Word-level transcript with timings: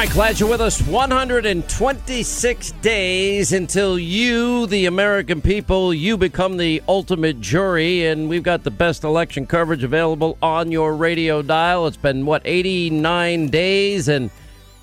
right, 0.00 0.10
glad 0.12 0.40
you're 0.40 0.48
with 0.48 0.62
us. 0.62 0.80
126 0.80 2.72
days 2.80 3.52
until 3.52 3.98
you, 3.98 4.66
the 4.68 4.86
American 4.86 5.42
people, 5.42 5.92
you 5.92 6.16
become 6.16 6.56
the 6.56 6.82
ultimate 6.88 7.38
jury, 7.42 8.06
and 8.06 8.26
we've 8.26 8.42
got 8.42 8.64
the 8.64 8.70
best 8.70 9.04
election 9.04 9.46
coverage 9.46 9.84
available 9.84 10.38
on 10.40 10.72
your 10.72 10.96
radio 10.96 11.42
dial. 11.42 11.86
It's 11.86 11.98
been 11.98 12.24
what 12.24 12.40
89 12.46 13.48
days, 13.48 14.08
and 14.08 14.30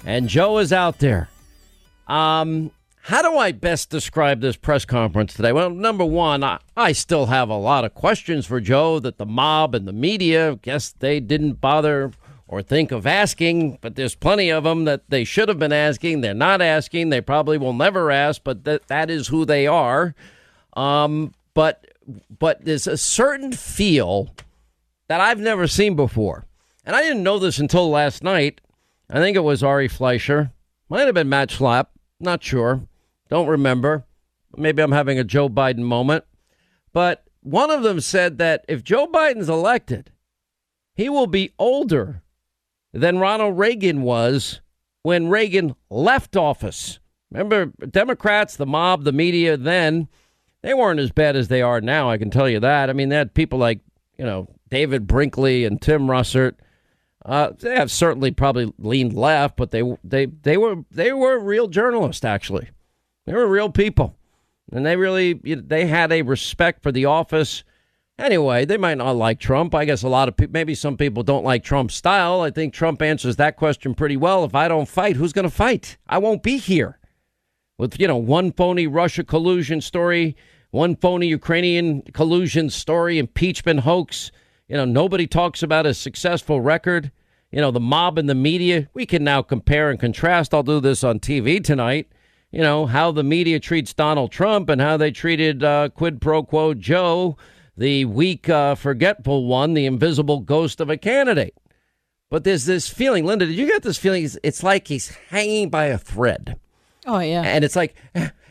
and 0.06 0.30
Joe 0.30 0.60
is 0.60 0.72
out 0.72 1.00
there. 1.00 1.30
Um, 2.08 2.70
how 3.02 3.24
do 3.24 3.40
I 3.40 3.54
best 3.54 3.90
describe 3.90 4.40
this 4.40 4.56
press 4.56 4.86
conference 4.86 5.34
today? 5.34 5.52
Well, 5.52 5.72
number 5.72 6.06
one, 6.06 6.44
I, 6.44 6.60
I 6.76 6.92
still 6.92 7.26
have 7.26 7.50
a 7.50 7.58
lot 7.58 7.86
of 7.86 7.96
questions 7.96 8.46
for 8.46 8.62
Joe 8.62 9.00
that 9.00 9.18
the 9.18 9.26
mob 9.26 9.74
and 9.74 9.88
the 9.88 9.94
media 9.94 10.60
guess 10.62 10.92
they 10.92 11.20
didn't 11.20 11.54
bother 11.54 12.12
or 12.48 12.62
think 12.62 12.92
of 12.92 13.06
asking, 13.06 13.78
but 13.82 13.96
there's 13.96 14.16
plenty 14.16 14.50
of 14.50 14.64
them 14.64 14.86
that 14.86 15.10
they 15.10 15.24
should 15.24 15.50
have 15.50 15.60
been 15.60 15.74
asking. 15.74 16.22
They're 16.22 16.34
not 16.34 16.62
asking. 16.62 17.10
They 17.10 17.22
probably 17.22 17.58
will 17.58 17.74
never 17.74 18.10
ask, 18.10 18.42
but 18.44 18.64
that 18.64 18.88
that 18.88 19.10
is 19.10 19.28
who 19.28 19.46
they 19.46 19.68
are. 19.68 20.16
Um, 20.74 21.34
but 21.54 21.88
but 22.40 22.64
there's 22.64 22.88
a 22.88 22.98
certain 22.98 23.52
feel 23.52 24.34
that 25.08 25.20
I've 25.20 25.40
never 25.40 25.68
seen 25.68 25.96
before, 25.96 26.46
and 26.86 26.96
I 26.96 27.02
didn't 27.02 27.24
know 27.24 27.40
this 27.40 27.60
until 27.60 27.90
last 27.90 28.24
night. 28.24 28.62
I 29.10 29.20
think 29.20 29.36
it 29.38 29.42
was 29.42 29.64
Ari 29.64 29.88
Fleischer, 29.88 30.52
might 30.90 31.06
have 31.06 31.16
been 31.16 31.30
Matt 31.30 31.50
Schlapp, 31.50 31.88
not 32.20 32.44
sure, 32.44 32.82
don't 33.30 33.48
remember. 33.48 34.06
Maybe 34.56 34.82
I'm 34.82 34.92
having 34.92 35.20
a 35.20 35.24
Joe 35.24 35.50
Biden 35.50 35.80
moment, 35.80 36.26
but 36.92 37.26
one 37.42 37.72
of 37.72 37.84
them 37.84 38.02
said 38.02 38.38
that 38.40 38.66
if 38.68 38.84
Joe 38.84 39.08
Biden's 39.08 39.50
elected, 39.50 40.12
he 40.94 41.08
will 41.10 41.28
be 41.28 41.54
older 41.58 42.22
than 42.98 43.20
Ronald 43.20 43.58
Reagan 43.58 44.02
was 44.02 44.62
when 45.04 45.30
Reagan 45.30 45.76
left 45.90 46.36
office. 46.36 47.00
Remember, 47.32 47.68
Democrats, 47.90 48.56
the 48.56 48.66
mob, 48.66 49.04
the 49.04 49.12
media 49.12 49.56
then, 49.56 50.08
they 50.64 50.74
weren't 50.74 51.00
as 51.00 51.12
bad 51.12 51.36
as 51.36 51.48
they 51.48 51.62
are 51.62 51.80
now, 51.80 52.10
I 52.10 52.18
can 52.18 52.32
tell 52.32 52.50
you 52.50 52.60
that. 52.60 52.90
I 52.90 52.94
mean, 52.94 53.10
they 53.10 53.16
had 53.16 53.34
people 53.34 53.60
like, 53.60 53.82
you 54.18 54.26
know, 54.26 54.48
David 54.70 55.06
Brinkley 55.06 55.64
and 55.66 55.82
Tim 55.82 56.08
Russert. 56.08 56.56
Uh, 57.24 57.52
they 57.60 57.76
have 57.76 57.92
certainly 57.92 58.32
probably 58.32 58.74
leaned 58.80 59.14
left, 59.14 59.58
but 59.58 59.72
they 59.72 59.84
they 60.04 60.26
they 60.26 60.58
were 60.58 60.78
they 60.90 61.12
were 61.12 61.40
real 61.40 61.68
journalists 61.68 62.24
actually. 62.24 62.70
They 63.26 63.34
were 63.34 63.48
real 63.48 63.70
people, 63.70 64.16
and 64.72 64.86
they 64.86 64.96
really 64.96 65.34
they 65.34 65.88
had 65.88 66.12
a 66.12 66.22
respect 66.22 66.82
for 66.82 66.92
the 66.92 67.06
office 67.06 67.64
Anyway, 68.20 68.66
they 68.66 68.78
might 68.78 68.98
not 68.98 69.16
like 69.16 69.40
Trump. 69.40 69.76
I 69.76 69.86
guess 69.86 70.02
a 70.02 70.10
lot 70.10 70.28
of 70.28 70.36
people, 70.36 70.54
maybe 70.54 70.74
some 70.74 70.98
people 70.98 71.22
don't 71.22 71.46
like 71.46 71.64
Trump's 71.64 71.94
style. 71.94 72.42
I 72.42 72.50
think 72.50 72.74
Trump 72.74 73.02
answers 73.02 73.36
that 73.36 73.58
question 73.58 73.94
pretty 73.94 74.18
well. 74.18 74.44
If 74.44 74.56
I 74.56 74.68
don't 74.68 74.88
fight, 74.88 75.16
who's 75.16 75.34
going 75.34 75.48
to 75.48 75.54
fight? 75.54 75.98
I 76.10 76.18
won't 76.18 76.42
be 76.42 76.58
here. 76.58 76.98
With, 77.78 78.00
you 78.00 78.08
know, 78.08 78.18
one 78.18 78.52
phony 78.52 78.88
Russia 78.88 79.24
collusion 79.24 79.82
story, 79.82 80.36
one 80.72 80.96
phony 80.96 81.28
Ukrainian 81.28 82.02
collusion 82.14 82.72
story, 82.72 83.20
impeachment 83.20 83.82
hoax. 83.82 84.32
You 84.68 84.78
know, 84.78 84.86
nobody 84.86 85.28
talks 85.28 85.62
about 85.62 85.86
a 85.86 85.94
successful 85.94 86.60
record. 86.60 87.12
You 87.52 87.62
know, 87.62 87.70
the 87.70 87.80
mob 87.80 88.18
and 88.18 88.28
the 88.28 88.36
media. 88.36 88.90
We 88.96 89.06
can 89.06 89.24
now 89.24 89.44
compare 89.44 89.92
and 89.92 90.00
contrast. 90.00 90.56
I'll 90.56 90.64
do 90.64 90.80
this 90.80 91.04
on 91.04 91.20
TV 91.20 91.64
tonight. 91.64 92.10
You 92.52 92.62
know, 92.62 92.88
how 92.88 93.12
the 93.12 93.24
media 93.24 93.60
treats 93.60 93.94
Donald 93.94 94.32
Trump 94.32 94.70
and 94.70 94.82
how 94.82 94.98
they 94.98 95.12
treated 95.12 95.64
uh, 95.64 95.90
quid 95.90 96.20
pro 96.20 96.42
quo 96.42 96.74
Joe 96.74 97.38
the 97.78 98.06
weak, 98.06 98.50
uh, 98.50 98.76
forgetful 98.76 99.46
one, 99.46 99.74
the 99.74 99.86
invisible 99.86 100.40
ghost 100.40 100.82
of 100.82 100.90
a 100.90 100.98
candidate. 100.98 101.56
But 102.30 102.44
there's 102.44 102.66
this 102.66 102.90
feeling, 102.90 103.26
Linda, 103.26 103.46
did 103.46 103.56
you 103.56 103.68
get 103.68 103.84
this 103.84 103.98
feeling? 103.98 104.30
It's 104.44 104.64
like 104.64 104.88
he's 104.88 105.10
hanging 105.30 105.70
by 105.70 105.86
a 105.86 105.98
thread. 105.98 106.60
Oh, 107.06 107.20
yeah. 107.20 107.42
And 107.42 107.64
it's 107.64 107.76
like 107.76 107.96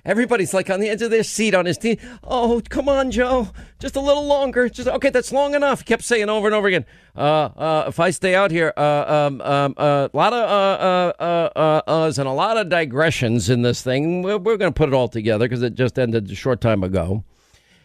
everybody's 0.07 0.55
like 0.55 0.71
on 0.71 0.81
the 0.81 0.89
edge 0.89 1.03
of 1.03 1.11
their 1.11 1.23
seat 1.23 1.55
on 1.55 1.67
his 1.67 1.77
team. 1.77 1.99
Oh, 2.25 2.63
come 2.71 2.89
on, 2.89 3.11
Joe. 3.11 3.49
Just 3.79 3.97
a 3.97 4.01
little 4.01 4.25
longer. 4.25 4.71
Just 4.71 4.89
okay, 4.89 5.11
that's 5.11 5.31
long 5.31 5.55
enough. 5.55 5.81
He 5.81 5.85
kept 5.85 6.05
saying 6.05 6.31
over 6.31 6.47
and 6.47 6.55
over 6.55 6.69
again. 6.69 6.87
Uh, 7.15 7.51
uh, 7.55 7.85
if 7.89 8.01
I 8.01 8.11
stay 8.11 8.35
out 8.35 8.51
here, 8.51 8.73
uh, 8.79 9.27
um, 9.27 9.43
um, 9.43 9.75
uh, 9.77 10.09
a 10.11 10.17
lot 10.17 10.33
of 10.33 10.39
uh, 10.39 11.23
uh, 11.23 11.23
uh, 11.23 11.59
uh, 11.59 12.07
uhs 12.07 12.19
and 12.19 12.27
a 12.27 12.33
lot 12.33 12.57
of 12.57 12.71
digressions 12.71 13.51
in 13.51 13.61
this 13.61 13.83
thing. 13.83 14.23
We're, 14.23 14.39
we're 14.39 14.57
going 14.57 14.73
to 14.73 14.77
put 14.77 14.89
it 14.89 14.95
all 14.95 15.09
together 15.09 15.47
because 15.47 15.63
it 15.63 15.75
just 15.75 15.99
ended 15.99 16.31
a 16.31 16.35
short 16.35 16.63
time 16.63 16.83
ago. 16.83 17.25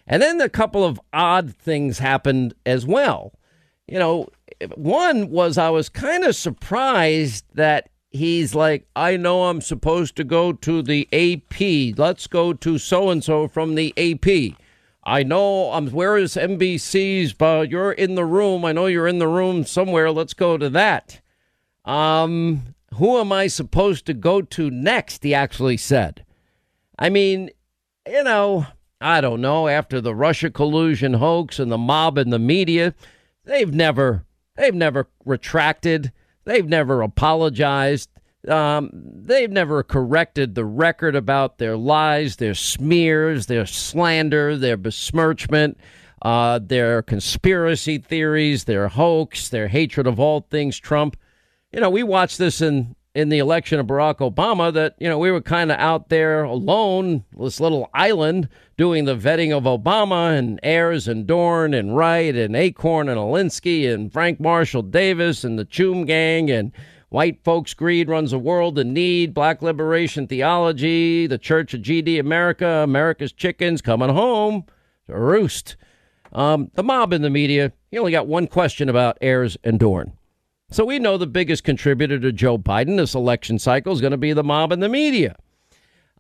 And 0.08 0.22
then 0.22 0.42
a 0.42 0.50
couple 0.50 0.84
of 0.84 1.00
odd 1.14 1.56
things 1.56 2.00
happened 2.00 2.54
as 2.66 2.86
well. 2.86 3.34
You 3.88 4.00
know, 4.00 4.28
one 4.76 5.30
was 5.30 5.58
I 5.58 5.70
was 5.70 5.90
kind 5.90 6.24
of 6.24 6.36
surprised 6.36 7.46
that 7.54 7.90
he's 8.10 8.54
like, 8.54 8.88
I 8.96 9.18
know 9.18 9.46
I'm 9.46 9.62
supposed 9.62 10.16
to 10.18 10.24
go 10.24 10.54
to 10.54 10.82
the 10.82 11.08
AP. 11.12 11.98
Let's 11.98 12.28
go 12.28 12.54
to 12.54 12.78
so 12.78 13.10
and 13.10 13.24
so 13.24 13.48
from 13.48 13.76
the 13.76 13.94
AP. 13.98 14.58
I 15.04 15.24
know 15.24 15.72
I'm 15.72 15.90
where 15.90 16.18
is 16.18 16.36
NBC's, 16.36 17.34
but 17.34 17.70
you're 17.70 17.92
in 17.92 18.16
the 18.16 18.26
room. 18.26 18.64
I 18.64 18.72
know 18.72 18.86
you're 18.86 19.08
in 19.08 19.20
the 19.20 19.28
room 19.28 19.66
somewhere. 19.66 20.12
Let's 20.12 20.36
go 20.36 20.58
to 20.58 20.70
that. 20.70 21.22
Um, 21.86 22.76
who 22.96 23.18
am 23.18 23.32
I 23.32 23.48
supposed 23.48 24.06
to 24.06 24.14
go 24.14 24.42
to 24.42 24.70
next? 24.70 25.24
He 25.24 25.34
actually 25.34 25.78
said. 25.78 26.24
I 27.00 27.10
mean, 27.10 27.50
you 28.08 28.24
know, 28.24 28.68
I 29.02 29.20
don't 29.20 29.42
know, 29.42 29.68
after 29.68 30.00
the 30.00 30.14
Russia 30.14 30.52
collusion 30.52 31.16
hoax 31.16 31.60
and 31.60 31.72
the 31.72 31.78
mob 31.78 32.18
and 32.18 32.32
the 32.32 32.40
media, 32.40 32.94
they've 33.46 33.74
never 33.74 34.26
they've 34.56 34.76
never 34.76 35.10
retracted, 35.26 36.12
they've 36.46 36.68
never 36.68 37.02
apologized. 37.02 38.10
Um, 38.48 38.90
they've 38.94 39.52
never 39.52 39.84
corrected 39.84 40.56
the 40.56 40.66
record 40.66 41.16
about 41.16 41.60
their 41.60 41.78
lies, 41.78 42.38
their 42.38 42.56
smears, 42.56 43.46
their 43.46 43.68
slander, 43.68 44.58
their 44.58 44.78
besmirchment, 44.78 45.78
uh, 46.24 46.60
their 46.60 47.04
conspiracy 47.04 48.00
theories, 48.00 48.64
their 48.64 48.88
hoax, 48.88 49.50
their 49.50 49.68
hatred 49.68 50.08
of 50.08 50.20
all 50.20 50.48
things 50.50 50.80
Trump. 50.80 51.18
You 51.72 51.82
know, 51.82 51.90
we 51.92 52.02
watched 52.02 52.40
this 52.40 52.62
in 52.62 52.96
in 53.14 53.30
the 53.30 53.40
election 53.40 53.80
of 53.80 53.88
Barack 53.88 54.18
Obama 54.20 54.74
that, 54.74 54.96
you 55.00 55.10
know, 55.10 55.20
we 55.20 55.32
were 55.32 55.42
kind 55.42 55.72
of 55.72 55.78
out 55.80 56.10
there 56.10 56.44
alone, 56.44 57.26
this 57.38 57.60
little 57.60 57.90
island, 57.94 58.48
doing 58.78 59.06
the 59.06 59.18
vetting 59.18 59.56
of 59.56 59.64
Obama 59.64 60.38
and 60.38 60.60
Ayers 60.64 61.08
and 61.08 61.28
Dohrn 61.28 61.78
and 61.78 61.96
Wright 61.96 62.36
and 62.36 62.56
Acorn 62.56 63.10
and 63.10 63.20
Alinsky 63.20 63.92
and 63.92 64.12
Frank 64.14 64.40
Marshall 64.40 64.84
Davis 64.84 65.44
and 65.44 65.60
the 65.60 65.66
Choom 65.66 66.08
Gang 66.08 66.50
and 66.50 66.72
White 67.10 67.44
Folks 67.44 67.74
Greed 67.74 68.08
Runs 68.08 68.32
the 68.32 68.40
World 68.40 68.80
in 68.80 68.94
Need, 68.94 69.34
Black 69.34 69.62
Liberation 69.62 70.28
Theology, 70.28 71.28
the 71.28 71.38
Church 71.38 71.74
of 71.74 71.82
GD 71.82 72.18
America, 72.18 72.66
America's 72.66 73.34
Chickens 73.34 73.82
coming 73.82 74.10
home 74.10 74.64
to 75.08 75.20
roost. 75.20 75.76
Um, 76.32 76.72
the 76.76 76.84
mob 76.84 77.12
in 77.12 77.22
the 77.22 77.30
media, 77.30 77.74
he 77.92 78.00
only 78.00 78.14
got 78.14 78.28
one 78.28 78.48
question 78.48 78.88
about 78.88 79.18
Ayers 79.22 79.58
and 79.66 79.78
Dohrn. 79.78 80.14
So 80.72 80.86
we 80.86 81.00
know 81.00 81.18
the 81.18 81.28
biggest 81.28 81.66
contributor 81.66 82.18
to 82.20 82.32
Joe 82.32 82.58
Biden 82.58 82.96
this 82.96 83.14
election 83.14 83.60
cycle 83.60 83.92
is 83.92 84.00
going 84.00 84.12
to 84.12 84.18
be 84.18 84.32
the 84.32 84.44
mob 84.44 84.72
and 84.72 84.82
the 84.82 84.88
media. 84.88 85.36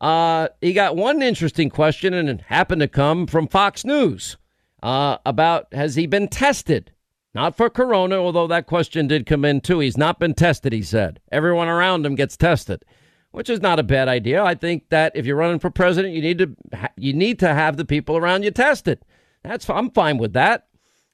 Uh, 0.01 0.49
he 0.59 0.73
got 0.73 0.97
one 0.97 1.21
interesting 1.21 1.69
question, 1.69 2.13
and 2.13 2.27
it 2.27 2.41
happened 2.41 2.81
to 2.81 2.87
come 2.89 3.27
from 3.27 3.47
Fox 3.47 3.85
News 3.85 4.35
uh, 4.83 5.17
about 5.25 5.73
has 5.73 5.95
he 5.95 6.05
been 6.05 6.27
tested? 6.27 6.91
Not 7.33 7.55
for 7.55 7.69
corona, 7.69 8.17
although 8.17 8.47
that 8.47 8.67
question 8.67 9.07
did 9.07 9.25
come 9.25 9.45
in 9.45 9.61
too. 9.61 9.79
He's 9.79 9.97
not 9.97 10.19
been 10.19 10.33
tested, 10.33 10.73
he 10.73 10.81
said. 10.81 11.21
Everyone 11.31 11.69
around 11.69 12.05
him 12.05 12.15
gets 12.15 12.35
tested, 12.35 12.83
which 13.31 13.49
is 13.49 13.61
not 13.61 13.79
a 13.79 13.83
bad 13.83 14.09
idea. 14.09 14.43
I 14.43 14.55
think 14.55 14.89
that 14.89 15.13
if 15.15 15.25
you're 15.25 15.37
running 15.37 15.59
for 15.59 15.69
president, 15.69 16.13
you 16.13 16.21
need 16.21 16.39
to 16.39 16.89
you 16.97 17.13
need 17.13 17.39
to 17.39 17.53
have 17.53 17.77
the 17.77 17.85
people 17.85 18.17
around 18.17 18.43
you 18.43 18.51
tested. 18.51 18.99
That's 19.43 19.69
I'm 19.69 19.91
fine 19.91 20.17
with 20.17 20.33
that. 20.33 20.67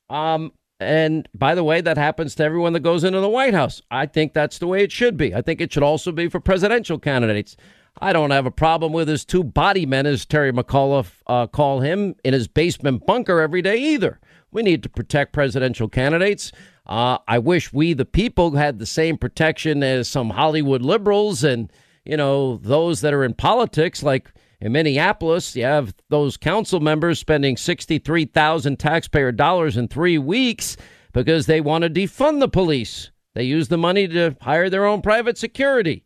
Um, 0.10 0.54
and 0.80 1.28
by 1.34 1.56
the 1.56 1.64
way, 1.64 1.82
that 1.82 1.98
happens 1.98 2.36
to 2.36 2.44
everyone 2.44 2.74
that 2.74 2.82
goes 2.82 3.04
into 3.04 3.20
the 3.20 3.30
White 3.30 3.54
House. 3.54 3.82
I 3.90 4.06
think 4.06 4.34
that's 4.34 4.60
the 4.60 4.68
way 4.68 4.84
it 4.84 4.92
should 4.92 5.18
be. 5.18 5.34
I 5.34 5.42
think 5.42 5.62
it 5.62 5.74
should 5.74 5.84
also 5.84 6.12
be 6.12 6.30
for 6.30 6.40
presidential 6.40 7.00
candidates. 7.00 7.58
I 8.00 8.14
don't 8.14 8.32
have 8.32 8.46
a 8.46 8.52
problem 8.52 8.94
with 8.94 9.08
his 9.08 9.26
two 9.26 9.44
body 9.44 9.86
men, 9.86 10.06
as 10.06 10.26
Terry 10.26 10.52
McAuliffe 10.52 11.22
uh, 11.26 11.48
call 11.48 11.80
him, 11.80 12.16
in 12.24 12.34
his 12.34 12.48
basement 12.48 13.06
bunker 13.06 13.42
every 13.42 13.62
day 13.62 13.78
either. 13.78 14.20
We 14.52 14.62
need 14.62 14.84
to 14.84 14.90
protect 14.90 15.34
presidential 15.34 15.90
candidates. 15.90 16.52
Uh, 16.86 17.18
I 17.28 17.40
wish 17.40 17.74
we, 17.74 17.94
the 17.94 18.06
people, 18.06 18.56
had 18.56 18.80
the 18.80 18.86
same 18.86 19.18
protection 19.18 19.84
as 19.84 20.08
some 20.08 20.30
Hollywood 20.30 20.82
liberals 20.84 21.44
and, 21.44 21.72
you 22.06 22.16
know, 22.16 22.58
those 22.58 23.02
that 23.02 23.14
are 23.14 23.24
in 23.24 23.34
politics, 23.34 24.04
like 24.04 24.32
in 24.60 24.72
Minneapolis, 24.72 25.56
you 25.56 25.64
have 25.64 25.94
those 26.10 26.38
council 26.38 26.80
members 26.80 27.20
spending 27.20 27.58
63,000 27.58 28.78
taxpayer 28.78 29.32
dollars 29.32 29.78
in 29.78 29.88
3 29.88 30.18
weeks 30.18 30.78
because 31.14 31.46
they 31.46 31.62
want 31.62 31.84
to 31.84 31.90
defund 31.90 32.40
the 32.40 32.48
police. 32.48 33.12
They 33.34 33.44
use 33.44 33.68
the 33.68 33.78
money 33.78 34.08
to 34.08 34.36
hire 34.42 34.70
their 34.70 34.86
own 34.86 35.02
private 35.02 35.38
security. 35.38 36.04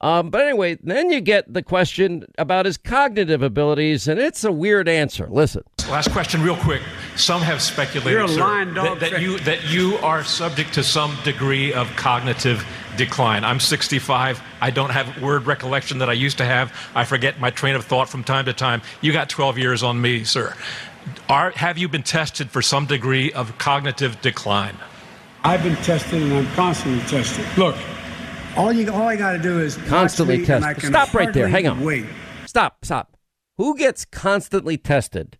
Um, 0.00 0.30
but 0.30 0.42
anyway, 0.42 0.78
then 0.82 1.10
you 1.10 1.20
get 1.20 1.52
the 1.52 1.62
question 1.62 2.24
about 2.38 2.66
his 2.66 2.76
cognitive 2.76 3.40
abilities, 3.40 4.08
and 4.08 4.20
it's 4.20 4.44
a 4.44 4.52
weird 4.52 4.88
answer. 4.88 5.26
Listen. 5.30 5.62
Last 5.88 6.10
question, 6.10 6.42
real 6.42 6.56
quick. 6.56 6.82
Some 7.16 7.40
have 7.40 7.62
speculated 7.62 8.28
sir, 8.28 8.64
that, 8.74 9.00
that 9.00 9.20
you 9.20 9.38
that 9.40 9.70
you 9.70 9.96
are 9.98 10.22
subject 10.22 10.74
to 10.74 10.84
some 10.84 11.16
degree 11.24 11.72
of 11.72 11.88
cognitive 11.96 12.64
decline. 12.96 13.44
I'm 13.44 13.60
65. 13.60 14.42
I 14.60 14.70
don't 14.70 14.90
have 14.90 15.22
word 15.22 15.46
recollection 15.46 15.98
that 15.98 16.10
I 16.10 16.12
used 16.12 16.38
to 16.38 16.44
have. 16.44 16.72
I 16.94 17.04
forget 17.04 17.40
my 17.40 17.50
train 17.50 17.74
of 17.74 17.84
thought 17.84 18.08
from 18.08 18.24
time 18.24 18.44
to 18.46 18.52
time. 18.52 18.82
You 19.00 19.12
got 19.12 19.28
12 19.28 19.58
years 19.58 19.82
on 19.82 20.00
me, 20.00 20.24
sir. 20.24 20.54
Are, 21.28 21.50
have 21.52 21.78
you 21.78 21.88
been 21.88 22.02
tested 22.02 22.50
for 22.50 22.62
some 22.62 22.86
degree 22.86 23.32
of 23.32 23.56
cognitive 23.58 24.20
decline? 24.20 24.76
I've 25.44 25.62
been 25.62 25.76
tested 25.76 26.22
and 26.22 26.32
I'm 26.32 26.46
constantly 26.54 27.00
tested. 27.06 27.46
Look, 27.56 27.76
all 28.56 28.72
you 28.72 28.90
all 28.90 29.08
I 29.08 29.16
got 29.16 29.32
to 29.32 29.38
do 29.38 29.60
is 29.60 29.76
constantly 29.88 30.44
test. 30.44 30.86
Stop 30.86 31.14
right 31.14 31.32
there. 31.32 31.48
Hang 31.48 31.66
on. 31.66 31.84
Wait. 31.84 32.06
Stop. 32.46 32.84
Stop. 32.84 33.16
Who 33.56 33.76
gets 33.76 34.04
constantly 34.04 34.76
tested 34.76 35.38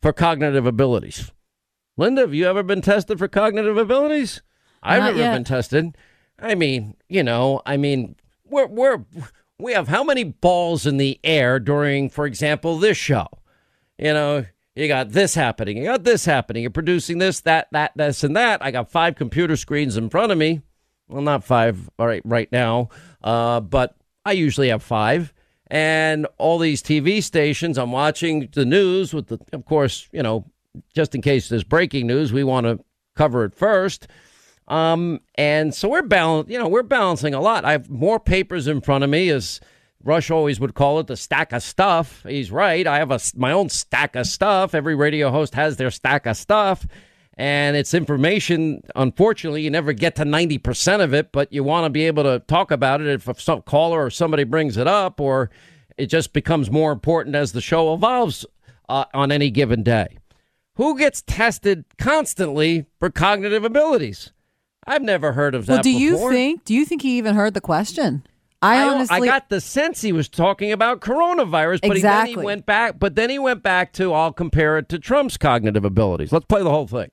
for 0.00 0.12
cognitive 0.12 0.66
abilities? 0.66 1.30
Linda, 1.96 2.22
have 2.22 2.34
you 2.34 2.46
ever 2.46 2.62
been 2.62 2.82
tested 2.82 3.18
for 3.18 3.28
cognitive 3.28 3.76
abilities? 3.76 4.42
I've 4.82 5.00
Not 5.00 5.06
never 5.06 5.18
yet. 5.18 5.34
been 5.34 5.44
tested. 5.44 5.96
I 6.38 6.54
mean, 6.54 6.96
you 7.08 7.22
know, 7.22 7.60
I 7.66 7.76
mean, 7.76 8.16
we're 8.44 8.66
we're 8.66 9.04
we 9.58 9.72
have 9.72 9.88
how 9.88 10.02
many 10.02 10.24
balls 10.24 10.86
in 10.86 10.96
the 10.96 11.20
air 11.22 11.58
during, 11.60 12.08
for 12.08 12.26
example, 12.26 12.78
this 12.78 12.96
show? 12.96 13.26
You 13.98 14.14
know, 14.14 14.46
you 14.74 14.88
got 14.88 15.10
this 15.10 15.34
happening, 15.34 15.76
you 15.76 15.84
got 15.84 16.04
this 16.04 16.24
happening, 16.24 16.62
you're 16.62 16.70
producing 16.70 17.18
this, 17.18 17.40
that, 17.40 17.68
that, 17.72 17.92
this, 17.94 18.24
and 18.24 18.34
that. 18.36 18.64
I 18.64 18.70
got 18.70 18.90
five 18.90 19.16
computer 19.16 19.56
screens 19.56 19.96
in 19.96 20.08
front 20.08 20.32
of 20.32 20.38
me. 20.38 20.62
Well, 21.08 21.22
not 21.22 21.44
five, 21.44 21.90
all 21.98 22.06
right, 22.06 22.22
right 22.24 22.50
now, 22.50 22.88
uh, 23.22 23.60
but 23.60 23.96
I 24.24 24.32
usually 24.32 24.68
have 24.68 24.82
five. 24.82 25.34
And 25.70 26.26
all 26.36 26.58
these 26.58 26.82
TV 26.82 27.22
stations, 27.22 27.78
I'm 27.78 27.92
watching 27.92 28.48
the 28.52 28.64
news 28.64 29.14
with 29.14 29.28
the, 29.28 29.38
of 29.52 29.64
course, 29.64 30.08
you 30.12 30.22
know, 30.22 30.44
just 30.94 31.14
in 31.14 31.22
case 31.22 31.48
there's 31.48 31.64
breaking 31.64 32.06
news, 32.06 32.32
we 32.32 32.44
want 32.44 32.66
to 32.66 32.80
cover 33.16 33.44
it 33.44 33.54
first. 33.54 34.08
Um, 34.66 35.20
and 35.34 35.74
so 35.74 35.88
we're 35.88 36.02
balan- 36.02 36.46
you 36.48 36.58
know, 36.58 36.68
we're 36.68 36.82
balancing 36.82 37.34
a 37.34 37.40
lot. 37.40 37.64
I 37.64 37.72
have 37.72 37.90
more 37.90 38.20
papers 38.20 38.66
in 38.66 38.80
front 38.80 39.04
of 39.04 39.10
me, 39.10 39.28
as 39.30 39.60
Rush 40.02 40.30
always 40.30 40.58
would 40.60 40.74
call 40.74 40.98
it, 41.00 41.08
the 41.08 41.16
stack 41.16 41.52
of 41.52 41.62
stuff. 41.62 42.24
He's 42.26 42.50
right. 42.50 42.86
I 42.86 42.98
have 42.98 43.10
a 43.10 43.20
my 43.36 43.52
own 43.52 43.68
stack 43.68 44.16
of 44.16 44.26
stuff. 44.26 44.74
Every 44.74 44.94
radio 44.94 45.30
host 45.30 45.54
has 45.54 45.76
their 45.76 45.90
stack 45.90 46.24
of 46.26 46.36
stuff, 46.36 46.86
and 47.34 47.76
it's 47.76 47.94
information. 47.94 48.82
Unfortunately, 48.94 49.62
you 49.62 49.70
never 49.70 49.92
get 49.92 50.16
to 50.16 50.24
ninety 50.24 50.58
percent 50.58 51.02
of 51.02 51.14
it, 51.14 51.32
but 51.32 51.52
you 51.52 51.64
want 51.64 51.84
to 51.86 51.90
be 51.90 52.06
able 52.06 52.22
to 52.24 52.40
talk 52.40 52.70
about 52.70 53.00
it 53.00 53.06
if 53.06 53.28
a 53.28 53.34
some 53.40 53.62
caller 53.62 54.04
or 54.04 54.10
somebody 54.10 54.44
brings 54.44 54.76
it 54.76 54.86
up, 54.86 55.20
or 55.20 55.50
it 55.96 56.06
just 56.06 56.32
becomes 56.32 56.70
more 56.70 56.92
important 56.92 57.36
as 57.36 57.52
the 57.52 57.60
show 57.60 57.94
evolves 57.94 58.44
uh, 58.88 59.04
on 59.14 59.32
any 59.32 59.50
given 59.50 59.82
day. 59.82 60.18
Who 60.74 60.98
gets 60.98 61.22
tested 61.22 61.84
constantly 61.98 62.86
for 62.98 63.10
cognitive 63.10 63.64
abilities? 63.64 64.32
I've 64.86 65.02
never 65.02 65.32
heard 65.32 65.54
of 65.54 65.66
that. 65.66 65.72
Well, 65.72 65.82
do 65.82 65.90
you 65.90 66.30
think? 66.30 66.64
Do 66.64 66.74
you 66.74 66.84
think 66.84 67.02
he 67.02 67.18
even 67.18 67.34
heard 67.34 67.54
the 67.54 67.60
question? 67.60 68.24
I, 68.62 68.76
I, 68.76 68.88
honestly, 68.88 69.28
I 69.28 69.32
got 69.32 69.48
the 69.48 69.60
sense 69.60 70.02
he 70.02 70.12
was 70.12 70.28
talking 70.28 70.70
about 70.70 71.00
coronavirus, 71.00 71.80
but 71.86 71.96
he, 71.96 72.02
then 72.02 72.26
he 72.26 72.36
went 72.36 72.66
back. 72.66 72.98
But 72.98 73.14
then 73.14 73.30
he 73.30 73.38
went 73.38 73.62
back 73.62 73.92
to 73.94 74.12
I'll 74.12 74.32
compare 74.32 74.78
it 74.78 74.88
to 74.90 74.98
Trump's 74.98 75.36
cognitive 75.36 75.84
abilities. 75.84 76.32
Let's 76.32 76.44
play 76.46 76.62
the 76.62 76.70
whole 76.70 76.86
thing. 76.86 77.10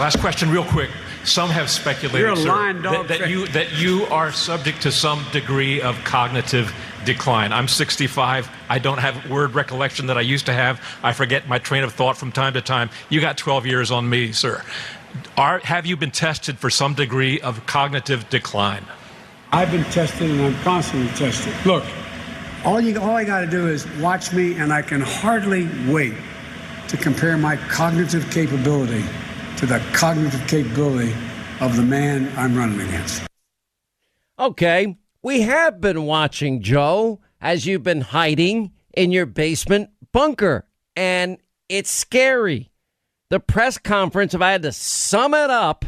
Last 0.00 0.18
question, 0.18 0.50
real 0.50 0.64
quick. 0.64 0.88
Some 1.24 1.50
have 1.50 1.68
speculated, 1.68 2.34
sir, 2.38 2.48
lying 2.48 2.80
that, 2.80 3.08
that 3.08 3.28
you 3.28 3.46
that 3.48 3.78
you 3.78 4.06
are 4.06 4.32
subject 4.32 4.80
to 4.80 4.90
some 4.90 5.22
degree 5.30 5.82
of 5.82 5.94
cognitive 6.04 6.74
decline. 7.04 7.52
I'm 7.52 7.68
65. 7.68 8.48
I 8.70 8.78
don't 8.78 8.96
have 8.96 9.28
word 9.28 9.54
recollection 9.54 10.06
that 10.06 10.16
I 10.16 10.22
used 10.22 10.46
to 10.46 10.54
have. 10.54 10.80
I 11.02 11.12
forget 11.12 11.46
my 11.48 11.58
train 11.58 11.84
of 11.84 11.92
thought 11.92 12.16
from 12.16 12.32
time 12.32 12.54
to 12.54 12.62
time. 12.62 12.88
You 13.10 13.20
got 13.20 13.36
12 13.36 13.66
years 13.66 13.90
on 13.90 14.08
me, 14.08 14.32
sir. 14.32 14.62
Are, 15.36 15.58
have 15.58 15.84
you 15.84 15.98
been 15.98 16.12
tested 16.12 16.58
for 16.58 16.70
some 16.70 16.94
degree 16.94 17.38
of 17.42 17.66
cognitive 17.66 18.30
decline? 18.30 18.86
I've 19.52 19.70
been 19.70 19.84
tested 19.84 20.30
and 20.30 20.40
I'm 20.40 20.54
constantly 20.62 21.14
tested. 21.14 21.52
Look, 21.66 21.84
all 22.64 22.80
you 22.80 22.98
all 22.98 23.16
I 23.16 23.24
got 23.24 23.40
to 23.40 23.46
do 23.46 23.68
is 23.68 23.86
watch 23.98 24.32
me, 24.32 24.54
and 24.54 24.72
I 24.72 24.80
can 24.80 25.02
hardly 25.02 25.68
wait 25.86 26.14
to 26.88 26.96
compare 26.96 27.36
my 27.36 27.58
cognitive 27.68 28.30
capability 28.30 29.04
to 29.60 29.66
the 29.66 29.78
cognitive 29.92 30.40
capability 30.48 31.14
of 31.60 31.76
the 31.76 31.82
man 31.82 32.32
I'm 32.34 32.56
running 32.56 32.80
against. 32.80 33.22
Okay, 34.38 34.96
we 35.22 35.42
have 35.42 35.82
been 35.82 36.04
watching 36.04 36.62
Joe 36.62 37.20
as 37.42 37.66
you've 37.66 37.82
been 37.82 38.00
hiding 38.00 38.72
in 38.96 39.12
your 39.12 39.26
basement 39.26 39.90
bunker, 40.12 40.64
and 40.96 41.36
it's 41.68 41.90
scary. 41.90 42.72
The 43.28 43.38
press 43.38 43.76
conference, 43.76 44.32
if 44.32 44.40
I 44.40 44.52
had 44.52 44.62
to 44.62 44.72
sum 44.72 45.34
it 45.34 45.50
up, 45.50 45.84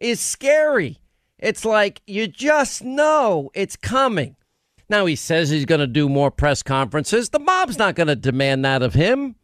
is 0.00 0.18
scary. 0.18 1.02
It's 1.38 1.66
like 1.66 2.00
you 2.06 2.26
just 2.26 2.82
know 2.82 3.50
it's 3.52 3.76
coming. 3.76 4.36
Now 4.88 5.04
he 5.04 5.14
says 5.14 5.50
he's 5.50 5.66
going 5.66 5.80
to 5.80 5.86
do 5.86 6.08
more 6.08 6.30
press 6.30 6.62
conferences. 6.62 7.28
The 7.28 7.38
mob's 7.38 7.76
not 7.76 7.96
going 7.96 8.08
to 8.08 8.16
demand 8.16 8.64
that 8.64 8.82
of 8.82 8.94
him. 8.94 9.36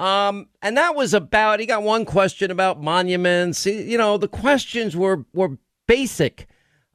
Um, 0.00 0.48
and 0.62 0.78
that 0.78 0.96
was 0.96 1.12
about. 1.12 1.60
He 1.60 1.66
got 1.66 1.82
one 1.82 2.06
question 2.06 2.50
about 2.50 2.82
monuments. 2.82 3.66
You 3.66 3.98
know, 3.98 4.16
the 4.16 4.28
questions 4.28 4.96
were 4.96 5.26
were 5.34 5.58
basic. 5.86 6.46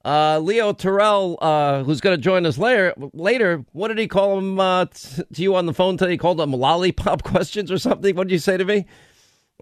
Uh, 0.03 0.39
Leo 0.39 0.71
Terrell, 0.71 1.37
uh, 1.41 1.83
who's 1.83 1.99
going 1.99 2.15
to 2.15 2.21
join 2.21 2.45
us 2.45 2.59
later, 2.59 2.93
later, 3.13 3.65
what 3.71 3.87
did 3.87 3.97
he 3.97 4.07
call 4.07 4.37
him 4.37 4.59
uh, 4.59 4.85
t- 4.85 5.23
to 5.33 5.41
you 5.41 5.55
on 5.55 5.65
the 5.65 5.73
phone 5.73 5.97
today? 5.97 6.11
He 6.11 6.17
called 6.17 6.37
them 6.37 6.51
lollipop 6.51 7.23
questions 7.23 7.71
or 7.71 7.79
something. 7.79 8.15
What 8.15 8.27
did 8.27 8.33
you 8.33 8.39
say 8.39 8.57
to 8.57 8.65
me? 8.65 8.85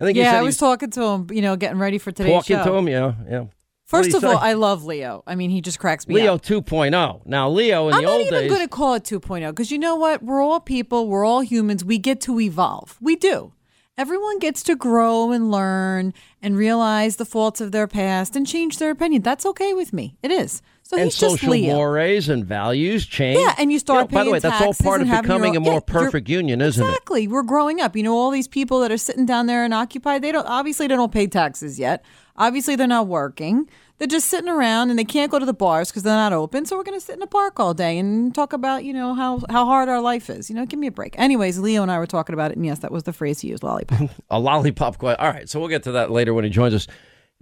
I 0.01 0.05
think 0.05 0.17
yeah, 0.17 0.37
I 0.37 0.41
was 0.41 0.57
talking 0.57 0.89
to 0.91 1.01
him. 1.01 1.27
You 1.31 1.41
know, 1.41 1.55
getting 1.55 1.79
ready 1.79 1.97
for 1.97 2.11
today's 2.11 2.33
talking 2.33 2.57
show. 2.57 2.63
to 2.65 2.73
him. 2.73 2.87
Yeah, 2.87 3.13
yeah. 3.29 3.45
First 3.85 4.13
of 4.13 4.23
all. 4.23 4.37
I 4.37 4.53
love 4.53 4.85
Leo. 4.85 5.23
I 5.27 5.35
mean, 5.35 5.49
he 5.49 5.61
just 5.61 5.77
cracks 5.79 6.07
me 6.07 6.15
up. 6.15 6.21
Leo 6.21 6.33
up. 6.35 6.41
2.0. 6.65 7.25
Now, 7.25 7.49
Leo 7.49 7.89
in 7.89 7.93
I'm 7.95 8.01
the 8.01 8.07
not 8.07 8.21
even 8.21 8.47
going 8.47 8.61
to 8.61 8.67
call 8.67 8.93
it 8.95 9.03
2.0 9.03 9.49
because 9.49 9.71
you 9.71 9.77
know 9.77 9.95
what? 9.95 10.23
We're 10.23 10.41
all 10.41 10.59
people. 10.59 11.07
We're 11.07 11.25
all 11.25 11.41
humans. 11.41 11.83
We 11.85 11.97
get 11.97 12.21
to 12.21 12.39
evolve. 12.39 12.97
We 13.01 13.15
do. 13.15 13.53
Everyone 13.95 14.39
gets 14.39 14.63
to 14.63 14.75
grow 14.75 15.31
and 15.31 15.51
learn 15.51 16.15
and 16.41 16.57
realize 16.57 17.17
the 17.17 17.25
faults 17.25 17.61
of 17.61 17.71
their 17.71 17.85
past 17.85 18.35
and 18.35 18.47
change 18.47 18.79
their 18.79 18.89
opinion. 18.89 19.21
That's 19.21 19.45
okay 19.45 19.73
with 19.73 19.93
me. 19.93 20.17
It 20.23 20.31
is. 20.31 20.63
So 20.81 20.97
and 20.97 21.05
he's 21.05 21.15
just 21.15 21.35
social 21.35 21.51
Leo. 21.51 21.75
mores 21.75 22.27
and 22.27 22.43
values 22.43 23.05
change. 23.05 23.37
Yeah, 23.39 23.53
and 23.59 23.71
you 23.71 23.77
start 23.77 24.11
know, 24.11 24.17
By 24.17 24.23
the 24.23 24.31
way, 24.31 24.39
that's 24.39 24.61
all 24.63 24.73
part 24.73 25.01
of 25.01 25.07
and 25.07 25.09
having 25.11 25.29
your 25.29 25.37
becoming 25.39 25.55
own- 25.57 25.61
a 25.63 25.65
more 25.65 25.73
yeah, 25.75 25.79
perfect 25.93 26.27
union, 26.27 26.59
isn't 26.59 26.83
it? 26.83 26.87
Exactly. 26.89 27.27
We're 27.27 27.43
growing 27.43 27.81
up. 27.81 27.95
You 27.95 28.01
know, 28.01 28.17
all 28.17 28.31
these 28.31 28.47
people 28.47 28.79
that 28.79 28.91
are 28.91 28.97
sitting 28.97 29.27
down 29.27 29.45
there 29.45 29.63
and 29.63 29.73
occupied, 29.75 30.23
they 30.23 30.31
don't 30.31 30.47
obviously 30.47 30.87
they 30.87 30.95
don't 30.95 31.11
pay 31.11 31.27
taxes 31.27 31.77
yet. 31.77 32.03
Obviously 32.35 32.75
they're 32.75 32.87
not 32.87 33.07
working. 33.07 33.69
They're 33.97 34.07
just 34.07 34.27
sitting 34.27 34.49
around 34.49 34.89
and 34.89 34.97
they 34.97 35.05
can't 35.05 35.31
go 35.31 35.39
to 35.39 35.45
the 35.45 35.53
bars 35.53 35.89
because 35.89 36.03
they're 36.03 36.15
not 36.15 36.33
open. 36.33 36.65
So 36.65 36.75
we're 36.75 36.83
going 36.83 36.99
to 36.99 37.05
sit 37.05 37.13
in 37.13 37.19
the 37.19 37.27
park 37.27 37.59
all 37.59 37.73
day 37.73 37.99
and 37.99 38.33
talk 38.33 38.51
about, 38.51 38.83
you 38.83 38.91
know, 38.91 39.13
how, 39.13 39.41
how 39.49 39.65
hard 39.65 39.87
our 39.87 40.01
life 40.01 40.29
is. 40.29 40.49
You 40.49 40.55
know, 40.55 40.65
give 40.65 40.79
me 40.79 40.87
a 40.87 40.91
break. 40.91 41.17
Anyways, 41.17 41.59
Leo 41.59 41.83
and 41.83 41.91
I 41.91 41.99
were 41.99 42.07
talking 42.07 42.33
about 42.33 42.51
it. 42.51 42.57
And 42.57 42.65
yes, 42.65 42.79
that 42.79 42.91
was 42.91 43.03
the 43.03 43.13
phrase 43.13 43.41
he 43.41 43.49
used, 43.49 43.63
lollipop. 43.63 44.09
a 44.29 44.39
lollipop. 44.39 45.01
All 45.03 45.15
right, 45.19 45.47
so 45.47 45.59
we'll 45.59 45.69
get 45.69 45.83
to 45.83 45.91
that 45.93 46.11
later 46.11 46.33
when 46.33 46.43
he 46.43 46.49
joins 46.49 46.73
us. 46.73 46.87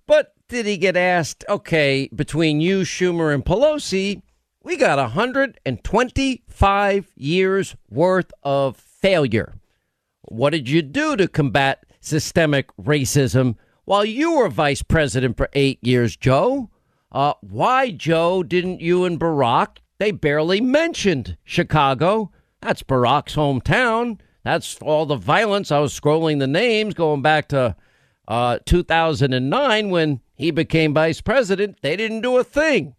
But 0.07 0.33
did 0.49 0.65
he 0.65 0.77
get 0.77 0.97
asked, 0.97 1.45
okay, 1.47 2.09
between 2.13 2.59
you, 2.59 2.81
Schumer, 2.81 3.33
and 3.33 3.45
Pelosi, 3.45 4.21
we 4.63 4.77
got 4.77 4.99
125 4.99 7.11
years 7.15 7.75
worth 7.89 8.31
of 8.43 8.77
failure. 8.77 9.55
What 10.23 10.51
did 10.51 10.69
you 10.69 10.81
do 10.81 11.15
to 11.15 11.27
combat 11.27 11.85
systemic 12.01 12.67
racism 12.77 13.55
while 13.91 14.05
you 14.05 14.37
were 14.37 14.47
vice 14.47 14.81
president 14.81 15.35
for 15.35 15.49
eight 15.51 15.77
years, 15.85 16.15
Joe? 16.15 16.69
Uh, 17.11 17.33
why, 17.41 17.91
Joe, 17.91 18.41
didn't 18.41 18.79
you 18.79 19.03
and 19.03 19.19
Barack? 19.19 19.79
They 19.97 20.11
barely 20.11 20.61
mentioned 20.61 21.35
Chicago. 21.43 22.31
That's 22.61 22.83
Barack's 22.83 23.35
hometown. 23.35 24.21
That's 24.45 24.77
all 24.81 25.05
the 25.05 25.17
violence. 25.17 25.73
I 25.73 25.79
was 25.79 25.93
scrolling 25.93 26.39
the 26.39 26.47
names 26.47 26.93
going 26.93 27.21
back 27.21 27.49
to 27.49 27.75
uh, 28.29 28.59
2009 28.65 29.89
when 29.89 30.21
he 30.35 30.51
became 30.51 30.93
vice 30.93 31.19
president. 31.19 31.79
They 31.81 31.97
didn't 31.97 32.21
do 32.21 32.37
a 32.37 32.45
thing. 32.45 32.95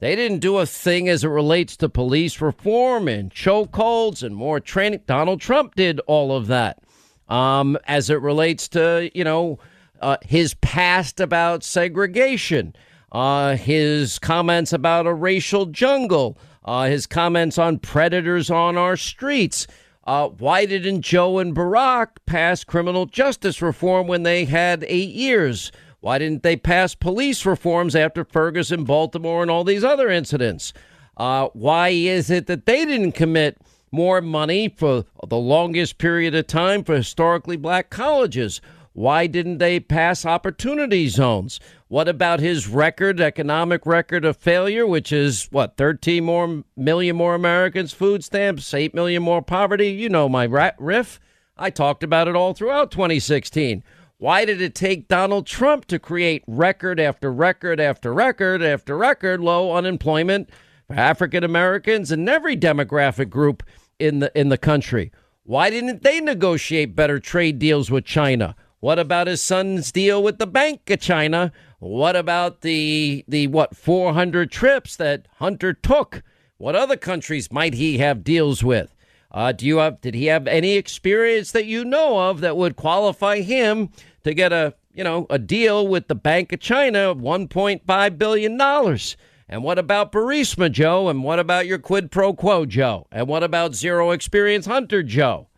They 0.00 0.14
didn't 0.14 0.40
do 0.40 0.58
a 0.58 0.66
thing 0.66 1.08
as 1.08 1.24
it 1.24 1.28
relates 1.28 1.74
to 1.78 1.88
police 1.88 2.42
reform 2.42 3.08
and 3.08 3.30
chokeholds 3.30 4.22
and 4.22 4.36
more 4.36 4.60
training. 4.60 5.04
Donald 5.06 5.40
Trump 5.40 5.74
did 5.74 6.00
all 6.00 6.36
of 6.36 6.48
that. 6.48 6.82
Um, 7.30 7.78
as 7.86 8.10
it 8.10 8.20
relates 8.20 8.68
to, 8.68 9.10
you 9.14 9.24
know, 9.24 9.58
uh, 10.04 10.18
his 10.22 10.52
past 10.54 11.18
about 11.18 11.64
segregation, 11.64 12.76
uh, 13.10 13.56
his 13.56 14.18
comments 14.18 14.70
about 14.70 15.06
a 15.06 15.14
racial 15.14 15.64
jungle, 15.64 16.36
uh, 16.66 16.84
his 16.84 17.06
comments 17.06 17.56
on 17.56 17.78
predators 17.78 18.50
on 18.50 18.76
our 18.76 18.98
streets. 18.98 19.66
Uh, 20.06 20.28
why 20.28 20.66
didn't 20.66 21.00
Joe 21.00 21.38
and 21.38 21.56
Barack 21.56 22.08
pass 22.26 22.64
criminal 22.64 23.06
justice 23.06 23.62
reform 23.62 24.06
when 24.06 24.24
they 24.24 24.44
had 24.44 24.84
eight 24.88 25.14
years? 25.14 25.72
Why 26.00 26.18
didn't 26.18 26.42
they 26.42 26.56
pass 26.56 26.94
police 26.94 27.46
reforms 27.46 27.96
after 27.96 28.26
Ferguson, 28.26 28.84
Baltimore, 28.84 29.40
and 29.40 29.50
all 29.50 29.64
these 29.64 29.84
other 29.84 30.10
incidents? 30.10 30.74
Uh, 31.16 31.48
why 31.54 31.88
is 31.88 32.28
it 32.28 32.46
that 32.48 32.66
they 32.66 32.84
didn't 32.84 33.12
commit 33.12 33.56
more 33.90 34.20
money 34.20 34.68
for 34.68 35.06
the 35.26 35.38
longest 35.38 35.96
period 35.96 36.34
of 36.34 36.46
time 36.46 36.84
for 36.84 36.94
historically 36.94 37.56
black 37.56 37.88
colleges? 37.88 38.60
Why 38.94 39.26
didn't 39.26 39.58
they 39.58 39.80
pass 39.80 40.24
opportunity 40.24 41.08
zones? 41.08 41.58
What 41.88 42.08
about 42.08 42.38
his 42.38 42.68
record, 42.68 43.20
economic 43.20 43.86
record 43.86 44.24
of 44.24 44.36
failure, 44.36 44.86
which 44.86 45.10
is 45.10 45.48
what, 45.50 45.76
13 45.76 46.22
more 46.22 46.62
million 46.76 47.16
more 47.16 47.34
Americans, 47.34 47.92
food 47.92 48.22
stamps, 48.22 48.72
8 48.72 48.94
million 48.94 49.20
more 49.24 49.42
poverty? 49.42 49.88
You 49.88 50.08
know 50.08 50.28
my 50.28 50.44
riff. 50.78 51.18
I 51.56 51.70
talked 51.70 52.04
about 52.04 52.28
it 52.28 52.36
all 52.36 52.54
throughout 52.54 52.92
2016. 52.92 53.82
Why 54.18 54.44
did 54.44 54.60
it 54.60 54.76
take 54.76 55.08
Donald 55.08 55.48
Trump 55.48 55.86
to 55.86 55.98
create 55.98 56.44
record 56.46 57.00
after 57.00 57.32
record 57.32 57.80
after 57.80 58.14
record 58.14 58.62
after 58.62 58.96
record 58.96 59.40
low 59.40 59.74
unemployment 59.74 60.50
for 60.86 60.94
African 60.94 61.42
Americans 61.42 62.12
and 62.12 62.28
every 62.28 62.56
demographic 62.56 63.28
group 63.28 63.64
in 63.98 64.20
the 64.20 64.30
in 64.38 64.50
the 64.50 64.58
country? 64.58 65.10
Why 65.42 65.68
didn't 65.68 66.04
they 66.04 66.20
negotiate 66.20 66.94
better 66.94 67.18
trade 67.18 67.58
deals 67.58 67.90
with 67.90 68.04
China? 68.04 68.54
What 68.84 68.98
about 68.98 69.28
his 69.28 69.40
son's 69.40 69.90
deal 69.90 70.22
with 70.22 70.36
the 70.36 70.46
Bank 70.46 70.90
of 70.90 71.00
China? 71.00 71.52
What 71.78 72.16
about 72.16 72.60
the 72.60 73.24
the 73.26 73.46
what 73.46 73.74
400 73.74 74.50
trips 74.50 74.94
that 74.96 75.26
Hunter 75.36 75.72
took? 75.72 76.22
What 76.58 76.76
other 76.76 76.98
countries 76.98 77.50
might 77.50 77.72
he 77.72 77.96
have 77.96 78.22
deals 78.22 78.62
with? 78.62 78.94
Uh, 79.30 79.52
do 79.52 79.64
you 79.64 79.78
have 79.78 80.02
did 80.02 80.14
he 80.14 80.26
have 80.26 80.46
any 80.46 80.76
experience 80.76 81.50
that 81.52 81.64
you 81.64 81.82
know 81.82 82.28
of 82.28 82.42
that 82.42 82.58
would 82.58 82.76
qualify 82.76 83.40
him 83.40 83.88
to 84.22 84.34
get 84.34 84.52
a 84.52 84.74
you 84.92 85.02
know 85.02 85.26
a 85.30 85.38
deal 85.38 85.88
with 85.88 86.08
the 86.08 86.14
Bank 86.14 86.52
of 86.52 86.60
China 86.60 87.10
of 87.10 87.16
1.5 87.16 88.18
billion 88.18 88.58
dollars? 88.58 89.16
And 89.48 89.62
what 89.62 89.78
about 89.78 90.12
Burisma, 90.12 90.70
Joe? 90.70 91.08
And 91.08 91.24
what 91.24 91.38
about 91.38 91.66
your 91.66 91.78
quid 91.78 92.10
pro 92.10 92.34
quo, 92.34 92.66
Joe? 92.66 93.06
And 93.10 93.28
what 93.28 93.42
about 93.42 93.74
zero 93.74 94.10
experience 94.10 94.66
Hunter, 94.66 95.02
Joe? 95.02 95.48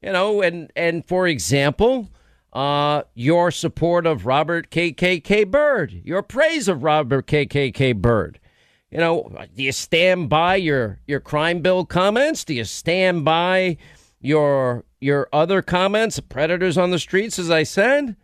You 0.00 0.12
know, 0.12 0.40
and 0.40 0.70
and 0.76 1.04
for 1.04 1.26
example, 1.26 2.10
uh, 2.56 3.02
your 3.14 3.50
support 3.50 4.06
of 4.06 4.24
Robert 4.24 4.70
KKK 4.70 5.50
Byrd, 5.50 6.00
your 6.04 6.22
praise 6.22 6.68
of 6.68 6.82
Robert 6.82 7.26
KKK 7.26 7.94
Byrd. 7.94 8.40
You 8.90 8.96
know, 8.96 9.30
do 9.54 9.62
you 9.62 9.72
stand 9.72 10.30
by 10.30 10.56
your 10.56 10.98
your 11.06 11.20
crime 11.20 11.60
bill 11.60 11.84
comments? 11.84 12.44
Do 12.44 12.54
you 12.54 12.64
stand 12.64 13.26
by 13.26 13.76
your 14.22 14.84
your 15.00 15.28
other 15.34 15.60
comments, 15.60 16.18
predators 16.18 16.78
on 16.78 16.92
the 16.92 16.98
streets, 16.98 17.38
as 17.38 17.50
I 17.50 17.62
said? 17.62 18.16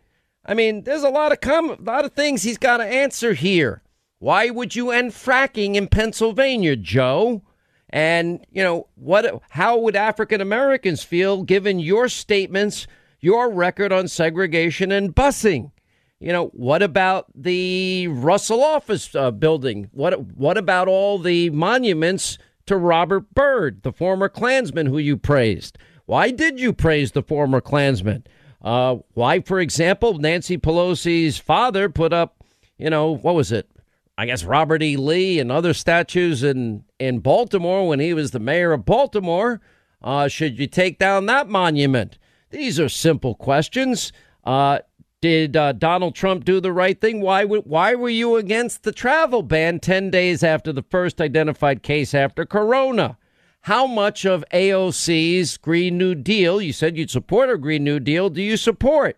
I 0.43 0.55
mean, 0.55 0.83
there's 0.83 1.03
a 1.03 1.09
lot 1.09 1.31
of 1.31 1.39
com- 1.39 1.69
a 1.69 1.81
lot 1.83 2.03
of 2.03 2.13
things 2.13 2.41
he's 2.41 2.57
got 2.57 2.77
to 2.77 2.85
answer 2.85 3.33
here. 3.33 3.83
Why 4.17 4.49
would 4.49 4.75
you 4.75 4.89
end 4.89 5.11
fracking 5.11 5.75
in 5.75 5.89
Pennsylvania, 5.89 6.75
Joe? 6.75 7.43
And 7.87 8.43
you 8.51 8.63
know 8.63 8.87
what? 8.95 9.43
How 9.51 9.77
would 9.77 9.95
African 9.95 10.41
Americans 10.41 11.03
feel 11.03 11.43
given 11.43 11.77
your 11.77 12.09
statements? 12.09 12.87
Your 13.23 13.49
record 13.49 13.93
on 13.93 14.07
segregation 14.07 14.91
and 14.91 15.15
busing. 15.15 15.71
You 16.19 16.31
know, 16.33 16.47
what 16.47 16.83
about 16.83 17.27
the 17.33 18.07
Russell 18.09 18.61
office 18.61 19.15
uh, 19.15 19.31
building? 19.31 19.89
What 19.91 20.19
what 20.35 20.57
about 20.57 20.87
all 20.87 21.19
the 21.19 21.49
monuments 21.49 22.37
to 22.65 22.77
Robert 22.77 23.33
Byrd, 23.33 23.83
the 23.83 23.93
former 23.93 24.29
Klansman 24.29 24.87
who 24.87 24.97
you 24.97 25.17
praised? 25.17 25.77
Why 26.05 26.31
did 26.31 26.59
you 26.59 26.73
praise 26.73 27.13
the 27.13 27.23
former 27.23 27.61
Klansman? 27.61 28.25
Uh, 28.61 28.97
why, 29.13 29.41
for 29.41 29.59
example, 29.59 30.17
Nancy 30.17 30.57
Pelosi's 30.57 31.37
father 31.37 31.89
put 31.89 32.13
up, 32.13 32.43
you 32.77 32.89
know, 32.89 33.15
what 33.15 33.35
was 33.35 33.51
it? 33.51 33.69
I 34.17 34.25
guess 34.25 34.43
Robert 34.43 34.83
E. 34.83 34.95
Lee 34.95 35.39
and 35.39 35.51
other 35.51 35.73
statues 35.73 36.43
in, 36.43 36.83
in 36.99 37.19
Baltimore 37.19 37.87
when 37.87 37.99
he 37.99 38.13
was 38.13 38.31
the 38.31 38.39
mayor 38.39 38.71
of 38.71 38.85
Baltimore. 38.85 39.59
Uh, 40.01 40.27
should 40.27 40.59
you 40.59 40.67
take 40.67 40.99
down 40.99 41.25
that 41.25 41.49
monument? 41.49 42.17
These 42.53 42.79
are 42.79 42.87
simple 42.87 43.33
questions. 43.33 44.13
Uh, 44.43 44.79
did 45.21 45.57
uh, 45.57 45.71
Donald 45.71 46.13
Trump 46.13 46.45
do 46.45 46.59
the 46.61 46.71
right 46.71 47.01
thing? 47.01 47.19
Why 47.19 47.45
why 47.45 47.95
were 47.95 48.09
you 48.09 48.35
against 48.35 48.83
the 48.83 48.91
travel 48.91 49.41
ban 49.41 49.79
10 49.79 50.11
days 50.11 50.43
after 50.43 50.71
the 50.71 50.83
first 50.83 51.19
identified 51.19 51.81
case 51.81 52.13
after 52.13 52.45
corona? 52.45 53.17
How 53.61 53.87
much 53.87 54.23
of 54.23 54.45
AOC's 54.53 55.57
Green 55.57 55.97
New 55.97 56.13
Deal, 56.13 56.61
you 56.61 56.73
said 56.73 56.95
you'd 56.95 57.09
support 57.09 57.49
a 57.49 57.57
Green 57.57 57.83
New 57.83 57.99
Deal, 57.99 58.29
do 58.29 58.41
you 58.41 58.55
support? 58.55 59.17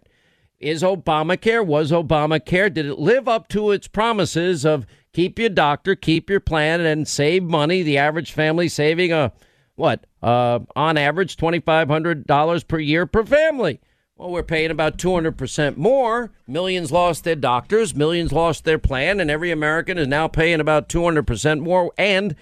Is 0.57 0.81
Obamacare, 0.81 1.65
was 1.65 1.91
Obamacare, 1.91 2.73
did 2.73 2.85
it 2.85 2.99
live 2.99 3.27
up 3.27 3.49
to 3.49 3.71
its 3.71 3.89
promises 3.89 4.65
of 4.65 4.85
keep 5.11 5.37
your 5.37 5.49
doctor, 5.49 5.93
keep 5.95 6.29
your 6.29 6.39
plan, 6.39 6.79
and 6.79 7.05
save 7.05 7.43
money? 7.43 7.83
The 7.83 7.97
average 7.97 8.31
family 8.31 8.69
saving 8.69 9.11
a 9.11 9.33
what, 9.75 10.05
uh, 10.21 10.59
on 10.75 10.97
average, 10.97 11.37
$2,500 11.37 12.67
per 12.67 12.79
year 12.79 13.05
per 13.05 13.23
family. 13.25 13.79
Well, 14.17 14.31
we're 14.31 14.43
paying 14.43 14.71
about 14.71 14.97
200% 14.97 15.75
more. 15.75 16.31
Millions 16.47 16.91
lost 16.91 17.25
their 17.25 17.35
doctors, 17.35 17.93
millions 17.93 18.31
lost 18.31 18.63
their 18.63 18.79
plan, 18.79 19.19
and 19.19 19.29
every 19.29 19.51
American 19.51 19.97
is 19.97 20.07
now 20.07 20.29
paying 20.29 20.61
about 20.61 20.87
200% 20.87 21.59
more. 21.59 21.91
And 21.97 22.35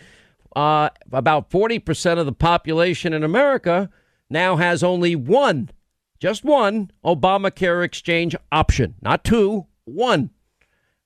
uh, 0.55 0.89
about 1.11 1.49
40% 1.49 2.19
of 2.19 2.27
the 2.27 2.31
population 2.31 3.11
in 3.11 3.23
America 3.23 3.89
now 4.29 4.55
has 4.57 4.83
only 4.83 5.15
one, 5.15 5.71
just 6.19 6.43
one 6.43 6.91
Obamacare 7.03 7.83
exchange 7.83 8.35
option, 8.51 8.93
not 9.01 9.23
two, 9.23 9.65
one. 9.85 10.29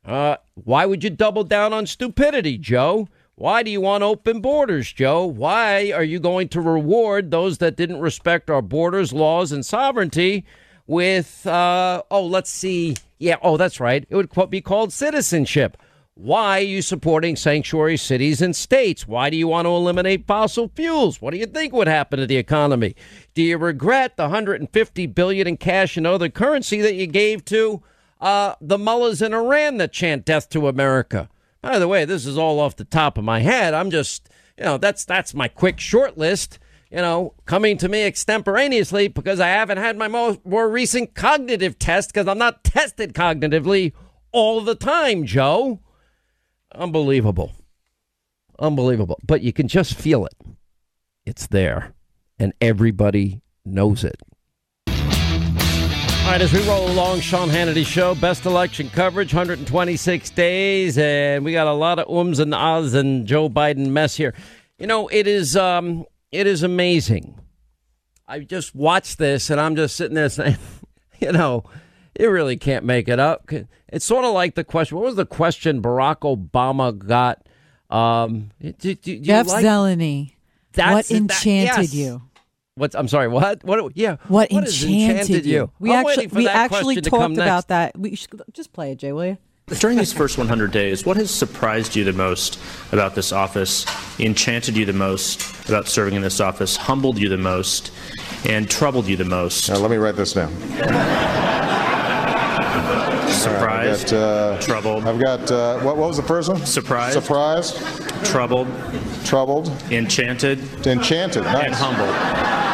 Uh, 0.03 0.37
why 0.55 0.85
would 0.85 1.03
you 1.03 1.09
double 1.09 1.43
down 1.45 1.71
on 1.71 1.85
stupidity, 1.85 2.57
Joe? 2.57 3.07
Why 3.39 3.61
do 3.61 3.69
you 3.69 3.81
want 3.81 4.01
open 4.01 4.41
borders, 4.41 4.91
Joe? 4.91 5.23
Why 5.23 5.91
are 5.91 6.03
you 6.03 6.19
going 6.19 6.49
to 6.49 6.59
reward 6.59 7.29
those 7.29 7.59
that 7.59 7.75
didn't 7.75 7.99
respect 7.99 8.49
our 8.49 8.63
borders, 8.63 9.13
laws, 9.13 9.51
and 9.51 9.63
sovereignty 9.63 10.43
with, 10.87 11.45
uh, 11.45 12.01
oh, 12.09 12.25
let's 12.25 12.49
see. 12.49 12.95
Yeah, 13.19 13.35
oh, 13.43 13.55
that's 13.55 13.79
right. 13.79 14.07
It 14.09 14.15
would 14.15 14.49
be 14.49 14.61
called 14.61 14.91
citizenship. 14.91 15.77
Why 16.15 16.57
are 16.57 16.63
you 16.63 16.81
supporting 16.81 17.35
sanctuary 17.35 17.97
cities 17.97 18.41
and 18.41 18.55
states? 18.55 19.07
Why 19.07 19.29
do 19.29 19.37
you 19.37 19.47
want 19.47 19.67
to 19.67 19.69
eliminate 19.69 20.25
fossil 20.25 20.71
fuels? 20.73 21.21
What 21.21 21.29
do 21.29 21.37
you 21.37 21.45
think 21.45 21.73
would 21.73 21.87
happen 21.87 22.17
to 22.17 22.25
the 22.25 22.37
economy? 22.37 22.95
Do 23.35 23.43
you 23.43 23.59
regret 23.59 24.17
the 24.17 24.23
150 24.23 25.05
billion 25.05 25.45
in 25.45 25.57
cash 25.57 25.95
and 25.95 26.07
other 26.07 26.29
currency 26.29 26.81
that 26.81 26.95
you 26.95 27.05
gave 27.05 27.45
to 27.45 27.83
uh, 28.19 28.55
the 28.59 28.79
mullahs 28.79 29.21
in 29.21 29.35
Iran 29.35 29.77
that 29.77 29.93
chant 29.93 30.25
death 30.25 30.49
to 30.49 30.67
America? 30.67 31.29
By 31.61 31.79
the 31.79 31.87
way, 31.87 32.05
this 32.05 32.25
is 32.25 32.37
all 32.37 32.59
off 32.59 32.75
the 32.75 32.85
top 32.85 33.17
of 33.17 33.23
my 33.23 33.39
head. 33.39 33.73
I'm 33.73 33.91
just, 33.91 34.29
you 34.57 34.63
know, 34.63 34.77
that's 34.77 35.05
that's 35.05 35.33
my 35.33 35.47
quick 35.47 35.79
short 35.79 36.17
list. 36.17 36.59
You 36.89 36.97
know, 36.97 37.33
coming 37.45 37.77
to 37.79 37.89
me 37.89 38.05
extemporaneously 38.05 39.09
because 39.09 39.41
I 39.41 39.47
haven't 39.47 39.77
had 39.77 39.97
my 39.97 40.07
most 40.07 40.45
more 40.45 40.69
recent 40.69 41.15
cognitive 41.15 41.77
test 41.77 42.13
because 42.13 42.27
I'm 42.27 42.37
not 42.37 42.63
tested 42.63 43.13
cognitively 43.13 43.91
all 44.31 44.61
the 44.61 44.75
time, 44.75 45.25
Joe. 45.25 45.81
Unbelievable. 46.73 47.51
Unbelievable. 48.59 49.19
But 49.25 49.41
you 49.41 49.51
can 49.51 49.67
just 49.67 49.95
feel 49.95 50.25
it. 50.25 50.35
It's 51.25 51.47
there. 51.47 51.93
And 52.39 52.53
everybody 52.61 53.41
knows 53.65 54.03
it. 54.03 54.21
All 56.27 56.33
right, 56.33 56.41
as 56.41 56.51
we 56.51 56.67
roll 56.67 56.91
along, 56.91 57.21
Sean 57.21 57.47
Hannity 57.47 57.85
Show, 57.85 58.13
best 58.13 58.45
election 58.45 58.89
coverage, 58.89 59.33
126 59.33 60.29
days, 60.31 60.97
and 60.97 61.45
we 61.45 61.53
got 61.53 61.67
a 61.67 61.73
lot 61.73 61.99
of 61.99 62.09
ums 62.09 62.39
and 62.39 62.53
ahs 62.53 62.93
and 62.93 63.25
Joe 63.25 63.49
Biden 63.49 63.91
mess 63.91 64.17
here. 64.17 64.33
You 64.77 64.87
know, 64.87 65.07
it 65.07 65.25
is 65.25 65.55
um, 65.55 66.05
it 66.33 66.45
is 66.45 66.63
amazing. 66.63 67.39
I 68.27 68.39
just 68.39 68.75
watched 68.75 69.19
this, 69.19 69.49
and 69.49 69.61
I'm 69.61 69.77
just 69.77 69.95
sitting 69.95 70.15
there 70.15 70.27
saying, 70.27 70.57
you 71.21 71.31
know, 71.31 71.63
you 72.19 72.29
really 72.29 72.57
can't 72.57 72.83
make 72.83 73.07
it 73.07 73.21
up. 73.21 73.49
It's 73.87 74.03
sort 74.03 74.25
of 74.25 74.33
like 74.33 74.55
the 74.55 74.65
question. 74.65 74.97
What 74.97 75.05
was 75.05 75.15
the 75.15 75.25
question 75.25 75.81
Barack 75.81 76.19
Obama 76.23 76.95
got? 76.97 77.47
Um, 77.89 78.51
do, 78.59 78.73
do, 78.73 78.95
do 78.95 79.19
Jeff 79.21 79.47
like, 79.47 79.63
Zeleny. 79.63 80.33
what 80.75 81.09
enchanted 81.09 81.73
that, 81.73 81.81
yes. 81.83 81.93
you? 81.93 82.21
What's 82.77 82.95
I'm 82.95 83.07
sorry. 83.07 83.27
What? 83.27 83.63
What? 83.63 83.97
Yeah. 83.97 84.17
What, 84.27 84.51
what 84.51 84.65
enchanted, 84.65 85.17
enchanted, 85.17 85.45
you? 85.47 85.71
We 85.79 85.91
I'm 85.91 86.05
actually 86.05 86.27
we 86.27 86.47
actually 86.47 87.01
talked 87.01 87.33
about 87.33 87.69
that. 87.69 87.97
We 87.97 88.15
should, 88.15 88.39
just 88.53 88.71
play 88.71 88.91
it, 88.91 88.99
Jay. 88.99 89.11
Will 89.11 89.25
you? 89.25 89.37
During 89.79 89.97
these 89.97 90.13
first 90.13 90.37
100 90.37 90.71
days, 90.71 91.05
what 91.05 91.17
has 91.17 91.29
surprised 91.29 91.95
you 91.95 92.05
the 92.05 92.13
most 92.13 92.57
about 92.93 93.15
this 93.15 93.33
office, 93.33 93.85
enchanted 94.17 94.77
you 94.77 94.85
the 94.85 94.93
most 94.93 95.67
about 95.67 95.87
serving 95.87 96.13
in 96.13 96.21
this 96.21 96.39
office, 96.39 96.77
humbled 96.77 97.17
you 97.17 97.27
the 97.27 97.37
most, 97.37 97.91
and 98.47 98.69
troubled 98.69 99.07
you 99.07 99.17
the 99.17 99.25
most? 99.25 99.67
Now, 99.67 99.77
let 99.79 99.91
me 99.91 99.97
write 99.97 100.15
this 100.15 100.33
down. 100.33 100.53
Surprised, 103.29 104.13
right, 104.13 104.21
uh, 104.21 104.61
troubled. 104.61 105.05
I've 105.05 105.19
got 105.19 105.51
what, 105.83 105.97
what? 105.97 106.07
was 106.07 106.17
the 106.17 106.23
first 106.23 106.47
one? 106.47 106.65
Surprised, 106.65 107.21
surprised, 107.21 107.77
troubled, 108.23 108.67
troubled, 109.25 109.67
enchanted, 109.91 110.59
enchanted, 110.87 111.43
nice. 111.43 111.65
and 111.65 111.75
humbled. 111.75 112.66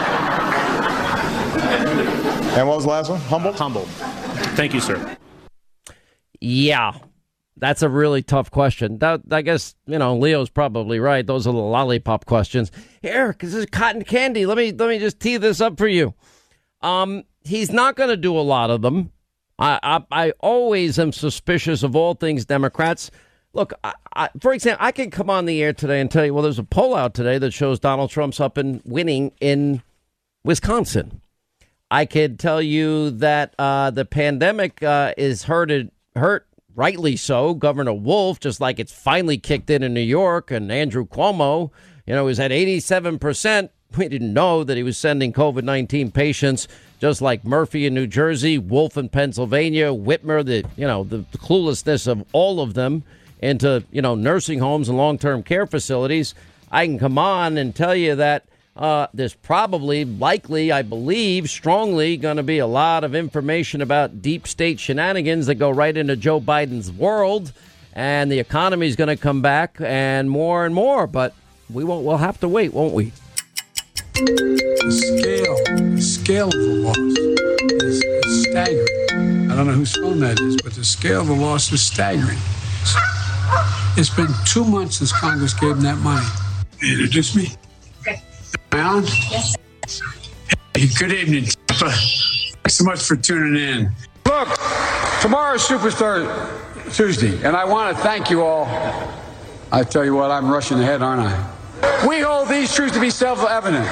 And 2.56 2.68
what 2.68 2.76
was 2.76 2.86
the 2.86 2.92
last 2.92 3.10
one? 3.10 3.20
Humble? 3.22 3.54
Humble. 3.54 3.86
Thank 4.56 4.76
you, 4.76 4.80
sir. 4.80 5.18
Yeah. 6.40 6.94
That's 7.58 7.82
a 7.82 7.90
really 7.90 8.22
tough 8.22 8.52
question. 8.52 9.00
That 9.00 9.22
I 9.32 9.42
guess 9.42 9.76
you 9.88 9.98
know 9.98 10.18
Leo's 10.18 10.50
probably 10.50 11.00
right. 11.00 11.26
Those 11.26 11.48
are 11.48 11.54
the 11.54 11.60
lollipop 11.60 12.26
questions. 12.26 12.72
Here, 13.02 13.30
because 13.32 13.54
this 13.54 13.62
is 13.62 13.70
cotton 13.72 14.04
candy. 14.04 14.46
Let 14.46 14.58
me 14.58 14.72
let 14.72 14.90
me 14.90 15.00
just 15.00 15.20
tee 15.20 15.38
this 15.38 15.62
up 15.62 15.78
for 15.78 15.88
you. 15.88 16.14
Um, 16.82 17.24
he's 17.44 17.72
not 17.72 17.96
going 17.96 18.10
to 18.10 18.18
do 18.18 18.38
a 18.38 18.42
lot 18.42 18.70
of 18.70 18.82
them. 18.82 19.12
I, 19.58 19.80
I, 19.82 20.04
I 20.12 20.32
always 20.40 21.00
am 21.00 21.12
suspicious 21.12 21.82
of 21.82 21.96
all 21.96 22.14
things 22.14 22.46
Democrats. 22.46 23.10
Look, 23.54 23.74
I, 23.84 23.94
I, 24.16 24.30
for 24.42 24.54
example, 24.54 24.86
I 24.86 24.92
can 24.92 25.10
come 25.10 25.30
on 25.30 25.46
the 25.46 25.64
air 25.64 25.74
today 25.74 26.02
and 26.02 26.12
tell 26.12 26.26
you, 26.26 26.34
well, 26.34 26.44
there's 26.44 26.60
a 26.60 26.64
poll 26.64 26.96
out 26.96 27.14
today 27.14 27.38
that 27.38 27.54
shows 27.54 27.80
Donald 27.80 28.10
Trump's 28.10 28.40
up 28.40 28.58
and 28.58 28.82
winning 28.84 29.32
in 29.40 29.82
Wisconsin. 30.44 31.22
I 31.94 32.06
could 32.08 32.40
tell 32.40 32.60
you 32.60 33.12
that 33.12 33.54
uh, 33.60 33.92
the 33.92 34.04
pandemic 34.04 34.82
uh, 34.82 35.14
is 35.16 35.44
hurted, 35.44 35.92
hurt, 36.16 36.48
rightly 36.74 37.16
so. 37.16 37.54
Governor 37.54 37.94
Wolf, 37.94 38.40
just 38.40 38.60
like 38.60 38.80
it's 38.80 38.92
finally 38.92 39.38
kicked 39.38 39.70
in 39.70 39.84
in 39.84 39.94
New 39.94 40.02
York, 40.02 40.50
and 40.50 40.72
Andrew 40.72 41.06
Cuomo, 41.06 41.70
you 42.08 42.16
know, 42.16 42.28
is 42.30 42.40
at 42.40 42.50
87%. 42.50 43.70
We 43.96 44.10
didn't 44.10 44.34
know 44.34 44.64
that 44.64 44.76
he 44.76 44.82
was 44.82 44.98
sending 44.98 45.34
COVID 45.34 45.62
19 45.62 46.10
patients 46.10 46.68
just 47.00 47.22
like 47.22 47.46
Murphy 47.46 47.86
in 47.86 47.94
New 47.94 48.08
Jersey, 48.08 48.58
Wolf 48.58 48.98
in 48.98 49.10
Pennsylvania, 49.10 49.94
Whitmer, 49.94 50.44
the 50.44 50.66
you 50.76 50.88
know 50.88 51.04
the, 51.04 51.18
the 51.32 51.38
cluelessness 51.38 52.08
of 52.08 52.26
all 52.34 52.60
of 52.60 52.74
them 52.74 53.04
into 53.40 53.84
you 53.92 54.02
know 54.02 54.16
nursing 54.16 54.58
homes 54.58 54.90
and 54.90 54.98
long 54.98 55.20
term 55.20 55.44
care 55.44 55.68
facilities. 55.68 56.34
I 56.72 56.88
can 56.88 56.98
come 56.98 57.20
on 57.20 57.56
and 57.60 57.76
tell 57.76 57.96
you 57.96 58.16
that 58.16 58.46
uh, 58.76 59.08
there's 59.14 59.36
probably, 59.36 60.04
likely, 60.04 60.72
I 60.72 60.82
believe, 60.82 61.50
strongly 61.50 62.18
going 62.18 62.38
to 62.38 62.44
be 62.44 62.58
a 62.58 62.68
lot 62.68 63.04
of 63.04 63.14
information 63.14 63.82
about 63.82 64.22
deep 64.22 64.48
state 64.48 64.80
shenanigans 64.80 65.46
that 65.46 65.56
go 65.56 65.70
right 65.70 65.96
into 65.96 66.16
Joe 66.16 66.42
Biden's 66.42 66.92
world, 66.92 67.54
and 67.94 68.32
the 68.32 68.40
economy 68.40 68.88
is 68.88 68.96
going 68.96 69.10
to 69.10 69.18
come 69.18 69.42
back 69.44 69.78
and 69.80 70.30
more 70.30 70.66
and 70.66 70.74
more. 70.74 71.06
But 71.06 71.36
we 71.72 71.84
won't. 71.84 72.04
We'll 72.04 72.18
have 72.18 72.40
to 72.40 72.48
wait, 72.48 72.74
won't 72.74 72.94
we? 72.94 73.12
The 74.16 74.92
scale, 74.92 75.92
the 75.96 76.02
scale 76.02 76.48
of 76.48 76.54
the 76.54 76.76
loss 76.82 76.98
is, 76.98 78.04
is 78.04 78.44
staggering. 78.44 79.52
I 79.52 79.56
don't 79.56 79.68
know 79.68 79.74
whose 79.74 79.96
phone 79.96 80.20
that 80.22 80.40
is, 80.40 80.58
but 80.64 80.74
the 80.74 80.84
scale 80.84 81.22
of 81.22 81.28
the 81.28 81.36
loss 81.36 81.72
is 81.72 81.84
staggering. 81.84 82.40
It's 83.96 84.10
been 84.10 84.34
two 84.46 84.66
months 84.66 84.98
since 84.98 85.12
Congress 85.12 85.54
gave 85.54 85.76
them 85.76 85.82
that 85.82 85.98
money. 86.00 86.26
Introduce 86.82 87.36
me. 87.36 87.50
Am 88.72 88.80
I 88.80 88.82
on? 88.82 89.04
Yes. 89.04 89.56
Hey, 90.76 90.88
good 90.98 91.12
evening, 91.12 91.46
Tampa. 91.68 91.92
Thanks 91.92 92.76
so 92.76 92.84
much 92.84 93.04
for 93.04 93.16
tuning 93.16 93.62
in. 93.62 93.92
Look, 94.26 94.48
tomorrow's 95.22 95.68
Superstar 95.68 96.94
Tuesday, 96.94 97.36
and 97.44 97.56
I 97.56 97.66
want 97.66 97.96
to 97.96 98.04
thank 98.04 98.30
you 98.30 98.42
all. 98.44 98.66
I 99.72 99.84
tell 99.84 100.06
you 100.06 100.16
what, 100.16 100.32
I'm 100.32 100.50
rushing 100.50 100.80
ahead, 100.80 101.02
aren't 101.02 101.22
I? 101.22 102.08
We 102.08 102.22
hold 102.22 102.50
these 102.50 102.74
truths 102.74 102.94
to 102.94 103.02
be 103.02 103.10
self-evident. 103.10 103.88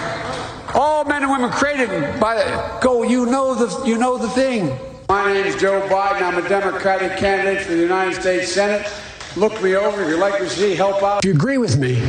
All 0.73 1.03
men 1.03 1.23
and 1.23 1.31
women 1.31 1.49
created 1.49 2.19
by 2.19 2.35
the 2.35 2.79
go. 2.81 3.03
You 3.03 3.25
know 3.25 3.53
the 3.53 3.85
you 3.85 3.97
know 3.97 4.17
the 4.17 4.29
thing. 4.29 4.77
My 5.09 5.33
name 5.33 5.45
is 5.45 5.55
Joe 5.55 5.81
Biden. 5.89 6.21
I'm 6.21 6.43
a 6.43 6.47
Democratic 6.47 7.17
candidate 7.17 7.65
for 7.65 7.73
the 7.73 7.81
United 7.81 8.19
States 8.19 8.51
Senate. 8.51 8.89
Look 9.35 9.61
me 9.61 9.75
over 9.75 10.01
if 10.03 10.09
you'd 10.09 10.19
like 10.19 10.37
to 10.37 10.49
see 10.49 10.75
help 10.75 11.03
out. 11.03 11.19
If 11.19 11.25
you 11.25 11.33
agree 11.33 11.57
with 11.57 11.77
me, 11.77 12.01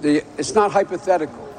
The, 0.00 0.24
it's 0.36 0.54
not 0.54 0.72
hypothetical. 0.72 1.51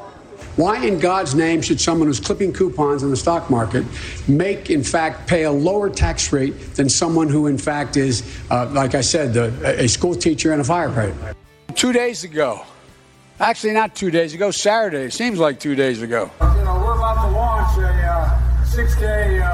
Why 0.56 0.86
in 0.86 1.00
God's 1.00 1.34
name 1.34 1.64
should 1.64 1.82
someone 1.82 2.08
who's 2.08 2.20
clipping 2.20 2.54
coupons 2.54 3.02
in 3.02 3.10
the 3.10 3.18
stock 3.18 3.50
market 3.50 3.86
make, 4.28 4.70
in 4.70 4.84
fact, 4.84 5.28
pay 5.28 5.46
a 5.46 5.52
lower 5.52 5.90
tax 5.90 6.32
rate 6.32 6.76
than 6.76 6.90
someone 6.90 7.28
who, 7.28 7.48
in 7.48 7.58
fact, 7.58 7.98
is, 7.98 8.22
uh, 8.52 8.70
like 8.72 8.94
I 8.94 9.02
said, 9.02 9.34
the, 9.34 9.52
a 9.82 9.88
school 9.88 10.14
teacher 10.14 10.52
and 10.52 10.62
a 10.62 10.64
firefighter? 10.64 11.34
Two 11.74 11.92
days 11.92 12.24
ago, 12.24 12.62
actually 13.40 13.74
not 13.74 13.96
two 13.96 14.12
days 14.12 14.36
ago, 14.36 14.52
Saturday, 14.52 15.06
it 15.06 15.14
seems 15.14 15.40
like 15.40 15.60
two 15.60 15.74
days 15.74 16.04
ago. 16.04 16.30
You 16.40 16.48
know, 16.64 16.82
we're 16.86 16.98
about 16.98 17.26
to 17.26 17.32
launch 17.36 17.78
a 17.80 17.88
uh, 17.88 18.64
six-day, 18.64 19.40
uh, 19.40 19.50
uh, 19.50 19.50
eight, 19.50 19.50
actually 19.50 19.50
eight 19.50 19.53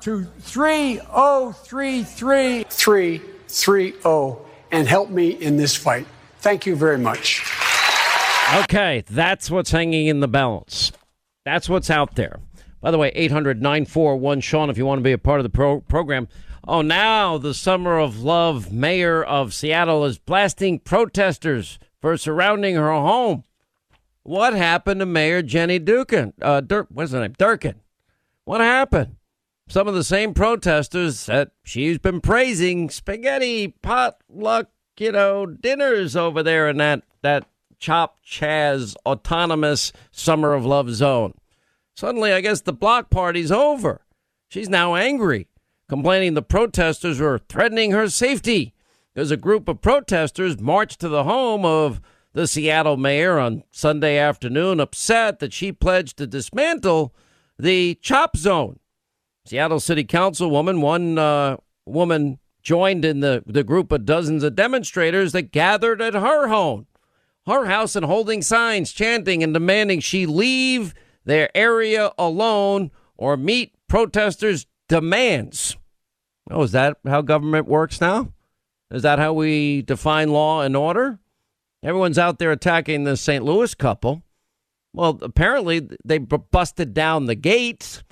two, 0.00 0.24
three, 0.40 1.00
oh, 1.12 1.52
three. 1.52 2.02
330 2.02 3.94
and 4.72 4.88
help 4.88 5.10
me 5.10 5.30
in 5.30 5.56
this 5.56 5.76
fight. 5.76 6.06
Thank 6.38 6.66
you 6.66 6.76
very 6.76 6.98
much. 6.98 7.44
Okay, 8.64 9.04
that's 9.10 9.50
what's 9.50 9.70
hanging 9.70 10.06
in 10.06 10.20
the 10.20 10.28
balance. 10.28 10.92
That's 11.44 11.68
what's 11.68 11.90
out 11.90 12.14
there. 12.14 12.40
By 12.80 12.90
the 12.90 12.98
way, 12.98 13.08
800 13.14 13.60
941 13.60 14.40
Sean, 14.40 14.70
if 14.70 14.78
you 14.78 14.86
want 14.86 14.98
to 15.00 15.02
be 15.04 15.12
a 15.12 15.18
part 15.18 15.40
of 15.40 15.44
the 15.44 15.50
pro- 15.50 15.80
program. 15.80 16.28
Oh, 16.66 16.82
now 16.82 17.38
the 17.38 17.54
Summer 17.54 17.98
of 17.98 18.20
Love 18.22 18.72
mayor 18.72 19.22
of 19.22 19.52
Seattle 19.52 20.04
is 20.04 20.18
blasting 20.18 20.78
protesters 20.78 21.78
for 22.00 22.16
surrounding 22.16 22.74
her 22.76 22.90
home. 22.92 23.44
What 24.22 24.54
happened 24.54 25.00
to 25.00 25.06
Mayor 25.06 25.42
Jenny 25.42 25.80
Durkan? 25.80 26.34
Uh, 26.40 26.60
Dur- 26.60 26.86
what's 26.90 27.12
her 27.12 27.20
name? 27.20 27.34
Durkan. 27.34 27.76
What 28.44 28.60
happened? 28.60 29.16
Some 29.68 29.88
of 29.88 29.94
the 29.94 30.04
same 30.04 30.32
protesters 30.34 31.26
that 31.26 31.50
she's 31.64 31.98
been 31.98 32.20
praising 32.20 32.88
spaghetti 32.90 33.68
potluck, 33.82 34.68
you 35.00 35.12
know, 35.12 35.46
dinners 35.46 36.16
over 36.16 36.42
there 36.42 36.68
in 36.68 36.76
that 36.78 37.02
that 37.22 37.46
Chop 37.78 38.18
Chaz 38.24 38.94
autonomous 39.06 39.92
Summer 40.10 40.52
of 40.54 40.66
Love 40.66 40.90
zone. 40.90 41.34
Suddenly, 41.94 42.32
I 42.32 42.40
guess 42.40 42.60
the 42.60 42.72
block 42.72 43.10
party's 43.10 43.52
over. 43.52 44.02
She's 44.48 44.68
now 44.68 44.94
angry, 44.94 45.48
complaining 45.88 46.34
the 46.34 46.42
protesters 46.42 47.20
are 47.20 47.38
threatening 47.38 47.92
her 47.92 48.08
safety. 48.08 48.74
There's 49.14 49.30
a 49.30 49.36
group 49.36 49.68
of 49.68 49.80
protesters 49.80 50.60
marched 50.60 51.00
to 51.00 51.08
the 51.08 51.24
home 51.24 51.64
of 51.64 52.00
the 52.32 52.46
Seattle 52.46 52.96
mayor 52.96 53.38
on 53.38 53.64
Sunday 53.70 54.16
afternoon, 54.16 54.80
upset 54.80 55.40
that 55.40 55.52
she 55.52 55.72
pledged 55.72 56.18
to 56.18 56.26
dismantle 56.26 57.14
the 57.58 57.96
chop 57.96 58.36
zone. 58.36 58.78
Seattle 59.44 59.80
City 59.80 60.04
Councilwoman, 60.04 60.80
one 60.80 61.18
uh, 61.18 61.56
woman 61.84 62.38
joined 62.68 63.02
in 63.02 63.20
the, 63.20 63.42
the 63.46 63.64
group 63.64 63.90
of 63.90 64.04
dozens 64.04 64.44
of 64.44 64.54
demonstrators 64.54 65.32
that 65.32 65.52
gathered 65.52 66.02
at 66.02 66.12
her 66.12 66.48
home, 66.48 66.86
her 67.46 67.64
house, 67.64 67.96
and 67.96 68.04
holding 68.04 68.42
signs, 68.42 68.92
chanting 68.92 69.42
and 69.42 69.54
demanding 69.54 70.00
she 70.00 70.26
leave 70.26 70.92
their 71.24 71.48
area 71.56 72.12
alone 72.18 72.90
or 73.16 73.38
meet 73.38 73.74
protesters' 73.88 74.66
demands. 74.86 75.78
Oh, 76.50 76.62
is 76.62 76.72
that 76.72 76.98
how 77.06 77.22
government 77.22 77.68
works 77.68 78.02
now? 78.02 78.34
Is 78.90 79.00
that 79.00 79.18
how 79.18 79.32
we 79.32 79.80
define 79.80 80.28
law 80.28 80.60
and 80.60 80.76
order? 80.76 81.18
Everyone's 81.82 82.18
out 82.18 82.38
there 82.38 82.52
attacking 82.52 83.04
the 83.04 83.16
St. 83.16 83.42
Louis 83.42 83.74
couple. 83.74 84.22
Well, 84.92 85.18
apparently 85.22 85.88
they 86.04 86.18
busted 86.18 86.92
down 86.92 87.24
the 87.24 87.34
gates. 87.34 88.02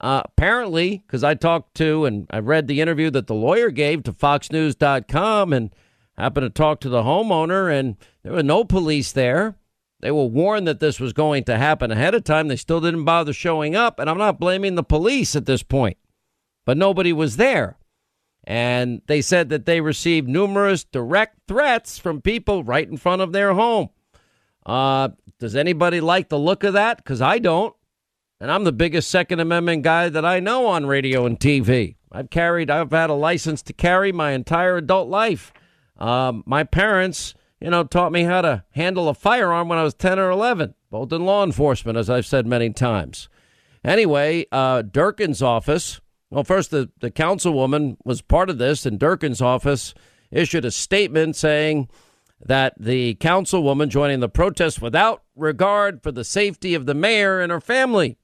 Uh, 0.00 0.22
apparently, 0.24 1.02
because 1.06 1.24
I 1.24 1.34
talked 1.34 1.74
to 1.76 2.04
and 2.04 2.26
I 2.30 2.40
read 2.40 2.66
the 2.66 2.80
interview 2.80 3.10
that 3.10 3.26
the 3.26 3.34
lawyer 3.34 3.70
gave 3.70 4.02
to 4.02 4.12
FoxNews.com 4.12 5.52
and 5.52 5.74
happened 6.18 6.44
to 6.44 6.50
talk 6.50 6.80
to 6.80 6.88
the 6.88 7.02
homeowner, 7.02 7.72
and 7.72 7.96
there 8.22 8.32
were 8.32 8.42
no 8.42 8.64
police 8.64 9.12
there. 9.12 9.56
They 10.00 10.10
were 10.10 10.26
warned 10.26 10.68
that 10.68 10.80
this 10.80 11.00
was 11.00 11.12
going 11.12 11.44
to 11.44 11.56
happen 11.56 11.90
ahead 11.90 12.14
of 12.14 12.24
time. 12.24 12.48
They 12.48 12.56
still 12.56 12.80
didn't 12.80 13.04
bother 13.04 13.32
showing 13.32 13.74
up, 13.74 13.98
and 13.98 14.10
I'm 14.10 14.18
not 14.18 14.38
blaming 14.38 14.74
the 14.74 14.82
police 14.82 15.34
at 15.34 15.46
this 15.46 15.62
point. 15.62 15.96
but 16.64 16.76
nobody 16.76 17.12
was 17.12 17.36
there. 17.36 17.78
And 18.44 19.00
they 19.06 19.22
said 19.22 19.48
that 19.48 19.64
they 19.64 19.80
received 19.80 20.28
numerous 20.28 20.84
direct 20.84 21.38
threats 21.48 21.98
from 21.98 22.20
people 22.20 22.62
right 22.62 22.88
in 22.88 22.96
front 22.96 23.22
of 23.22 23.32
their 23.32 23.54
home. 23.54 23.88
Uh, 24.66 25.10
does 25.38 25.56
anybody 25.56 26.00
like 26.00 26.28
the 26.28 26.38
look 26.38 26.64
of 26.64 26.74
that? 26.74 26.98
Because 26.98 27.22
I 27.22 27.38
don't. 27.38 27.74
And 28.44 28.52
I'm 28.52 28.64
the 28.64 28.72
biggest 28.72 29.08
Second 29.08 29.40
Amendment 29.40 29.84
guy 29.84 30.10
that 30.10 30.22
I 30.26 30.38
know 30.38 30.66
on 30.66 30.84
radio 30.84 31.24
and 31.24 31.40
TV. 31.40 31.96
I've 32.12 32.28
carried, 32.28 32.68
I've 32.68 32.90
had 32.90 33.08
a 33.08 33.14
license 33.14 33.62
to 33.62 33.72
carry 33.72 34.12
my 34.12 34.32
entire 34.32 34.76
adult 34.76 35.08
life. 35.08 35.50
Um, 35.96 36.42
my 36.44 36.62
parents, 36.62 37.34
you 37.58 37.70
know, 37.70 37.84
taught 37.84 38.12
me 38.12 38.24
how 38.24 38.42
to 38.42 38.62
handle 38.72 39.08
a 39.08 39.14
firearm 39.14 39.70
when 39.70 39.78
I 39.78 39.82
was 39.82 39.94
10 39.94 40.18
or 40.18 40.28
11, 40.28 40.74
both 40.90 41.10
in 41.10 41.24
law 41.24 41.42
enforcement, 41.42 41.96
as 41.96 42.10
I've 42.10 42.26
said 42.26 42.46
many 42.46 42.68
times. 42.68 43.30
Anyway, 43.82 44.44
uh, 44.52 44.82
Durkan's 44.82 45.40
office, 45.40 46.02
well, 46.28 46.44
first, 46.44 46.70
the, 46.70 46.90
the 47.00 47.10
councilwoman 47.10 47.96
was 48.04 48.20
part 48.20 48.50
of 48.50 48.58
this, 48.58 48.84
and 48.84 49.00
Durkan's 49.00 49.40
office 49.40 49.94
issued 50.30 50.66
a 50.66 50.70
statement 50.70 51.34
saying 51.34 51.88
that 52.44 52.74
the 52.78 53.14
councilwoman 53.14 53.88
joining 53.88 54.20
the 54.20 54.28
protest 54.28 54.82
without 54.82 55.22
regard 55.34 56.02
for 56.02 56.12
the 56.12 56.24
safety 56.24 56.74
of 56.74 56.84
the 56.84 56.92
mayor 56.92 57.40
and 57.40 57.50
her 57.50 57.58
family. 57.58 58.18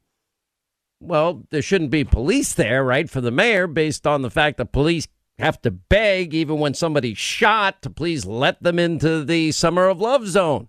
Well, 1.00 1.44
there 1.50 1.62
shouldn't 1.62 1.90
be 1.90 2.04
police 2.04 2.52
there, 2.52 2.84
right, 2.84 3.08
for 3.08 3.22
the 3.22 3.30
mayor, 3.30 3.66
based 3.66 4.06
on 4.06 4.20
the 4.20 4.30
fact 4.30 4.58
that 4.58 4.72
police 4.72 5.08
have 5.38 5.60
to 5.62 5.70
beg, 5.70 6.34
even 6.34 6.58
when 6.58 6.74
somebody's 6.74 7.16
shot, 7.16 7.80
to 7.82 7.90
please 7.90 8.26
let 8.26 8.62
them 8.62 8.78
into 8.78 9.24
the 9.24 9.50
Summer 9.52 9.88
of 9.88 10.00
Love 10.00 10.28
zone. 10.28 10.68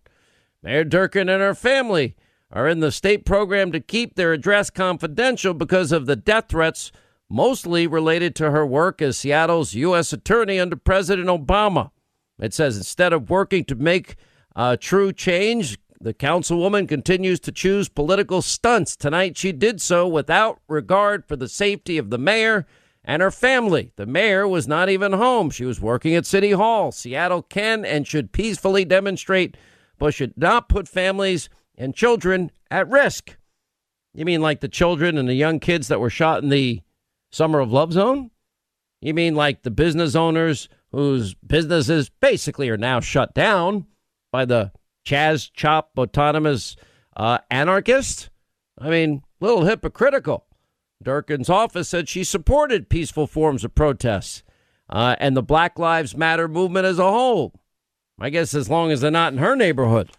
Mayor 0.64 0.86
Durkan 0.86 1.22
and 1.22 1.42
her 1.42 1.54
family 1.54 2.16
are 2.50 2.68
in 2.68 2.80
the 2.80 2.92
state 2.92 3.26
program 3.26 3.74
to 3.74 3.80
keep 3.82 4.16
their 4.16 4.32
address 4.32 4.70
confidential 4.70 5.54
because 5.54 5.92
of 5.92 6.06
the 6.06 6.16
death 6.16 6.46
threats, 6.48 6.94
mostly 7.30 7.86
related 7.86 8.34
to 8.36 8.52
her 8.52 8.66
work 8.66 9.02
as 9.02 9.18
Seattle's 9.18 9.74
U.S. 9.74 10.14
attorney 10.14 10.60
under 10.60 10.78
President 10.78 11.28
Obama. 11.28 11.92
It 12.40 12.54
says 12.54 12.78
instead 12.78 13.12
of 13.12 13.30
working 13.30 13.66
to 13.66 13.76
make 13.76 14.16
uh, 14.56 14.78
true 14.80 15.12
change, 15.12 15.78
the 16.02 16.14
councilwoman 16.14 16.88
continues 16.88 17.40
to 17.42 17.52
choose 17.52 17.88
political 17.88 18.42
stunts. 18.42 18.96
Tonight, 18.96 19.38
she 19.38 19.52
did 19.52 19.80
so 19.80 20.08
without 20.08 20.60
regard 20.68 21.26
for 21.26 21.36
the 21.36 21.48
safety 21.48 21.98
of 21.98 22.10
the 22.10 22.18
mayor 22.18 22.66
and 23.04 23.22
her 23.22 23.32
family. 23.32 23.92
The 23.96 24.06
mayor 24.06 24.48
was 24.48 24.68
not 24.68 24.90
even 24.90 25.14
home. 25.14 25.50
She 25.52 25.66
was 25.66 25.80
working 25.80 26.16
at 26.16 26.26
City 26.26 26.52
Hall. 26.52 26.92
Seattle 26.92 27.44
can 27.44 27.86
and 27.86 28.08
should 28.08 28.32
peacefully 28.32 28.84
demonstrate, 28.84 29.56
but 30.00 30.14
should 30.14 30.36
not 30.36 30.70
put 30.70 30.88
families 30.88 31.50
and 31.78 31.96
children 31.96 32.52
at 32.70 32.90
risk. 32.90 33.38
You 34.14 34.26
mean 34.26 34.42
like 34.42 34.60
the 34.60 34.68
children 34.68 35.18
and 35.18 35.30
the 35.30 35.36
young 35.36 35.60
kids 35.60 35.88
that 35.88 36.00
were 36.00 36.10
shot 36.10 36.44
in 36.44 36.50
the 36.50 36.82
Summer 37.32 37.60
of 37.60 37.72
Love 37.72 37.94
Zone? 37.94 38.32
You 39.02 39.14
mean 39.14 39.36
like 39.36 39.64
the 39.64 39.72
business 39.72 40.16
owners 40.16 40.68
whose 40.92 41.34
businesses 41.36 42.10
basically 42.10 42.70
are 42.70 42.78
now 42.78 43.00
shut 43.00 43.34
down 43.34 43.86
by 44.32 44.46
the 44.46 44.72
Chaz 45.06 45.50
Chop 45.54 45.92
autonomous 45.98 46.76
uh, 47.16 47.40
anarchist? 47.50 48.30
I 48.78 48.90
mean, 48.90 49.24
a 49.42 49.46
little 49.46 49.66
hypocritical. 49.66 50.46
Durkan's 51.04 51.50
office 51.50 51.90
said 51.90 52.08
she 52.08 52.24
supported 52.24 52.90
peaceful 52.90 53.28
forms 53.28 53.64
of 53.64 53.76
protests 53.76 54.44
uh, 54.90 55.16
and 55.20 55.36
the 55.36 55.44
Black 55.44 55.80
Lives 55.80 56.16
Matter 56.16 56.48
movement 56.48 56.86
as 56.86 57.00
a 57.00 57.12
whole. 57.12 57.54
I 58.20 58.30
guess 58.30 58.54
as 58.54 58.70
long 58.70 58.92
as 58.92 59.02
they're 59.02 59.10
not 59.10 59.34
in 59.34 59.40
her 59.40 59.56
neighborhood. 59.56 60.12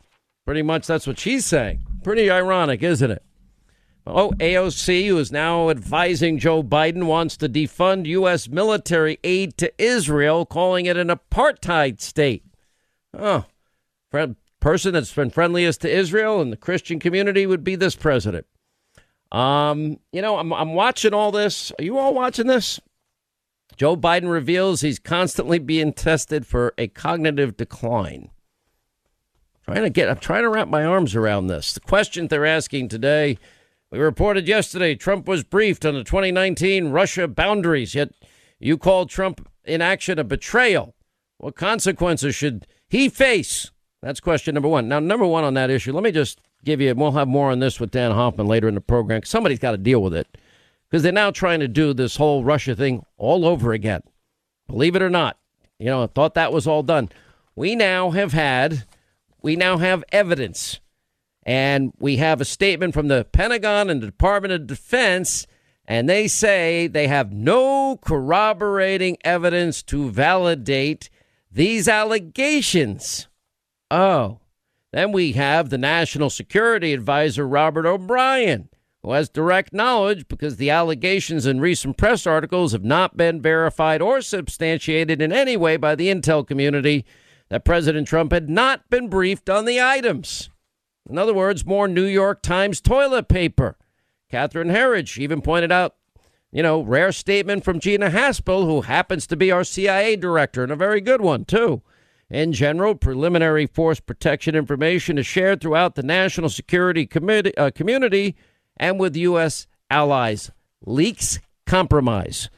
Pretty 0.44 0.62
much 0.62 0.86
that's 0.86 1.06
what 1.06 1.20
she's 1.20 1.46
saying. 1.46 1.84
Pretty 2.02 2.28
ironic, 2.28 2.82
isn't 2.82 3.10
it? 3.10 3.22
Oh, 4.04 4.32
AOC, 4.38 5.06
who 5.06 5.18
is 5.18 5.30
now 5.30 5.70
advising 5.70 6.38
Joe 6.38 6.64
Biden, 6.64 7.04
wants 7.04 7.36
to 7.36 7.48
defund 7.48 8.06
U.S. 8.06 8.48
military 8.48 9.18
aid 9.22 9.56
to 9.58 9.72
Israel, 9.80 10.44
calling 10.44 10.86
it 10.86 10.96
an 10.96 11.08
apartheid 11.08 12.00
state. 12.00 12.44
Oh, 13.16 13.44
person 14.62 14.92
that's 14.94 15.12
been 15.12 15.28
friendliest 15.28 15.80
to 15.80 15.90
Israel 15.90 16.40
and 16.40 16.52
the 16.52 16.56
Christian 16.56 17.00
community 17.00 17.46
would 17.46 17.64
be 17.64 17.74
this 17.74 17.96
president. 17.96 18.46
Um, 19.32 19.98
you 20.12 20.22
know, 20.22 20.38
I'm, 20.38 20.52
I'm 20.52 20.74
watching 20.74 21.12
all 21.12 21.32
this. 21.32 21.72
Are 21.78 21.84
you 21.84 21.98
all 21.98 22.14
watching 22.14 22.46
this? 22.46 22.80
Joe 23.76 23.96
Biden 23.96 24.30
reveals 24.30 24.80
he's 24.80 25.00
constantly 25.00 25.58
being 25.58 25.92
tested 25.92 26.46
for 26.46 26.74
a 26.78 26.86
cognitive 26.86 27.56
decline. 27.56 28.30
Trying 29.64 29.82
to 29.82 29.90
get, 29.90 30.08
I'm 30.08 30.18
trying 30.18 30.42
to 30.42 30.48
wrap 30.48 30.68
my 30.68 30.84
arms 30.84 31.16
around 31.16 31.48
this. 31.48 31.72
The 31.72 31.80
question 31.80 32.28
they're 32.28 32.46
asking 32.46 32.88
today 32.88 33.38
we 33.90 33.98
reported 33.98 34.46
yesterday 34.46 34.94
Trump 34.94 35.26
was 35.26 35.42
briefed 35.42 35.84
on 35.84 35.94
the 35.94 36.04
2019 36.04 36.90
Russia 36.90 37.26
boundaries, 37.26 37.96
yet 37.96 38.10
you 38.60 38.78
called 38.78 39.10
Trump 39.10 39.50
inaction 39.64 40.20
a 40.20 40.24
betrayal. 40.24 40.94
What 41.38 41.56
consequences 41.56 42.36
should 42.36 42.68
he 42.88 43.08
face? 43.08 43.71
That's 44.02 44.20
question 44.20 44.54
number 44.54 44.68
one. 44.68 44.88
Now, 44.88 44.98
number 44.98 45.26
one 45.26 45.44
on 45.44 45.54
that 45.54 45.70
issue, 45.70 45.92
let 45.92 46.02
me 46.02 46.10
just 46.10 46.40
give 46.64 46.80
you, 46.80 46.92
we'll 46.94 47.12
have 47.12 47.28
more 47.28 47.52
on 47.52 47.60
this 47.60 47.78
with 47.78 47.92
Dan 47.92 48.10
Hoffman 48.10 48.48
later 48.48 48.68
in 48.68 48.74
the 48.74 48.80
program. 48.80 49.22
Somebody's 49.24 49.60
got 49.60 49.70
to 49.72 49.78
deal 49.78 50.02
with 50.02 50.14
it 50.14 50.36
because 50.90 51.02
they're 51.02 51.12
now 51.12 51.30
trying 51.30 51.60
to 51.60 51.68
do 51.68 51.94
this 51.94 52.16
whole 52.16 52.42
Russia 52.42 52.74
thing 52.74 53.04
all 53.16 53.46
over 53.46 53.72
again. 53.72 54.02
Believe 54.66 54.96
it 54.96 55.02
or 55.02 55.10
not, 55.10 55.38
you 55.78 55.86
know, 55.86 56.02
I 56.02 56.06
thought 56.06 56.34
that 56.34 56.52
was 56.52 56.66
all 56.66 56.82
done. 56.82 57.10
We 57.54 57.76
now 57.76 58.10
have 58.10 58.32
had, 58.32 58.86
we 59.40 59.54
now 59.54 59.78
have 59.78 60.04
evidence 60.10 60.80
and 61.44 61.92
we 61.98 62.16
have 62.16 62.40
a 62.40 62.44
statement 62.44 62.94
from 62.94 63.08
the 63.08 63.26
Pentagon 63.32 63.90
and 63.90 64.02
the 64.02 64.06
Department 64.06 64.52
of 64.52 64.66
Defense, 64.66 65.46
and 65.86 66.08
they 66.08 66.28
say 66.28 66.86
they 66.86 67.08
have 67.08 67.32
no 67.32 67.98
corroborating 68.00 69.16
evidence 69.24 69.82
to 69.84 70.08
validate 70.10 71.10
these 71.50 71.88
allegations. 71.88 73.28
Oh, 73.92 74.38
then 74.94 75.12
we 75.12 75.32
have 75.32 75.68
the 75.68 75.76
National 75.76 76.30
Security 76.30 76.94
Advisor, 76.94 77.46
Robert 77.46 77.84
O'Brien, 77.84 78.70
who 79.02 79.12
has 79.12 79.28
direct 79.28 79.74
knowledge 79.74 80.26
because 80.28 80.56
the 80.56 80.70
allegations 80.70 81.44
in 81.44 81.60
recent 81.60 81.98
press 81.98 82.26
articles 82.26 82.72
have 82.72 82.84
not 82.84 83.18
been 83.18 83.42
verified 83.42 84.00
or 84.00 84.22
substantiated 84.22 85.20
in 85.20 85.30
any 85.30 85.58
way 85.58 85.76
by 85.76 85.94
the 85.94 86.08
intel 86.08 86.46
community 86.46 87.04
that 87.50 87.66
President 87.66 88.08
Trump 88.08 88.32
had 88.32 88.48
not 88.48 88.88
been 88.88 89.08
briefed 89.10 89.50
on 89.50 89.66
the 89.66 89.78
items. 89.78 90.48
In 91.06 91.18
other 91.18 91.34
words, 91.34 91.66
more 91.66 91.86
New 91.86 92.06
York 92.06 92.40
Times 92.40 92.80
toilet 92.80 93.28
paper. 93.28 93.76
Catherine 94.30 94.70
Herridge 94.70 95.18
even 95.18 95.42
pointed 95.42 95.70
out, 95.70 95.96
you 96.50 96.62
know, 96.62 96.80
rare 96.80 97.12
statement 97.12 97.62
from 97.62 97.78
Gina 97.78 98.08
Haspel, 98.08 98.64
who 98.64 98.80
happens 98.80 99.26
to 99.26 99.36
be 99.36 99.52
our 99.52 99.64
CIA 99.64 100.16
director, 100.16 100.62
and 100.62 100.72
a 100.72 100.76
very 100.76 101.02
good 101.02 101.20
one, 101.20 101.44
too. 101.44 101.82
In 102.32 102.54
general, 102.54 102.94
preliminary 102.94 103.66
force 103.66 104.00
protection 104.00 104.54
information 104.54 105.18
is 105.18 105.26
shared 105.26 105.60
throughout 105.60 105.96
the 105.96 106.02
national 106.02 106.48
security 106.48 107.04
committee, 107.04 107.54
uh, 107.58 107.70
community 107.70 108.36
and 108.78 108.98
with 108.98 109.14
U.S. 109.16 109.66
allies. 109.90 110.50
Leaks 110.86 111.40
compromise. 111.66 112.48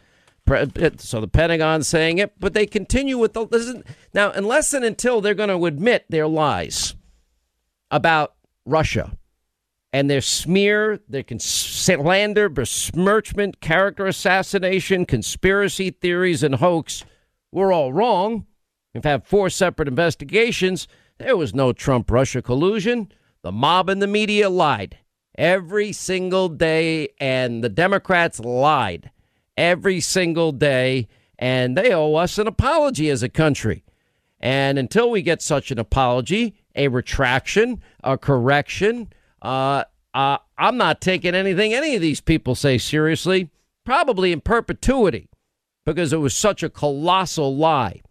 So 0.98 1.20
the 1.20 1.26
Pentagon 1.26 1.82
saying 1.82 2.18
it, 2.18 2.38
but 2.38 2.54
they 2.54 2.66
continue 2.66 3.18
with 3.18 3.32
the. 3.32 3.82
Now, 4.12 4.30
unless 4.30 4.72
and 4.72 4.84
until 4.84 5.20
they're 5.20 5.34
going 5.34 5.48
to 5.48 5.66
admit 5.66 6.04
their 6.08 6.28
lies 6.28 6.94
about 7.90 8.34
Russia 8.64 9.16
and 9.92 10.08
their 10.08 10.20
smear, 10.20 11.00
their 11.08 11.24
slander, 11.38 12.48
besmirchment, 12.48 13.60
character 13.60 14.06
assassination, 14.06 15.04
conspiracy 15.04 15.90
theories, 15.90 16.44
and 16.44 16.56
hoax 16.56 17.04
we're 17.50 17.72
all 17.72 17.92
wrong. 17.92 18.46
We've 18.94 19.04
had 19.04 19.26
four 19.26 19.50
separate 19.50 19.88
investigations. 19.88 20.86
There 21.18 21.36
was 21.36 21.54
no 21.54 21.72
Trump 21.72 22.10
Russia 22.10 22.40
collusion. 22.40 23.10
The 23.42 23.52
mob 23.52 23.90
and 23.90 24.00
the 24.00 24.06
media 24.06 24.48
lied 24.48 24.98
every 25.36 25.92
single 25.92 26.48
day, 26.48 27.08
and 27.18 27.62
the 27.62 27.68
Democrats 27.68 28.38
lied 28.38 29.10
every 29.56 30.00
single 30.00 30.52
day, 30.52 31.08
and 31.38 31.76
they 31.76 31.92
owe 31.92 32.14
us 32.14 32.38
an 32.38 32.46
apology 32.46 33.10
as 33.10 33.22
a 33.22 33.28
country. 33.28 33.84
And 34.40 34.78
until 34.78 35.10
we 35.10 35.22
get 35.22 35.42
such 35.42 35.70
an 35.70 35.78
apology, 35.78 36.54
a 36.74 36.88
retraction, 36.88 37.82
a 38.02 38.18
correction. 38.18 39.12
Uh, 39.40 39.84
uh, 40.12 40.38
I'm 40.58 40.76
not 40.76 41.00
taking 41.00 41.34
anything 41.34 41.74
any 41.74 41.94
of 41.94 42.02
these 42.02 42.20
people 42.20 42.54
say 42.54 42.78
seriously, 42.78 43.50
probably 43.84 44.32
in 44.32 44.40
perpetuity, 44.40 45.28
because 45.84 46.12
it 46.12 46.18
was 46.18 46.34
such 46.34 46.62
a 46.62 46.70
colossal 46.70 47.56
lie. 47.56 48.02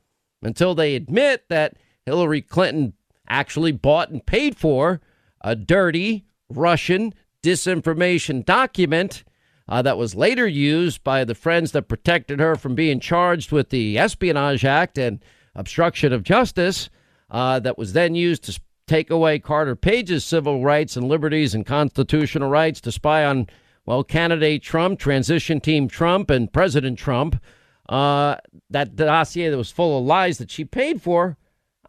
Until 0.43 0.75
they 0.75 0.95
admit 0.95 1.45
that 1.49 1.77
Hillary 2.05 2.41
Clinton 2.41 2.93
actually 3.27 3.71
bought 3.71 4.09
and 4.09 4.25
paid 4.25 4.57
for 4.57 5.01
a 5.41 5.55
dirty 5.55 6.25
Russian 6.49 7.13
disinformation 7.41 8.45
document 8.45 9.23
uh, 9.67 9.81
that 9.81 9.97
was 9.97 10.15
later 10.15 10.47
used 10.47 11.03
by 11.03 11.23
the 11.23 11.35
friends 11.35 11.71
that 11.71 11.87
protected 11.87 12.39
her 12.39 12.55
from 12.55 12.75
being 12.75 12.99
charged 12.99 13.51
with 13.51 13.69
the 13.69 13.97
Espionage 13.97 14.65
Act 14.65 14.97
and 14.97 15.23
obstruction 15.55 16.11
of 16.11 16.23
justice 16.23 16.89
uh, 17.29 17.59
that 17.59 17.77
was 17.77 17.93
then 17.93 18.15
used 18.15 18.43
to 18.43 18.59
take 18.87 19.09
away 19.09 19.39
Carter 19.39 19.75
Page's 19.75 20.25
civil 20.25 20.63
rights 20.63 20.97
and 20.97 21.07
liberties 21.07 21.55
and 21.55 21.65
constitutional 21.65 22.49
rights 22.49 22.81
to 22.81 22.91
spy 22.91 23.23
on 23.23 23.47
Well, 23.85 24.03
candidate 24.03 24.63
Trump, 24.63 24.99
transition 24.99 25.59
team 25.59 25.87
Trump, 25.87 26.29
and 26.29 26.51
President 26.51 26.99
Trump, 26.99 27.41
uh, 27.89 28.35
that 28.69 28.95
dossier 28.95 29.49
that 29.49 29.57
was 29.57 29.71
full 29.71 29.99
of 29.99 30.05
lies 30.05 30.37
that 30.37 30.51
she 30.51 30.65
paid 30.65 31.01
for, 31.01 31.37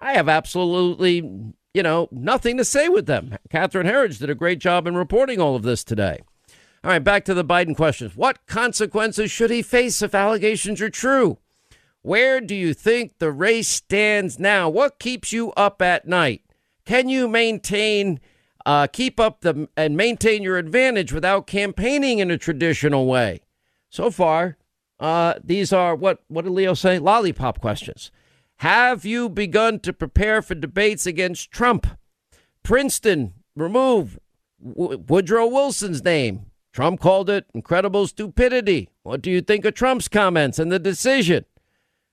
I 0.01 0.15
have 0.15 0.29
absolutely, 0.29 1.17
you 1.73 1.83
know, 1.83 2.09
nothing 2.11 2.57
to 2.57 2.65
say 2.65 2.89
with 2.89 3.07
them. 3.07 3.37
Catherine 3.49 3.87
Herridge 3.87 4.19
did 4.19 4.31
a 4.31 4.35
great 4.35 4.59
job 4.59 4.87
in 4.87 4.97
reporting 4.97 5.41
all 5.41 5.57
of 5.57 5.63
this 5.63 5.85
today. 5.85 6.21
All 6.83 6.91
right, 6.91 7.03
back 7.03 7.25
to 7.25 7.35
the 7.35 7.45
Biden 7.45 7.75
questions. 7.75 8.15
What 8.15 8.47
consequences 8.47 9.31
should 9.31 9.51
he 9.51 9.63
face 9.63 10.03
if 10.03 10.15
allegations 10.15 10.83
are 10.83 10.91
true? 10.91 11.39
Where 12.03 12.43
do 12.43 12.55
you 12.55 12.75
think 12.75 13.19
the 13.19 13.33
race 13.33 13.69
stands 13.69 14.39
now? 14.39 14.69
What 14.69 14.99
keeps 14.99 15.33
you 15.33 15.53
up 15.53 15.81
at 15.81 16.07
night? 16.07 16.43
Can 16.85 17.09
you 17.09 17.27
maintain, 17.27 18.21
uh, 18.67 18.89
keep 18.89 19.19
up 19.19 19.41
the 19.41 19.71
and 19.75 19.97
maintain 19.97 20.43
your 20.43 20.59
advantage 20.59 21.15
without 21.15 21.47
campaigning 21.47 22.19
in 22.19 22.31
a 22.31 22.37
traditional 22.37 23.07
way? 23.07 23.41
So 23.89 24.11
far, 24.11 24.59
uh, 25.01 25.35
these 25.43 25.73
are 25.73 25.95
what 25.95 26.23
what 26.29 26.45
did 26.45 26.53
Leo 26.53 26.75
say? 26.75 26.99
Lollipop 26.99 27.61
questions. 27.61 28.11
Have 28.59 29.05
you 29.05 29.29
begun 29.29 29.81
to 29.81 29.93
prepare 29.93 30.41
for 30.41 30.55
debates 30.55 31.07
against 31.07 31.51
Trump? 31.51 31.87
Princeton 32.63 33.35
remove 33.57 34.19
w- 34.65 35.03
Woodrow 35.07 35.47
Wilson's 35.47 36.05
name. 36.05 36.47
Trump 36.73 37.01
called 37.01 37.31
it 37.31 37.47
incredible 37.55 38.07
stupidity. 38.07 38.89
What 39.03 39.23
do 39.23 39.31
you 39.31 39.41
think 39.41 39.65
of 39.65 39.75
Trump's 39.75 40.09
comments 40.09 40.59
and 40.59 40.73
the 40.73 40.79
decision? 40.79 41.45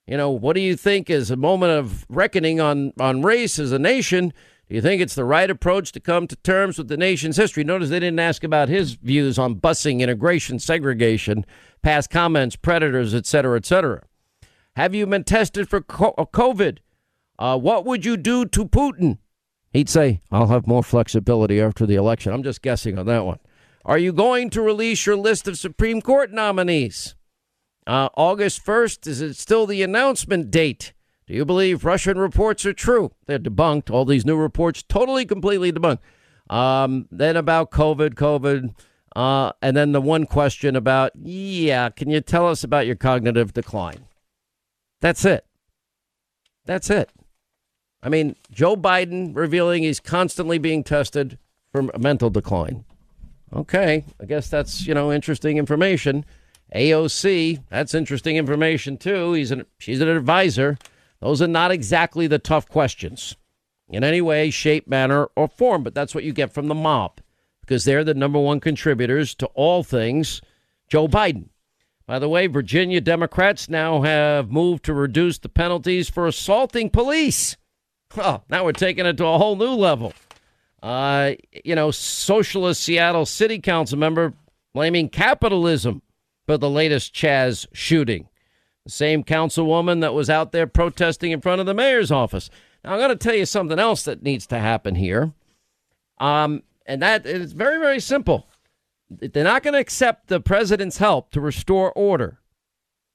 You 0.08 0.18
know, 0.18 0.30
what 0.30 0.54
do 0.54 0.62
you 0.62 0.76
think 0.76 1.10
is 1.10 1.32
a 1.32 1.36
moment 1.36 1.72
of 1.72 2.06
reckoning 2.10 2.60
on, 2.60 2.94
on 3.00 3.22
race 3.22 3.58
as 3.58 3.72
a 3.72 3.80
nation? 3.80 4.34
Do 4.72 4.76
you 4.76 4.82
think 4.82 5.02
it's 5.02 5.16
the 5.16 5.26
right 5.26 5.50
approach 5.50 5.92
to 5.92 6.00
come 6.00 6.28
to 6.28 6.36
terms 6.38 6.78
with 6.78 6.88
the 6.88 6.96
nation's 6.96 7.36
history? 7.36 7.66
Notice 7.66 7.90
they 7.90 8.00
didn't 8.00 8.22
ask 8.22 8.42
about 8.42 8.70
his 8.70 8.94
views 8.94 9.38
on 9.38 9.56
busing, 9.56 10.00
integration, 10.00 10.60
segregation, 10.60 11.46
past 11.82 12.10
comments, 12.10 12.56
predators, 12.56 13.14
et 13.14 13.26
cetera, 13.26 13.58
et 13.58 13.66
cetera. 13.66 14.02
Have 14.78 14.96
you 14.96 15.06
been 15.08 15.26
tested 15.26 15.68
for 15.68 15.82
COVID? 15.82 16.78
Uh, 17.38 17.58
what 17.58 17.84
would 17.86 18.06
you 18.06 18.16
do 18.16 18.46
to 18.46 18.66
Putin? 18.66 19.18
He'd 19.72 19.90
say, 19.90 20.22
I'll 20.32 20.48
have 20.48 20.68
more 20.68 20.84
flexibility 20.84 21.60
after 21.60 21.86
the 21.86 21.96
election. 21.96 22.32
I'm 22.32 22.42
just 22.42 22.62
guessing 22.62 22.98
on 22.98 23.08
that 23.08 23.26
one. 23.26 23.40
Are 23.84 23.98
you 23.98 24.14
going 24.14 24.50
to 24.52 24.62
release 24.62 25.06
your 25.06 25.18
list 25.18 25.50
of 25.50 25.58
Supreme 25.58 26.02
Court 26.02 26.32
nominees? 26.32 27.16
Uh, 27.86 28.08
August 28.16 28.66
1st, 28.66 29.06
is 29.06 29.20
it 29.20 29.36
still 29.36 29.68
the 29.68 29.84
announcement 29.84 30.50
date? 30.50 30.94
Do 31.32 31.38
you 31.38 31.46
believe 31.46 31.86
Russian 31.86 32.18
reports 32.18 32.66
are 32.66 32.74
true? 32.74 33.14
They're 33.26 33.40
debunked. 33.40 33.90
All 33.90 34.04
these 34.04 34.26
new 34.26 34.36
reports, 34.36 34.84
totally, 34.84 35.26
completely 35.26 35.72
debunked. 35.72 36.00
Um, 36.50 37.08
then 37.10 37.38
about 37.38 37.72
COVID, 37.72 38.16
COVID. 38.16 38.76
Uh, 39.16 39.54
and 39.62 39.78
then 39.78 39.94
the 39.94 40.02
one 40.02 40.26
question 40.26 40.76
about, 40.76 41.14
yeah, 41.16 41.88
can 41.90 42.10
you 42.10 42.20
tell 42.20 42.50
us 42.50 42.66
about 42.66 42.86
your 42.86 42.98
cognitive 42.98 43.54
decline? 43.54 44.08
That's 45.00 45.24
it. 45.24 45.46
That's 46.66 46.90
it. 46.90 47.10
I 48.04 48.10
mean, 48.10 48.36
Joe 48.52 48.76
Biden 48.76 49.34
revealing 49.34 49.84
he's 49.84 50.02
constantly 50.02 50.58
being 50.58 50.84
tested 50.84 51.38
for 51.72 51.84
mental 51.98 52.30
decline. 52.30 52.84
Okay, 53.54 54.04
I 54.20 54.26
guess 54.26 54.50
that's, 54.50 54.86
you 54.86 54.94
know, 54.94 55.14
interesting 55.14 55.58
information. 55.58 56.26
AOC, 56.76 57.64
that's 57.70 57.94
interesting 57.94 58.36
information 58.36 58.98
too. 58.98 59.32
He's 59.32 59.52
an 59.52 59.66
she's 59.80 60.02
an 60.02 60.10
advisor. 60.10 60.78
Those 61.22 61.42
are 61.42 61.48
not 61.48 61.72
exactly 61.72 62.28
the 62.28 62.40
tough 62.40 62.68
questions 62.68 63.36
in 63.90 64.04
any 64.04 64.22
way, 64.22 64.50
shape, 64.50 64.88
manner, 64.88 65.28
or 65.36 65.48
form, 65.48 65.84
but 65.84 65.94
that's 65.94 66.16
what 66.16 66.24
you 66.24 66.34
get 66.34 66.54
from 66.54 66.68
the 66.68 66.76
mob 66.76 67.22
because 67.62 67.86
they're 67.86 68.04
the 68.04 68.14
number 68.14 68.40
one 68.40 68.60
contributors 68.60 69.36
to 69.36 69.46
all 69.48 69.84
things 69.84 70.42
Joe 70.90 71.08
Biden. 71.08 71.50
By 72.06 72.20
the 72.20 72.28
way, 72.28 72.48
Virginia 72.48 73.00
Democrats 73.00 73.70
now 73.70 74.02
have 74.02 74.52
moved 74.52 74.84
to 74.86 74.94
reduce 74.94 75.38
the 75.38 75.48
penalties 75.48 76.10
for 76.10 76.28
assaulting 76.28 76.90
police. 76.90 77.56
Well, 78.18 78.44
now 78.50 78.66
we're 78.66 78.74
taking 78.74 79.06
it 79.06 79.16
to 79.18 79.26
a 79.26 79.38
whole 79.38 79.56
new 79.56 79.72
level. 79.72 80.12
Uh, 80.84 81.34
you 81.64 81.76
know, 81.76 81.92
socialist 81.92 82.84
Seattle 82.84 83.26
City 83.26 83.60
Council 83.60 83.98
member 83.98 84.34
blaming 84.74 85.08
capitalism 85.08 86.02
for 86.46 86.58
the 86.58 86.70
latest 86.70 87.14
Chaz 87.14 87.68
shooting. 87.72 88.28
The 88.86 88.92
same 88.92 89.24
councilwoman 89.24 90.02
that 90.02 90.14
was 90.14 90.30
out 90.30 90.52
there 90.52 90.68
protesting 90.68 91.32
in 91.32 91.42
front 91.42 91.60
of 91.60 91.68
the 91.68 91.74
mayor's 91.74 92.12
office. 92.12 92.50
Now, 92.84 92.94
I'm 92.94 93.00
going 93.00 93.10
to 93.10 93.16
tell 93.16 93.36
you 93.36 93.46
something 93.46 93.80
else 93.80 94.04
that 94.04 94.24
needs 94.24 94.48
to 94.48 94.60
happen 94.60 94.96
here. 94.96 95.34
Um, 96.20 96.64
and 96.86 97.02
that 97.02 97.26
is 97.26 97.54
very, 97.54 97.78
very 97.78 98.00
simple. 98.00 98.48
They're 99.10 99.44
not 99.44 99.64
going 99.64 99.74
to 99.74 99.80
accept 99.80 100.28
the 100.28 100.40
president's 100.40 100.98
help 100.98 101.32
to 101.32 101.42
restore 101.42 101.92
order. 101.94 102.40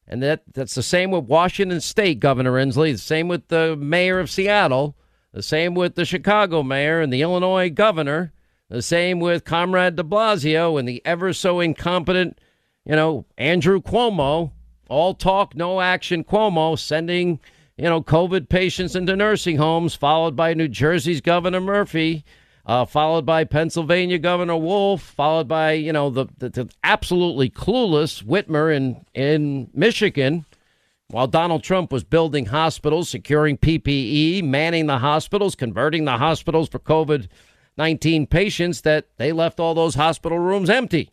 And 0.06 0.22
that, 0.22 0.42
that's 0.52 0.74
the 0.74 0.82
same 0.82 1.10
with 1.10 1.24
Washington 1.24 1.80
State, 1.80 2.20
Governor 2.20 2.52
Inslee, 2.52 2.92
the 2.92 2.98
same 2.98 3.26
with 3.26 3.48
the 3.48 3.74
mayor 3.76 4.20
of 4.20 4.30
Seattle, 4.30 4.96
the 5.32 5.42
same 5.42 5.74
with 5.74 5.96
the 5.96 6.04
Chicago 6.04 6.62
mayor 6.62 7.00
and 7.00 7.12
the 7.12 7.22
Illinois 7.22 7.70
governor, 7.70 8.32
the 8.68 8.82
same 8.82 9.18
with 9.18 9.44
Comrade 9.44 9.96
de 9.96 10.04
Blasio 10.04 10.78
and 10.78 10.86
the 10.86 11.02
ever 11.04 11.32
so 11.32 11.58
incompetent 11.58 12.38
you 12.86 12.94
know, 12.94 13.26
Andrew 13.36 13.82
Cuomo, 13.82 14.52
all 14.88 15.14
talk, 15.14 15.54
no 15.54 15.80
action 15.80 16.24
Cuomo, 16.24 16.78
sending, 16.78 17.40
you 17.76 17.84
know, 17.84 18.02
COVID 18.02 18.48
patients 18.48 18.96
into 18.96 19.16
nursing 19.16 19.56
homes, 19.56 19.94
followed 19.94 20.36
by 20.36 20.54
New 20.54 20.68
Jersey's 20.68 21.20
Governor 21.20 21.60
Murphy, 21.60 22.24
uh, 22.64 22.84
followed 22.84 23.24
by 23.24 23.44
Pennsylvania 23.44 24.18
Governor 24.18 24.56
Wolf, 24.56 25.02
followed 25.02 25.48
by, 25.48 25.72
you 25.72 25.92
know, 25.92 26.10
the, 26.10 26.26
the, 26.38 26.48
the 26.48 26.70
absolutely 26.82 27.48
clueless 27.48 28.22
Whitmer 28.24 28.74
in, 28.74 29.04
in 29.14 29.70
Michigan. 29.72 30.44
While 31.08 31.28
Donald 31.28 31.62
Trump 31.62 31.92
was 31.92 32.02
building 32.02 32.46
hospitals, 32.46 33.08
securing 33.08 33.58
PPE, 33.58 34.42
manning 34.42 34.86
the 34.86 34.98
hospitals, 34.98 35.54
converting 35.54 36.04
the 36.04 36.18
hospitals 36.18 36.68
for 36.68 36.80
COVID 36.80 37.28
19 37.78 38.26
patients, 38.26 38.80
that 38.82 39.06
they 39.18 39.32
left 39.32 39.60
all 39.60 39.74
those 39.74 39.94
hospital 39.94 40.38
rooms 40.38 40.70
empty. 40.70 41.10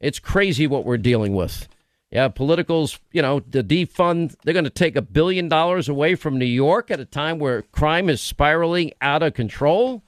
It's 0.00 0.18
crazy 0.18 0.66
what 0.66 0.84
we're 0.84 0.96
dealing 0.96 1.34
with. 1.34 1.68
Yeah, 2.16 2.28
politicals, 2.28 2.98
you 3.12 3.20
know, 3.20 3.40
the 3.40 3.62
defund, 3.62 4.36
they're 4.42 4.54
going 4.54 4.64
to 4.64 4.70
take 4.70 4.96
a 4.96 5.02
billion 5.02 5.50
dollars 5.50 5.86
away 5.86 6.14
from 6.14 6.38
New 6.38 6.46
York 6.46 6.90
at 6.90 6.98
a 6.98 7.04
time 7.04 7.38
where 7.38 7.60
crime 7.60 8.08
is 8.08 8.22
spiraling 8.22 8.92
out 9.02 9.22
of 9.22 9.34
control. 9.34 10.02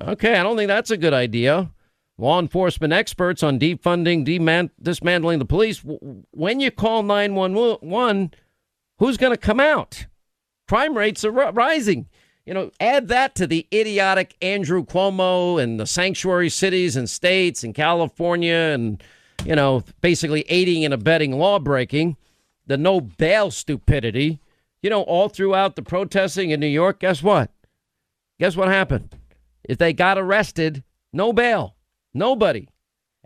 Okay, 0.00 0.34
I 0.34 0.42
don't 0.42 0.56
think 0.56 0.66
that's 0.66 0.90
a 0.90 0.96
good 0.96 1.14
idea. 1.14 1.70
Law 2.18 2.40
enforcement 2.40 2.92
experts 2.92 3.44
on 3.44 3.60
defunding, 3.60 4.24
demand, 4.24 4.70
dismantling 4.82 5.38
the 5.38 5.44
police. 5.44 5.80
When 6.32 6.58
you 6.58 6.72
call 6.72 7.04
911, 7.04 8.34
who's 8.98 9.16
going 9.16 9.32
to 9.32 9.36
come 9.36 9.60
out? 9.60 10.06
Crime 10.66 10.98
rates 10.98 11.24
are 11.24 11.30
rising. 11.30 12.08
You 12.44 12.54
know, 12.54 12.72
add 12.80 13.06
that 13.06 13.36
to 13.36 13.46
the 13.46 13.68
idiotic 13.72 14.36
Andrew 14.42 14.84
Cuomo 14.84 15.62
and 15.62 15.78
the 15.78 15.86
sanctuary 15.86 16.50
cities 16.50 16.96
and 16.96 17.08
states 17.08 17.62
in 17.62 17.74
California 17.74 18.72
and 18.74 19.00
you 19.44 19.54
know, 19.54 19.82
basically 20.00 20.44
aiding 20.48 20.84
and 20.84 20.94
abetting 20.94 21.32
law 21.38 21.58
breaking, 21.58 22.16
the 22.66 22.76
no 22.76 23.00
bail 23.00 23.50
stupidity, 23.50 24.40
you 24.82 24.90
know, 24.90 25.02
all 25.02 25.28
throughout 25.28 25.76
the 25.76 25.82
protesting 25.82 26.50
in 26.50 26.60
New 26.60 26.66
York, 26.66 27.00
guess 27.00 27.22
what? 27.22 27.50
Guess 28.38 28.56
what 28.56 28.68
happened? 28.68 29.14
If 29.62 29.78
they 29.78 29.92
got 29.92 30.18
arrested, 30.18 30.82
no 31.12 31.32
bail. 31.32 31.76
Nobody. 32.12 32.68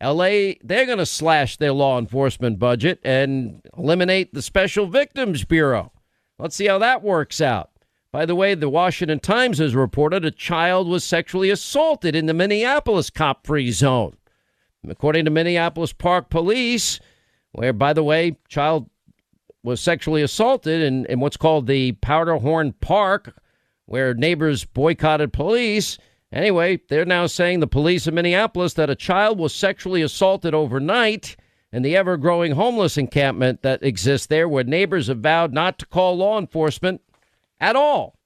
LA, 0.00 0.54
they're 0.62 0.86
going 0.86 0.98
to 0.98 1.06
slash 1.06 1.56
their 1.56 1.72
law 1.72 1.98
enforcement 1.98 2.58
budget 2.58 3.00
and 3.02 3.60
eliminate 3.76 4.32
the 4.32 4.42
Special 4.42 4.86
Victims 4.86 5.44
Bureau. 5.44 5.92
Let's 6.38 6.54
see 6.54 6.66
how 6.66 6.78
that 6.78 7.02
works 7.02 7.40
out. 7.40 7.70
By 8.12 8.24
the 8.24 8.36
way, 8.36 8.54
the 8.54 8.68
Washington 8.68 9.18
Times 9.18 9.58
has 9.58 9.74
reported 9.74 10.24
a 10.24 10.30
child 10.30 10.88
was 10.88 11.04
sexually 11.04 11.50
assaulted 11.50 12.14
in 12.14 12.26
the 12.26 12.34
Minneapolis 12.34 13.10
cop 13.10 13.46
free 13.46 13.72
zone. 13.72 14.16
According 14.86 15.24
to 15.24 15.30
Minneapolis 15.30 15.92
Park 15.92 16.30
Police, 16.30 17.00
where, 17.52 17.72
by 17.72 17.92
the 17.92 18.04
way, 18.04 18.36
child 18.48 18.88
was 19.62 19.80
sexually 19.80 20.22
assaulted 20.22 20.82
in, 20.82 21.06
in 21.06 21.20
what's 21.20 21.36
called 21.36 21.66
the 21.66 21.92
Powderhorn 21.92 22.74
Park, 22.80 23.36
where 23.86 24.14
neighbors 24.14 24.64
boycotted 24.64 25.32
police. 25.32 25.98
Anyway, 26.30 26.80
they're 26.88 27.04
now 27.04 27.26
saying 27.26 27.60
the 27.60 27.66
police 27.66 28.06
in 28.06 28.14
Minneapolis 28.14 28.74
that 28.74 28.90
a 28.90 28.94
child 28.94 29.38
was 29.38 29.54
sexually 29.54 30.02
assaulted 30.02 30.54
overnight 30.54 31.36
in 31.72 31.82
the 31.82 31.96
ever 31.96 32.16
growing 32.16 32.52
homeless 32.52 32.96
encampment 32.96 33.62
that 33.62 33.82
exists 33.82 34.26
there, 34.26 34.48
where 34.48 34.64
neighbors 34.64 35.08
have 35.08 35.18
vowed 35.18 35.52
not 35.52 35.78
to 35.78 35.86
call 35.86 36.16
law 36.16 36.38
enforcement 36.38 37.00
at 37.60 37.76
all. 37.76 38.17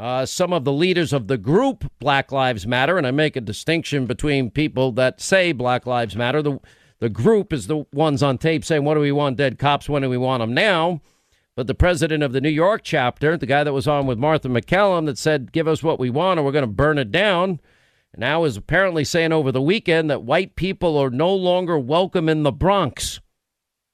Uh, 0.00 0.24
some 0.24 0.50
of 0.50 0.64
the 0.64 0.72
leaders 0.72 1.12
of 1.12 1.28
the 1.28 1.36
group 1.36 1.84
Black 1.98 2.32
Lives 2.32 2.66
Matter, 2.66 2.96
and 2.96 3.06
I 3.06 3.10
make 3.10 3.36
a 3.36 3.40
distinction 3.42 4.06
between 4.06 4.50
people 4.50 4.92
that 4.92 5.20
say 5.20 5.52
Black 5.52 5.84
Lives 5.84 6.16
Matter. 6.16 6.40
The 6.40 6.58
the 7.00 7.10
group 7.10 7.52
is 7.52 7.66
the 7.66 7.84
ones 7.92 8.22
on 8.22 8.38
tape 8.38 8.64
saying, 8.64 8.82
"What 8.84 8.94
do 8.94 9.00
we 9.00 9.12
want 9.12 9.36
dead 9.36 9.58
cops? 9.58 9.90
When 9.90 10.00
do 10.00 10.08
we 10.08 10.16
want 10.16 10.40
them 10.40 10.54
now?" 10.54 11.02
But 11.54 11.66
the 11.66 11.74
president 11.74 12.22
of 12.22 12.32
the 12.32 12.40
New 12.40 12.48
York 12.48 12.80
chapter, 12.82 13.36
the 13.36 13.44
guy 13.44 13.62
that 13.62 13.74
was 13.74 13.86
on 13.86 14.06
with 14.06 14.16
Martha 14.16 14.48
MacCallum, 14.48 15.04
that 15.04 15.18
said, 15.18 15.52
"Give 15.52 15.68
us 15.68 15.82
what 15.82 16.00
we 16.00 16.08
want, 16.08 16.40
or 16.40 16.44
we're 16.44 16.52
going 16.52 16.62
to 16.62 16.66
burn 16.66 16.96
it 16.96 17.10
down." 17.10 17.60
now 18.16 18.44
is 18.44 18.56
apparently 18.56 19.04
saying 19.04 19.32
over 19.32 19.52
the 19.52 19.60
weekend 19.60 20.08
that 20.08 20.22
white 20.22 20.56
people 20.56 20.96
are 20.96 21.10
no 21.10 21.32
longer 21.34 21.78
welcome 21.78 22.26
in 22.26 22.42
the 22.42 22.50
Bronx. 22.50 23.20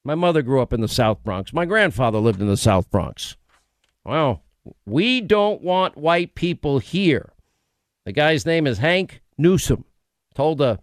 My 0.04 0.14
mother 0.14 0.42
grew 0.42 0.62
up 0.62 0.72
in 0.72 0.80
the 0.80 0.88
South 0.88 1.24
Bronx. 1.24 1.52
My 1.52 1.64
grandfather 1.64 2.18
lived 2.18 2.40
in 2.40 2.46
the 2.46 2.56
South 2.56 2.88
Bronx. 2.92 3.36
Well, 4.04 4.45
we 4.84 5.20
don't 5.20 5.62
want 5.62 5.96
white 5.96 6.34
people 6.34 6.78
here. 6.78 7.32
The 8.04 8.12
guy's 8.12 8.46
name 8.46 8.66
is 8.66 8.78
Hawk 8.78 9.20
Newsome, 9.36 9.84
told 10.34 10.60
a 10.60 10.78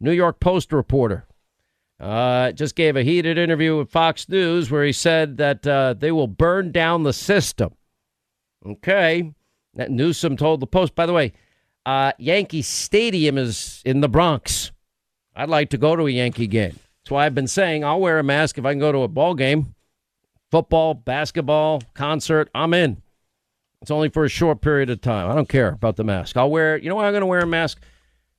New 0.00 0.12
York 0.12 0.40
Post 0.40 0.72
reporter. 0.72 1.26
Uh, 2.00 2.52
just 2.52 2.76
gave 2.76 2.96
a 2.96 3.02
heated 3.02 3.38
interview 3.38 3.76
with 3.76 3.90
Fox 3.90 4.28
News 4.28 4.70
where 4.70 4.84
he 4.84 4.92
said 4.92 5.36
that 5.38 5.66
uh, 5.66 5.94
they 5.94 6.12
will 6.12 6.28
burn 6.28 6.70
down 6.70 7.02
the 7.02 7.12
system. 7.12 7.74
Okay. 8.64 9.34
That 9.74 9.90
Newsome 9.90 10.36
told 10.36 10.60
the 10.60 10.66
Post, 10.66 10.94
by 10.94 11.06
the 11.06 11.12
way, 11.12 11.32
uh, 11.84 12.12
Yankee 12.18 12.62
Stadium 12.62 13.38
is 13.38 13.82
in 13.84 14.00
the 14.00 14.08
Bronx. 14.08 14.70
I'd 15.34 15.48
like 15.48 15.70
to 15.70 15.78
go 15.78 15.96
to 15.96 16.06
a 16.06 16.10
Yankee 16.10 16.46
game. 16.46 16.78
That's 17.08 17.10
why 17.10 17.26
I've 17.26 17.34
been 17.34 17.48
saying 17.48 17.84
I'll 17.84 18.00
wear 18.00 18.18
a 18.18 18.24
mask 18.24 18.58
if 18.58 18.64
I 18.64 18.72
can 18.72 18.80
go 18.80 18.92
to 18.92 18.98
a 19.02 19.08
ball 19.08 19.34
game, 19.34 19.74
football, 20.50 20.94
basketball, 20.94 21.82
concert. 21.94 22.50
I'm 22.54 22.74
in. 22.74 23.02
It's 23.82 23.90
only 23.90 24.08
for 24.08 24.24
a 24.24 24.28
short 24.28 24.60
period 24.60 24.90
of 24.90 25.00
time. 25.00 25.30
I 25.30 25.34
don't 25.34 25.48
care 25.48 25.68
about 25.68 25.96
the 25.96 26.04
mask. 26.04 26.36
I'll 26.36 26.50
wear. 26.50 26.76
You 26.76 26.88
know 26.88 26.98
I'm 26.98 27.12
going 27.12 27.20
to 27.20 27.26
wear 27.26 27.40
a 27.40 27.46
mask? 27.46 27.80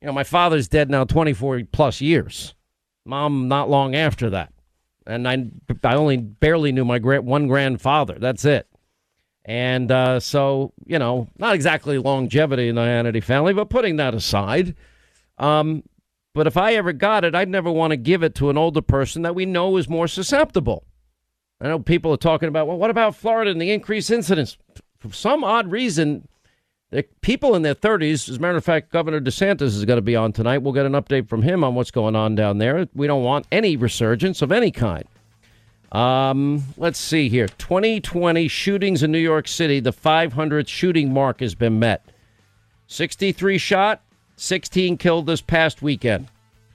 You 0.02 0.08
know, 0.08 0.14
my 0.14 0.24
father's 0.24 0.68
dead 0.68 0.90
now, 0.90 1.04
24 1.04 1.64
plus 1.72 2.02
years. 2.02 2.56
Mom, 3.06 3.48
not 3.48 3.70
long 3.70 3.96
after 3.96 4.30
that, 4.30 4.54
and 5.08 5.28
I, 5.28 5.50
I 5.84 5.96
only 5.96 6.18
barely 6.18 6.72
knew 6.72 6.86
my 6.86 7.00
great 7.00 7.24
one 7.24 7.48
grandfather. 7.48 8.18
That's 8.20 8.46
it. 8.46 8.68
And 9.46 9.92
uh, 9.92 10.20
so, 10.20 10.74
you 10.86 11.00
know, 11.00 11.28
not 11.40 11.56
exactly 11.56 11.98
longevity 11.98 12.68
in 12.68 12.76
the 12.76 12.82
Hannity 12.82 13.24
family, 13.24 13.54
but 13.54 13.70
putting 13.70 13.96
that 13.96 14.14
aside, 14.14 14.76
um, 15.40 15.84
but 16.36 16.46
if 16.46 16.58
I 16.58 16.74
ever 16.74 16.94
got 16.94 17.26
it, 17.26 17.34
I'd 17.34 17.50
never 17.50 17.72
want 17.72 17.92
to 17.92 17.98
give 17.98 18.22
it 18.22 18.36
to 18.36 18.50
an 18.50 18.58
older 18.58 18.82
person 18.82 19.24
that 19.24 19.36
we 19.36 19.46
know 19.46 19.78
is 19.78 19.90
more 19.90 20.08
susceptible. 20.08 20.86
I 21.60 21.68
know 21.68 21.80
people 21.80 22.14
are 22.14 22.18
talking 22.18 22.48
about, 22.48 22.68
well, 22.68 22.78
what 22.78 22.90
about 22.90 23.16
Florida 23.16 23.52
and 23.52 23.62
the 23.62 23.72
increased 23.72 24.12
incidence? 24.12 24.58
For 25.00 25.14
some 25.14 25.44
odd 25.44 25.72
reason, 25.72 26.28
the 26.92 27.04
people 27.22 27.56
in 27.56 27.62
their 27.62 27.76
30s, 27.76 28.28
as 28.30 28.38
a 28.38 28.40
matter 28.40 28.58
of 28.58 28.66
fact, 28.66 28.92
Governor 28.92 29.22
DeSantis 29.22 29.62
is 29.62 29.86
going 29.86 29.98
to 29.98 30.02
be 30.02 30.16
on 30.16 30.34
tonight. 30.34 30.60
We'll 30.60 30.74
get 30.74 30.86
an 30.86 30.94
update 30.94 31.30
from 31.30 31.42
him 31.42 31.64
on 31.64 31.76
what's 31.76 31.92
going 31.92 32.16
on 32.16 32.36
down 32.36 32.58
there. 32.58 32.88
We 32.94 33.08
don't 33.08 33.24
want 33.24 33.48
any 33.52 33.78
resurgence 33.78 34.42
of 34.42 34.52
any 34.52 34.72
kind. 34.72 35.06
Um, 35.92 36.64
let's 36.78 37.00
see 37.00 37.30
here. 37.30 37.48
2020 37.48 38.48
shootings 38.48 39.04
in 39.04 39.12
New 39.12 39.20
York 39.20 39.48
City. 39.48 39.80
The 39.80 39.94
500th 39.94 40.68
shooting 40.68 41.14
mark 41.14 41.40
has 41.40 41.56
been 41.56 41.80
met. 41.80 42.06
63 42.88 43.58
shot, 43.58 44.02
16 44.36 44.98
killed 44.98 45.28
this 45.28 45.42
past 45.42 45.82
weekend. 45.82 46.28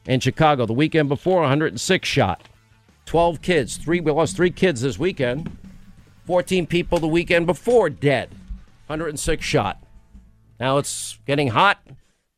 In 0.06 0.20
Chicago, 0.20 0.66
the 0.66 0.72
weekend 0.72 1.08
before, 1.08 1.40
106 1.40 2.08
shot. 2.08 2.42
12 3.06 3.42
kids. 3.42 3.76
Three 3.76 4.00
we 4.00 4.12
lost 4.12 4.36
three 4.36 4.50
kids 4.50 4.80
this 4.80 4.98
weekend. 4.98 5.56
14 6.24 6.66
people 6.66 6.98
the 6.98 7.08
weekend 7.08 7.46
before 7.46 7.90
dead. 7.90 8.30
106 8.86 9.44
shot. 9.44 9.82
Now 10.58 10.78
it's 10.78 11.18
getting 11.26 11.48
hot. 11.48 11.78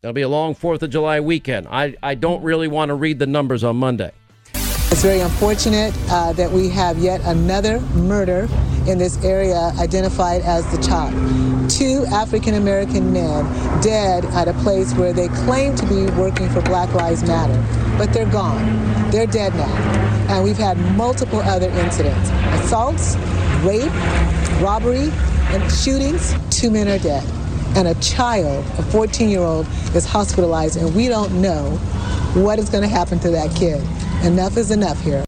There'll 0.00 0.14
be 0.14 0.22
a 0.22 0.28
long 0.28 0.54
4th 0.54 0.82
of 0.82 0.90
July 0.90 1.20
weekend. 1.20 1.66
I, 1.68 1.96
I 2.02 2.14
don't 2.14 2.42
really 2.42 2.68
want 2.68 2.90
to 2.90 2.94
read 2.94 3.18
the 3.18 3.26
numbers 3.26 3.64
on 3.64 3.76
Monday. 3.76 4.12
It's 4.54 5.02
very 5.02 5.20
unfortunate 5.20 5.92
uh, 6.08 6.32
that 6.34 6.50
we 6.50 6.68
have 6.68 6.98
yet 6.98 7.20
another 7.22 7.80
murder 7.80 8.48
in 8.86 8.98
this 8.98 9.22
area 9.24 9.72
identified 9.78 10.42
as 10.42 10.64
the 10.70 10.78
CHOP. 10.80 11.12
Two 11.68 12.06
African 12.14 12.54
American 12.54 13.12
men 13.12 13.44
dead 13.82 14.24
at 14.26 14.46
a 14.46 14.52
place 14.54 14.94
where 14.94 15.12
they 15.12 15.26
claim 15.28 15.74
to 15.74 15.86
be 15.86 16.06
working 16.12 16.48
for 16.50 16.62
Black 16.62 16.94
Lives 16.94 17.24
Matter, 17.24 17.60
but 17.98 18.12
they're 18.12 18.30
gone. 18.30 19.10
They're 19.10 19.26
dead 19.26 19.54
now. 19.54 19.74
And 20.28 20.44
we've 20.44 20.56
had 20.56 20.78
multiple 20.96 21.40
other 21.40 21.68
incidents 21.70 22.30
assaults, 22.62 23.16
rape, 23.64 23.92
robbery, 24.62 25.10
and 25.52 25.72
shootings. 25.72 26.34
Two 26.50 26.70
men 26.70 26.88
are 26.88 26.98
dead. 26.98 27.24
And 27.76 27.88
a 27.88 27.94
child, 28.00 28.64
a 28.78 28.82
14 28.84 29.28
year 29.28 29.40
old, 29.40 29.66
is 29.94 30.04
hospitalized, 30.04 30.76
and 30.76 30.94
we 30.94 31.08
don't 31.08 31.40
know 31.40 31.70
what 32.34 32.58
is 32.58 32.68
going 32.70 32.82
to 32.82 32.88
happen 32.88 33.18
to 33.20 33.30
that 33.30 33.54
kid. 33.56 33.80
Enough 34.24 34.56
is 34.56 34.70
enough 34.70 35.00
here. 35.02 35.24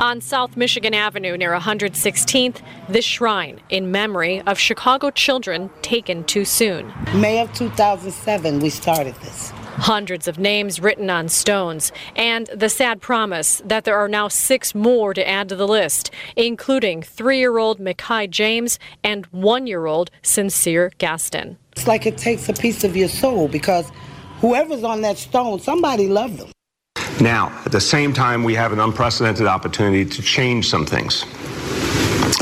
On 0.00 0.20
South 0.20 0.56
Michigan 0.56 0.94
Avenue 0.94 1.36
near 1.36 1.52
116th, 1.52 2.60
this 2.88 3.04
shrine 3.04 3.60
in 3.70 3.90
memory 3.90 4.42
of 4.42 4.58
Chicago 4.58 5.10
children 5.10 5.70
taken 5.80 6.22
too 6.24 6.44
soon. 6.44 6.92
May 7.14 7.40
of 7.40 7.52
2007, 7.54 8.60
we 8.60 8.68
started 8.68 9.14
this. 9.16 9.52
Hundreds 9.78 10.26
of 10.26 10.38
names 10.38 10.80
written 10.80 11.10
on 11.10 11.28
stones, 11.28 11.92
and 12.16 12.46
the 12.46 12.68
sad 12.68 13.00
promise 13.00 13.60
that 13.64 13.84
there 13.84 13.96
are 13.96 14.08
now 14.08 14.26
six 14.26 14.74
more 14.74 15.12
to 15.12 15.28
add 15.28 15.48
to 15.50 15.56
the 15.56 15.68
list, 15.68 16.10
including 16.34 17.02
three 17.02 17.38
year 17.38 17.58
old 17.58 17.78
Mekhi 17.78 18.28
James 18.30 18.78
and 19.04 19.26
one 19.26 19.66
year 19.66 19.84
old 19.86 20.10
Sincere 20.22 20.92
Gaston. 20.98 21.58
It's 21.72 21.86
like 21.86 22.06
it 22.06 22.16
takes 22.16 22.48
a 22.48 22.54
piece 22.54 22.84
of 22.84 22.96
your 22.96 23.08
soul 23.08 23.48
because 23.48 23.90
whoever's 24.40 24.82
on 24.82 25.02
that 25.02 25.18
stone, 25.18 25.60
somebody 25.60 26.08
loved 26.08 26.38
them. 26.38 26.50
Now, 27.20 27.48
at 27.64 27.72
the 27.72 27.80
same 27.80 28.12
time, 28.12 28.44
we 28.44 28.54
have 28.54 28.72
an 28.72 28.80
unprecedented 28.80 29.46
opportunity 29.46 30.04
to 30.04 30.22
change 30.22 30.68
some 30.68 30.86
things. 30.86 31.24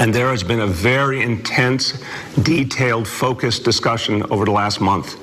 And 0.00 0.12
there 0.12 0.30
has 0.30 0.42
been 0.42 0.60
a 0.60 0.66
very 0.66 1.22
intense, 1.22 2.02
detailed, 2.42 3.06
focused 3.06 3.62
discussion 3.62 4.24
over 4.24 4.44
the 4.44 4.50
last 4.50 4.80
month 4.80 5.16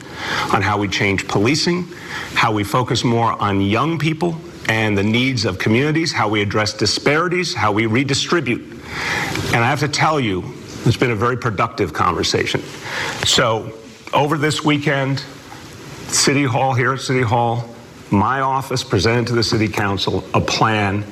on 0.53 0.61
how 0.61 0.77
we 0.77 0.87
change 0.87 1.27
policing, 1.27 1.87
how 2.35 2.53
we 2.53 2.63
focus 2.63 3.03
more 3.03 3.33
on 3.41 3.59
young 3.59 3.99
people 3.99 4.39
and 4.69 4.97
the 4.97 5.03
needs 5.03 5.43
of 5.43 5.59
communities, 5.59 6.13
how 6.13 6.29
we 6.29 6.41
address 6.41 6.73
disparities, 6.73 7.53
how 7.53 7.71
we 7.73 7.85
redistribute. 7.85 8.61
And 9.47 9.57
I 9.57 9.67
have 9.67 9.81
to 9.81 9.89
tell 9.89 10.19
you, 10.19 10.43
it's 10.85 10.97
been 10.97 11.11
a 11.11 11.15
very 11.15 11.37
productive 11.37 11.91
conversation. 11.91 12.61
So, 13.25 13.77
over 14.13 14.37
this 14.37 14.63
weekend, 14.63 15.19
City 16.07 16.43
Hall 16.45 16.73
here 16.73 16.93
at 16.93 17.01
City 17.01 17.21
Hall, 17.21 17.69
my 18.09 18.41
office 18.41 18.83
presented 18.83 19.27
to 19.27 19.33
the 19.33 19.43
City 19.43 19.67
Council 19.67 20.23
a 20.33 20.41
plan 20.41 21.05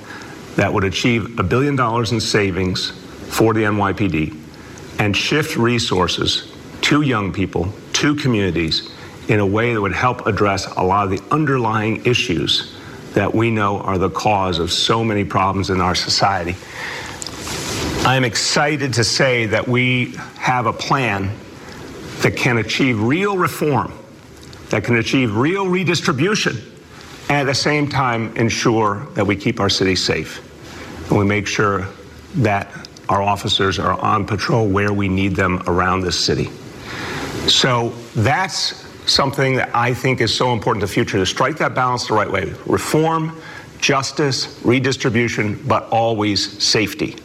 that 0.56 0.74
would 0.74 0.84
achieve 0.84 1.40
a 1.40 1.44
billion 1.44 1.76
dollars 1.76 2.12
in 2.12 2.20
savings 2.20 2.94
for 3.30 3.54
the 3.54 3.64
NYPD 3.64 4.38
and 5.00 5.16
shift 5.16 5.56
resources 5.56 6.52
to 6.82 7.02
young 7.02 7.32
people, 7.32 7.72
to 7.94 8.16
communities, 8.16 8.92
in 9.30 9.40
a 9.40 9.46
way 9.46 9.74
that 9.74 9.82
would 9.82 9.94
help 9.94 10.26
address 10.26 10.66
a 10.76 10.84
lot 10.84 11.06
of 11.06 11.12
the 11.12 11.22
underlying 11.34 12.04
issues 12.06 12.76
that 13.14 13.34
we 13.34 13.52
know 13.52 13.80
are 13.80 13.98
the 13.98 14.10
cause 14.10 14.60
of 14.60 14.72
so 14.72 15.04
many 15.04 15.24
problems 15.24 15.70
in 15.70 15.80
our 15.82 15.96
society. 15.96 16.56
I'm 18.06 18.24
excited 18.24 18.94
to 18.94 19.04
say 19.04 19.46
that 19.48 19.68
we 19.68 20.16
have 20.38 20.66
a 20.66 20.74
plan 20.74 21.32
that 22.22 22.36
can 22.36 22.58
achieve 22.58 23.02
real 23.02 23.38
reform, 23.38 23.94
that 24.70 24.84
can 24.84 24.96
achieve 24.96 25.36
real 25.36 25.68
redistribution, 25.68 26.58
and 27.30 27.38
at 27.38 27.46
the 27.46 27.54
same 27.54 27.88
time 27.88 28.36
ensure 28.36 29.06
that 29.14 29.26
we 29.26 29.36
keep 29.36 29.60
our 29.60 29.70
city 29.70 29.96
safe. 29.96 30.46
And 31.10 31.20
we 31.20 31.26
make 31.26 31.46
sure 31.46 31.88
that 32.36 32.79
our 33.10 33.22
officers 33.22 33.80
are 33.80 34.00
on 34.00 34.26
patrol 34.26 34.68
where 34.68 34.94
we 34.94 35.10
need 35.10 35.36
them 35.36 35.62
around 35.68 36.02
this 36.02 36.18
city. 36.18 36.50
So 37.48 37.90
that's 38.16 38.86
something 39.12 39.56
that 39.56 39.76
I 39.76 39.94
think 39.94 40.22
is 40.22 40.36
so 40.36 40.54
important 40.54 40.82
to 40.82 40.88
the 40.88 40.94
future 40.94 41.18
to 41.18 41.26
strike 41.26 41.58
that 41.58 41.74
balance 41.74 42.08
the 42.08 42.14
right 42.14 42.32
way. 42.32 42.54
Reform, 42.66 43.42
justice, 43.80 44.62
redistribution, 44.64 45.62
but 45.68 45.90
always 45.90 46.64
safety. 46.64 47.16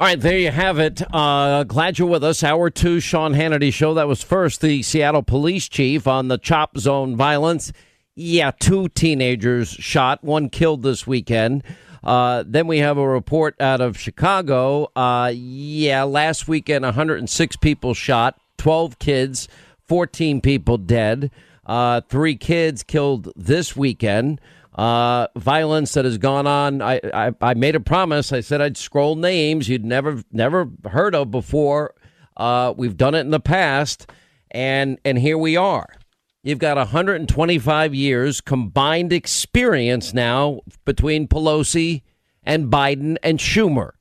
All 0.00 0.06
right, 0.06 0.20
there 0.20 0.38
you 0.38 0.50
have 0.50 0.78
it. 0.78 1.02
Uh, 1.12 1.64
glad 1.64 1.98
you're 1.98 2.08
with 2.08 2.22
us. 2.22 2.44
Hour 2.44 2.70
two, 2.70 3.00
Sean 3.00 3.34
Hannity 3.34 3.72
show. 3.72 3.94
That 3.94 4.06
was 4.06 4.22
first 4.22 4.60
the 4.60 4.82
Seattle 4.82 5.24
police 5.24 5.68
chief 5.68 6.06
on 6.06 6.28
the 6.28 6.38
chop 6.38 6.78
zone 6.78 7.16
violence. 7.16 7.72
Yeah, 8.14 8.52
two 8.52 8.88
teenagers 8.88 9.68
shot, 9.68 10.22
one 10.22 10.50
killed 10.50 10.82
this 10.82 11.06
weekend. 11.06 11.62
Uh, 12.02 12.44
then 12.46 12.66
we 12.66 12.78
have 12.78 12.98
a 12.98 13.08
report 13.08 13.60
out 13.60 13.80
of 13.80 13.98
Chicago. 13.98 14.90
Uh, 14.94 15.32
yeah, 15.34 16.02
last 16.04 16.48
weekend, 16.48 16.84
106 16.84 17.56
people 17.56 17.94
shot, 17.94 18.38
12 18.58 18.98
kids, 18.98 19.48
14 19.86 20.40
people 20.40 20.78
dead, 20.78 21.30
uh, 21.66 22.00
three 22.08 22.36
kids 22.36 22.82
killed 22.82 23.32
this 23.36 23.76
weekend. 23.76 24.40
Uh, 24.74 25.26
violence 25.34 25.94
that 25.94 26.04
has 26.04 26.18
gone 26.18 26.46
on. 26.46 26.80
I, 26.80 27.00
I, 27.12 27.32
I 27.40 27.54
made 27.54 27.74
a 27.74 27.80
promise. 27.80 28.32
I 28.32 28.40
said 28.40 28.60
I'd 28.60 28.76
scroll 28.76 29.16
names 29.16 29.68
you'd 29.68 29.84
never 29.84 30.22
never 30.30 30.70
heard 30.88 31.16
of 31.16 31.32
before. 31.32 31.94
Uh, 32.36 32.72
we've 32.76 32.96
done 32.96 33.16
it 33.16 33.20
in 33.20 33.30
the 33.30 33.40
past, 33.40 34.08
and 34.52 35.00
and 35.04 35.18
here 35.18 35.36
we 35.36 35.56
are. 35.56 35.88
You've 36.44 36.60
got 36.60 36.76
125 36.76 37.94
years 37.94 38.40
combined 38.40 39.12
experience 39.12 40.14
now 40.14 40.60
between 40.84 41.26
Pelosi 41.26 42.02
and 42.44 42.70
Biden 42.70 43.16
and 43.24 43.40
Schumer. 43.40 43.92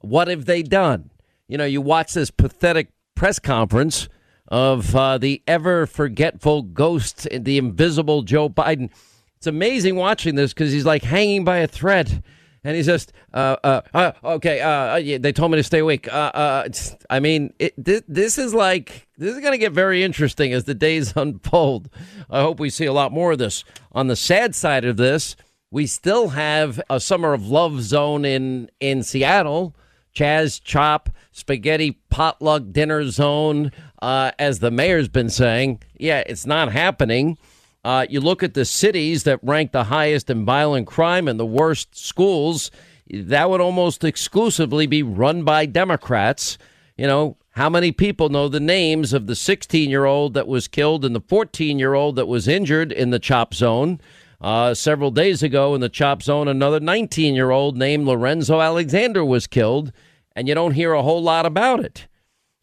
What 0.00 0.28
have 0.28 0.44
they 0.44 0.62
done? 0.62 1.10
You 1.48 1.56
know, 1.56 1.64
you 1.64 1.80
watch 1.80 2.12
this 2.12 2.30
pathetic 2.30 2.90
press 3.14 3.38
conference 3.38 4.08
of 4.48 4.94
uh, 4.94 5.16
the 5.16 5.42
ever 5.46 5.86
forgetful 5.86 6.62
ghost, 6.62 7.26
the 7.32 7.56
invisible 7.56 8.22
Joe 8.22 8.50
Biden. 8.50 8.90
It's 9.38 9.46
amazing 9.46 9.96
watching 9.96 10.34
this 10.34 10.52
because 10.52 10.72
he's 10.72 10.84
like 10.84 11.02
hanging 11.02 11.44
by 11.44 11.58
a 11.58 11.66
thread. 11.66 12.22
And 12.66 12.74
he's 12.74 12.86
just, 12.86 13.12
uh, 13.32 13.54
uh, 13.62 13.80
uh 13.94 14.12
okay, 14.24 14.60
uh, 14.60 14.96
yeah, 14.96 15.18
they 15.18 15.32
told 15.32 15.52
me 15.52 15.56
to 15.56 15.62
stay 15.62 15.78
awake. 15.78 16.12
Uh, 16.12 16.32
uh, 16.34 16.68
I 17.08 17.20
mean, 17.20 17.54
it, 17.60 17.72
this, 17.78 18.02
this 18.08 18.38
is 18.38 18.52
like, 18.52 19.06
this 19.16 19.32
is 19.36 19.40
going 19.40 19.52
to 19.52 19.58
get 19.58 19.70
very 19.70 20.02
interesting 20.02 20.52
as 20.52 20.64
the 20.64 20.74
days 20.74 21.12
unfold. 21.16 21.88
I 22.28 22.40
hope 22.40 22.58
we 22.58 22.70
see 22.70 22.84
a 22.84 22.92
lot 22.92 23.12
more 23.12 23.30
of 23.30 23.38
this. 23.38 23.62
On 23.92 24.08
the 24.08 24.16
sad 24.16 24.56
side 24.56 24.84
of 24.84 24.96
this, 24.96 25.36
we 25.70 25.86
still 25.86 26.30
have 26.30 26.80
a 26.90 26.98
summer 26.98 27.34
of 27.34 27.46
love 27.46 27.82
zone 27.82 28.24
in, 28.24 28.68
in 28.80 29.04
Seattle. 29.04 29.76
Chaz 30.12 30.60
Chop, 30.60 31.10
spaghetti 31.30 32.00
potluck 32.10 32.72
dinner 32.72 33.08
zone, 33.10 33.70
uh, 34.02 34.32
as 34.40 34.58
the 34.58 34.72
mayor's 34.72 35.08
been 35.08 35.30
saying. 35.30 35.82
Yeah, 35.96 36.24
it's 36.26 36.46
not 36.46 36.72
happening. 36.72 37.38
Uh, 37.86 38.04
you 38.10 38.20
look 38.20 38.42
at 38.42 38.54
the 38.54 38.64
cities 38.64 39.22
that 39.22 39.38
rank 39.44 39.70
the 39.70 39.84
highest 39.84 40.28
in 40.28 40.44
violent 40.44 40.88
crime 40.88 41.28
and 41.28 41.38
the 41.38 41.46
worst 41.46 41.96
schools, 41.96 42.68
that 43.08 43.48
would 43.48 43.60
almost 43.60 44.02
exclusively 44.02 44.88
be 44.88 45.04
run 45.04 45.44
by 45.44 45.64
Democrats. 45.66 46.58
You 46.96 47.06
know, 47.06 47.36
how 47.50 47.70
many 47.70 47.92
people 47.92 48.28
know 48.28 48.48
the 48.48 48.58
names 48.58 49.12
of 49.12 49.28
the 49.28 49.36
16 49.36 49.88
year 49.88 50.04
old 50.04 50.34
that 50.34 50.48
was 50.48 50.66
killed 50.66 51.04
and 51.04 51.14
the 51.14 51.20
14 51.20 51.78
year 51.78 51.94
old 51.94 52.16
that 52.16 52.26
was 52.26 52.48
injured 52.48 52.90
in 52.90 53.10
the 53.10 53.20
chop 53.20 53.54
zone? 53.54 54.00
Uh, 54.40 54.74
several 54.74 55.12
days 55.12 55.44
ago 55.44 55.72
in 55.76 55.80
the 55.80 55.88
chop 55.88 56.24
zone, 56.24 56.48
another 56.48 56.80
19 56.80 57.36
year 57.36 57.52
old 57.52 57.76
named 57.76 58.04
Lorenzo 58.04 58.60
Alexander 58.60 59.24
was 59.24 59.46
killed, 59.46 59.92
and 60.34 60.48
you 60.48 60.56
don't 60.56 60.74
hear 60.74 60.92
a 60.92 61.04
whole 61.04 61.22
lot 61.22 61.46
about 61.46 61.78
it. 61.78 62.08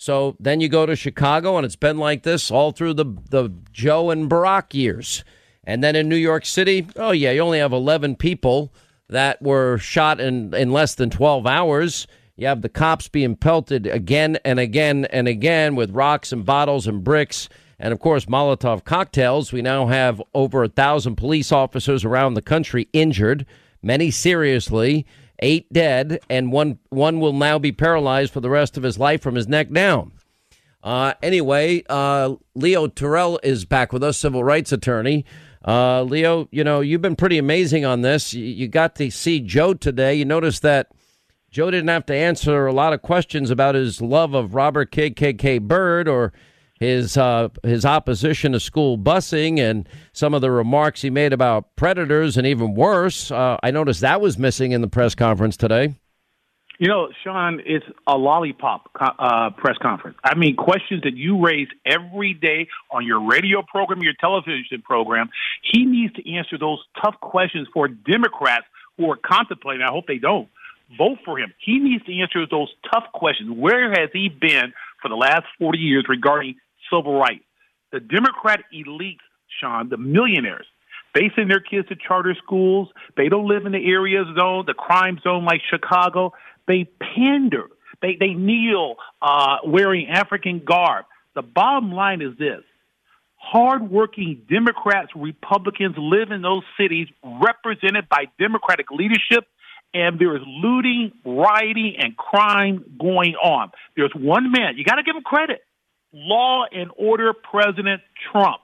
So 0.04 0.36
then 0.38 0.60
you 0.60 0.68
go 0.68 0.86
to 0.86 0.98
Chicago, 0.98 1.56
and 1.56 1.64
it's 1.64 1.78
been 1.78 1.98
like 1.98 2.24
this 2.24 2.52
all 2.52 2.74
through 2.74 2.96
the, 2.96 3.06
the 3.30 3.54
Joe 3.72 4.10
and 4.10 4.30
Barack 4.30 4.74
years. 4.74 5.24
And 5.64 5.82
then 5.82 5.96
in 5.96 6.10
New 6.10 6.18
York 6.18 6.46
City, 6.46 6.86
oh, 6.98 7.12
yeah, 7.12 7.32
you 7.32 7.40
only 7.40 7.60
have 7.60 7.72
11 7.72 8.18
people 8.18 8.74
that 9.08 9.42
were 9.42 9.78
shot 9.78 10.20
in, 10.20 10.54
in 10.56 10.74
less 10.74 10.96
than 10.96 11.10
12 11.10 11.48
hours. 11.48 12.06
You 12.36 12.48
have 12.48 12.64
the 12.64 12.68
cops 12.68 13.08
being 13.08 13.38
pelted 13.38 13.88
again 13.88 14.38
and 14.44 14.60
again 14.60 15.06
and 15.06 15.30
again 15.30 15.74
with 15.78 15.92
rocks 15.92 16.34
and 16.34 16.46
bottles 16.46 16.86
and 16.86 17.02
bricks 17.02 17.48
and 17.80 17.94
of 17.94 18.02
course 18.02 18.26
Molotov 18.26 18.84
cocktails. 18.84 19.54
We 19.54 19.62
now 19.62 19.88
have 19.88 20.22
over 20.34 20.66
a 20.66 20.70
thousand 20.70 21.16
police 21.16 21.54
officers 21.54 22.04
around 22.04 22.34
the 22.34 22.42
country 22.42 22.90
injured, 22.92 23.46
many 23.82 24.12
seriously, 24.12 25.06
eight 25.40 25.72
dead, 25.72 26.20
and 26.30 26.52
one 26.52 26.80
one 26.90 27.20
will 27.20 27.34
now 27.34 27.60
be 27.60 27.72
paralyzed 27.72 28.34
for 28.34 28.40
the 28.40 28.50
rest 28.50 28.78
of 28.78 28.84
his 28.84 28.98
life 28.98 29.22
from 29.22 29.36
his 29.36 29.48
neck 29.48 29.72
down. 29.72 30.12
Uh, 30.84 31.14
anyway, 31.24 31.84
uh, 31.90 32.36
Leo 32.56 32.88
Terrell 32.88 33.40
is 33.42 33.66
back 33.66 33.94
with 33.94 34.04
us, 34.04 34.18
civil 34.18 34.44
rights 34.44 34.72
attorney. 34.72 35.26
Uh, 35.66 36.04
Leo, 36.04 36.48
you 36.52 36.64
know 36.64 36.82
you've 36.82 37.02
been 37.02 37.16
pretty 37.16 37.38
amazing 37.38 37.86
on 37.86 38.02
this. 38.02 38.34
You, 38.34 38.46
you 38.46 38.68
got 38.68 38.96
to 38.96 39.10
see 39.10 39.40
Joe 39.40 39.74
today. 39.74 40.16
You 40.16 40.26
noticed 40.26 40.62
that. 40.62 40.88
Joe 41.50 41.70
didn't 41.70 41.90
have 41.90 42.08
to 42.08 42.16
answer 42.16 42.66
a 42.66 42.74
lot 42.74 42.94
of 42.94 43.04
questions 43.04 43.52
about 43.52 43.76
his 43.76 44.02
love 44.02 44.34
of 44.34 44.56
Robert 44.56 44.92
KKK 44.92 45.62
Byrd 45.62 46.08
or 46.08 46.34
his 46.84 47.18
uh, 47.18 47.50
his 47.64 47.86
opposition 47.86 48.52
to 48.52 48.60
school 48.60 48.98
busing 48.98 49.60
and 49.60 49.88
some 50.12 50.34
of 50.34 50.42
the 50.42 50.52
remarks 50.52 51.02
he 51.02 51.10
made 51.10 51.34
about 51.34 51.76
predators 51.76 52.38
and 52.38 52.46
even 52.46 52.76
worse. 52.76 53.32
Uh, 53.32 53.58
I 53.64 53.72
noticed 53.72 54.02
that 54.02 54.22
was 54.22 54.38
missing 54.38 54.72
in 54.74 54.82
the 54.82 54.88
press 54.88 55.16
conference 55.16 55.58
today. 55.58 55.96
You 56.80 56.90
know, 56.90 57.10
Sean, 57.24 57.62
it's 57.66 57.86
a 58.08 58.18
lollipop 58.18 58.90
uh, 59.00 59.52
press 59.52 59.78
conference. 59.82 60.18
I 60.24 60.36
mean, 60.36 60.56
questions 60.56 61.04
that 61.04 61.14
you 61.16 61.40
raise 61.40 61.68
every 61.86 62.34
day 62.34 62.68
on 62.92 63.06
your 63.06 63.26
radio 63.26 63.62
program, 63.62 64.02
your 64.02 64.16
television 64.20 64.82
program. 64.84 65.30
He 65.62 65.86
needs 65.86 66.14
to 66.16 66.34
answer 66.34 66.58
those 66.58 66.84
tough 67.02 67.16
questions 67.22 67.68
for 67.74 67.88
Democrats 67.88 68.66
who 68.98 69.10
are 69.12 69.18
contemplating. 69.18 69.84
I 69.84 69.92
hope 69.92 70.08
they 70.08 70.18
don't 70.18 70.50
vote 70.98 71.20
for 71.24 71.38
him. 71.38 71.54
He 71.64 71.80
needs 71.80 72.04
to 72.06 72.20
answer 72.20 72.46
those 72.50 72.70
tough 72.92 73.06
questions. 73.14 73.50
Where 73.56 73.92
has 73.92 74.10
he 74.12 74.30
been 74.30 74.74
for 75.02 75.10
the 75.10 75.16
last 75.16 75.46
40 75.60 75.78
years 75.78 76.06
regarding 76.10 76.56
civil 76.94 77.18
rights. 77.18 77.44
The 77.92 78.00
Democrat 78.00 78.62
elite, 78.72 79.20
Sean, 79.60 79.90
the 79.90 79.98
millionaires, 79.98 80.66
they 81.14 81.32
send 81.36 81.50
their 81.50 81.60
kids 81.60 81.88
to 81.90 81.96
charter 81.96 82.36
schools. 82.44 82.90
They 83.18 83.30
don't 83.30 83.48
live 83.48 83.66
in 83.66 83.72
the 83.72 83.86
area 83.86 84.24
zone, 84.36 84.64
the 84.66 84.74
crime 84.74 85.20
zone 85.24 85.46
like 85.46 85.62
Chicago. 85.70 86.34
They 86.68 86.90
pander. 87.00 87.68
They, 88.02 88.18
they 88.20 88.34
kneel 88.34 88.96
uh, 89.22 89.58
wearing 89.66 90.08
African 90.08 90.64
garb. 90.66 91.06
The 91.36 91.44
bottom 91.44 91.92
line 91.92 92.22
is 92.22 92.38
this 92.38 92.62
hardworking 93.36 94.42
Democrats, 94.50 95.12
Republicans 95.16 95.96
live 95.98 96.32
in 96.32 96.42
those 96.42 96.64
cities 96.80 97.08
represented 97.42 98.08
by 98.08 98.26
Democratic 98.40 98.90
leadership, 98.90 99.46
and 99.94 100.18
there 100.18 100.36
is 100.36 100.42
looting, 100.48 101.12
rioting, 101.26 101.96
and 102.00 102.16
crime 102.16 102.86
going 102.98 103.36
on. 103.36 103.72
There's 103.98 104.14
one 104.16 104.52
man, 104.52 104.78
you 104.78 104.86
got 104.86 104.96
to 104.96 105.04
give 105.04 105.16
him 105.16 105.24
credit 105.24 105.62
law 106.14 106.66
and 106.72 106.92
order 106.96 107.34
President 107.34 108.02
Trump, 108.32 108.62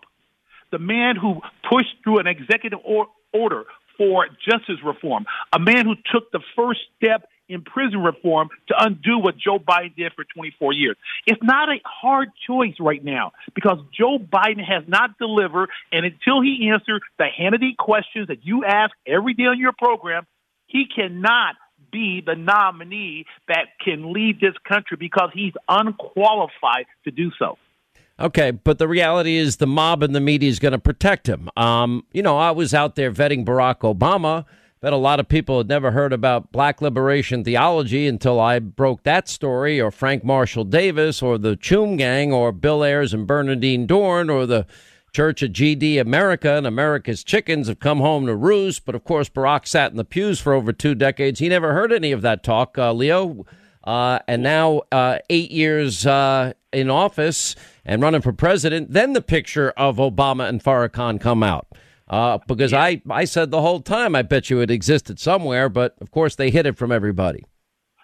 the 0.71 0.79
man 0.79 1.15
who 1.15 1.41
pushed 1.69 1.95
through 2.03 2.19
an 2.19 2.27
executive 2.27 2.79
or- 2.83 3.07
order 3.33 3.65
for 3.97 4.27
justice 4.47 4.81
reform, 4.83 5.25
a 5.51 5.59
man 5.59 5.85
who 5.85 5.95
took 6.11 6.31
the 6.31 6.39
first 6.55 6.79
step 6.95 7.27
in 7.49 7.63
prison 7.63 8.01
reform 8.01 8.49
to 8.67 8.75
undo 8.77 9.17
what 9.17 9.35
Joe 9.35 9.57
Biden 9.57 9.95
did 9.95 10.13
for 10.13 10.23
24 10.23 10.71
years. 10.73 10.95
It's 11.25 11.41
not 11.41 11.67
a 11.67 11.81
hard 11.83 12.29
choice 12.47 12.75
right 12.79 13.03
now 13.03 13.33
because 13.55 13.79
Joe 13.91 14.19
Biden 14.19 14.63
has 14.63 14.83
not 14.87 15.17
delivered, 15.17 15.69
and 15.91 16.05
until 16.05 16.41
he 16.41 16.69
answers 16.71 17.01
the 17.17 17.25
Hannity 17.25 17.75
questions 17.75 18.27
that 18.27 18.45
you 18.45 18.63
ask 18.63 18.91
every 19.05 19.33
day 19.33 19.45
on 19.45 19.59
your 19.59 19.73
program, 19.73 20.27
he 20.67 20.85
cannot 20.85 21.55
be 21.91 22.21
the 22.25 22.35
nominee 22.35 23.25
that 23.47 23.67
can 23.83 24.13
lead 24.13 24.39
this 24.39 24.55
country 24.67 24.97
because 24.97 25.29
he's 25.33 25.53
unqualified 25.67 26.85
to 27.03 27.11
do 27.11 27.31
so. 27.37 27.57
Okay, 28.19 28.51
but 28.51 28.79
the 28.79 28.87
reality 28.87 29.37
is 29.37 29.57
the 29.57 29.67
mob 29.67 30.03
and 30.03 30.13
the 30.13 30.19
media 30.19 30.49
is 30.49 30.59
going 30.59 30.73
to 30.73 30.79
protect 30.79 31.27
him. 31.27 31.49
Um, 31.55 32.05
you 32.11 32.21
know, 32.21 32.37
I 32.37 32.51
was 32.51 32.73
out 32.73 32.95
there 32.95 33.11
vetting 33.11 33.45
Barack 33.45 33.79
Obama. 33.79 34.45
Bet 34.81 34.93
a 34.93 34.97
lot 34.97 35.19
of 35.19 35.27
people 35.27 35.57
had 35.57 35.67
never 35.67 35.91
heard 35.91 36.13
about 36.13 36.53
black 36.53 36.81
liberation 36.81 37.43
theology 37.43 38.07
until 38.07 38.39
I 38.39 38.59
broke 38.59 39.03
that 39.03 39.27
story, 39.27 39.79
or 39.79 39.91
Frank 39.91 40.23
Marshall 40.23 40.63
Davis, 40.63 41.21
or 41.21 41.37
the 41.37 41.57
Choom 41.57 41.97
Gang, 41.97 42.31
or 42.31 42.53
Bill 42.53 42.83
Ayers 42.83 43.13
and 43.13 43.27
Bernardine 43.27 43.85
Dohrn, 43.87 44.31
or 44.31 44.45
the 44.45 44.65
Church 45.11 45.41
of 45.41 45.51
GD 45.51 45.99
America 45.99 46.53
and 46.55 46.67
America's 46.67 47.23
chickens 47.23 47.67
have 47.67 47.79
come 47.79 47.99
home 47.99 48.25
to 48.25 48.35
roost. 48.35 48.85
But 48.85 48.95
of 48.95 49.03
course, 49.03 49.29
Barack 49.29 49.67
sat 49.67 49.91
in 49.91 49.97
the 49.97 50.05
pews 50.05 50.39
for 50.39 50.53
over 50.53 50.71
two 50.71 50.95
decades. 50.95 51.39
He 51.39 51.49
never 51.49 51.73
heard 51.73 51.91
any 51.91 52.11
of 52.11 52.21
that 52.21 52.43
talk, 52.43 52.77
uh, 52.77 52.93
Leo. 52.93 53.45
Uh, 53.83 54.19
and 54.27 54.43
now, 54.43 54.81
uh, 54.91 55.19
eight 55.29 55.51
years 55.51 56.05
uh, 56.05 56.53
in 56.71 56.89
office 56.89 57.55
and 57.85 58.01
running 58.01 58.21
for 58.21 58.33
president, 58.33 58.91
then 58.91 59.13
the 59.13 59.21
picture 59.21 59.71
of 59.71 59.97
Obama 59.97 60.47
and 60.47 60.63
Farrakhan 60.63 61.19
come 61.19 61.43
out. 61.43 61.67
Uh, 62.07 62.39
because. 62.47 62.73
I, 62.73 63.01
I 63.09 63.25
said 63.25 63.51
the 63.51 63.61
whole 63.61 63.81
time, 63.81 64.15
I 64.15 64.23
bet 64.23 64.49
you 64.49 64.61
it 64.61 64.71
existed 64.71 65.19
somewhere, 65.19 65.69
but 65.69 65.95
of 66.01 66.11
course 66.11 66.35
they 66.35 66.49
hid 66.49 66.65
it 66.65 66.77
from 66.77 66.91
everybody. 66.91 67.45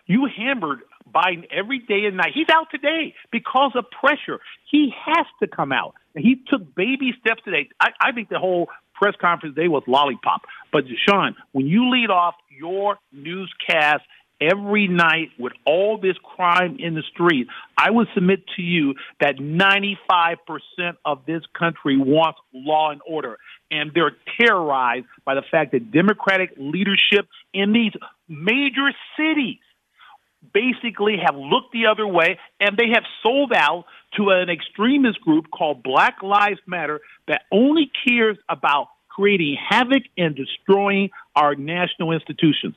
You 0.06 0.28
hammered 0.38 0.82
Biden 1.14 1.46
every 1.52 1.80
day 1.80 2.06
and 2.06 2.18
night. 2.18 2.32
He's 2.34 2.50
out 2.52 2.68
today 2.70 3.16
because 3.32 3.72
of 3.76 3.86
pressure. 3.90 4.40
He 4.70 4.94
has 5.06 5.26
to 5.42 5.48
come 5.48 5.72
out. 5.72 5.96
He 6.16 6.42
took 6.48 6.76
baby 6.76 7.14
steps 7.20 7.42
today. 7.44 7.70
I, 7.80 7.90
I 8.02 8.12
think 8.12 8.30
the 8.30 8.40
whole 8.40 8.70
press 8.94 9.16
conference 9.20 9.56
today 9.56 9.68
was 9.68 9.84
lollipop. 9.88 10.44
But 10.72 10.84
Sean, 11.08 11.36
when 11.52 11.68
you 11.68 11.90
lead 11.90 12.10
off 12.10 12.36
your 12.50 12.98
newscast 13.12 14.04
every 14.42 14.88
night 14.88 15.30
with 15.40 15.54
all 15.66 15.98
this 15.98 16.16
crime 16.24 16.78
in 16.80 16.96
the 16.96 17.04
street, 17.14 17.48
I 17.78 17.92
would 17.92 18.08
submit 18.14 18.44
to 18.56 18.62
you 18.62 18.96
that 19.20 19.38
95% 19.38 20.38
of 21.04 21.26
this 21.26 21.42
country 21.58 21.98
wants 21.98 22.40
law 22.54 22.92
and 22.92 23.02
order. 23.08 23.38
And 23.72 23.92
they're 23.94 24.16
terrorized 24.40 25.06
by 25.26 25.36
the 25.36 25.44
fact 25.50 25.72
that 25.72 25.92
Democratic 25.92 26.52
leadership 26.58 27.28
in 27.54 27.74
these 27.74 27.94
major 28.28 28.92
cities 29.18 29.58
basically 30.54 31.18
have 31.24 31.36
looked 31.36 31.72
the 31.74 31.88
other 31.88 32.08
way 32.08 32.40
and 32.60 32.78
they 32.78 32.90
have 32.94 33.04
sold 33.24 33.52
out 33.54 33.86
to 34.18 34.30
an 34.30 34.50
extremist 34.50 35.22
group 35.22 35.46
called 35.52 35.84
Black 35.84 36.22
Lives 36.24 36.60
Matter 36.68 37.02
that 37.28 37.42
only 37.52 37.92
cares 38.08 38.38
about 38.50 38.88
creating 39.10 39.58
havoc 39.70 40.04
and 40.18 40.36
destroying 40.36 41.10
our 41.36 41.56
national 41.56 42.12
institutions. 42.12 42.76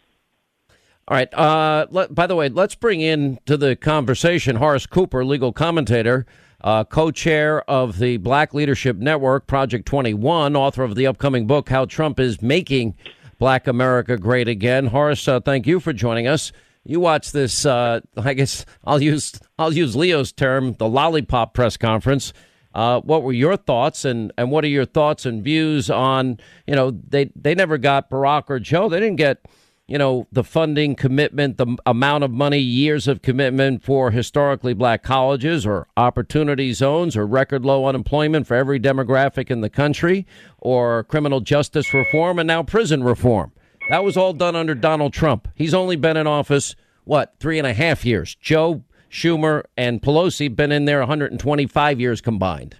All 1.08 1.16
right. 1.16 1.32
Uh, 1.32 1.86
let, 1.90 2.14
by 2.14 2.26
the 2.26 2.36
way, 2.36 2.48
let's 2.48 2.74
bring 2.74 3.00
in 3.00 3.38
to 3.46 3.56
the 3.56 3.74
conversation 3.76 4.56
Horace 4.56 4.86
Cooper, 4.86 5.24
legal 5.24 5.52
commentator, 5.52 6.26
uh, 6.60 6.84
co 6.84 7.10
chair 7.10 7.62
of 7.68 7.98
the 7.98 8.18
Black 8.18 8.52
Leadership 8.52 8.96
Network, 8.96 9.46
Project 9.46 9.86
21, 9.86 10.54
author 10.54 10.82
of 10.82 10.94
the 10.96 11.06
upcoming 11.06 11.46
book, 11.46 11.70
How 11.70 11.86
Trump 11.86 12.20
is 12.20 12.42
Making 12.42 12.94
Black 13.38 13.66
America 13.66 14.16
Great 14.18 14.48
Again. 14.48 14.88
Horace, 14.88 15.26
uh, 15.26 15.40
thank 15.40 15.66
you 15.66 15.80
for 15.80 15.92
joining 15.92 16.26
us 16.26 16.52
you 16.88 17.00
watch 17.00 17.32
this. 17.32 17.66
Uh, 17.66 18.00
I 18.16 18.34
guess 18.34 18.64
I'll 18.82 19.02
use 19.02 19.38
I'll 19.58 19.72
use 19.72 19.94
Leo's 19.94 20.32
term, 20.32 20.72
the 20.72 20.88
lollipop 20.88 21.52
press 21.54 21.76
conference. 21.76 22.32
Uh, 22.74 23.00
what 23.00 23.22
were 23.22 23.32
your 23.32 23.56
thoughts, 23.56 24.04
and, 24.04 24.32
and 24.38 24.50
what 24.50 24.64
are 24.64 24.68
your 24.68 24.84
thoughts 24.84 25.26
and 25.26 25.44
views 25.44 25.90
on 25.90 26.38
you 26.66 26.74
know 26.74 26.90
they 26.90 27.30
they 27.36 27.54
never 27.54 27.76
got 27.76 28.10
Barack 28.10 28.44
or 28.48 28.58
Joe. 28.58 28.88
They 28.88 29.00
didn't 29.00 29.16
get 29.16 29.44
you 29.86 29.98
know 29.98 30.26
the 30.32 30.42
funding 30.42 30.94
commitment, 30.94 31.58
the 31.58 31.76
amount 31.84 32.24
of 32.24 32.30
money, 32.30 32.58
years 32.58 33.06
of 33.06 33.20
commitment 33.20 33.82
for 33.82 34.10
historically 34.10 34.72
black 34.72 35.02
colleges 35.02 35.66
or 35.66 35.88
opportunity 35.98 36.72
zones 36.72 37.18
or 37.18 37.26
record 37.26 37.66
low 37.66 37.84
unemployment 37.84 38.46
for 38.46 38.54
every 38.54 38.80
demographic 38.80 39.50
in 39.50 39.60
the 39.60 39.70
country, 39.70 40.26
or 40.58 41.04
criminal 41.04 41.40
justice 41.40 41.92
reform, 41.92 42.38
and 42.38 42.46
now 42.46 42.62
prison 42.62 43.04
reform. 43.04 43.52
That 43.88 44.04
was 44.04 44.16
all 44.16 44.32
done 44.34 44.54
under 44.54 44.74
Donald 44.74 45.12
Trump. 45.12 45.48
He's 45.54 45.72
only 45.72 45.96
been 45.96 46.16
in 46.16 46.26
office, 46.26 46.76
what, 47.04 47.34
three 47.40 47.58
and 47.58 47.66
a 47.66 47.72
half 47.72 48.04
years. 48.04 48.34
Joe 48.34 48.82
Schumer 49.10 49.64
and 49.76 50.02
Pelosi 50.02 50.54
been 50.54 50.72
in 50.72 50.84
there 50.84 50.98
125 50.98 52.00
years 52.00 52.20
combined. 52.20 52.76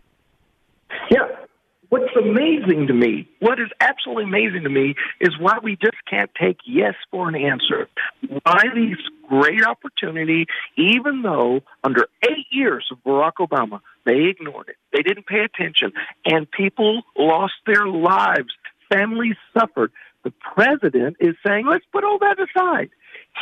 Yeah. 1.11 1.29
What's 1.89 2.15
amazing 2.15 2.89
to 2.89 2.93
me, 2.93 3.27
what 3.41 3.59
is 3.59 3.69
absolutely 3.81 4.25
amazing 4.25 4.65
to 4.65 4.69
me, 4.69 4.95
is 5.23 5.31
why 5.41 5.59
we 5.63 5.77
just 5.77 5.97
can't 6.09 6.31
take 6.39 6.59
yes 6.67 6.93
for 7.11 7.29
an 7.29 7.35
answer. 7.35 7.89
Why 8.43 8.65
these 8.75 8.99
great 9.27 9.65
opportunity, 9.65 10.45
even 10.77 11.23
though 11.23 11.63
under 11.83 12.07
eight 12.23 12.47
years 12.51 12.87
of 12.93 12.99
Barack 13.05 13.37
Obama, 13.41 13.81
they 14.05 14.25
ignored 14.25 14.69
it. 14.69 14.77
They 14.93 15.03
didn't 15.03 15.27
pay 15.27 15.41
attention, 15.41 15.93
and 16.27 16.51
people 16.51 17.03
lost 17.17 17.55
their 17.67 17.87
lives. 17.87 18.49
Families 18.93 19.37
suffered. 19.59 19.91
The 20.29 20.35
president 20.55 21.17
is 21.21 21.37
saying, 21.47 21.67
let's 21.67 21.87
put 21.91 22.05
all 22.05 22.19
that 22.19 22.37
aside. 22.39 22.91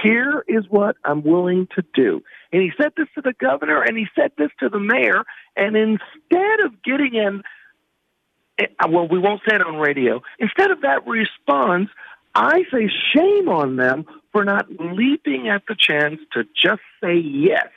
Here 0.05 0.45
is 0.47 0.67
what 0.69 0.95
I'm 1.05 1.25
willing 1.25 1.67
to 1.75 1.83
do. 1.95 2.23
And 2.53 2.63
he 2.63 2.71
said 2.81 2.93
this 2.97 3.09
to 3.17 3.23
the 3.23 3.33
governor 3.33 3.83
and 3.83 3.99
he 3.99 4.07
said 4.15 4.31
this 4.39 4.51
to 4.61 4.69
the 4.69 4.79
mayor. 4.79 5.25
And 5.57 5.77
instead 5.77 6.61
of 6.65 6.81
getting 6.85 7.15
in, 7.15 7.43
eh, 8.61 8.67
well, 8.89 9.09
we 9.09 9.19
won't 9.19 9.41
say 9.49 9.57
it 9.57 9.67
on 9.67 9.79
radio, 9.79 10.23
instead 10.39 10.71
of 10.71 10.83
that 10.83 11.05
response, 11.09 11.89
I 12.37 12.63
say 12.71 12.89
shame 13.13 13.49
on 13.49 13.75
them 13.75 14.07
for 14.31 14.45
not 14.45 14.69
leaping 14.79 15.49
at 15.49 15.63
the 15.67 15.75
chance 15.77 16.21
to 16.35 16.45
just 16.45 16.83
say 17.03 17.17
yes 17.17 17.71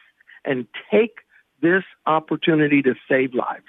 and 0.45 0.68
take 0.91 1.22
this 1.64 1.84
opportunity 2.05 2.84
to 2.84 2.93
save 3.10 3.34
lives. 3.34 3.66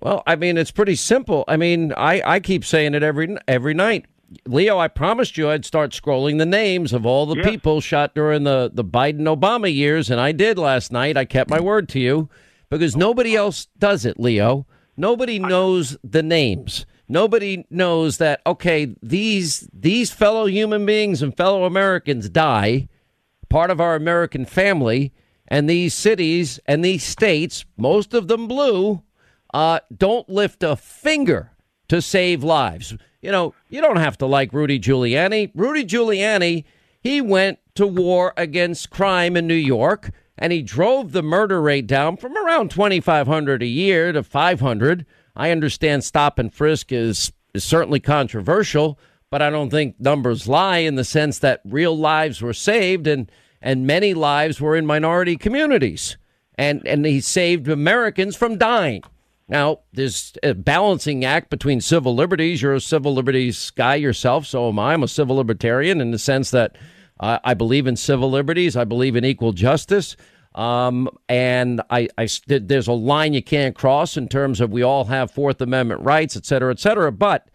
Well, 0.00 0.24
I 0.26 0.34
mean, 0.34 0.58
it's 0.58 0.72
pretty 0.72 0.96
simple. 0.96 1.44
I 1.46 1.56
mean, 1.56 1.92
I, 1.96 2.20
I 2.24 2.40
keep 2.40 2.64
saying 2.64 2.94
it 2.94 3.04
every 3.04 3.36
every 3.46 3.74
night. 3.74 4.06
Leo, 4.46 4.78
I 4.78 4.88
promised 4.88 5.36
you 5.36 5.50
I'd 5.50 5.64
start 5.64 5.92
scrolling 5.92 6.38
the 6.38 6.46
names 6.46 6.92
of 6.92 7.06
all 7.06 7.26
the 7.26 7.42
people 7.42 7.80
shot 7.80 8.14
during 8.14 8.44
the, 8.44 8.70
the 8.72 8.84
Biden 8.84 9.22
Obama 9.22 9.72
years, 9.72 10.10
and 10.10 10.20
I 10.20 10.32
did 10.32 10.58
last 10.58 10.92
night. 10.92 11.16
I 11.16 11.24
kept 11.24 11.50
my 11.50 11.60
word 11.60 11.88
to 11.90 12.00
you 12.00 12.28
because 12.70 12.96
nobody 12.96 13.36
else 13.36 13.66
does 13.78 14.04
it, 14.04 14.18
Leo. 14.18 14.66
Nobody 14.96 15.38
knows 15.38 15.96
the 16.04 16.22
names. 16.22 16.86
Nobody 17.08 17.66
knows 17.70 18.18
that 18.18 18.40
okay, 18.46 18.94
these 19.02 19.68
these 19.72 20.10
fellow 20.10 20.46
human 20.46 20.86
beings 20.86 21.20
and 21.22 21.36
fellow 21.36 21.64
Americans 21.64 22.28
die, 22.28 22.88
part 23.48 23.70
of 23.70 23.80
our 23.80 23.94
American 23.94 24.46
family, 24.46 25.12
and 25.48 25.68
these 25.68 25.92
cities 25.92 26.60
and 26.66 26.84
these 26.84 27.04
states, 27.04 27.64
most 27.76 28.14
of 28.14 28.28
them 28.28 28.48
blue, 28.48 29.02
uh, 29.52 29.80
don't 29.94 30.28
lift 30.28 30.62
a 30.62 30.76
finger 30.76 31.53
to 31.94 32.02
save 32.02 32.44
lives 32.44 32.94
you 33.24 33.32
know, 33.32 33.54
you 33.70 33.80
don't 33.80 33.96
have 33.96 34.18
to 34.18 34.26
like 34.26 34.52
Rudy 34.52 34.78
Giuliani. 34.78 35.50
Rudy 35.54 35.82
Giuliani, 35.82 36.64
he 37.00 37.22
went 37.22 37.58
to 37.74 37.86
war 37.86 38.34
against 38.36 38.90
crime 38.90 39.34
in 39.34 39.46
New 39.46 39.54
York 39.54 40.10
and 40.36 40.52
he 40.52 40.60
drove 40.60 41.12
the 41.12 41.22
murder 41.22 41.62
rate 41.62 41.86
down 41.86 42.18
from 42.18 42.36
around 42.36 42.70
2500 42.70 43.62
a 43.62 43.66
year 43.66 44.12
to 44.12 44.22
500. 44.22 45.06
I 45.34 45.50
understand 45.50 46.04
stop 46.04 46.38
and 46.38 46.52
frisk 46.52 46.92
is, 46.92 47.32
is 47.54 47.64
certainly 47.64 47.98
controversial, 47.98 48.98
but 49.30 49.40
I 49.40 49.48
don't 49.48 49.70
think 49.70 49.98
numbers 49.98 50.46
lie 50.46 50.78
in 50.78 50.96
the 50.96 51.04
sense 51.04 51.38
that 51.38 51.62
real 51.64 51.96
lives 51.96 52.42
were 52.42 52.52
saved 52.52 53.06
and 53.06 53.30
and 53.62 53.86
many 53.86 54.12
lives 54.12 54.60
were 54.60 54.76
in 54.76 54.84
minority 54.84 55.38
communities. 55.38 56.18
And 56.56 56.86
and 56.86 57.06
he 57.06 57.22
saved 57.22 57.68
Americans 57.68 58.36
from 58.36 58.58
dying. 58.58 59.02
Now, 59.48 59.80
there's 59.92 60.32
a 60.42 60.54
balancing 60.54 61.24
act 61.24 61.50
between 61.50 61.80
civil 61.80 62.14
liberties. 62.14 62.62
You're 62.62 62.74
a 62.74 62.80
civil 62.80 63.12
liberties 63.12 63.70
guy 63.70 63.96
yourself, 63.96 64.46
so 64.46 64.68
am 64.68 64.78
I. 64.78 64.94
I'm 64.94 65.02
a 65.02 65.08
civil 65.08 65.36
libertarian 65.36 66.00
in 66.00 66.12
the 66.12 66.18
sense 66.18 66.50
that 66.52 66.76
uh, 67.20 67.38
I 67.44 67.54
believe 67.54 67.86
in 67.86 67.96
civil 67.96 68.30
liberties, 68.30 68.76
I 68.76 68.84
believe 68.84 69.16
in 69.16 69.24
equal 69.24 69.52
justice. 69.52 70.16
Um, 70.54 71.10
and 71.28 71.82
I, 71.90 72.08
I, 72.16 72.28
there's 72.46 72.88
a 72.88 72.92
line 72.92 73.34
you 73.34 73.42
can't 73.42 73.74
cross 73.74 74.16
in 74.16 74.28
terms 74.28 74.60
of 74.60 74.70
we 74.70 74.82
all 74.82 75.04
have 75.04 75.30
Fourth 75.30 75.60
Amendment 75.60 76.00
rights, 76.02 76.36
et 76.36 76.46
cetera, 76.46 76.70
et 76.70 76.78
cetera. 76.78 77.12
But 77.12 77.48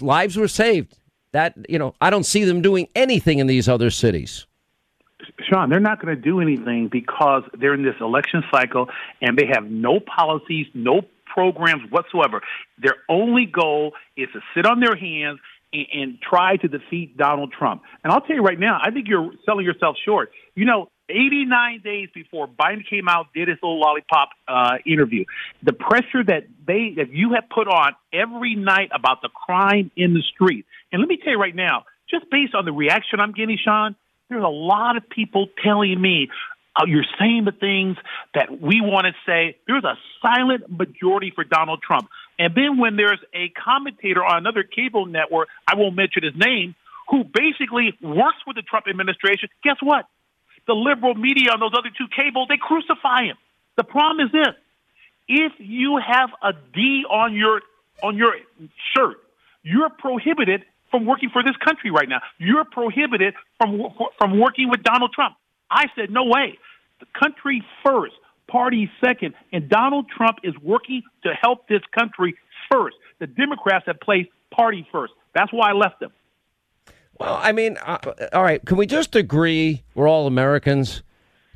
lives 0.00 0.36
were 0.36 0.48
saved. 0.48 0.96
That, 1.32 1.56
you 1.68 1.78
know, 1.78 1.94
I 2.00 2.10
don't 2.10 2.26
see 2.26 2.44
them 2.44 2.60
doing 2.60 2.88
anything 2.94 3.38
in 3.38 3.46
these 3.46 3.68
other 3.68 3.90
cities. 3.90 4.46
Sean, 5.48 5.70
they're 5.70 5.80
not 5.80 6.00
going 6.00 6.14
to 6.14 6.20
do 6.20 6.40
anything 6.40 6.88
because 6.88 7.42
they're 7.58 7.74
in 7.74 7.84
this 7.84 7.94
election 8.00 8.44
cycle 8.50 8.88
and 9.22 9.38
they 9.38 9.46
have 9.46 9.64
no 9.64 9.98
policies, 10.00 10.66
no 10.74 11.02
programs 11.32 11.90
whatsoever. 11.90 12.42
Their 12.78 12.96
only 13.08 13.46
goal 13.46 13.92
is 14.16 14.28
to 14.32 14.40
sit 14.54 14.66
on 14.66 14.80
their 14.80 14.96
hands 14.96 15.40
and, 15.72 15.86
and 15.92 16.18
try 16.20 16.56
to 16.56 16.68
defeat 16.68 17.16
Donald 17.16 17.52
Trump. 17.52 17.82
And 18.04 18.12
I'll 18.12 18.20
tell 18.20 18.36
you 18.36 18.42
right 18.42 18.58
now, 18.58 18.78
I 18.82 18.90
think 18.90 19.08
you're 19.08 19.30
selling 19.44 19.64
yourself 19.64 19.96
short. 20.04 20.30
You 20.54 20.64
know, 20.64 20.88
89 21.08 21.80
days 21.82 22.08
before 22.14 22.48
Biden 22.48 22.88
came 22.88 23.08
out, 23.08 23.26
did 23.34 23.48
his 23.48 23.58
little 23.62 23.80
lollipop 23.80 24.30
uh, 24.48 24.78
interview, 24.86 25.24
the 25.62 25.72
pressure 25.72 26.24
that 26.26 26.44
they 26.66 26.94
that 26.96 27.12
you 27.12 27.34
have 27.34 27.44
put 27.50 27.68
on 27.68 27.92
every 28.12 28.54
night 28.54 28.90
about 28.94 29.20
the 29.20 29.28
crime 29.28 29.90
in 29.96 30.14
the 30.14 30.22
street. 30.22 30.64
And 30.90 31.00
let 31.00 31.08
me 31.08 31.18
tell 31.22 31.32
you 31.32 31.40
right 31.40 31.54
now, 31.54 31.84
just 32.08 32.30
based 32.30 32.54
on 32.54 32.64
the 32.64 32.72
reaction 32.72 33.20
I'm 33.20 33.32
getting, 33.32 33.58
Sean, 33.62 33.96
there's 34.28 34.44
a 34.44 34.48
lot 34.48 34.96
of 34.96 35.08
people 35.08 35.48
telling 35.62 36.00
me 36.00 36.28
Uh, 36.74 36.84
you're 36.86 37.04
saying 37.18 37.44
the 37.44 37.52
things 37.52 37.96
that 38.34 38.60
we 38.60 38.80
want 38.80 39.06
to 39.06 39.12
say. 39.26 39.56
There's 39.66 39.84
a 39.84 39.98
silent 40.22 40.70
majority 40.70 41.30
for 41.34 41.44
Donald 41.44 41.82
Trump. 41.82 42.08
And 42.38 42.54
then 42.54 42.78
when 42.78 42.96
there's 42.96 43.20
a 43.34 43.50
commentator 43.50 44.24
on 44.24 44.38
another 44.38 44.62
cable 44.62 45.06
network, 45.06 45.48
I 45.68 45.76
won't 45.76 45.94
mention 45.96 46.22
his 46.22 46.34
name, 46.34 46.74
who 47.10 47.24
basically 47.24 47.96
works 48.00 48.38
with 48.46 48.56
the 48.56 48.62
Trump 48.62 48.86
administration, 48.88 49.50
guess 49.62 49.76
what? 49.82 50.06
The 50.66 50.72
liberal 50.74 51.14
media 51.14 51.50
on 51.52 51.60
those 51.60 51.72
other 51.76 51.90
two 51.96 52.06
cables, 52.14 52.48
they 52.48 52.56
crucify 52.56 53.24
him. 53.24 53.36
The 53.76 53.84
problem 53.84 54.26
is 54.26 54.32
this. 54.32 54.54
If 55.28 55.52
you 55.58 55.98
have 55.98 56.30
a 56.42 56.52
D 56.74 57.04
on 57.08 57.34
your 57.34 57.62
on 58.02 58.16
your 58.16 58.34
shirt, 58.94 59.16
you're 59.62 59.90
prohibited 59.90 60.64
from 60.90 61.06
working 61.06 61.30
for 61.30 61.42
this 61.42 61.56
country 61.56 61.90
right 61.90 62.08
now. 62.08 62.20
You're 62.38 62.64
prohibited 62.64 63.34
from 63.58 63.90
from 64.18 64.38
working 64.38 64.68
with 64.68 64.82
Donald 64.82 65.12
Trump. 65.12 65.36
I 65.72 65.86
said, 65.96 66.10
no 66.10 66.24
way. 66.24 66.58
The 67.00 67.06
country 67.18 67.64
first, 67.84 68.14
party 68.48 68.90
second, 69.04 69.34
and 69.52 69.68
Donald 69.68 70.06
Trump 70.14 70.38
is 70.44 70.54
working 70.62 71.02
to 71.24 71.30
help 71.40 71.66
this 71.68 71.82
country 71.98 72.36
first. 72.70 72.96
The 73.18 73.26
Democrats 73.26 73.86
have 73.86 73.98
placed 74.00 74.28
party 74.54 74.86
first. 74.92 75.12
That's 75.34 75.52
why 75.52 75.70
I 75.70 75.72
left 75.72 76.00
them. 76.00 76.12
Well, 77.18 77.38
I 77.40 77.52
mean, 77.52 77.76
uh, 77.78 77.98
all 78.32 78.42
right. 78.42 78.64
Can 78.64 78.76
we 78.76 78.86
just 78.86 79.16
agree 79.16 79.82
we're 79.94 80.08
all 80.08 80.26
Americans? 80.26 81.02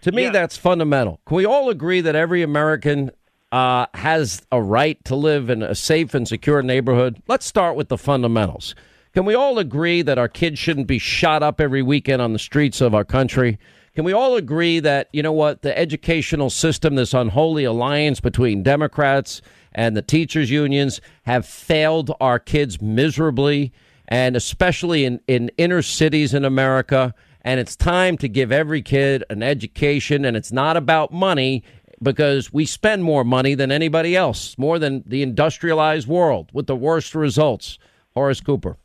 To 0.02 0.12
me, 0.12 0.24
yeah. 0.24 0.30
that's 0.30 0.56
fundamental. 0.56 1.20
Can 1.26 1.36
we 1.36 1.44
all 1.44 1.70
agree 1.70 2.00
that 2.00 2.14
every 2.14 2.42
American 2.42 3.10
uh, 3.50 3.86
has 3.94 4.42
a 4.52 4.62
right 4.62 5.02
to 5.06 5.16
live 5.16 5.50
in 5.50 5.62
a 5.62 5.74
safe 5.74 6.14
and 6.14 6.26
secure 6.26 6.62
neighborhood? 6.62 7.20
Let's 7.26 7.46
start 7.46 7.76
with 7.76 7.88
the 7.88 7.98
fundamentals. 7.98 8.74
Can 9.14 9.24
we 9.24 9.34
all 9.34 9.58
agree 9.58 10.02
that 10.02 10.18
our 10.18 10.28
kids 10.28 10.58
shouldn't 10.58 10.86
be 10.86 10.98
shot 10.98 11.42
up 11.42 11.60
every 11.60 11.82
weekend 11.82 12.20
on 12.20 12.32
the 12.32 12.38
streets 12.38 12.80
of 12.80 12.94
our 12.94 13.04
country? 13.04 13.58
Can 13.96 14.04
we 14.04 14.12
all 14.12 14.36
agree 14.36 14.78
that, 14.80 15.08
you 15.14 15.22
know 15.22 15.32
what, 15.32 15.62
the 15.62 15.76
educational 15.76 16.50
system, 16.50 16.96
this 16.96 17.14
unholy 17.14 17.64
alliance 17.64 18.20
between 18.20 18.62
Democrats 18.62 19.40
and 19.72 19.96
the 19.96 20.02
teachers' 20.02 20.50
unions, 20.50 21.00
have 21.22 21.46
failed 21.46 22.14
our 22.20 22.38
kids 22.38 22.82
miserably, 22.82 23.72
and 24.06 24.36
especially 24.36 25.06
in, 25.06 25.20
in 25.26 25.50
inner 25.56 25.80
cities 25.80 26.34
in 26.34 26.44
America? 26.44 27.14
And 27.40 27.58
it's 27.58 27.74
time 27.74 28.18
to 28.18 28.28
give 28.28 28.52
every 28.52 28.82
kid 28.82 29.24
an 29.30 29.42
education, 29.42 30.26
and 30.26 30.36
it's 30.36 30.52
not 30.52 30.76
about 30.76 31.10
money 31.10 31.64
because 32.02 32.52
we 32.52 32.66
spend 32.66 33.02
more 33.02 33.24
money 33.24 33.54
than 33.54 33.72
anybody 33.72 34.14
else, 34.14 34.58
more 34.58 34.78
than 34.78 35.04
the 35.06 35.22
industrialized 35.22 36.06
world 36.06 36.50
with 36.52 36.66
the 36.66 36.76
worst 36.76 37.14
results. 37.14 37.78
Horace 38.12 38.42
Cooper. 38.42 38.76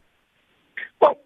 Well, 1.02 1.18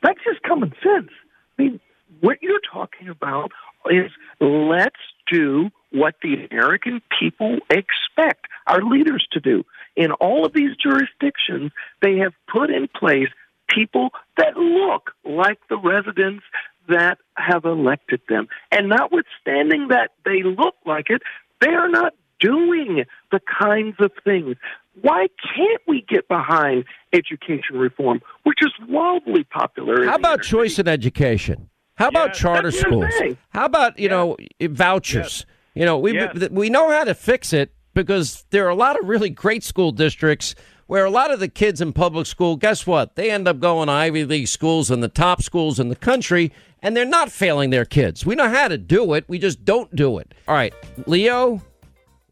that's 0.00 0.20
just 0.24 0.40
common 0.44 0.72
sense. 0.80 1.10
I 1.58 1.62
mean, 1.62 1.80
what 2.20 2.38
you're 2.42 2.60
talking 2.72 3.08
about 3.08 3.52
is 3.90 4.10
let's 4.40 4.96
do 5.30 5.70
what 5.90 6.14
the 6.22 6.46
American 6.50 7.00
people 7.18 7.58
expect 7.70 8.46
our 8.66 8.82
leaders 8.82 9.26
to 9.32 9.40
do. 9.40 9.64
In 9.96 10.12
all 10.12 10.44
of 10.44 10.52
these 10.52 10.76
jurisdictions, 10.76 11.72
they 12.02 12.16
have 12.18 12.32
put 12.52 12.70
in 12.70 12.88
place 12.88 13.28
people 13.68 14.10
that 14.36 14.56
look 14.56 15.12
like 15.24 15.58
the 15.68 15.78
residents 15.78 16.44
that 16.88 17.18
have 17.36 17.64
elected 17.64 18.20
them. 18.28 18.48
And 18.70 18.88
notwithstanding 18.88 19.88
that 19.88 20.10
they 20.24 20.42
look 20.42 20.74
like 20.84 21.06
it, 21.08 21.22
they 21.60 21.70
are 21.70 21.88
not 21.88 22.14
doing 22.40 23.04
the 23.30 23.40
kinds 23.60 23.96
of 24.00 24.10
things. 24.24 24.56
Why 25.02 25.28
can't 25.56 25.82
we 25.86 26.04
get 26.08 26.26
behind 26.28 26.84
education 27.12 27.76
reform, 27.76 28.20
which 28.42 28.58
is 28.60 28.72
wildly 28.88 29.44
popular? 29.44 30.04
How 30.06 30.16
about 30.16 30.42
choice 30.42 30.78
in 30.78 30.88
education? 30.88 31.69
How 32.00 32.08
about 32.08 32.34
charter 32.34 32.70
That's 32.70 32.82
what 32.84 32.86
I'm 32.86 32.90
schools? 33.10 33.18
saying. 33.18 33.38
How 33.50 33.66
about 33.66 33.98
you 33.98 34.08
know 34.08 34.36
vouchers? 34.60 35.46
You 35.74 35.84
know 35.84 35.98
we 35.98 36.14
Yes. 36.14 36.48
we 36.50 36.68
know 36.70 36.90
how 36.90 37.04
to 37.04 37.14
fix 37.14 37.52
it 37.52 37.72
because 37.94 38.44
there 38.50 38.66
are 38.66 38.70
a 38.70 38.74
lot 38.74 38.98
of 39.00 39.06
really 39.08 39.30
great 39.30 39.62
school 39.62 39.92
districts 39.92 40.54
where 40.86 41.04
a 41.04 41.10
lot 41.10 41.30
of 41.30 41.38
the 41.38 41.46
kids 41.48 41.80
in 41.80 41.92
public 41.92 42.26
school, 42.26 42.56
guess 42.56 42.84
what? 42.86 43.14
They 43.14 43.30
end 43.30 43.46
up 43.46 43.60
going 43.60 43.86
to 43.86 43.92
Ivy 43.92 44.24
League 44.24 44.48
schools 44.48 44.90
and 44.90 45.02
the 45.02 45.08
top 45.08 45.40
schools 45.40 45.78
in 45.78 45.88
the 45.88 45.94
country, 45.94 46.50
and 46.82 46.96
they're 46.96 47.04
not 47.04 47.30
failing 47.30 47.70
their 47.70 47.84
kids. 47.84 48.26
We 48.26 48.34
know 48.34 48.48
how 48.48 48.66
to 48.66 48.76
do 48.76 49.12
it. 49.14 49.24
We 49.28 49.38
just 49.38 49.64
don't 49.64 49.94
do 49.94 50.18
it. 50.18 50.34
All 50.48 50.54
right, 50.56 50.74
Leo, 51.06 51.62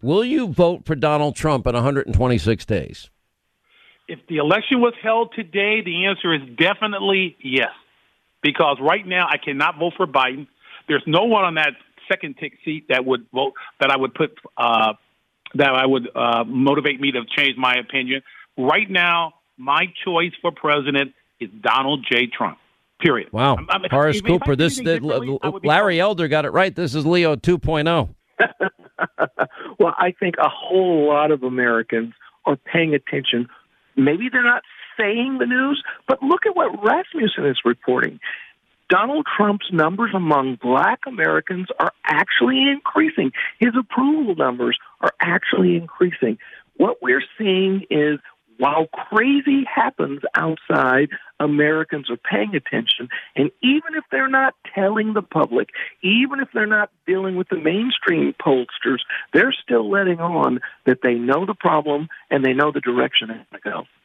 will 0.03 0.25
you 0.25 0.49
vote 0.49 0.87
for 0.87 0.97
Donald 0.97 1.37
Trump 1.37 1.69
in 1.69 1.75
126 1.75 2.65
days? 2.65 3.11
If 4.09 4.19
the 4.29 4.39
election 4.39 4.81
was 4.81 4.95
held 5.03 5.33
today, 5.37 5.83
the 5.85 6.07
answer 6.07 6.35
is 6.35 6.41
definitely 6.57 7.37
yes. 7.41 7.69
Because 8.43 8.79
right 8.81 9.07
now, 9.07 9.27
I 9.29 9.37
cannot 9.37 9.79
vote 9.79 9.95
for 9.97 10.07
Biden. 10.07 10.47
There's 10.87 11.03
no 11.07 11.25
one 11.25 11.45
on 11.45 11.55
that 11.55 11.73
second 12.11 12.37
tick 12.39 12.53
seat 12.65 12.87
that 12.89 13.05
would 13.05 13.27
vote 13.33 13.53
that 13.81 13.91
I 13.91 13.97
would 13.97 14.15
put 14.15 14.31
uh, 14.57 14.95
that 15.55 15.71
I 15.71 15.87
would 15.87 16.09
uh, 16.15 16.45
motivate 16.45 17.01
me 17.01 17.13
to 17.13 17.23
change 17.37 17.57
my 17.57 17.75
opinion. 17.75 18.23
Right 18.57 18.89
now, 18.91 19.35
my 19.57 19.87
choice 20.05 20.33
for 20.41 20.53
president 20.53 21.13
is 21.41 21.49
Donald 21.63 22.07
J. 22.11 22.27
Trump. 22.27 22.59
Period. 23.01 23.33
Wow, 23.33 23.55
I'm- 23.57 23.67
I'm- 23.71 23.83
Horace 23.91 24.17
if- 24.17 24.23
if 24.23 24.27
Cooper. 24.27 24.57
did 24.57 24.59
This 24.59 24.79
anything 24.79 25.03
differently, 25.09 25.39
I 25.43 25.49
would 25.49 25.65
Larry 25.65 26.01
Elder 26.01 26.27
got 26.27 26.45
it 26.45 26.51
right. 26.51 26.75
This 26.75 26.95
is 26.97 27.07
Leo 27.07 27.33
oh. 27.33 27.37
2.0. 27.37 28.09
well, 29.79 29.95
I 29.99 30.13
think 30.19 30.35
a 30.39 30.49
whole 30.49 31.07
lot 31.09 31.31
of 31.31 31.45
Americans 31.45 32.15
are 32.45 32.57
paying 32.57 32.95
attention. 32.95 33.49
Maybe 33.97 34.29
they're 34.29 34.43
not 34.43 34.63
saying 34.99 35.39
the 35.39 35.47
news, 35.47 35.83
but 36.07 36.23
look 36.23 36.47
at 36.47 36.57
what 36.57 36.83
Rasmussen 36.83 37.47
is 37.47 37.61
reporting. 37.65 38.21
Donald 38.89 39.27
Trump's 39.37 39.71
numbers 39.71 40.11
among 40.15 40.57
black 40.63 41.01
Americans 41.07 41.69
are 41.79 41.93
actually 42.05 42.63
increasing. 42.63 43.33
His 43.59 43.75
approval 43.79 44.35
numbers 44.35 44.79
are 45.01 45.13
actually 45.21 45.77
increasing. 45.77 46.39
What 46.77 47.03
we're 47.03 47.25
seeing 47.37 47.85
is 47.91 48.19
while 48.59 48.87
crazy 48.87 49.65
happens 49.73 50.21
outside, 50.35 51.11
Americans 51.39 52.11
are 52.11 52.17
paying 52.17 52.57
attention. 52.57 53.09
And 53.37 53.51
even 53.63 53.95
if 53.95 54.05
they're 54.11 54.29
not 54.29 54.55
telling 54.75 55.15
the 55.15 55.23
public, 55.23 55.69
even 56.03 56.41
if 56.41 56.49
they're 56.53 56.67
not 56.67 56.91
dealing 57.07 57.37
with 57.37 57.49
the 57.49 57.57
mainstream 57.57 58.35
pollsters, 58.45 58.99
they're 59.33 59.55
still 59.63 59.89
letting 59.89 60.19
on 60.19 60.61
that 60.87 60.99
they 61.03 61.15
know 61.15 61.47
the 61.47 61.55
problem 61.55 62.09
and 62.31 62.45
they 62.45 62.53
know 62.53 62.73
the 62.73 62.81
direction 62.81 63.31
it's 63.31 63.49
going 63.51 63.63
to 63.63 63.71
go. 63.71 63.98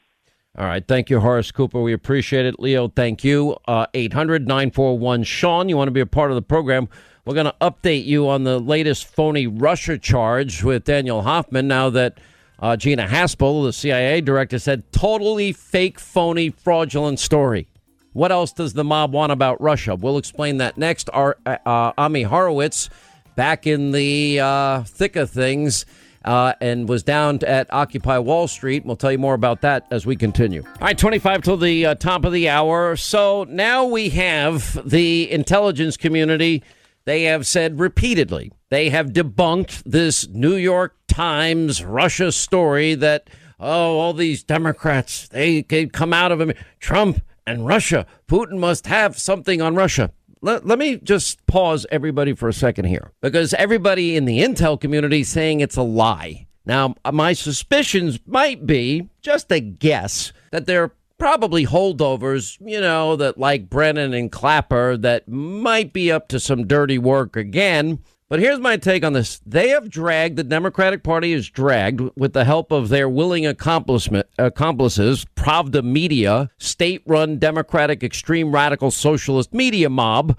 All 0.56 0.66
right. 0.66 0.88
Thank 0.88 1.10
you, 1.10 1.20
Horace 1.20 1.52
Cooper. 1.52 1.82
We 1.82 1.94
appreciate 1.94 2.46
it. 2.46 2.60
Leo, 2.60 2.88
thank 2.88 3.24
you. 3.24 3.58
Uh, 3.68 3.88
800 3.96 4.48
941 4.48 5.24
Sean, 5.24 5.68
you 5.68 5.76
want 5.76 5.88
to 5.88 5.92
be 5.92 6.00
a 6.00 6.06
part 6.06 6.30
of 6.30 6.36
the 6.36 6.44
program? 6.44 6.88
We're 7.26 7.34
going 7.34 7.48
to 7.48 7.56
update 7.60 8.06
you 8.06 8.30
on 8.30 8.44
the 8.44 8.60
latest 8.60 9.08
phony 9.08 9.48
Russia 9.48 9.98
charge 9.98 10.64
with 10.64 10.84
Daniel 10.84 11.24
Hoffman 11.24 11.68
now 11.68 11.90
that 11.92 12.20
uh, 12.60 12.76
Gina 12.76 13.08
Haspel, 13.08 13.66
the 13.66 13.74
CIA 13.74 14.22
director, 14.22 14.60
said 14.60 14.92
totally 14.92 15.54
fake, 15.54 16.00
phony, 16.00 16.52
fraudulent 16.52 17.20
story. 17.20 17.68
What 18.12 18.32
else 18.32 18.54
does 18.54 18.74
the 18.74 18.84
mob 18.84 19.12
want 19.12 19.32
about 19.32 19.60
Russia? 19.60 19.96
We'll 19.96 20.20
explain 20.20 20.58
that 20.58 20.78
next. 20.78 21.10
Our 21.14 21.36
uh, 21.48 21.58
uh, 21.66 21.94
Ami 21.98 22.22
Horowitz 22.24 22.92
back 23.36 23.66
in 23.66 23.92
the 23.92 24.40
uh, 24.40 24.84
thick 24.84 25.16
of 25.16 25.32
things 25.32 25.86
uh, 26.26 26.54
and 26.62 26.88
was 26.88 27.04
down 27.04 27.40
at 27.46 27.72
Occupy 27.74 28.18
Wall 28.20 28.48
Street. 28.48 28.86
We'll 28.86 28.96
tell 28.96 29.12
you 29.12 29.18
more 29.18 29.34
about 29.34 29.62
that 29.62 29.88
as 29.92 30.06
we 30.06 30.16
continue. 30.16 30.64
All 30.66 30.88
right, 30.88 30.98
25 30.98 31.42
till 31.42 31.58
the 31.58 31.86
uh, 31.86 31.96
top 31.96 32.26
of 32.26 32.34
the 32.34 32.50
hour. 32.50 32.96
So 32.96 33.46
now 33.50 33.86
we 33.86 34.10
have 34.10 34.80
the 34.90 35.32
intelligence 35.32 35.98
community. 35.98 36.64
They 37.06 37.24
have 37.24 37.46
said 37.46 37.80
repeatedly, 37.80 38.52
they 38.70 38.90
have 38.90 39.08
debunked 39.08 39.84
this 39.84 40.28
New 40.30 40.56
York 40.56 40.96
Times 41.08 41.84
Russia 41.84 42.32
story 42.32 42.96
that, 42.96 43.30
oh, 43.60 44.00
all 44.00 44.14
these 44.14 44.44
Democrats, 44.44 45.28
they 45.28 45.64
could 45.64 45.94
come 45.94 46.14
out 46.14 46.32
of. 46.32 46.52
Trump 46.80 47.22
and 47.46 47.68
Russia. 47.68 48.06
Putin 48.28 48.58
must 48.58 48.88
have 48.88 49.20
something 49.20 49.62
on 49.62 49.76
Russia. 49.76 50.12
Let, 50.44 50.68
let 50.68 50.78
me 50.78 50.98
just 50.98 51.46
pause 51.48 51.86
everybody 51.90 52.34
for 52.34 52.50
a 52.50 52.54
second 52.54 52.86
here 52.86 53.14
because 53.22 53.54
everybody 53.54 54.18
in 54.18 54.26
the 54.26 54.42
intel 54.42 54.80
community 54.80 55.22
is 55.22 55.30
saying 55.30 55.62
it's 55.62 55.78
a 55.78 55.84
lie. 55.84 56.48
Now, 56.66 56.96
uh, 57.06 57.14
my 57.14 57.32
suspicions 57.32 58.20
might 58.28 58.68
be 58.68 59.10
just 59.22 59.50
a 59.54 59.62
guess 59.62 60.34
that 60.52 60.66
they're 60.66 60.92
probably 61.18 61.66
holdovers, 61.66 62.58
you 62.60 62.82
know, 62.82 63.16
that 63.16 63.38
like 63.38 63.70
Brennan 63.70 64.14
and 64.14 64.30
Clapper 64.30 64.98
that 64.98 65.30
might 65.30 65.94
be 65.94 66.12
up 66.12 66.28
to 66.28 66.42
some 66.42 66.68
dirty 66.68 66.98
work 66.98 67.38
again. 67.38 68.00
But 68.34 68.40
here's 68.40 68.58
my 68.58 68.78
take 68.78 69.06
on 69.06 69.14
this. 69.14 69.40
They 69.46 69.70
have 69.70 69.92
dragged, 69.92 70.38
the 70.38 70.44
Democratic 70.44 71.04
Party 71.04 71.34
has 71.34 71.48
dragged, 71.48 72.02
with 72.16 72.34
the 72.34 72.46
help 72.46 72.72
of 72.72 72.90
their 72.90 73.08
willing 73.08 73.46
accomplices, 73.46 74.16
Pravda 74.40 75.84
Media, 75.84 76.50
state 76.58 77.04
run 77.06 77.38
Democratic 77.38 78.02
extreme 78.04 78.52
radical 78.52 78.90
socialist 78.90 79.54
media 79.54 79.88
mob. 79.88 80.36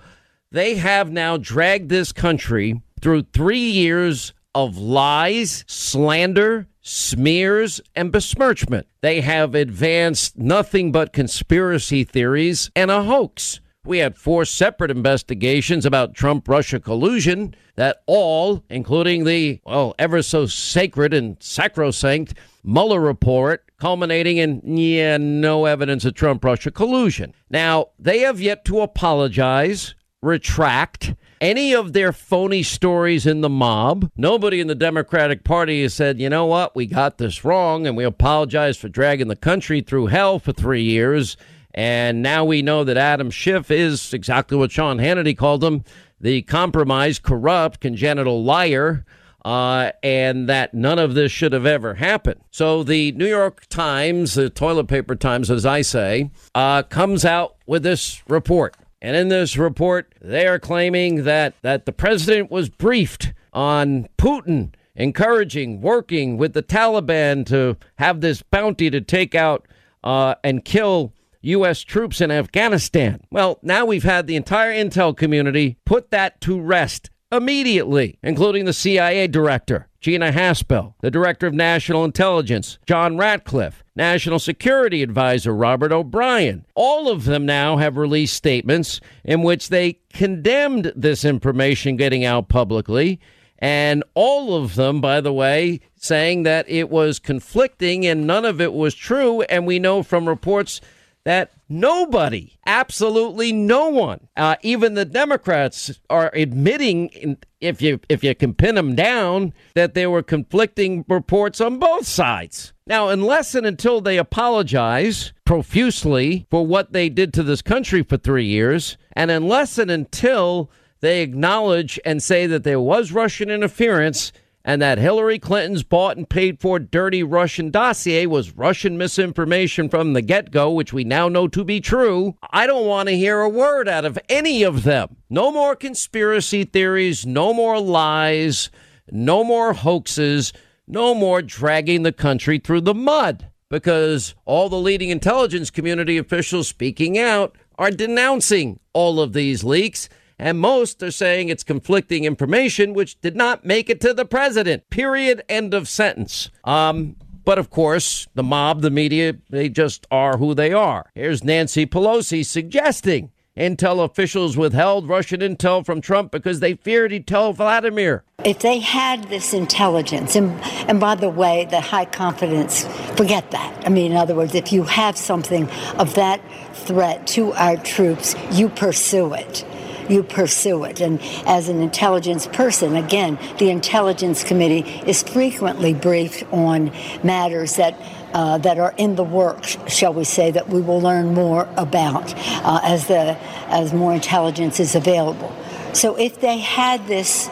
They 0.50 0.74
have 0.74 1.12
now 1.12 1.36
dragged 1.36 1.88
this 1.88 2.10
country 2.10 2.82
through 3.00 3.28
three 3.32 3.70
years 3.70 4.34
of 4.56 4.76
lies, 4.76 5.62
slander, 5.68 6.66
smears, 6.80 7.80
and 7.94 8.10
besmirchment. 8.10 8.88
They 9.02 9.20
have 9.20 9.54
advanced 9.54 10.36
nothing 10.36 10.90
but 10.90 11.12
conspiracy 11.12 12.02
theories 12.02 12.72
and 12.74 12.90
a 12.90 13.04
hoax. 13.04 13.60
We 13.84 13.98
had 13.98 14.16
four 14.16 14.46
separate 14.46 14.90
investigations 14.90 15.84
about 15.84 16.14
Trump 16.14 16.48
Russia 16.48 16.80
collusion 16.80 17.54
that 17.76 18.02
all, 18.06 18.64
including 18.70 19.24
the, 19.24 19.60
well, 19.64 19.94
ever 19.98 20.22
so 20.22 20.46
sacred 20.46 21.12
and 21.12 21.36
sacrosanct 21.40 22.34
Mueller 22.62 23.00
report, 23.00 23.70
culminating 23.78 24.38
in, 24.38 24.62
yeah, 24.64 25.18
no 25.18 25.66
evidence 25.66 26.06
of 26.06 26.14
Trump 26.14 26.42
Russia 26.44 26.70
collusion. 26.70 27.34
Now, 27.50 27.88
they 27.98 28.20
have 28.20 28.40
yet 28.40 28.64
to 28.66 28.80
apologize, 28.80 29.94
retract, 30.22 31.14
any 31.42 31.74
of 31.74 31.92
their 31.92 32.12
phony 32.12 32.62
stories 32.62 33.26
in 33.26 33.42
the 33.42 33.50
mob. 33.50 34.10
Nobody 34.16 34.60
in 34.60 34.66
the 34.66 34.74
Democratic 34.74 35.44
Party 35.44 35.82
has 35.82 35.92
said, 35.92 36.18
you 36.18 36.30
know 36.30 36.46
what, 36.46 36.74
we 36.74 36.86
got 36.86 37.18
this 37.18 37.44
wrong 37.44 37.86
and 37.86 37.98
we 37.98 38.04
apologize 38.04 38.78
for 38.78 38.88
dragging 38.88 39.28
the 39.28 39.36
country 39.36 39.82
through 39.82 40.06
hell 40.06 40.38
for 40.38 40.52
three 40.52 40.82
years. 40.82 41.36
And 41.74 42.22
now 42.22 42.44
we 42.44 42.62
know 42.62 42.84
that 42.84 42.96
Adam 42.96 43.30
Schiff 43.30 43.70
is 43.70 44.14
exactly 44.14 44.56
what 44.56 44.70
Sean 44.70 44.98
Hannity 44.98 45.36
called 45.36 45.64
him 45.64 45.84
the 46.20 46.42
compromised, 46.42 47.22
corrupt, 47.22 47.80
congenital 47.80 48.42
liar. 48.42 49.04
Uh, 49.44 49.92
and 50.02 50.48
that 50.48 50.72
none 50.72 50.98
of 50.98 51.12
this 51.12 51.30
should 51.30 51.52
have 51.52 51.66
ever 51.66 51.92
happened. 51.92 52.40
So 52.50 52.82
the 52.82 53.12
New 53.12 53.26
York 53.26 53.66
Times, 53.68 54.32
the 54.32 54.48
toilet 54.48 54.88
paper 54.88 55.14
Times, 55.14 55.50
as 55.50 55.66
I 55.66 55.82
say, 55.82 56.30
uh, 56.54 56.82
comes 56.84 57.26
out 57.26 57.56
with 57.66 57.82
this 57.82 58.22
report. 58.26 58.74
And 59.02 59.14
in 59.14 59.28
this 59.28 59.58
report, 59.58 60.14
they 60.22 60.46
are 60.46 60.58
claiming 60.58 61.24
that, 61.24 61.56
that 61.60 61.84
the 61.84 61.92
president 61.92 62.50
was 62.50 62.70
briefed 62.70 63.34
on 63.52 64.08
Putin 64.16 64.72
encouraging, 64.96 65.82
working 65.82 66.38
with 66.38 66.54
the 66.54 66.62
Taliban 66.62 67.44
to 67.46 67.76
have 67.96 68.22
this 68.22 68.40
bounty 68.40 68.88
to 68.88 69.02
take 69.02 69.34
out 69.34 69.66
uh, 70.02 70.36
and 70.42 70.64
kill 70.64 71.12
U.S. 71.44 71.80
troops 71.82 72.20
in 72.20 72.30
Afghanistan. 72.30 73.20
Well, 73.30 73.58
now 73.62 73.84
we've 73.84 74.04
had 74.04 74.26
the 74.26 74.36
entire 74.36 74.72
intel 74.72 75.16
community 75.16 75.78
put 75.84 76.10
that 76.10 76.40
to 76.42 76.60
rest 76.60 77.10
immediately, 77.30 78.18
including 78.22 78.64
the 78.64 78.72
CIA 78.72 79.26
director, 79.26 79.88
Gina 80.00 80.32
Haspel, 80.32 80.94
the 81.00 81.10
director 81.10 81.46
of 81.46 81.54
national 81.54 82.04
intelligence, 82.04 82.78
John 82.86 83.16
Ratcliffe, 83.16 83.82
National 83.96 84.38
Security 84.38 85.02
Advisor 85.02 85.54
Robert 85.54 85.92
O'Brien. 85.92 86.64
All 86.74 87.08
of 87.08 87.24
them 87.24 87.46
now 87.46 87.76
have 87.76 87.96
released 87.96 88.34
statements 88.34 89.00
in 89.24 89.42
which 89.42 89.68
they 89.68 90.00
condemned 90.12 90.92
this 90.96 91.24
information 91.24 91.96
getting 91.96 92.24
out 92.24 92.48
publicly. 92.48 93.20
And 93.58 94.04
all 94.14 94.56
of 94.56 94.74
them, 94.74 95.00
by 95.00 95.20
the 95.20 95.32
way, 95.32 95.80
saying 95.96 96.42
that 96.42 96.68
it 96.68 96.90
was 96.90 97.18
conflicting 97.18 98.04
and 98.04 98.26
none 98.26 98.44
of 98.44 98.60
it 98.60 98.72
was 98.72 98.94
true. 98.94 99.42
And 99.42 99.66
we 99.66 99.78
know 99.78 100.02
from 100.02 100.28
reports 100.28 100.80
that 101.24 101.52
nobody, 101.68 102.58
absolutely 102.66 103.52
no 103.52 103.88
one, 103.88 104.28
uh, 104.36 104.56
even 104.62 104.94
the 104.94 105.04
Democrats, 105.04 106.00
are 106.10 106.30
admitting, 106.34 107.08
in, 107.08 107.38
if 107.60 107.80
you 107.80 108.00
if 108.08 108.22
you 108.22 108.34
can 108.34 108.54
pin 108.54 108.74
them 108.74 108.94
down, 108.94 109.54
that 109.74 109.94
there 109.94 110.10
were 110.10 110.22
conflicting 110.22 111.04
reports 111.08 111.60
on 111.60 111.78
both 111.78 112.06
sides. 112.06 112.72
Now, 112.86 113.08
unless 113.08 113.54
and 113.54 113.66
until 113.66 114.00
they 114.00 114.18
apologize 114.18 115.32
profusely 115.46 116.46
for 116.50 116.66
what 116.66 116.92
they 116.92 117.08
did 117.08 117.32
to 117.34 117.42
this 117.42 117.62
country 117.62 118.02
for 118.02 118.18
three 118.18 118.46
years, 118.46 118.98
and 119.12 119.30
unless 119.30 119.78
and 119.78 119.90
until 119.90 120.70
they 121.00 121.22
acknowledge 121.22 121.98
and 122.04 122.22
say 122.22 122.46
that 122.46 122.64
there 122.64 122.80
was 122.80 123.12
Russian 123.12 123.50
interference 123.50 124.32
and 124.64 124.80
that 124.80 124.98
Hillary 124.98 125.38
Clinton's 125.38 125.82
bought 125.82 126.16
and 126.16 126.28
paid 126.28 126.60
for 126.60 126.78
dirty 126.78 127.22
Russian 127.22 127.70
dossier 127.70 128.26
was 128.26 128.56
Russian 128.56 128.96
misinformation 128.96 129.90
from 129.90 130.14
the 130.14 130.22
get 130.22 130.50
go, 130.50 130.70
which 130.70 130.92
we 130.92 131.04
now 131.04 131.28
know 131.28 131.48
to 131.48 131.64
be 131.64 131.80
true. 131.80 132.36
I 132.50 132.66
don't 132.66 132.86
want 132.86 133.08
to 133.08 133.16
hear 133.16 133.40
a 133.40 133.48
word 133.48 133.88
out 133.88 134.06
of 134.06 134.18
any 134.28 134.62
of 134.62 134.84
them. 134.84 135.16
No 135.28 135.52
more 135.52 135.76
conspiracy 135.76 136.64
theories, 136.64 137.26
no 137.26 137.52
more 137.52 137.78
lies, 137.78 138.70
no 139.10 139.44
more 139.44 139.74
hoaxes, 139.74 140.54
no 140.86 141.14
more 141.14 141.42
dragging 141.42 142.02
the 142.02 142.12
country 142.12 142.58
through 142.58 142.82
the 142.82 142.94
mud 142.94 143.50
because 143.68 144.34
all 144.44 144.68
the 144.68 144.76
leading 144.76 145.10
intelligence 145.10 145.70
community 145.70 146.16
officials 146.16 146.68
speaking 146.68 147.18
out 147.18 147.56
are 147.76 147.90
denouncing 147.90 148.78
all 148.92 149.20
of 149.20 149.32
these 149.32 149.64
leaks 149.64 150.08
and 150.38 150.58
most 150.58 151.02
are 151.02 151.10
saying 151.10 151.48
it's 151.48 151.64
conflicting 151.64 152.24
information 152.24 152.94
which 152.94 153.20
did 153.20 153.36
not 153.36 153.64
make 153.64 153.88
it 153.88 154.00
to 154.00 154.14
the 154.14 154.24
president. 154.24 154.88
Period. 154.90 155.42
End 155.48 155.74
of 155.74 155.88
sentence. 155.88 156.50
Um, 156.64 157.16
but 157.44 157.58
of 157.58 157.70
course, 157.70 158.26
the 158.34 158.42
mob, 158.42 158.80
the 158.80 158.90
media, 158.90 159.36
they 159.50 159.68
just 159.68 160.06
are 160.10 160.38
who 160.38 160.54
they 160.54 160.72
are. 160.72 161.10
Here's 161.14 161.44
Nancy 161.44 161.86
Pelosi 161.86 162.44
suggesting 162.44 163.30
intel 163.56 164.04
officials 164.04 164.56
withheld 164.56 165.08
Russian 165.08 165.40
intel 165.40 165.84
from 165.84 166.00
Trump 166.00 166.32
because 166.32 166.60
they 166.60 166.74
feared 166.74 167.12
he'd 167.12 167.26
tell 167.26 167.52
Vladimir. 167.52 168.24
If 168.44 168.60
they 168.60 168.78
had 168.80 169.24
this 169.28 169.54
intelligence, 169.54 170.34
and, 170.34 170.50
and 170.88 170.98
by 170.98 171.14
the 171.14 171.28
way, 171.28 171.66
the 171.70 171.80
high 171.80 172.06
confidence, 172.06 172.84
forget 173.16 173.50
that. 173.52 173.86
I 173.86 173.90
mean, 173.90 174.12
in 174.12 174.16
other 174.16 174.34
words, 174.34 174.54
if 174.54 174.72
you 174.72 174.82
have 174.84 175.16
something 175.16 175.70
of 175.98 176.14
that 176.14 176.40
threat 176.72 177.26
to 177.28 177.52
our 177.52 177.76
troops, 177.76 178.34
you 178.52 178.68
pursue 178.70 179.34
it 179.34 179.64
you 180.08 180.22
pursue 180.22 180.84
it. 180.84 181.00
And 181.00 181.20
as 181.46 181.68
an 181.68 181.80
intelligence 181.80 182.46
person, 182.46 182.96
again, 182.96 183.38
the 183.58 183.70
Intelligence 183.70 184.44
Committee 184.44 184.88
is 185.06 185.22
frequently 185.22 185.94
briefed 185.94 186.44
on 186.52 186.92
matters 187.22 187.76
that 187.76 187.94
uh, 188.34 188.58
that 188.58 188.78
are 188.78 188.92
in 188.96 189.14
the 189.14 189.22
works, 189.22 189.76
shall 189.86 190.12
we 190.12 190.24
say, 190.24 190.50
that 190.50 190.68
we 190.68 190.80
will 190.80 191.00
learn 191.00 191.32
more 191.32 191.68
about 191.76 192.34
uh, 192.64 192.80
as 192.82 193.06
the 193.06 193.38
as 193.68 193.92
more 193.92 194.12
intelligence 194.12 194.80
is 194.80 194.96
available. 194.96 195.54
So 195.92 196.16
if 196.16 196.40
they 196.40 196.58
had 196.58 197.06
this, 197.06 197.48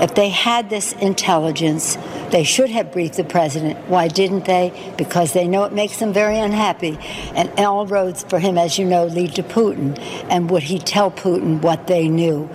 if 0.00 0.14
they 0.14 0.30
had 0.30 0.70
this 0.70 0.92
intelligence, 0.94 1.96
they 2.30 2.44
should 2.44 2.70
have 2.70 2.92
briefed 2.92 3.16
the 3.16 3.24
president. 3.24 3.78
Why 3.88 4.08
didn't 4.08 4.44
they? 4.44 4.94
Because 4.96 5.32
they 5.32 5.46
know 5.46 5.64
it 5.64 5.72
makes 5.72 5.98
them 5.98 6.12
very 6.12 6.38
unhappy. 6.38 6.98
And 7.34 7.50
all 7.60 7.86
roads 7.86 8.24
for 8.24 8.38
him, 8.38 8.56
as 8.56 8.78
you 8.78 8.86
know, 8.86 9.06
lead 9.06 9.34
to 9.34 9.42
Putin. 9.42 9.98
And 10.30 10.50
would 10.50 10.62
he 10.64 10.78
tell 10.78 11.10
Putin 11.10 11.60
what 11.60 11.86
they 11.86 12.08
knew? 12.08 12.48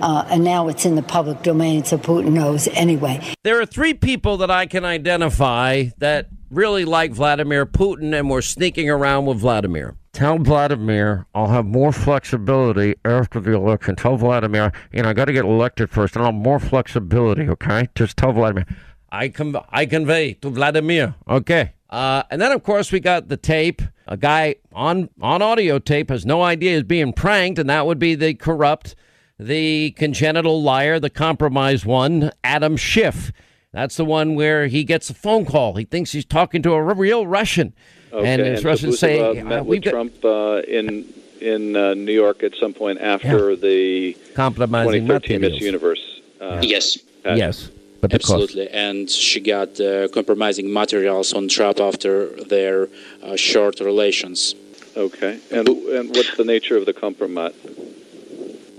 Uh, 0.00 0.26
and 0.30 0.44
now 0.44 0.68
it's 0.68 0.86
in 0.86 0.94
the 0.94 1.02
public 1.02 1.42
domain, 1.42 1.84
so 1.84 1.98
Putin 1.98 2.32
knows 2.32 2.68
anyway. 2.68 3.20
There 3.44 3.60
are 3.60 3.66
three 3.66 3.94
people 3.94 4.38
that 4.38 4.50
I 4.50 4.66
can 4.66 4.84
identify 4.84 5.84
that 5.98 6.28
really 6.50 6.84
like 6.84 7.12
Vladimir 7.12 7.66
Putin 7.66 8.18
and 8.18 8.30
were 8.30 8.42
sneaking 8.42 8.88
around 8.88 9.26
with 9.26 9.38
Vladimir. 9.38 9.94
Tell 10.12 10.38
Vladimir 10.38 11.26
I'll 11.34 11.48
have 11.48 11.66
more 11.66 11.92
flexibility 11.92 12.96
after 13.04 13.40
the 13.40 13.52
election. 13.52 13.94
Tell 13.96 14.16
Vladimir, 14.16 14.72
you 14.92 15.02
know, 15.02 15.10
I 15.10 15.12
got 15.12 15.26
to 15.26 15.32
get 15.32 15.44
elected 15.44 15.90
first, 15.90 16.16
and 16.16 16.24
I'll 16.24 16.32
have 16.32 16.40
more 16.40 16.58
flexibility, 16.58 17.48
okay? 17.48 17.88
Just 17.94 18.16
tell 18.16 18.32
Vladimir. 18.32 18.66
I, 19.12 19.28
con- 19.28 19.56
I 19.70 19.86
convey 19.86 20.34
to 20.34 20.50
Vladimir, 20.50 21.14
okay? 21.28 21.74
Uh, 21.88 22.24
and 22.30 22.40
then, 22.40 22.52
of 22.52 22.62
course, 22.62 22.92
we 22.92 23.00
got 23.00 23.28
the 23.28 23.36
tape. 23.36 23.82
A 24.06 24.16
guy 24.16 24.56
on, 24.72 25.10
on 25.20 25.42
audio 25.42 25.78
tape 25.78 26.10
has 26.10 26.26
no 26.26 26.42
idea 26.42 26.74
he's 26.74 26.82
being 26.82 27.12
pranked, 27.12 27.58
and 27.58 27.70
that 27.70 27.86
would 27.86 27.98
be 27.98 28.14
the 28.16 28.34
corrupt, 28.34 28.96
the 29.38 29.92
congenital 29.92 30.60
liar, 30.62 30.98
the 30.98 31.10
compromised 31.10 31.84
one, 31.84 32.30
Adam 32.42 32.76
Schiff. 32.76 33.32
That's 33.72 33.96
the 33.96 34.04
one 34.04 34.34
where 34.34 34.66
he 34.66 34.82
gets 34.82 35.10
a 35.10 35.14
phone 35.14 35.46
call. 35.46 35.74
He 35.76 35.84
thinks 35.84 36.10
he's 36.10 36.24
talking 36.24 36.62
to 36.62 36.72
a 36.72 36.94
real 36.94 37.26
Russian. 37.26 37.72
Okay, 38.12 38.28
and 38.28 38.42
his 38.42 38.58
and 38.58 38.64
Russians 38.66 38.96
Buzova 38.96 38.98
say, 38.98 39.42
met 39.42 39.58
uh, 39.60 39.62
with 39.62 39.66
we've 39.68 39.82
got 39.82 39.90
Trump 39.90 40.24
uh, 40.24 40.62
in 40.66 41.06
in 41.40 41.76
uh, 41.76 41.94
New 41.94 42.12
York 42.12 42.42
at 42.42 42.54
some 42.56 42.72
point 42.74 43.00
after 43.00 43.56
the 43.56 44.16
compromising 44.34 45.06
2013 45.06 45.40
Miss 45.40 45.50
materials. 45.52 45.62
Universe. 45.62 46.20
Uh, 46.40 46.60
Yes. 46.62 46.96
pageant. 47.22 47.38
Yes. 47.38 47.70
But 48.00 48.10
the 48.10 48.18
cost. 48.18 48.32
Absolutely, 48.32 48.68
and 48.70 49.10
she 49.10 49.40
got 49.40 49.78
uh, 49.80 50.08
compromising 50.08 50.72
materials 50.72 51.34
on 51.34 51.48
Trump 51.48 51.80
after 51.80 52.28
their 52.44 52.88
uh, 53.22 53.36
short 53.36 53.80
relations. 53.80 54.54
Okay, 54.96 55.38
and 55.50 55.68
and 55.68 56.08
what's 56.16 56.34
the 56.36 56.44
nature 56.44 56.76
of 56.76 56.86
the 56.86 56.94
compromise? 56.94 57.54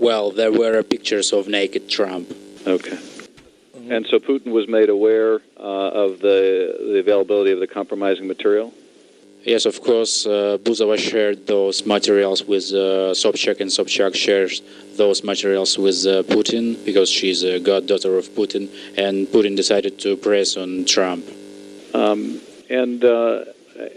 Well, 0.00 0.32
there 0.32 0.50
were 0.50 0.82
pictures 0.82 1.32
of 1.32 1.46
naked 1.46 1.88
Trump. 1.88 2.26
Okay. 2.66 2.98
And 3.88 4.06
so 4.06 4.18
Putin 4.18 4.52
was 4.52 4.66
made 4.68 4.88
aware 4.88 5.40
uh, 5.58 6.04
of 6.04 6.20
the 6.20 6.40
the 6.92 6.98
availability 6.98 7.52
of 7.52 7.60
the 7.60 7.66
compromising 7.68 8.26
material. 8.26 8.72
Yes, 9.44 9.66
of 9.66 9.82
course, 9.82 10.24
uh, 10.24 10.56
Buzova 10.62 10.96
shared 10.96 11.48
those 11.48 11.84
materials 11.84 12.44
with 12.44 12.70
uh, 12.72 13.10
Sobchak, 13.12 13.60
and 13.60 13.70
Sobchak 13.70 14.14
shares 14.14 14.62
those 14.96 15.24
materials 15.24 15.76
with 15.76 16.06
uh, 16.06 16.22
Putin 16.22 16.82
because 16.84 17.10
she's 17.10 17.42
a 17.42 17.58
goddaughter 17.58 18.16
of 18.18 18.28
Putin, 18.28 18.68
and 18.96 19.26
Putin 19.26 19.56
decided 19.56 19.98
to 19.98 20.16
press 20.16 20.56
on 20.56 20.84
Trump. 20.84 21.24
Um, 21.92 22.40
and 22.70 23.04
uh, 23.04 23.44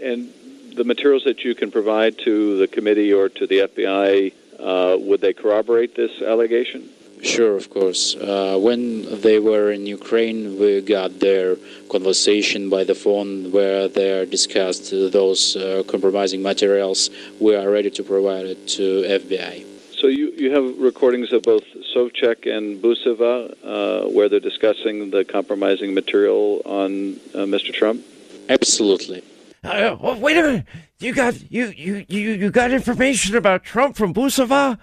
and 0.02 0.32
the 0.74 0.84
materials 0.84 1.22
that 1.24 1.44
you 1.44 1.54
can 1.54 1.70
provide 1.70 2.18
to 2.18 2.58
the 2.58 2.66
committee 2.66 3.12
or 3.12 3.28
to 3.28 3.46
the 3.46 3.60
FBI, 3.60 4.32
uh, 4.58 4.98
would 4.98 5.20
they 5.20 5.32
corroborate 5.32 5.94
this 5.94 6.22
allegation? 6.22 6.90
Sure, 7.26 7.56
of 7.56 7.70
course. 7.70 8.14
Uh, 8.14 8.56
when 8.56 9.20
they 9.20 9.40
were 9.40 9.72
in 9.72 9.84
Ukraine, 9.84 10.60
we 10.60 10.80
got 10.80 11.18
their 11.18 11.56
conversation 11.90 12.70
by 12.70 12.84
the 12.84 12.94
phone 12.94 13.50
where 13.50 13.88
they 13.88 14.24
discussed 14.26 14.92
those 14.92 15.56
uh, 15.56 15.82
compromising 15.88 16.40
materials. 16.40 17.10
We 17.40 17.56
are 17.56 17.68
ready 17.68 17.90
to 17.90 18.02
provide 18.04 18.46
it 18.46 18.68
to 18.78 18.84
FBI. 19.02 19.64
So 20.00 20.06
you, 20.06 20.30
you 20.36 20.52
have 20.52 20.78
recordings 20.78 21.32
of 21.32 21.42
both 21.42 21.64
Sobchak 21.92 22.46
and 22.46 22.80
Buzova 22.80 23.34
uh, 23.64 24.08
where 24.08 24.28
they're 24.28 24.38
discussing 24.38 25.10
the 25.10 25.24
compromising 25.24 25.94
material 25.94 26.62
on 26.64 27.18
uh, 27.34 27.38
Mr. 27.38 27.72
Trump? 27.72 28.04
Absolutely. 28.48 29.24
Uh, 29.64 29.96
oh, 30.00 30.16
wait 30.16 30.36
a 30.36 30.42
minute. 30.42 30.66
You 31.00 31.12
got 31.12 31.50
you, 31.50 31.72
you 31.76 32.06
you 32.08 32.30
you 32.42 32.50
got 32.50 32.70
information 32.70 33.34
about 33.36 33.64
Trump 33.64 33.96
from 33.96 34.14
Buzova 34.14 34.78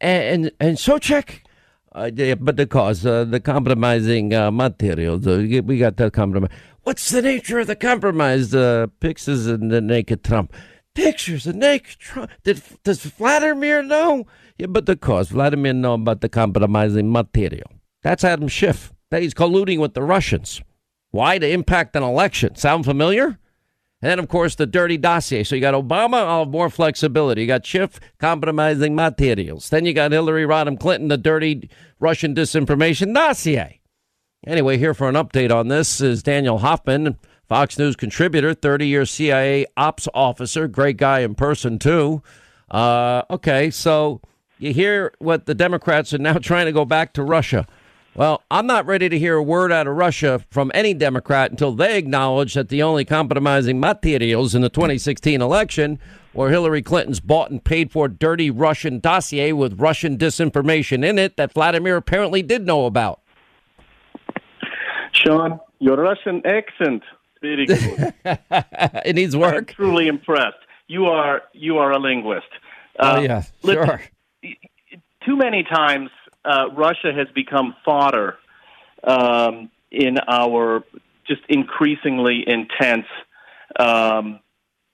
and 0.00 0.46
and, 0.46 0.52
and 0.60 0.76
Sochek? 0.76 1.40
Uh, 1.98 2.12
yeah, 2.14 2.36
but 2.36 2.56
the 2.56 2.64
cause, 2.64 3.04
uh, 3.04 3.24
the 3.24 3.40
compromising 3.40 4.32
uh, 4.32 4.52
materials, 4.52 5.26
uh, 5.26 5.44
we 5.64 5.78
got 5.78 5.96
that 5.96 6.12
compromise. 6.12 6.50
What's 6.84 7.10
the 7.10 7.20
nature 7.20 7.58
of 7.58 7.66
the 7.66 7.74
compromise? 7.74 8.54
Uh, 8.54 8.86
pictures 9.00 9.48
of 9.48 9.68
the 9.68 9.80
naked 9.80 10.22
Trump. 10.22 10.52
Pictures 10.94 11.48
of 11.48 11.56
naked 11.56 11.98
Trump. 11.98 12.30
Did, 12.44 12.62
does 12.84 13.02
Vladimir 13.02 13.82
know? 13.82 14.26
Yeah, 14.58 14.68
but 14.68 14.86
the 14.86 14.94
cause, 14.94 15.30
Vladimir 15.30 15.72
know 15.72 15.94
about 15.94 16.20
the 16.20 16.28
compromising 16.28 17.10
material. 17.10 17.68
That's 18.04 18.22
Adam 18.22 18.46
Schiff. 18.46 18.92
That 19.10 19.22
he's 19.22 19.34
colluding 19.34 19.80
with 19.80 19.94
the 19.94 20.02
Russians. 20.02 20.62
Why? 21.10 21.38
To 21.38 21.48
impact 21.48 21.96
an 21.96 22.04
election. 22.04 22.54
Sound 22.54 22.84
familiar? 22.84 23.40
And 24.00 24.10
then, 24.10 24.18
of 24.20 24.28
course, 24.28 24.54
the 24.54 24.66
dirty 24.66 24.96
dossier. 24.96 25.42
So 25.42 25.56
you 25.56 25.60
got 25.60 25.74
Obama, 25.74 26.38
have 26.38 26.48
more 26.48 26.70
flexibility. 26.70 27.42
You 27.42 27.46
got 27.48 27.66
Schiff 27.66 27.98
compromising 28.18 28.94
materials. 28.94 29.70
Then 29.70 29.86
you 29.86 29.92
got 29.92 30.12
Hillary 30.12 30.44
Rodham 30.44 30.78
Clinton, 30.78 31.08
the 31.08 31.16
dirty 31.16 31.68
Russian 31.98 32.34
disinformation 32.34 33.12
dossier. 33.12 33.80
Anyway, 34.46 34.78
here 34.78 34.94
for 34.94 35.08
an 35.08 35.16
update 35.16 35.52
on 35.52 35.66
this 35.66 36.00
is 36.00 36.22
Daniel 36.22 36.58
Hoffman, 36.58 37.18
Fox 37.48 37.76
News 37.76 37.96
contributor, 37.96 38.54
30 38.54 38.86
year 38.86 39.04
CIA 39.04 39.66
ops 39.76 40.06
officer, 40.14 40.68
great 40.68 40.96
guy 40.96 41.20
in 41.20 41.34
person, 41.34 41.78
too. 41.78 42.22
Uh, 42.70 43.22
okay, 43.30 43.68
so 43.70 44.20
you 44.58 44.72
hear 44.72 45.12
what 45.18 45.46
the 45.46 45.54
Democrats 45.56 46.14
are 46.14 46.18
now 46.18 46.34
trying 46.38 46.66
to 46.66 46.72
go 46.72 46.84
back 46.84 47.14
to 47.14 47.24
Russia. 47.24 47.66
Well, 48.18 48.42
I'm 48.50 48.66
not 48.66 48.84
ready 48.84 49.08
to 49.08 49.16
hear 49.16 49.36
a 49.36 49.42
word 49.44 49.70
out 49.70 49.86
of 49.86 49.94
Russia 49.94 50.44
from 50.50 50.72
any 50.74 50.92
Democrat 50.92 51.52
until 51.52 51.70
they 51.70 51.96
acknowledge 51.96 52.54
that 52.54 52.68
the 52.68 52.82
only 52.82 53.04
compromising 53.04 53.78
materials 53.78 54.56
in 54.56 54.62
the 54.62 54.68
2016 54.68 55.40
election 55.40 56.00
were 56.34 56.50
Hillary 56.50 56.82
Clinton's 56.82 57.20
bought 57.20 57.52
and 57.52 57.62
paid 57.62 57.92
for 57.92 58.08
dirty 58.08 58.50
Russian 58.50 58.98
dossier 58.98 59.52
with 59.52 59.78
Russian 59.78 60.18
disinformation 60.18 61.04
in 61.04 61.16
it 61.16 61.36
that 61.36 61.52
Vladimir 61.52 61.96
apparently 61.96 62.42
did 62.42 62.66
know 62.66 62.86
about. 62.86 63.20
Sean, 65.12 65.60
your 65.78 65.96
Russian 65.98 66.42
accent, 66.44 67.04
very 67.40 67.66
good. 67.66 68.14
it 68.24 69.14
needs 69.14 69.36
work. 69.36 69.54
I'm 69.54 69.64
truly 69.66 70.08
impressed. 70.08 70.56
you 70.88 71.04
are 71.04 71.42
you 71.52 71.78
are 71.78 71.92
a 71.92 72.00
linguist. 72.00 72.48
Oh 72.98 73.18
Uh, 73.18 73.20
yeah, 73.20 73.42
listen, 73.62 73.86
sure. 73.86 74.02
too 75.24 75.36
many 75.36 75.62
times 75.62 76.10
uh, 76.48 76.70
Russia 76.74 77.12
has 77.14 77.28
become 77.34 77.74
fodder 77.84 78.36
um, 79.04 79.70
in 79.90 80.16
our 80.26 80.82
just 81.26 81.42
increasingly 81.48 82.42
intense 82.46 83.06
um, 83.78 84.40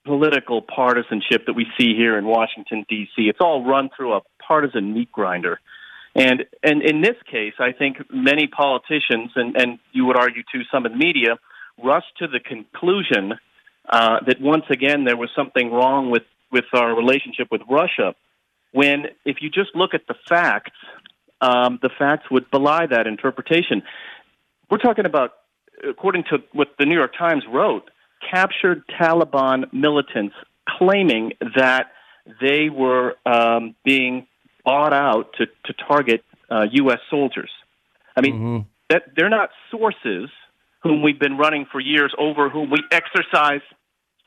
political 0.05 0.61
partisanship 0.61 1.45
that 1.47 1.53
we 1.53 1.65
see 1.79 1.95
here 1.95 2.17
in 2.17 2.25
Washington 2.25 2.85
D.C. 2.89 3.23
It's 3.23 3.39
all 3.39 3.63
run 3.65 3.89
through 3.95 4.13
a 4.15 4.21
partisan 4.45 4.93
meat 4.93 5.11
grinder, 5.11 5.59
and 6.13 6.45
and 6.61 6.81
in 6.83 7.01
this 7.01 7.15
case, 7.31 7.53
I 7.59 7.71
think 7.71 7.97
many 8.11 8.47
politicians 8.47 9.31
and 9.35 9.55
and 9.55 9.79
you 9.93 10.05
would 10.05 10.17
argue 10.17 10.43
too 10.51 10.61
some 10.71 10.85
in 10.85 10.91
the 10.91 10.97
media 10.97 11.39
rush 11.81 12.05
to 12.19 12.27
the 12.27 12.39
conclusion 12.39 13.33
uh, 13.89 14.19
that 14.27 14.41
once 14.41 14.65
again 14.69 15.05
there 15.05 15.17
was 15.17 15.29
something 15.35 15.71
wrong 15.71 16.11
with 16.11 16.23
with 16.51 16.65
our 16.73 16.95
relationship 16.95 17.47
with 17.49 17.61
Russia 17.69 18.13
when 18.71 19.05
if 19.23 19.37
you 19.41 19.49
just 19.49 19.73
look 19.73 19.93
at 19.93 20.05
the 20.07 20.15
facts, 20.27 20.77
um, 21.41 21.79
the 21.81 21.89
facts 21.97 22.29
would 22.31 22.49
belie 22.51 22.85
that 22.87 23.07
interpretation. 23.07 23.83
We're 24.69 24.77
talking 24.77 25.05
about, 25.05 25.33
according 25.87 26.23
to 26.31 26.39
what 26.53 26.69
the 26.79 26.85
New 26.85 26.95
York 26.95 27.13
Times 27.17 27.43
wrote, 27.51 27.89
captured 28.29 28.83
Taliban 28.99 29.71
militants 29.73 30.35
claiming 30.67 31.33
that 31.55 31.91
they 32.41 32.69
were 32.69 33.15
um, 33.25 33.75
being 33.83 34.25
bought 34.63 34.93
out 34.93 35.33
to, 35.37 35.45
to 35.65 35.73
target 35.87 36.23
uh, 36.49 36.65
U.S. 36.71 36.99
soldiers. 37.09 37.51
I 38.15 38.21
mean, 38.21 38.65
that 38.89 39.03
they're 39.15 39.29
not 39.29 39.49
sources 39.69 40.29
whom 40.81 41.01
we've 41.01 41.19
been 41.19 41.37
running 41.37 41.65
for 41.71 41.79
years 41.79 42.13
over 42.17 42.49
whom 42.49 42.71
we 42.71 42.79
exercise 42.91 43.61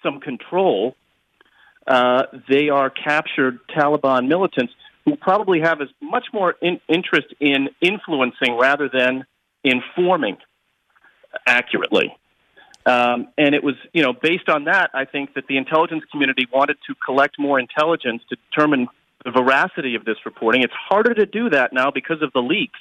some 0.02 0.20
control 0.20 0.94
uh, 1.88 2.24
they 2.48 2.68
are 2.68 2.90
captured 2.90 3.58
Taliban 3.74 4.28
militants 4.28 4.74
who 5.08 5.16
probably 5.16 5.60
have 5.60 5.80
as 5.80 5.88
much 6.02 6.26
more 6.32 6.54
in, 6.60 6.80
interest 6.88 7.28
in 7.40 7.70
influencing 7.80 8.58
rather 8.58 8.90
than 8.92 9.24
informing 9.64 10.36
accurately. 11.46 12.14
Um, 12.84 13.28
and 13.38 13.54
it 13.54 13.64
was, 13.64 13.74
you 13.92 14.02
know, 14.02 14.12
based 14.12 14.48
on 14.48 14.64
that, 14.64 14.90
I 14.94 15.04
think 15.06 15.34
that 15.34 15.46
the 15.46 15.56
intelligence 15.56 16.04
community 16.10 16.46
wanted 16.52 16.76
to 16.86 16.94
collect 17.04 17.38
more 17.38 17.58
intelligence 17.58 18.22
to 18.28 18.36
determine 18.50 18.88
the 19.24 19.30
veracity 19.30 19.94
of 19.94 20.04
this 20.04 20.16
reporting. 20.24 20.62
It's 20.62 20.72
harder 20.88 21.14
to 21.14 21.26
do 21.26 21.50
that 21.50 21.72
now 21.72 21.90
because 21.90 22.22
of 22.22 22.32
the 22.32 22.40
leaks. 22.40 22.78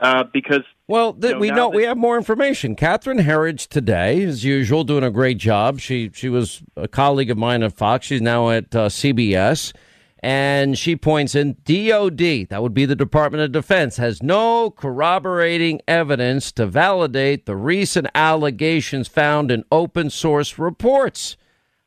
Uh, 0.00 0.24
because 0.32 0.62
Well, 0.86 1.14
th- 1.14 1.24
you 1.24 1.32
know, 1.32 1.38
we 1.40 1.48
know 1.48 1.70
that- 1.70 1.76
we 1.76 1.84
have 1.84 1.96
more 1.96 2.18
information. 2.18 2.76
Catherine 2.76 3.20
Herridge 3.20 3.68
today, 3.68 4.22
as 4.22 4.44
usual, 4.44 4.84
doing 4.84 5.02
a 5.02 5.10
great 5.10 5.38
job. 5.38 5.80
She 5.80 6.10
she 6.12 6.28
was 6.28 6.62
a 6.76 6.86
colleague 6.86 7.30
of 7.30 7.38
mine 7.38 7.62
at 7.62 7.72
Fox. 7.72 8.06
She's 8.06 8.20
now 8.20 8.50
at 8.50 8.76
uh, 8.76 8.90
CBS, 8.90 9.72
and 10.20 10.76
she 10.76 10.96
points 10.96 11.34
in 11.34 11.56
DOD, 11.64 12.48
that 12.48 12.60
would 12.60 12.74
be 12.74 12.84
the 12.84 12.96
Department 12.96 13.42
of 13.42 13.52
Defense, 13.52 13.98
has 13.98 14.22
no 14.22 14.70
corroborating 14.70 15.80
evidence 15.86 16.50
to 16.52 16.66
validate 16.66 17.46
the 17.46 17.54
recent 17.54 18.08
allegations 18.14 19.06
found 19.06 19.50
in 19.50 19.64
open 19.70 20.10
source 20.10 20.58
reports. 20.58 21.36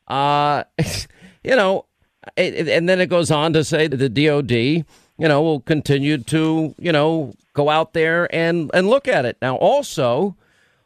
Uh, 0.08 0.64
you 1.44 1.56
know, 1.56 1.84
it, 2.36 2.68
and 2.68 2.88
then 2.88 3.00
it 3.00 3.10
goes 3.10 3.30
on 3.30 3.52
to 3.52 3.64
say 3.64 3.86
that 3.86 3.96
the 3.96 4.08
DOD, 4.08 4.52
you 4.52 4.84
know, 5.18 5.42
will 5.42 5.60
continue 5.60 6.16
to, 6.18 6.74
you 6.78 6.92
know, 6.92 7.34
go 7.52 7.68
out 7.68 7.92
there 7.92 8.34
and 8.34 8.70
and 8.72 8.88
look 8.88 9.06
at 9.06 9.26
it. 9.26 9.36
Now, 9.42 9.56
also, 9.56 10.36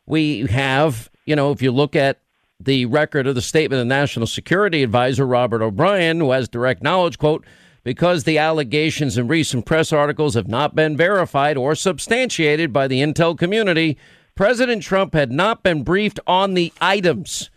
we 0.07 0.47
have, 0.47 1.11
you 1.27 1.37
know, 1.37 1.53
if 1.53 1.63
you 1.63 1.71
look 1.71 1.95
at 1.95 2.19
the 2.61 2.87
record 2.87 3.27
of 3.27 3.35
the 3.35 3.43
statement 3.43 3.81
of 3.81 3.87
National 3.87 4.27
Security 4.27 4.83
Advisor 4.83 5.27
Robert 5.27 5.63
O'Brien, 5.63 6.21
who 6.21 6.31
has 6.31 6.49
direct 6.49 6.83
knowledge, 6.83 7.19
quote, 7.19 7.45
because 7.85 8.25
the 8.25 8.39
allegations 8.39 9.17
in 9.17 9.29
recent 9.29 9.67
press 9.67 9.93
articles 9.93 10.35
have 10.35 10.49
not 10.49 10.75
been 10.75 10.97
verified 10.97 11.57
or 11.57 11.75
substantiated 11.75 12.73
by 12.73 12.89
the 12.89 13.01
intel 13.01 13.39
community, 13.39 13.97
President 14.35 14.83
Trump 14.83 15.15
had 15.15 15.31
not 15.31 15.63
been 15.63 15.85
briefed 15.85 16.19
on 16.27 16.55
the 16.55 16.73
items. 16.81 17.51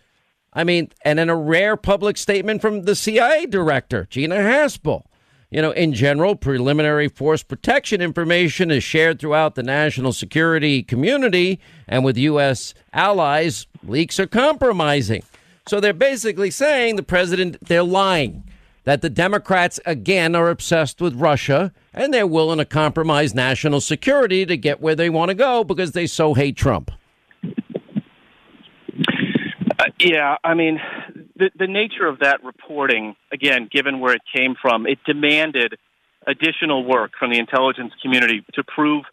I 0.52 0.64
mean, 0.64 0.90
and 1.04 1.18
in 1.18 1.28
a 1.28 1.36
rare 1.36 1.76
public 1.76 2.16
statement 2.16 2.60
from 2.60 2.82
the 2.82 2.94
CIA 2.94 3.46
director, 3.46 4.06
Gina 4.08 4.36
Haspel. 4.36 5.04
You 5.50 5.62
know, 5.62 5.72
in 5.72 5.94
general, 5.94 6.36
preliminary 6.36 7.08
force 7.08 7.42
protection 7.42 8.00
information 8.00 8.70
is 8.70 8.84
shared 8.84 9.18
throughout 9.18 9.56
the 9.56 9.64
national 9.64 10.12
security 10.12 10.84
community, 10.84 11.58
and 11.88 12.04
with 12.04 12.16
U.S. 12.16 12.72
allies, 12.92 13.66
leaks 13.82 14.18
are 14.20 14.26
compromising. 14.26 15.22
So 15.66 15.80
they're 15.80 15.92
basically 15.92 16.50
saying 16.50 16.96
the 16.96 17.02
president, 17.02 17.56
they're 17.60 17.82
lying. 17.82 18.44
That 18.84 19.02
the 19.02 19.10
Democrats, 19.10 19.78
again, 19.84 20.34
are 20.34 20.48
obsessed 20.48 21.00
with 21.00 21.14
Russia 21.14 21.72
and 21.92 22.14
they're 22.14 22.26
willing 22.26 22.58
to 22.58 22.64
compromise 22.64 23.34
national 23.34 23.80
security 23.80 24.46
to 24.46 24.56
get 24.56 24.80
where 24.80 24.94
they 24.94 25.10
want 25.10 25.28
to 25.28 25.34
go 25.34 25.64
because 25.64 25.92
they 25.92 26.06
so 26.06 26.34
hate 26.34 26.56
Trump. 26.56 26.90
Uh, 29.78 29.84
yeah, 29.98 30.36
I 30.42 30.54
mean, 30.54 30.80
the 31.36 31.50
the 31.58 31.66
nature 31.66 32.06
of 32.06 32.20
that 32.20 32.42
reporting, 32.42 33.16
again, 33.32 33.68
given 33.70 34.00
where 34.00 34.14
it 34.14 34.22
came 34.34 34.54
from, 34.60 34.86
it 34.86 34.98
demanded 35.06 35.76
additional 36.26 36.84
work 36.84 37.12
from 37.18 37.30
the 37.30 37.38
intelligence 37.38 37.92
community 38.02 38.44
to 38.54 38.62
prove 38.64 39.04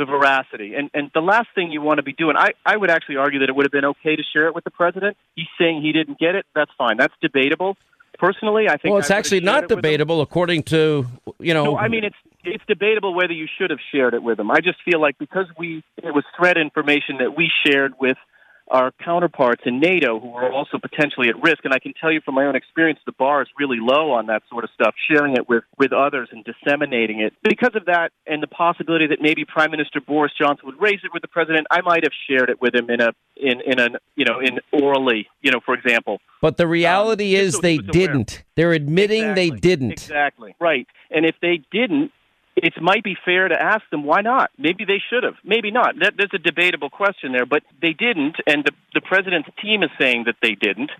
the 0.00 0.06
veracity. 0.06 0.74
And 0.74 0.90
and 0.94 1.10
the 1.14 1.20
last 1.20 1.48
thing 1.54 1.70
you 1.70 1.80
want 1.80 1.98
to 1.98 2.02
be 2.02 2.12
doing, 2.12 2.36
I 2.36 2.52
I 2.66 2.76
would 2.76 2.90
actually 2.90 3.16
argue 3.16 3.40
that 3.40 3.48
it 3.48 3.54
would 3.54 3.66
have 3.66 3.72
been 3.72 3.84
okay 3.84 4.16
to 4.16 4.22
share 4.32 4.48
it 4.48 4.54
with 4.54 4.64
the 4.64 4.70
president. 4.70 5.16
He's 5.36 5.46
saying 5.58 5.82
he 5.82 5.92
didn't 5.92 6.18
get 6.18 6.34
it. 6.34 6.46
That's 6.54 6.72
fine. 6.76 6.96
That's 6.96 7.14
debatable. 7.20 7.76
Personally, 8.18 8.68
I 8.68 8.76
think. 8.76 8.92
Well, 8.92 8.98
it's 8.98 9.10
I 9.10 9.14
would 9.14 9.16
have 9.16 9.24
actually 9.24 9.40
not 9.40 9.68
debatable, 9.68 10.20
according 10.20 10.64
to, 10.64 11.06
you 11.38 11.54
know. 11.54 11.64
No, 11.64 11.78
I 11.78 11.88
mean 11.88 12.04
it's 12.04 12.16
it's 12.44 12.64
debatable 12.66 13.14
whether 13.14 13.32
you 13.32 13.46
should 13.58 13.70
have 13.70 13.78
shared 13.92 14.14
it 14.14 14.22
with 14.22 14.36
them. 14.38 14.50
I 14.50 14.60
just 14.60 14.78
feel 14.84 15.00
like 15.00 15.18
because 15.18 15.46
we 15.58 15.84
it 16.02 16.14
was 16.14 16.24
threat 16.36 16.56
information 16.56 17.18
that 17.18 17.36
we 17.36 17.50
shared 17.64 17.94
with 18.00 18.16
our 18.70 18.92
counterparts 19.04 19.62
in 19.66 19.80
NATO 19.80 20.20
who 20.20 20.32
are 20.34 20.50
also 20.50 20.78
potentially 20.78 21.28
at 21.28 21.42
risk, 21.42 21.64
and 21.64 21.74
I 21.74 21.78
can 21.78 21.92
tell 22.00 22.12
you 22.12 22.20
from 22.20 22.36
my 22.36 22.44
own 22.44 22.56
experience, 22.56 23.00
the 23.04 23.12
bar 23.12 23.42
is 23.42 23.48
really 23.58 23.78
low 23.80 24.12
on 24.12 24.26
that 24.26 24.42
sort 24.48 24.64
of 24.64 24.70
stuff. 24.74 24.94
Sharing 25.10 25.34
it 25.34 25.48
with 25.48 25.64
with 25.78 25.92
others 25.92 26.28
and 26.32 26.44
disseminating 26.44 27.20
it 27.20 27.34
because 27.42 27.74
of 27.74 27.86
that, 27.86 28.12
and 28.26 28.42
the 28.42 28.46
possibility 28.46 29.06
that 29.08 29.20
maybe 29.20 29.44
Prime 29.44 29.70
Minister 29.70 30.00
Boris 30.00 30.32
Johnson 30.40 30.66
would 30.66 30.80
raise 30.80 31.00
it 31.04 31.12
with 31.12 31.22
the 31.22 31.28
president, 31.28 31.66
I 31.70 31.80
might 31.80 32.04
have 32.04 32.12
shared 32.28 32.48
it 32.48 32.60
with 32.60 32.74
him 32.74 32.88
in 32.90 33.00
a 33.00 33.12
in 33.36 33.60
in 33.60 33.78
an 33.80 33.96
you 34.14 34.24
know 34.24 34.40
in 34.40 34.60
orally, 34.72 35.26
you 35.42 35.50
know, 35.50 35.60
for 35.64 35.74
example. 35.74 36.20
But 36.40 36.56
the 36.56 36.66
reality 36.66 37.36
Um, 37.36 37.44
is 37.44 37.58
they 37.58 37.78
didn't. 37.78 38.44
They're 38.54 38.72
admitting 38.72 39.34
they 39.34 39.50
didn't. 39.50 39.92
Exactly. 39.92 40.54
Right. 40.60 40.86
And 41.10 41.26
if 41.26 41.34
they 41.42 41.62
didn't, 41.70 42.12
it 42.62 42.74
might 42.80 43.02
be 43.02 43.16
fair 43.24 43.48
to 43.48 43.60
ask 43.60 43.82
them 43.90 44.04
why 44.04 44.20
not. 44.20 44.50
Maybe 44.58 44.84
they 44.84 45.00
should 45.10 45.24
have. 45.24 45.34
Maybe 45.44 45.70
not. 45.70 45.94
That, 46.00 46.14
that's 46.16 46.34
a 46.34 46.38
debatable 46.38 46.90
question 46.90 47.32
there. 47.32 47.46
But 47.46 47.62
they 47.80 47.92
didn't, 47.92 48.36
and 48.46 48.64
the, 48.64 48.72
the 48.94 49.00
president's 49.00 49.48
team 49.62 49.82
is 49.82 49.90
saying 50.00 50.24
that 50.26 50.36
they 50.42 50.54
didn't. 50.54 50.90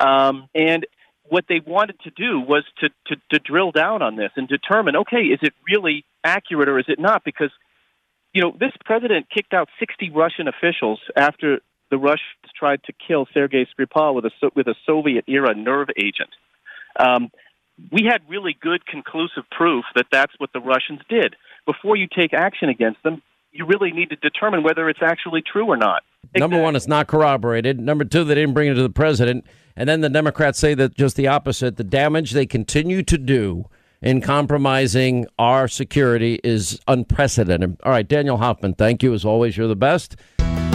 Um, 0.00 0.48
and 0.54 0.86
what 1.28 1.44
they 1.48 1.60
wanted 1.64 2.00
to 2.00 2.10
do 2.10 2.40
was 2.40 2.64
to, 2.80 2.88
to, 3.06 3.16
to 3.32 3.38
drill 3.38 3.70
down 3.70 4.02
on 4.02 4.16
this 4.16 4.30
and 4.36 4.48
determine, 4.48 4.96
okay, 4.96 5.22
is 5.22 5.38
it 5.42 5.54
really 5.68 6.04
accurate 6.22 6.68
or 6.68 6.78
is 6.78 6.86
it 6.88 6.98
not? 6.98 7.22
Because 7.24 7.50
you 8.34 8.42
know, 8.42 8.54
this 8.58 8.72
president 8.84 9.28
kicked 9.32 9.54
out 9.54 9.68
60 9.78 10.10
Russian 10.10 10.48
officials 10.48 11.00
after 11.16 11.60
the 11.90 11.96
Russians 11.96 12.50
tried 12.58 12.82
to 12.84 12.92
kill 13.06 13.26
Sergei 13.32 13.66
Skripal 13.66 14.14
with 14.14 14.24
a 14.24 14.30
with 14.54 14.66
a 14.66 14.74
Soviet 14.84 15.24
era 15.28 15.54
nerve 15.54 15.88
agent. 15.96 16.30
Um, 16.98 17.30
we 17.90 18.04
had 18.04 18.22
really 18.28 18.56
good 18.60 18.86
conclusive 18.86 19.44
proof 19.50 19.84
that 19.94 20.06
that's 20.10 20.32
what 20.38 20.52
the 20.52 20.60
Russians 20.60 21.00
did. 21.08 21.36
Before 21.66 21.96
you 21.96 22.06
take 22.06 22.32
action 22.32 22.68
against 22.68 23.02
them, 23.02 23.22
you 23.52 23.66
really 23.66 23.92
need 23.92 24.10
to 24.10 24.16
determine 24.16 24.62
whether 24.62 24.88
it's 24.88 25.02
actually 25.02 25.42
true 25.42 25.66
or 25.66 25.76
not. 25.76 26.02
Number 26.36 26.60
one, 26.60 26.74
it's 26.74 26.88
not 26.88 27.06
corroborated. 27.06 27.78
Number 27.78 28.04
two, 28.04 28.24
they 28.24 28.34
didn't 28.34 28.54
bring 28.54 28.68
it 28.68 28.74
to 28.74 28.82
the 28.82 28.90
president. 28.90 29.46
And 29.76 29.88
then 29.88 30.00
the 30.00 30.08
Democrats 30.08 30.58
say 30.58 30.74
that 30.74 30.94
just 30.94 31.16
the 31.16 31.28
opposite. 31.28 31.76
The 31.76 31.84
damage 31.84 32.32
they 32.32 32.46
continue 32.46 33.02
to 33.04 33.18
do 33.18 33.66
in 34.02 34.20
compromising 34.20 35.26
our 35.38 35.68
security 35.68 36.40
is 36.44 36.80
unprecedented. 36.88 37.76
All 37.84 37.92
right, 37.92 38.06
Daniel 38.06 38.36
Hoffman, 38.36 38.74
thank 38.74 39.02
you. 39.02 39.14
As 39.14 39.24
always, 39.24 39.56
you're 39.56 39.68
the 39.68 39.76
best. 39.76 40.16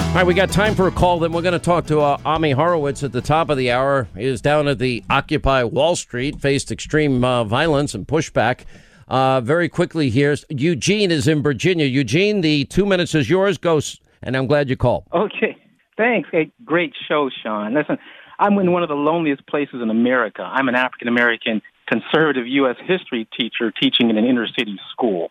All 0.10 0.16
right, 0.16 0.26
we 0.26 0.34
got 0.34 0.50
time 0.50 0.74
for 0.74 0.88
a 0.88 0.92
call. 0.92 1.20
Then 1.20 1.32
we're 1.32 1.44
going 1.44 1.54
to 1.54 1.60
talk 1.60 1.86
to 1.86 2.00
uh, 2.00 2.18
Ami 2.26 2.50
Horowitz 2.50 3.04
at 3.04 3.12
the 3.12 3.22
top 3.22 3.52
of 3.52 3.58
the 3.58 3.70
hour. 3.70 4.08
He 4.18 4.26
is 4.26 4.42
down 4.42 4.68
at 4.68 4.80
the 4.80 5.04
Occupy 5.08 5.64
Wall 5.66 5.96
Street, 5.96 6.42
faced 6.42 6.72
extreme 6.72 7.24
uh, 7.24 7.44
violence 7.44 7.94
and 7.94 8.08
pushback. 8.08 8.62
Uh, 9.08 9.40
very 9.40 9.70
quickly 9.70 10.10
here, 10.10 10.36
Eugene 10.50 11.12
is 11.12 11.28
in 11.28 11.44
Virginia. 11.44 11.86
Eugene, 11.86 12.42
the 12.42 12.66
two 12.66 12.88
minutes 12.88 13.14
is 13.14 13.30
yours. 13.30 13.60
Go, 13.60 13.80
and 14.24 14.36
I'm 14.36 14.48
glad 14.48 14.68
you 14.68 14.76
called. 14.76 15.04
Okay, 15.14 15.56
thanks. 15.96 16.28
Hey, 16.32 16.52
great 16.66 16.94
show, 17.08 17.30
Sean. 17.44 17.76
Listen, 17.76 18.00
I'm 18.40 18.58
in 18.58 18.72
one 18.72 18.82
of 18.82 18.90
the 18.90 18.96
loneliest 18.96 19.46
places 19.46 19.80
in 19.80 19.92
America. 19.92 20.42
I'm 20.42 20.68
an 20.68 20.76
African 20.76 21.08
American 21.08 21.62
conservative 21.88 22.48
U.S. 22.48 22.78
history 22.84 23.28
teacher 23.40 23.72
teaching 23.72 24.10
in 24.10 24.18
an 24.18 24.26
inner 24.26 24.48
city 24.48 24.80
school. 24.92 25.28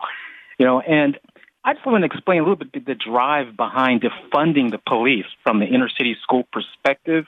You 0.56 0.66
know, 0.66 0.80
and 0.80 1.18
I 1.68 1.74
just 1.74 1.84
want 1.84 2.00
to 2.00 2.06
explain 2.06 2.38
a 2.38 2.44
little 2.44 2.56
bit 2.56 2.86
the 2.86 2.94
drive 2.94 3.54
behind 3.54 4.00
defunding 4.00 4.70
the 4.70 4.78
police 4.78 5.26
from 5.42 5.60
the 5.60 5.66
inner 5.66 5.90
city 5.90 6.16
school 6.22 6.44
perspective. 6.50 7.26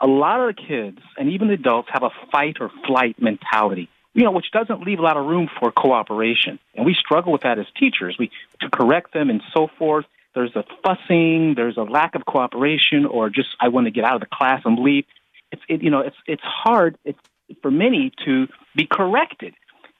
a 0.00 0.06
lot 0.06 0.40
of 0.40 0.56
the 0.56 0.62
kids 0.62 1.00
and 1.18 1.28
even 1.28 1.48
the 1.48 1.54
adults 1.54 1.90
have 1.92 2.02
a 2.02 2.08
fight 2.32 2.56
or 2.60 2.70
flight 2.86 3.20
mentality. 3.20 3.90
You 4.14 4.24
know, 4.24 4.30
which 4.30 4.50
doesn't 4.52 4.80
leave 4.80 5.00
a 5.00 5.02
lot 5.02 5.18
of 5.18 5.26
room 5.26 5.50
for 5.60 5.70
cooperation, 5.70 6.58
and 6.74 6.86
we 6.86 6.94
struggle 6.94 7.30
with 7.30 7.42
that 7.42 7.58
as 7.58 7.66
teachers. 7.78 8.16
We 8.18 8.30
to 8.62 8.70
correct 8.70 9.12
them 9.12 9.28
and 9.28 9.42
so 9.52 9.68
forth. 9.78 10.06
There's 10.34 10.56
a 10.56 10.64
fussing, 10.82 11.52
there's 11.54 11.76
a 11.76 11.82
lack 11.82 12.14
of 12.14 12.24
cooperation, 12.24 13.04
or 13.04 13.28
just 13.28 13.50
I 13.60 13.68
want 13.68 13.84
to 13.84 13.90
get 13.90 14.04
out 14.04 14.14
of 14.14 14.20
the 14.20 14.34
class 14.34 14.62
and 14.64 14.78
leave. 14.78 15.04
It's 15.52 15.62
it, 15.68 15.82
you 15.82 15.90
know, 15.90 16.00
it's 16.00 16.16
it's 16.26 16.42
hard 16.42 16.96
it's, 17.04 17.18
for 17.60 17.70
many 17.70 18.12
to 18.24 18.48
be 18.74 18.86
corrected, 18.90 19.52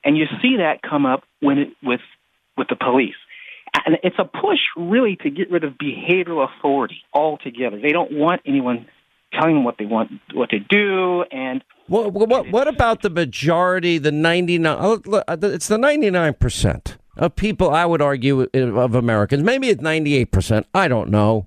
and 0.03 0.16
you 0.16 0.25
see 0.41 0.57
that 0.57 0.81
come 0.81 1.05
up 1.05 1.23
when 1.41 1.59
it 1.59 1.69
with 1.83 2.01
with 2.57 2.69
the 2.69 2.77
police. 2.77 3.14
It's 4.09 4.18
a 4.18 4.24
push 4.24 4.59
really 4.74 5.16
to 5.22 5.28
get 5.28 5.50
rid 5.50 5.64
of 5.64 5.74
behavioral 5.74 6.48
authority 6.48 7.02
altogether. 7.12 7.78
They 7.78 7.92
don't 7.92 8.11
want 8.12 8.40
anyone 8.46 8.86
telling 9.34 9.56
them 9.56 9.64
what 9.64 9.76
they 9.78 9.84
want 9.84 10.11
what 10.32 10.48
to 10.48 10.59
do 10.59 11.24
and 11.30 11.62
What, 11.88 12.14
what, 12.14 12.48
what 12.50 12.68
about 12.68 13.02
the 13.02 13.11
majority, 13.11 13.98
the 13.98 14.11
99, 14.11 14.78
oh, 14.80 15.02
look, 15.04 15.24
uh, 15.28 15.36
it's 15.42 15.68
the 15.68 15.76
99% 15.76 16.96
of 17.18 17.36
people, 17.36 17.68
I 17.70 17.84
would 17.84 18.00
argue, 18.00 18.48
uh, 18.54 18.59
of 18.59 18.94
Americans. 18.94 19.42
Maybe 19.42 19.68
it's 19.68 19.82
98%. 19.82 20.64
I 20.72 20.88
don't 20.88 21.11
know. 21.11 21.46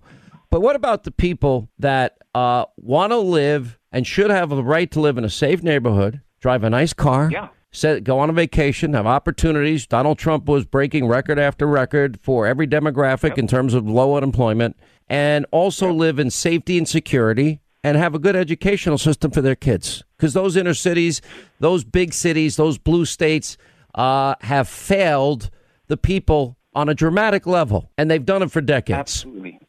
But 0.51 0.62
what 0.62 0.76
about 0.76 1.03
the 1.03 1.12
people 1.12 1.70
that 1.80 2.18
uh, 2.36 2.66
want 2.78 3.12
to 3.12 3.18
live 3.18 3.80
and 3.91 4.05
should 4.05 4.30
have 4.30 4.49
the 4.49 4.64
right 4.64 4.91
to 4.91 4.99
live 5.01 5.18
in 5.18 5.24
a 5.24 5.30
safe 5.30 5.64
neighborhood, 5.64 6.22
drive 6.39 6.64
a 6.64 6.70
nice 6.70 6.93
car, 6.93 7.30
Yeah. 7.32 7.47
Set, 7.72 8.04
go 8.04 8.20
on 8.20 8.30
a 8.30 8.34
vacation, 8.34 8.94
have 8.94 9.08
opportunities? 9.08 9.88
Donald 9.88 10.18
Trump 10.18 10.46
was 10.46 10.66
breaking 10.66 11.08
record 11.08 11.40
after 11.40 11.66
record 11.66 12.20
for 12.22 12.46
every 12.46 12.68
demographic 12.68 13.38
in 13.38 13.48
terms 13.48 13.74
of 13.74 13.88
low 13.88 14.16
unemployment, 14.16 14.78
and 15.10 15.46
also 15.52 15.92
live 15.92 16.20
in 16.20 16.30
safety 16.30 16.78
and 16.78 16.88
security 16.88 17.60
and 17.84 17.98
have 17.98 18.14
a 18.14 18.20
good 18.20 18.36
educational 18.36 18.98
system 18.98 19.32
for 19.32 19.42
their 19.42 19.56
kids. 19.56 20.04
Because 20.18 20.34
those 20.34 20.56
inner 20.56 20.74
cities, 20.74 21.22
those 21.60 21.84
big 21.84 22.14
cities, 22.14 22.56
those 22.56 22.78
blue 22.78 23.06
states 23.06 23.58
uh, 23.96 24.36
have 24.42 24.68
failed 24.68 25.50
the 25.88 25.98
people 25.98 26.58
on 26.74 26.90
a 26.90 26.94
dramatic 26.94 27.46
level, 27.48 27.92
and 27.98 28.10
they've 28.10 28.26
done 28.26 28.44
it 28.44 28.52
for 28.52 28.62
decades. 28.62 29.00
Absolutely. 29.00 29.60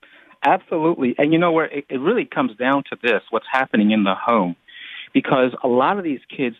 Absolutely. 0.44 1.14
And 1.18 1.32
you 1.32 1.38
know 1.38 1.52
where 1.52 1.66
it, 1.66 1.84
it 1.88 1.98
really 1.98 2.24
comes 2.24 2.56
down 2.56 2.82
to 2.90 2.96
this 3.02 3.22
what's 3.30 3.46
happening 3.50 3.92
in 3.92 4.04
the 4.04 4.14
home. 4.14 4.56
Because 5.12 5.52
a 5.62 5.68
lot 5.68 5.98
of 5.98 6.04
these 6.04 6.20
kids, 6.34 6.56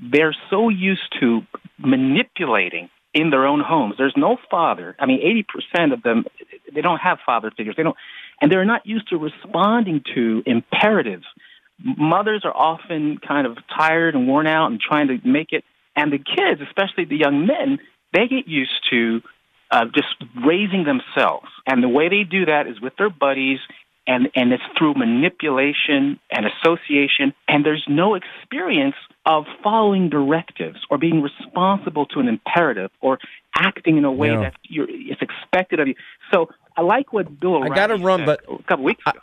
they're 0.00 0.36
so 0.50 0.68
used 0.68 1.14
to 1.20 1.42
manipulating 1.78 2.88
in 3.12 3.30
their 3.30 3.46
own 3.46 3.60
homes. 3.60 3.94
There's 3.96 4.14
no 4.16 4.36
father. 4.50 4.96
I 4.98 5.06
mean, 5.06 5.44
80% 5.74 5.92
of 5.92 6.02
them, 6.02 6.24
they 6.74 6.80
don't 6.80 6.98
have 6.98 7.18
father 7.24 7.52
figures. 7.56 7.76
They 7.76 7.84
don't, 7.84 7.96
and 8.40 8.50
they're 8.50 8.64
not 8.64 8.86
used 8.86 9.08
to 9.10 9.16
responding 9.16 10.02
to 10.14 10.42
imperatives. 10.44 11.24
Mothers 11.82 12.42
are 12.44 12.54
often 12.54 13.18
kind 13.18 13.46
of 13.46 13.56
tired 13.76 14.14
and 14.14 14.26
worn 14.26 14.46
out 14.46 14.70
and 14.70 14.80
trying 14.80 15.08
to 15.08 15.18
make 15.26 15.52
it. 15.52 15.64
And 15.96 16.12
the 16.12 16.18
kids, 16.18 16.60
especially 16.60 17.04
the 17.04 17.16
young 17.16 17.46
men, 17.46 17.78
they 18.12 18.26
get 18.26 18.48
used 18.48 18.72
to 18.90 19.22
uh, 19.70 19.86
just 19.94 20.14
raising 20.44 20.84
themselves. 20.84 21.48
And 21.66 21.82
the 21.82 21.88
way 21.88 22.08
they 22.08 22.24
do 22.24 22.46
that 22.46 22.66
is 22.66 22.80
with 22.80 22.94
their 22.96 23.10
buddies, 23.10 23.58
and, 24.06 24.28
and 24.34 24.52
it's 24.52 24.62
through 24.78 24.94
manipulation 24.94 26.18
and 26.30 26.46
association. 26.46 27.32
And 27.48 27.64
there's 27.64 27.84
no 27.88 28.14
experience 28.14 28.96
of 29.26 29.44
following 29.62 30.10
directives 30.10 30.78
or 30.90 30.98
being 30.98 31.22
responsible 31.22 32.06
to 32.06 32.20
an 32.20 32.28
imperative 32.28 32.90
or 33.00 33.18
acting 33.56 33.96
in 33.96 34.04
a 34.04 34.12
way 34.12 34.32
Yeah. 34.32 34.40
that 34.40 34.54
you're, 34.64 34.86
it's 34.90 35.22
expected 35.22 35.80
of 35.80 35.88
you. 35.88 35.94
So 36.32 36.50
I 36.76 36.82
like 36.82 37.12
what 37.12 37.40
Bill 37.40 37.62
I 37.64 37.68
got 37.68 37.86
to 37.88 37.96
run, 37.96 38.24
but 38.26 38.42
a 38.48 38.62
couple 38.64 38.84
weeks 38.84 39.02
ago. 39.06 39.18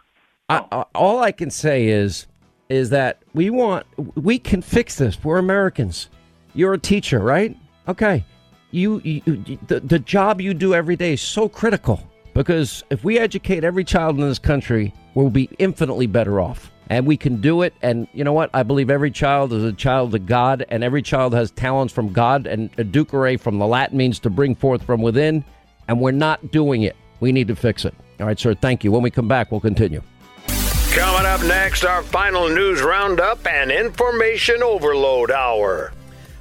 I, 0.50 0.66
I, 0.72 0.86
all 0.96 1.20
I 1.20 1.32
can 1.32 1.52
say 1.52 1.88
is, 1.88 2.28
is 2.70 2.90
that 2.90 3.22
we 3.34 3.50
want, 3.50 3.86
we 4.16 4.40
can 4.40 4.62
fix 4.62 4.96
this. 4.96 5.22
We're 5.24 5.38
Americans. 5.38 6.10
You're 6.54 6.74
a 6.74 6.80
teacher, 6.80 7.20
right? 7.20 7.56
Okay. 7.88 8.26
You, 8.72 9.02
you 9.04 9.22
you- 9.26 9.60
the, 9.68 9.82
the 9.82 10.00
job 10.00 10.40
you 10.42 10.54
do 10.54 10.74
every 10.74 10.96
day 10.96 11.14
is 11.14 11.22
so 11.22 11.50
critical 11.50 12.10
because 12.34 12.84
if 12.90 13.04
we 13.04 13.20
educate 13.20 13.64
every 13.64 13.84
child 13.84 14.18
in 14.18 14.28
this 14.28 14.40
country, 14.40 14.94
we'll 15.16 15.30
be 15.30 15.50
infinitely 15.60 16.08
better 16.08 16.40
off. 16.40 16.72
And 16.90 17.08
we 17.08 17.16
can 17.16 17.40
do 17.40 17.62
it. 17.62 17.74
And 17.82 18.08
you 18.14 18.24
know 18.24 18.34
what? 18.34 18.50
I 18.54 18.64
believe 18.64 18.90
every 18.90 19.12
child 19.12 19.54
is 19.54 19.64
a 19.64 19.72
child 19.72 20.14
of 20.14 20.26
God, 20.26 20.66
and 20.68 20.84
every 20.84 21.02
child 21.02 21.34
has 21.34 21.50
talents 21.52 21.94
from 21.94 22.12
God. 22.12 22.48
And 22.48 22.72
educare 22.74 23.40
from 23.40 23.60
the 23.60 23.68
Latin 23.68 23.98
means 23.98 24.20
to 24.20 24.30
bring 24.30 24.56
forth 24.56 24.84
from 24.84 25.02
within. 25.02 25.46
And 25.88 26.02
we're 26.02 26.12
not 26.12 26.52
doing 26.52 26.84
it. 26.84 26.98
We 27.22 27.32
need 27.32 27.48
to 27.48 27.56
fix 27.56 27.86
it. 27.86 27.94
All 28.20 28.28
right, 28.28 28.38
sir. 28.38 28.54
Thank 28.56 28.84
you. 28.84 28.92
When 28.92 29.02
we 29.02 29.10
come 29.10 29.28
back, 29.30 29.52
we'll 29.52 29.62
continue. 29.62 30.02
Coming 30.92 31.26
up 31.26 31.42
next, 31.44 31.86
our 31.86 32.04
final 32.04 32.50
news 32.50 32.82
roundup 32.82 33.48
and 33.48 33.72
information 33.72 34.62
overload 34.62 35.32
hour. 35.32 35.94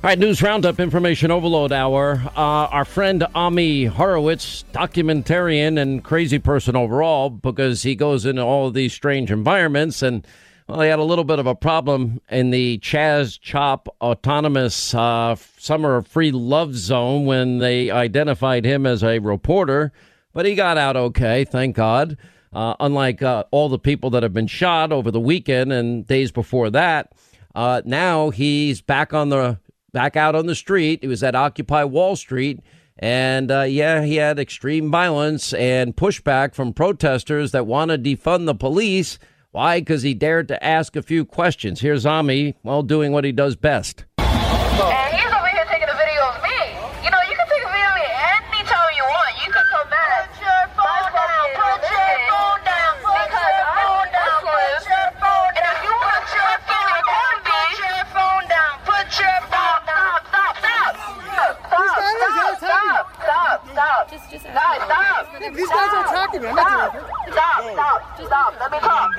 All 0.03 0.09
right, 0.09 0.19
news 0.19 0.41
roundup, 0.41 0.81
information 0.81 1.31
overload 1.31 1.73
hour. 1.73 2.23
Uh, 2.35 2.41
our 2.73 2.87
friend 2.87 3.27
Ami 3.35 3.85
Horowitz, 3.85 4.65
documentarian 4.73 5.79
and 5.79 6.03
crazy 6.03 6.39
person 6.39 6.75
overall, 6.75 7.29
because 7.29 7.83
he 7.83 7.95
goes 7.95 8.25
into 8.25 8.41
all 8.41 8.67
of 8.67 8.73
these 8.73 8.95
strange 8.95 9.31
environments. 9.31 10.01
And 10.01 10.27
well, 10.67 10.81
he 10.81 10.89
had 10.89 11.01
a 11.01 11.05
little 11.05 11.25
bit 11.25 11.39
of 11.39 11.47
a 11.47 11.55
problem 11.55 12.19
in 12.31 12.51
the 12.51 12.79
Chaz 12.79 13.39
Chop 13.39 13.95
Autonomous 14.01 14.95
uh, 14.95 15.37
Summer 15.59 16.01
Free 16.01 16.31
Love 16.31 16.77
Zone 16.77 17.27
when 17.27 17.59
they 17.59 17.91
identified 17.91 18.65
him 18.65 18.87
as 18.87 19.05
a 19.05 19.19
reporter, 19.19 19.93
but 20.33 20.47
he 20.47 20.55
got 20.55 20.79
out 20.79 20.97
okay, 20.97 21.45
thank 21.45 21.77
God. 21.77 22.17
Uh, 22.55 22.75
unlike 22.81 23.21
uh, 23.21 23.45
all 23.51 23.69
the 23.69 23.79
people 23.79 24.09
that 24.09 24.23
have 24.23 24.33
been 24.33 24.47
shot 24.47 24.93
over 24.93 25.11
the 25.11 25.21
weekend 25.21 25.75
and 25.75 26.07
days 26.07 26.33
before 26.33 26.71
that, 26.71 27.13
uh, 27.55 27.83
now 27.85 28.31
he's 28.31 28.81
back 28.81 29.13
on 29.13 29.29
the 29.29 29.59
back 29.93 30.17
out 30.17 30.35
on 30.35 30.47
the 30.47 30.55
street. 30.55 31.01
He 31.03 31.09
was 31.09 31.23
at 31.23 31.35
Occupy 31.35 31.85
Wall 31.85 32.17
Street, 32.17 32.61
and 32.99 33.51
uh, 33.51 33.63
yeah, 33.63 34.03
he 34.03 34.17
had 34.17 34.39
extreme 34.39 34.91
violence 34.91 35.53
and 35.55 35.97
pushback 35.97 36.55
from 36.55 36.73
protesters 36.73 37.53
that 37.53 37.67
want 37.67 37.91
to 37.91 37.99
defund 37.99 38.47
the 38.47 38.55
police. 38.55 39.19
Why? 39.53 39.81
Because 39.81 40.03
he 40.03 40.15
dared 40.15 40.49
to 40.49 40.63
ask 40.65 40.95
a 40.95 41.03
few 41.03 41.25
questions. 41.25 41.81
Here's 41.81 42.07
Ami, 42.07 42.55
well, 42.63 42.83
doing 42.83 43.11
what 43.13 43.25
he 43.25 43.33
does 43.33 43.57
best. 43.57 44.05
And 44.19 45.13
he's 45.13 45.27
over 45.27 45.51
here 45.51 45.67
taking 45.67 45.91
a 45.91 45.97
video 45.99 46.23
of 46.31 46.39
me. 46.39 46.55
You 47.03 47.11
know, 47.11 47.19
you 47.27 47.35
can 47.35 47.49
take 47.51 47.67
a 47.67 47.73
video 47.75 47.91
of 47.91 47.99
me 47.99 48.07
anytime 48.07 48.95
you 48.95 49.03
want. 49.11 49.35
You 49.43 49.51
can 49.51 49.67
come 49.75 49.91
back. 49.91 50.31
Put 50.31 50.39
your 50.39 50.63
phone 50.79 51.11
down. 51.11 51.47
Put 51.59 51.83
your 51.91 52.15
phone 52.31 52.63
down. 52.63 52.95
Because 53.03 53.43
I'm 53.43 53.75
phone 53.75 54.09
down. 54.15 54.39
Put 54.39 54.87
your 54.87 55.09
phone 55.19 55.51
down. 55.51 55.75
And 55.75 55.75
if 55.75 55.83
you 55.83 55.95
want 55.99 56.23
to 56.31 56.39
your 56.39 56.55
phone 56.71 57.03
down, 57.11 57.43
put 57.51 57.75
your 57.75 57.99
phone 58.15 58.45
down. 58.47 58.73
Put 58.87 59.09
your 59.19 59.39
phone 59.51 59.83
down. 59.83 60.15
Stop, 60.31 60.55
stop, 60.63 60.95
stop. 61.03 61.59
Stop, 61.75 61.91
stop, 61.91 62.55
stop, 62.55 63.05
stop, 63.19 63.59
stop. 63.67 64.01
Just, 64.15 64.31
just, 64.31 64.47
guys, 64.47 64.79
stop. 64.87 65.27
These 65.43 65.69
guys 65.69 65.91
are 65.91 66.07
attacking 66.07 66.43
me. 66.43 66.49
I'm 66.49 66.55
not 66.55 66.95
Stop, 67.31 67.63
doing 67.63 67.75
stop, 67.75 67.99
stop, 68.15 68.55
stop. 68.55 68.60
Let 68.71 68.83
me 68.83 68.89
talk. 68.89 69.11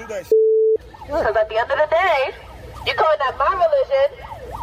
Because 1.06 1.36
at 1.36 1.49
the 1.49 1.58
end 1.60 1.72
of 1.72 1.78
the 1.78 1.89
day, 1.91 2.32
you're 2.88 2.95
calling 2.95 3.20
that 3.20 3.36
my 3.38 3.52
religion, 3.52 4.08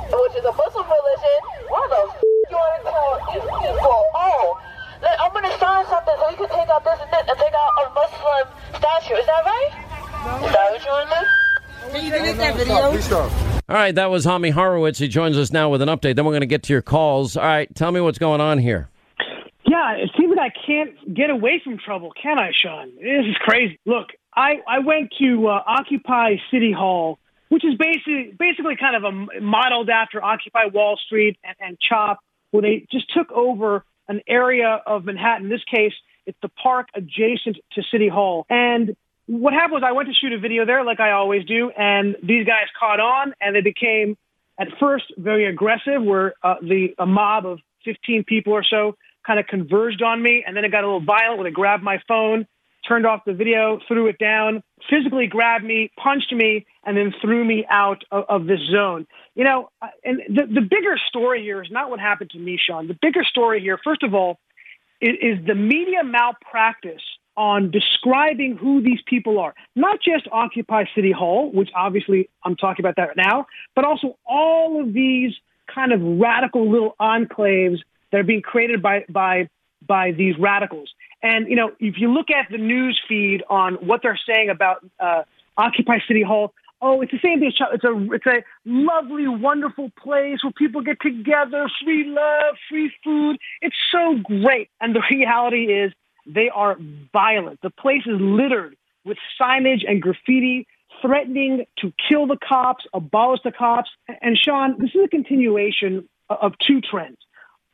which 0.08 0.34
is 0.38 0.44
a 0.44 0.52
Muslim 0.52 0.86
religion. 0.88 1.38
Why 1.68 1.82
the 1.92 2.00
f- 2.08 2.22
you 2.48 2.56
want 2.56 2.72
to 2.80 2.88
call 2.88 3.12
these 3.28 3.44
people? 3.44 4.00
Oh, 4.16 4.58
look, 5.02 5.16
I'm 5.20 5.32
gonna 5.32 5.58
sign 5.58 5.84
something 5.86 6.14
so 6.16 6.30
you 6.30 6.36
can 6.36 6.48
take 6.48 6.68
out 6.70 6.84
this 6.84 6.98
and 7.02 7.10
this 7.12 7.24
and 7.28 7.38
take 7.38 7.52
out 7.52 7.72
a 7.84 7.86
Muslim 7.92 8.44
statue. 8.80 9.14
Is 9.20 9.26
that 9.26 9.44
right? 9.44 9.70
Is 10.44 10.52
that 10.52 10.72
what 10.72 10.84
you 10.84 10.90
want 10.90 11.10
to 11.10 11.16
do? 11.20 11.92
Can 11.92 12.04
you 12.04 12.10
delete 12.10 12.36
that 12.38 12.56
video? 12.56 13.28
All 13.68 13.76
right, 13.76 13.94
that 13.94 14.10
was 14.10 14.26
Ami 14.26 14.50
Horowitz. 14.50 14.98
He 14.98 15.08
joins 15.08 15.36
us 15.36 15.52
now 15.52 15.68
with 15.68 15.82
an 15.82 15.88
update. 15.88 16.16
Then 16.16 16.24
we're 16.24 16.32
going 16.32 16.40
to 16.40 16.46
get 16.46 16.62
to 16.64 16.72
your 16.72 16.80
calls. 16.82 17.36
All 17.36 17.44
right, 17.44 17.72
tell 17.74 17.92
me 17.92 18.00
what's 18.00 18.18
going 18.18 18.40
on 18.40 18.58
here. 18.58 18.88
Yeah, 19.66 19.92
it 19.96 20.10
seems 20.18 20.34
like 20.34 20.52
I 20.56 20.66
can't 20.66 21.14
get 21.14 21.28
away 21.28 21.60
from 21.62 21.76
trouble, 21.78 22.10
can 22.20 22.38
I, 22.38 22.50
Sean? 22.52 22.90
This 22.96 23.26
is 23.26 23.36
crazy. 23.40 23.78
Look, 23.84 24.08
I, 24.38 24.62
I 24.68 24.78
went 24.78 25.12
to 25.18 25.48
uh, 25.48 25.62
Occupy 25.66 26.36
City 26.52 26.70
Hall, 26.70 27.18
which 27.48 27.64
is 27.64 27.74
basically 27.76 28.32
basically 28.38 28.76
kind 28.76 28.94
of 28.94 29.02
a 29.02 29.40
modeled 29.40 29.90
after 29.90 30.22
Occupy 30.22 30.66
Wall 30.66 30.96
Street 31.04 31.36
and, 31.42 31.56
and 31.58 31.78
CHOP, 31.80 32.20
where 32.52 32.62
they 32.62 32.86
just 32.92 33.12
took 33.12 33.32
over 33.32 33.84
an 34.06 34.20
area 34.28 34.80
of 34.86 35.04
Manhattan. 35.04 35.46
In 35.46 35.50
this 35.50 35.64
case, 35.64 35.92
it's 36.24 36.38
the 36.40 36.50
park 36.50 36.86
adjacent 36.94 37.56
to 37.72 37.82
City 37.90 38.08
Hall. 38.08 38.46
And 38.48 38.96
what 39.26 39.54
happened 39.54 39.72
was 39.72 39.82
I 39.84 39.90
went 39.90 40.08
to 40.08 40.14
shoot 40.14 40.32
a 40.32 40.38
video 40.38 40.64
there, 40.64 40.84
like 40.84 41.00
I 41.00 41.10
always 41.10 41.44
do, 41.44 41.70
and 41.70 42.14
these 42.22 42.46
guys 42.46 42.66
caught 42.78 43.00
on, 43.00 43.34
and 43.40 43.56
they 43.56 43.60
became 43.60 44.16
at 44.56 44.68
first 44.78 45.06
very 45.18 45.46
aggressive, 45.46 46.00
where 46.00 46.34
uh, 46.44 46.54
the 46.62 46.94
a 46.96 47.06
mob 47.06 47.44
of 47.44 47.58
15 47.84 48.22
people 48.22 48.52
or 48.52 48.62
so 48.62 48.94
kind 49.26 49.40
of 49.40 49.48
converged 49.48 50.00
on 50.00 50.22
me, 50.22 50.44
and 50.46 50.56
then 50.56 50.64
it 50.64 50.70
got 50.70 50.84
a 50.84 50.86
little 50.86 51.04
violent 51.04 51.38
when 51.38 51.44
they 51.44 51.50
grabbed 51.50 51.82
my 51.82 52.00
phone, 52.06 52.46
turned 52.88 53.06
off 53.06 53.24
the 53.26 53.34
video, 53.34 53.78
threw 53.86 54.06
it 54.06 54.18
down, 54.18 54.62
physically 54.88 55.26
grabbed 55.26 55.64
me, 55.64 55.90
punched 56.02 56.32
me, 56.32 56.66
and 56.84 56.96
then 56.96 57.12
threw 57.20 57.44
me 57.44 57.66
out 57.70 58.02
of, 58.10 58.24
of 58.28 58.46
this 58.46 58.60
zone. 58.72 59.06
You 59.34 59.44
know, 59.44 59.70
uh, 59.82 59.88
and 60.04 60.22
the, 60.28 60.46
the 60.46 60.60
bigger 60.62 60.96
story 61.08 61.42
here 61.42 61.62
is 61.62 61.70
not 61.70 61.90
what 61.90 62.00
happened 62.00 62.30
to 62.30 62.38
me, 62.38 62.58
Sean. 62.58 62.88
The 62.88 62.98
bigger 63.00 63.24
story 63.24 63.60
here, 63.60 63.78
first 63.84 64.02
of 64.02 64.14
all, 64.14 64.38
is, 65.00 65.14
is 65.20 65.46
the 65.46 65.54
media 65.54 66.02
malpractice 66.02 67.02
on 67.36 67.70
describing 67.70 68.56
who 68.56 68.82
these 68.82 68.98
people 69.06 69.38
are. 69.38 69.54
Not 69.76 70.00
just 70.02 70.26
Occupy 70.32 70.86
City 70.94 71.12
Hall, 71.12 71.52
which 71.52 71.68
obviously 71.76 72.28
I'm 72.42 72.56
talking 72.56 72.84
about 72.84 72.96
that 72.96 73.08
right 73.08 73.16
now, 73.16 73.46
but 73.76 73.84
also 73.84 74.18
all 74.26 74.80
of 74.82 74.92
these 74.92 75.34
kind 75.72 75.92
of 75.92 76.00
radical 76.02 76.68
little 76.68 76.96
enclaves 77.00 77.78
that 78.10 78.18
are 78.18 78.24
being 78.24 78.42
created 78.42 78.82
by 78.82 79.04
by 79.08 79.48
by 79.88 80.12
these 80.12 80.38
radicals. 80.38 80.90
And 81.22 81.48
you 81.48 81.56
know, 81.56 81.72
if 81.80 81.98
you 81.98 82.12
look 82.12 82.30
at 82.30 82.46
the 82.50 82.58
news 82.58 83.00
feed 83.08 83.42
on 83.50 83.74
what 83.74 84.02
they're 84.02 84.20
saying 84.28 84.50
about 84.50 84.84
uh, 85.00 85.22
Occupy 85.56 85.98
City 86.06 86.22
Hall, 86.22 86.54
oh, 86.80 87.00
it's 87.00 87.10
the 87.10 87.18
same 87.20 87.40
thing. 87.40 87.52
It's 87.52 87.84
a 87.84 88.14
it's 88.14 88.26
a 88.26 88.44
lovely, 88.64 89.26
wonderful 89.26 89.90
place 90.00 90.44
where 90.44 90.52
people 90.52 90.82
get 90.82 91.00
together, 91.00 91.68
free 91.82 92.04
love, 92.04 92.54
free 92.68 92.92
food. 93.02 93.38
It's 93.60 93.76
so 93.90 94.18
great. 94.22 94.70
And 94.80 94.94
the 94.94 95.02
reality 95.10 95.72
is, 95.72 95.92
they 96.26 96.50
are 96.50 96.76
violent. 97.12 97.60
The 97.62 97.70
place 97.70 98.02
is 98.06 98.20
littered 98.20 98.76
with 99.04 99.18
signage 99.40 99.88
and 99.88 100.00
graffiti 100.00 100.66
threatening 101.00 101.64
to 101.78 101.92
kill 102.08 102.26
the 102.26 102.36
cops, 102.36 102.84
abolish 102.92 103.40
the 103.44 103.52
cops. 103.52 103.90
And 104.20 104.36
Sean, 104.36 104.76
this 104.78 104.90
is 104.94 105.04
a 105.04 105.08
continuation 105.08 106.08
of 106.28 106.52
two 106.66 106.80
trends. 106.80 107.18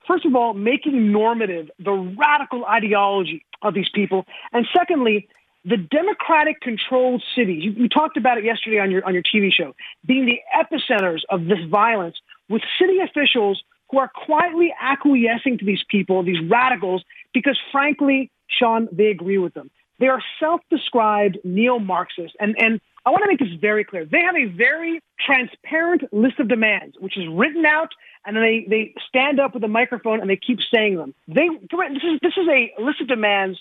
First 0.07 0.27
of 0.27 0.35
all, 0.35 0.55
making 0.55 1.13
normative 1.13 1.71
the 1.79 1.93
radical 1.93 2.65
ideology 2.67 3.45
of 3.63 3.75
these 3.75 3.89
people, 3.95 4.27
and 4.53 4.67
secondly, 4.77 5.29
the 5.65 5.77
democratic 5.79 6.61
controlled 6.61 7.23
cities. 7.35 7.65
You, 7.65 7.71
you 7.73 7.89
talked 7.89 8.17
about 8.17 8.37
it 8.37 8.45
yesterday 8.45 8.79
on 8.79 8.91
your 8.91 9.05
on 9.05 9.15
your 9.15 9.23
TV 9.23 9.51
show, 9.53 9.75
being 10.07 10.27
the 10.27 10.41
epicenters 10.55 11.21
of 11.31 11.47
this 11.47 11.61
violence, 11.71 12.17
with 12.49 12.63
city 12.79 12.99
officials 12.99 13.63
who 13.91 13.99
are 13.99 14.11
quietly 14.15 14.75
acquiescing 14.81 15.59
to 15.59 15.65
these 15.65 15.83
people, 15.89 16.23
these 16.23 16.43
radicals, 16.51 17.03
because 17.33 17.59
frankly, 17.73 18.31
Sean, 18.47 18.89
they 18.93 19.07
agree 19.07 19.39
with 19.39 19.55
them. 19.55 19.71
They 20.01 20.09
are 20.09 20.23
self-described 20.41 21.39
neo-Marxists, 21.45 22.37
and 22.41 22.55
and 22.59 22.81
I 23.07 23.11
want 23.11 23.23
to 23.23 23.29
make 23.29 23.39
this 23.39 23.61
very 23.61 23.85
clear. 23.85 24.05
They 24.05 24.23
have 24.23 24.37
a 24.37 24.47
very 24.47 25.01
transparent 25.25 26.03
list 26.13 26.41
of 26.41 26.49
demands, 26.49 26.97
which 26.99 27.19
is 27.19 27.25
written 27.31 27.67
out, 27.67 27.91
and 28.25 28.37
then 28.37 28.43
they, 28.43 28.67
they 28.69 28.95
stand 29.09 29.39
up 29.39 29.55
with 29.55 29.63
a 29.65 29.69
microphone 29.69 30.21
and 30.21 30.31
they 30.31 30.37
keep 30.39 30.59
saying 30.75 30.97
them. 30.97 31.15
They 31.29 31.49
this 31.49 32.03
is 32.03 32.19
this 32.23 32.33
is 32.37 32.49
a 32.49 32.83
list 32.83 33.01
of 33.03 33.09
demands 33.09 33.59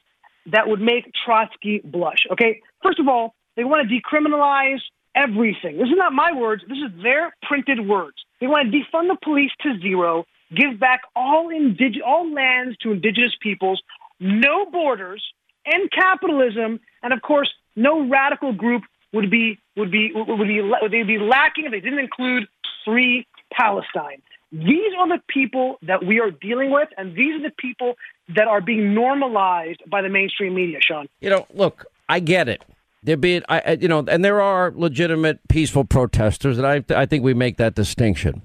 that 0.51 0.67
would 0.67 0.81
make 0.81 1.11
Trotsky 1.25 1.81
blush. 1.83 2.25
Okay, 2.31 2.61
first 2.81 2.99
of 2.99 3.07
all, 3.07 3.35
they 3.55 3.63
want 3.63 3.87
to 3.87 3.93
decriminalize 3.93 4.79
everything. 5.15 5.77
This 5.77 5.87
is 5.87 5.97
not 5.97 6.13
my 6.13 6.31
words. 6.33 6.63
This 6.67 6.77
is 6.77 7.03
their 7.03 7.35
printed 7.43 7.85
words. 7.87 8.15
They 8.39 8.47
want 8.47 8.71
to 8.71 8.77
defund 8.77 9.09
the 9.09 9.17
police 9.21 9.51
to 9.61 9.79
zero, 9.79 10.25
give 10.55 10.79
back 10.79 11.01
all 11.15 11.49
indig- 11.49 12.01
all 12.05 12.31
lands 12.33 12.77
to 12.79 12.91
indigenous 12.91 13.33
peoples, 13.41 13.81
no 14.19 14.65
borders, 14.65 15.23
end 15.65 15.89
capitalism, 15.91 16.79
and 17.01 17.13
of 17.13 17.21
course, 17.21 17.49
no 17.75 18.07
radical 18.07 18.53
group 18.53 18.83
would 19.13 19.29
be 19.29 19.59
would 19.77 19.91
be 19.91 20.11
would 20.13 20.47
be 20.47 20.61
would 20.61 20.91
they 20.91 21.03
be 21.03 21.19
lacking 21.19 21.65
if 21.65 21.71
they 21.71 21.79
didn't 21.79 21.99
include 21.99 22.47
free 22.83 23.25
Palestine. 23.51 24.21
These 24.51 24.93
are 24.99 25.07
the 25.07 25.21
people 25.27 25.77
that 25.81 26.05
we 26.05 26.19
are 26.19 26.29
dealing 26.29 26.71
with, 26.71 26.89
and 26.97 27.15
these 27.15 27.35
are 27.35 27.43
the 27.43 27.55
people 27.57 27.95
that 28.35 28.47
are 28.47 28.61
being 28.61 28.93
normalized 28.93 29.81
by 29.89 30.01
the 30.01 30.09
mainstream 30.09 30.53
media. 30.53 30.79
Sean, 30.81 31.07
You 31.21 31.31
know, 31.31 31.47
look, 31.53 31.85
I 32.07 32.19
get 32.19 32.47
it. 32.47 32.63
There 33.01 33.17
be, 33.17 33.41
I, 33.49 33.77
you 33.81 33.87
know, 33.87 34.05
and 34.07 34.23
there 34.23 34.39
are 34.39 34.71
legitimate 34.75 35.39
peaceful 35.49 35.83
protesters, 35.83 36.57
and 36.57 36.67
I, 36.67 36.83
I 36.95 37.05
think 37.05 37.23
we 37.23 37.33
make 37.33 37.57
that 37.57 37.75
distinction. 37.75 38.43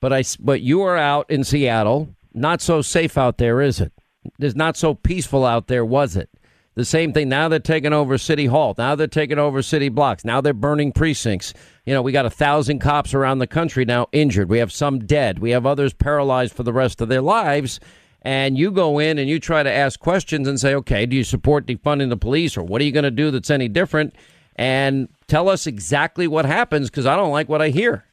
But 0.00 0.12
I, 0.12 0.24
but 0.40 0.62
you 0.62 0.80
are 0.82 0.96
out 0.96 1.30
in 1.30 1.44
Seattle, 1.44 2.08
not 2.32 2.60
so 2.62 2.80
safe 2.82 3.18
out 3.18 3.38
there, 3.38 3.60
is 3.60 3.80
it? 3.80 3.92
There's 4.38 4.56
not 4.56 4.76
so 4.76 4.94
peaceful 4.94 5.44
out 5.44 5.68
there, 5.68 5.84
was 5.84 6.16
it? 6.16 6.30
The 6.76 6.84
same 6.84 7.12
thing. 7.12 7.28
Now 7.28 7.48
they're 7.48 7.58
taking 7.58 7.92
over 7.92 8.16
City 8.16 8.46
Hall. 8.46 8.74
Now 8.78 8.94
they're 8.94 9.06
taking 9.08 9.38
over 9.38 9.60
city 9.60 9.88
blocks. 9.88 10.24
Now 10.24 10.40
they're 10.40 10.54
burning 10.54 10.92
precincts. 10.92 11.52
You 11.84 11.94
know, 11.94 12.02
we 12.02 12.12
got 12.12 12.26
a 12.26 12.30
thousand 12.30 12.78
cops 12.78 13.12
around 13.12 13.40
the 13.40 13.46
country 13.46 13.84
now 13.84 14.06
injured. 14.12 14.48
We 14.48 14.58
have 14.58 14.72
some 14.72 15.00
dead. 15.00 15.40
We 15.40 15.50
have 15.50 15.66
others 15.66 15.92
paralyzed 15.92 16.54
for 16.54 16.62
the 16.62 16.72
rest 16.72 17.00
of 17.00 17.08
their 17.08 17.22
lives. 17.22 17.80
And 18.22 18.56
you 18.56 18.70
go 18.70 18.98
in 18.98 19.18
and 19.18 19.28
you 19.28 19.40
try 19.40 19.62
to 19.62 19.72
ask 19.72 19.98
questions 19.98 20.46
and 20.46 20.60
say, 20.60 20.74
okay, 20.74 21.06
do 21.06 21.16
you 21.16 21.24
support 21.24 21.66
defunding 21.66 22.10
the 22.10 22.16
police 22.16 22.56
or 22.56 22.62
what 22.62 22.80
are 22.80 22.84
you 22.84 22.92
going 22.92 23.04
to 23.04 23.10
do 23.10 23.30
that's 23.30 23.50
any 23.50 23.68
different? 23.68 24.14
And 24.56 25.08
tell 25.26 25.48
us 25.48 25.66
exactly 25.66 26.28
what 26.28 26.44
happens 26.44 26.90
because 26.90 27.06
I 27.06 27.16
don't 27.16 27.32
like 27.32 27.48
what 27.48 27.62
I 27.62 27.70
hear. 27.70 28.04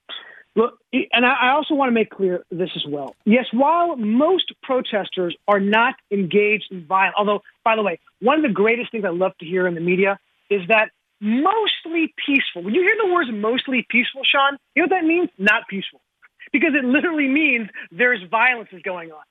Look, 0.58 0.80
and 0.92 1.24
I 1.24 1.52
also 1.52 1.76
want 1.76 1.90
to 1.90 1.94
make 1.94 2.10
clear 2.10 2.44
this 2.50 2.72
as 2.76 2.84
well. 2.90 3.16
Yes, 3.26 3.46
while 3.52 3.96
most 3.96 4.52
protesters 4.64 5.38
are 5.48 5.60
not 5.60 5.94
engaged 6.12 6.66
in 6.72 6.88
violence, 6.88 7.14
although, 7.16 7.44
by 7.64 7.76
the 7.76 7.84
way, 7.84 8.00
one 8.22 8.38
of 8.38 8.42
the 8.42 8.54
greatest 8.54 8.92
things 8.92 9.06
I 9.06 9.12
love 9.12 9.34
to 9.40 9.46
hear 9.46 9.68
in 9.68 9.76
the 9.76 9.82
media 9.82 10.18
is 10.50 10.62
that 10.70 10.90
mostly 11.22 12.12
peaceful. 12.26 12.64
When 12.64 12.74
you 12.74 12.82
hear 12.82 12.96
the 13.06 13.14
words 13.14 13.30
mostly 13.32 13.86
peaceful, 13.88 14.24
Sean, 14.26 14.58
you 14.76 14.82
know 14.82 14.88
what 14.88 15.00
that 15.00 15.06
means? 15.06 15.30
Not 15.38 15.68
peaceful. 15.70 16.02
Because 16.52 16.72
it 16.74 16.84
literally 16.84 17.28
means 17.28 17.70
there's 17.92 18.24
violence 18.32 18.70
is 18.72 18.82
going 18.82 19.12
on. 19.12 19.22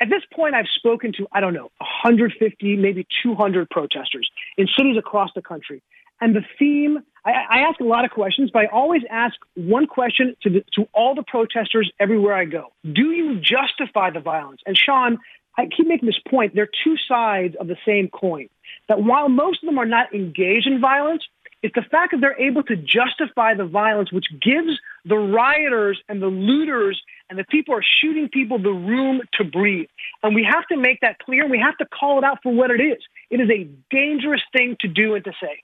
At 0.00 0.10
this 0.10 0.22
point, 0.32 0.54
I've 0.54 0.70
spoken 0.76 1.12
to, 1.14 1.26
I 1.32 1.40
don't 1.40 1.54
know, 1.54 1.72
150, 1.78 2.76
maybe 2.76 3.04
200 3.24 3.68
protesters 3.68 4.30
in 4.56 4.68
cities 4.78 4.96
across 4.96 5.30
the 5.34 5.42
country. 5.42 5.82
And 6.20 6.36
the 6.36 6.44
theme, 6.56 6.98
I, 7.28 7.58
I 7.58 7.58
ask 7.68 7.78
a 7.80 7.84
lot 7.84 8.04
of 8.06 8.10
questions, 8.10 8.50
but 8.52 8.60
I 8.60 8.66
always 8.66 9.02
ask 9.10 9.34
one 9.54 9.86
question 9.86 10.34
to, 10.42 10.50
the, 10.50 10.64
to 10.74 10.88
all 10.94 11.14
the 11.14 11.22
protesters 11.22 11.90
everywhere 12.00 12.34
I 12.34 12.46
go. 12.46 12.72
Do 12.84 13.10
you 13.10 13.38
justify 13.38 14.10
the 14.10 14.20
violence? 14.20 14.62
And 14.66 14.76
Sean, 14.76 15.18
I 15.58 15.66
keep 15.66 15.86
making 15.86 16.06
this 16.06 16.20
point. 16.26 16.54
There 16.54 16.64
are 16.64 16.70
two 16.84 16.96
sides 17.06 17.54
of 17.60 17.66
the 17.66 17.76
same 17.86 18.08
coin. 18.08 18.48
That 18.88 19.02
while 19.02 19.28
most 19.28 19.62
of 19.62 19.66
them 19.66 19.78
are 19.78 19.86
not 19.86 20.14
engaged 20.14 20.66
in 20.66 20.80
violence, 20.80 21.22
it's 21.62 21.74
the 21.74 21.82
fact 21.82 22.12
that 22.12 22.20
they're 22.20 22.40
able 22.40 22.62
to 22.62 22.76
justify 22.76 23.54
the 23.54 23.66
violence, 23.66 24.10
which 24.12 24.26
gives 24.40 24.78
the 25.04 25.16
rioters 25.16 26.00
and 26.08 26.22
the 26.22 26.28
looters 26.28 27.02
and 27.28 27.38
the 27.38 27.44
people 27.44 27.74
who 27.74 27.80
are 27.80 27.84
shooting 28.00 28.28
people 28.28 28.58
the 28.58 28.70
room 28.70 29.20
to 29.34 29.44
breathe. 29.44 29.88
And 30.22 30.34
we 30.34 30.44
have 30.50 30.66
to 30.68 30.76
make 30.76 31.00
that 31.00 31.18
clear. 31.18 31.46
We 31.48 31.58
have 31.58 31.76
to 31.78 31.86
call 31.86 32.18
it 32.18 32.24
out 32.24 32.38
for 32.42 32.54
what 32.54 32.70
it 32.70 32.80
is. 32.80 33.02
It 33.28 33.40
is 33.40 33.50
a 33.50 33.68
dangerous 33.90 34.42
thing 34.56 34.76
to 34.80 34.88
do 34.88 35.14
and 35.14 35.24
to 35.24 35.32
say. 35.42 35.62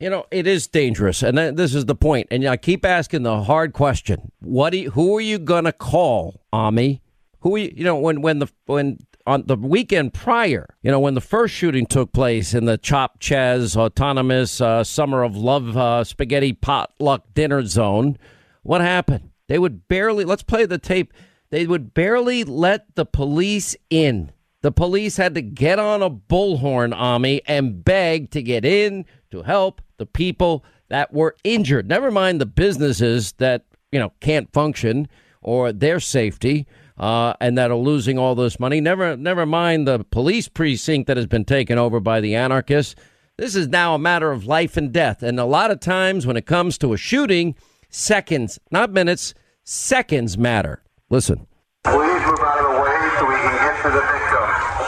You 0.00 0.08
know, 0.08 0.24
it 0.30 0.46
is 0.46 0.66
dangerous, 0.66 1.22
and 1.22 1.36
this 1.36 1.74
is 1.74 1.84
the 1.84 1.94
point. 1.94 2.28
And 2.30 2.46
I 2.46 2.56
keep 2.56 2.86
asking 2.86 3.22
the 3.22 3.42
hard 3.42 3.74
question: 3.74 4.32
What? 4.40 4.72
You, 4.72 4.90
who 4.92 5.18
are 5.18 5.20
you 5.20 5.38
going 5.38 5.64
to 5.64 5.72
call, 5.72 6.40
Ami? 6.54 7.02
Who 7.40 7.56
you? 7.56 7.70
You 7.76 7.84
know, 7.84 7.96
when 7.96 8.22
when 8.22 8.38
the 8.38 8.46
when 8.64 8.96
on 9.26 9.44
the 9.46 9.56
weekend 9.56 10.14
prior, 10.14 10.74
you 10.82 10.90
know, 10.90 11.00
when 11.00 11.12
the 11.12 11.20
first 11.20 11.54
shooting 11.54 11.84
took 11.84 12.14
place 12.14 12.54
in 12.54 12.64
the 12.64 12.78
Chop 12.78 13.20
Chaz 13.20 13.76
Autonomous 13.76 14.62
uh, 14.62 14.82
Summer 14.84 15.22
of 15.22 15.36
Love 15.36 15.76
uh, 15.76 16.02
Spaghetti 16.02 16.54
Potluck 16.54 17.34
Dinner 17.34 17.66
Zone, 17.66 18.16
what 18.62 18.80
happened? 18.80 19.30
They 19.48 19.58
would 19.58 19.86
barely. 19.86 20.24
Let's 20.24 20.42
play 20.42 20.64
the 20.64 20.78
tape. 20.78 21.12
They 21.50 21.66
would 21.66 21.92
barely 21.92 22.42
let 22.42 22.94
the 22.94 23.04
police 23.04 23.76
in. 23.90 24.32
The 24.62 24.72
police 24.72 25.18
had 25.18 25.34
to 25.34 25.42
get 25.42 25.78
on 25.78 26.02
a 26.02 26.10
bullhorn, 26.10 26.94
Ami, 26.94 27.42
and 27.46 27.84
beg 27.84 28.30
to 28.30 28.42
get 28.42 28.64
in 28.64 29.04
to 29.30 29.42
help 29.42 29.82
the 30.00 30.06
people 30.06 30.64
that 30.88 31.12
were 31.12 31.36
injured. 31.44 31.86
Never 31.86 32.10
mind 32.10 32.40
the 32.40 32.46
businesses 32.46 33.32
that, 33.32 33.66
you 33.92 34.00
know, 34.00 34.12
can't 34.20 34.50
function 34.52 35.06
or 35.42 35.72
their 35.72 36.00
safety 36.00 36.66
uh, 36.98 37.34
and 37.40 37.56
that 37.58 37.70
are 37.70 37.76
losing 37.76 38.18
all 38.18 38.34
this 38.34 38.58
money. 38.58 38.80
Never, 38.80 39.16
never 39.16 39.44
mind 39.44 39.86
the 39.86 40.04
police 40.04 40.48
precinct 40.48 41.06
that 41.06 41.16
has 41.18 41.26
been 41.26 41.44
taken 41.44 41.78
over 41.78 42.00
by 42.00 42.20
the 42.20 42.34
anarchists. 42.34 42.94
This 43.36 43.54
is 43.54 43.68
now 43.68 43.94
a 43.94 43.98
matter 43.98 44.32
of 44.32 44.46
life 44.46 44.76
and 44.76 44.90
death. 44.90 45.22
And 45.22 45.38
a 45.38 45.44
lot 45.44 45.70
of 45.70 45.80
times 45.80 46.26
when 46.26 46.36
it 46.36 46.46
comes 46.46 46.76
to 46.78 46.92
a 46.94 46.96
shooting, 46.96 47.54
seconds, 47.90 48.58
not 48.70 48.90
minutes, 48.90 49.34
seconds 49.64 50.36
matter. 50.38 50.82
Listen. 51.10 51.46
Please 51.84 51.96
move 52.24 52.40
out 52.40 52.58
of 52.58 52.72
the 52.72 52.80
way 52.80 52.96
so 53.18 53.24
we 53.28 53.34
can 53.36 53.54
get 53.56 53.82
to 53.82 53.90
the 53.90 54.00
victim. 54.00 54.44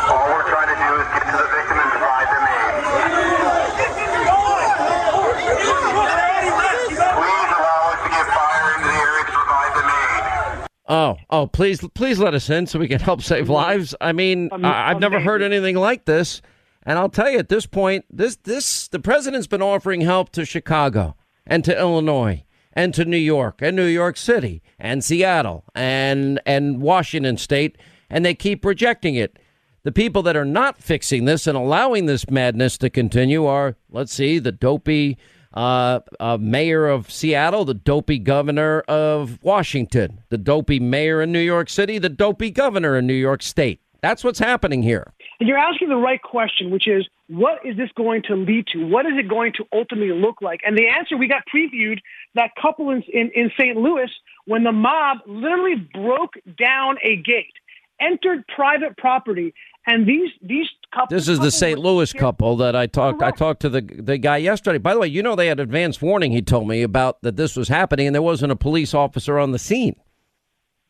All 0.08 0.26
we're 0.32 0.48
trying 0.48 0.68
to 0.68 0.76
do 0.76 1.00
is 1.00 1.06
get 1.12 1.24
to 1.32 1.36
the 1.36 1.48
victim 1.52 1.76
and 1.80 1.90
provide 1.92 2.28
them 2.28 2.44
aid. 2.48 2.62
Please 7.12 7.50
allow 7.56 7.88
us 7.88 8.00
to 8.04 8.08
get 8.12 8.26
fire 8.28 8.68
into 8.76 8.84
the 8.84 8.96
area 9.00 9.24
to 9.24 9.32
provide 9.32 9.72
them 9.72 9.88
aid. 9.88 10.68
Oh, 10.92 11.16
oh, 11.30 11.46
please, 11.46 11.80
please 11.94 12.18
let 12.18 12.34
us 12.34 12.50
in 12.50 12.66
so 12.66 12.78
we 12.78 12.86
can 12.86 13.00
help 13.00 13.22
save 13.22 13.44
mm-hmm. 13.44 13.52
lives. 13.52 13.94
I 13.98 14.12
mean, 14.12 14.50
Am- 14.52 14.62
I, 14.62 14.90
I've 14.90 15.00
never 15.00 15.20
heard 15.20 15.40
anything 15.40 15.74
like 15.74 16.04
this. 16.04 16.42
And 16.82 16.98
I'll 16.98 17.08
tell 17.08 17.30
you 17.30 17.38
at 17.38 17.48
this 17.48 17.64
point, 17.64 18.04
this, 18.10 18.36
this, 18.36 18.88
the 18.88 18.98
president's 18.98 19.46
been 19.46 19.62
offering 19.62 20.02
help 20.02 20.30
to 20.32 20.44
Chicago 20.44 21.16
and 21.46 21.64
to 21.64 21.78
Illinois 21.78 22.44
and 22.74 22.92
to 22.92 23.06
New 23.06 23.16
York 23.16 23.60
and 23.62 23.74
New 23.74 23.86
York 23.86 24.18
City 24.18 24.62
and 24.78 25.02
Seattle 25.02 25.64
and, 25.74 26.38
and 26.44 26.82
Washington 26.82 27.38
state. 27.38 27.78
And 28.10 28.22
they 28.22 28.34
keep 28.34 28.62
rejecting 28.62 29.14
it. 29.14 29.38
The 29.84 29.92
people 29.92 30.22
that 30.24 30.36
are 30.36 30.44
not 30.44 30.82
fixing 30.82 31.24
this 31.24 31.46
and 31.46 31.56
allowing 31.56 32.04
this 32.04 32.28
madness 32.28 32.76
to 32.78 32.90
continue 32.90 33.46
are, 33.46 33.76
let's 33.88 34.12
see, 34.12 34.38
the 34.38 34.52
dopey 34.52 35.16
uh, 35.54 36.00
uh, 36.20 36.38
mayor 36.40 36.86
of 36.86 37.10
Seattle, 37.10 37.64
the 37.64 37.74
dopey 37.74 38.18
governor 38.18 38.80
of 38.88 39.38
Washington, 39.42 40.22
the 40.28 40.38
dopey 40.38 40.80
mayor 40.80 41.22
in 41.22 41.32
New 41.32 41.40
York 41.40 41.68
City, 41.68 41.98
the 41.98 42.08
dopey 42.08 42.50
governor 42.50 42.96
in 42.96 43.06
New 43.06 43.12
York 43.14 43.42
State. 43.42 43.80
That's 44.02 44.24
what's 44.24 44.40
happening 44.40 44.82
here. 44.82 45.12
And 45.38 45.48
you're 45.48 45.58
asking 45.58 45.88
the 45.88 45.96
right 45.96 46.20
question, 46.20 46.70
which 46.70 46.88
is, 46.88 47.08
what 47.28 47.64
is 47.64 47.76
this 47.76 47.90
going 47.96 48.22
to 48.28 48.34
lead 48.34 48.66
to? 48.72 48.86
What 48.86 49.06
is 49.06 49.12
it 49.16 49.28
going 49.28 49.52
to 49.54 49.64
ultimately 49.72 50.12
look 50.12 50.42
like? 50.42 50.60
And 50.66 50.76
the 50.76 50.88
answer 50.88 51.16
we 51.16 51.28
got 51.28 51.42
previewed 51.52 51.98
that 52.34 52.50
couple 52.60 52.90
in, 52.90 53.02
in, 53.12 53.30
in 53.34 53.50
St. 53.58 53.76
Louis 53.76 54.10
when 54.44 54.64
the 54.64 54.72
mob 54.72 55.18
literally 55.26 55.76
broke 55.94 56.34
down 56.58 56.96
a 57.02 57.16
gate, 57.16 57.54
entered 58.00 58.44
private 58.54 58.96
property, 58.96 59.54
and 59.86 60.06
these 60.06 60.30
these 60.40 60.66
couples. 60.92 61.10
This 61.10 61.28
is 61.28 61.40
the 61.40 61.50
St. 61.50 61.78
Louis 61.78 62.12
couple 62.12 62.56
that 62.56 62.76
I 62.76 62.86
talked. 62.86 63.22
I 63.22 63.30
talked 63.30 63.60
to 63.62 63.68
the 63.68 63.80
the 63.80 64.18
guy 64.18 64.38
yesterday. 64.38 64.78
By 64.78 64.94
the 64.94 65.00
way, 65.00 65.08
you 65.08 65.22
know 65.22 65.34
they 65.34 65.48
had 65.48 65.60
advance 65.60 66.00
warning. 66.00 66.32
He 66.32 66.42
told 66.42 66.68
me 66.68 66.82
about 66.82 67.20
that 67.22 67.36
this 67.36 67.56
was 67.56 67.68
happening, 67.68 68.06
and 68.06 68.14
there 68.14 68.22
wasn't 68.22 68.52
a 68.52 68.56
police 68.56 68.94
officer 68.94 69.38
on 69.38 69.52
the 69.52 69.58
scene. 69.58 69.96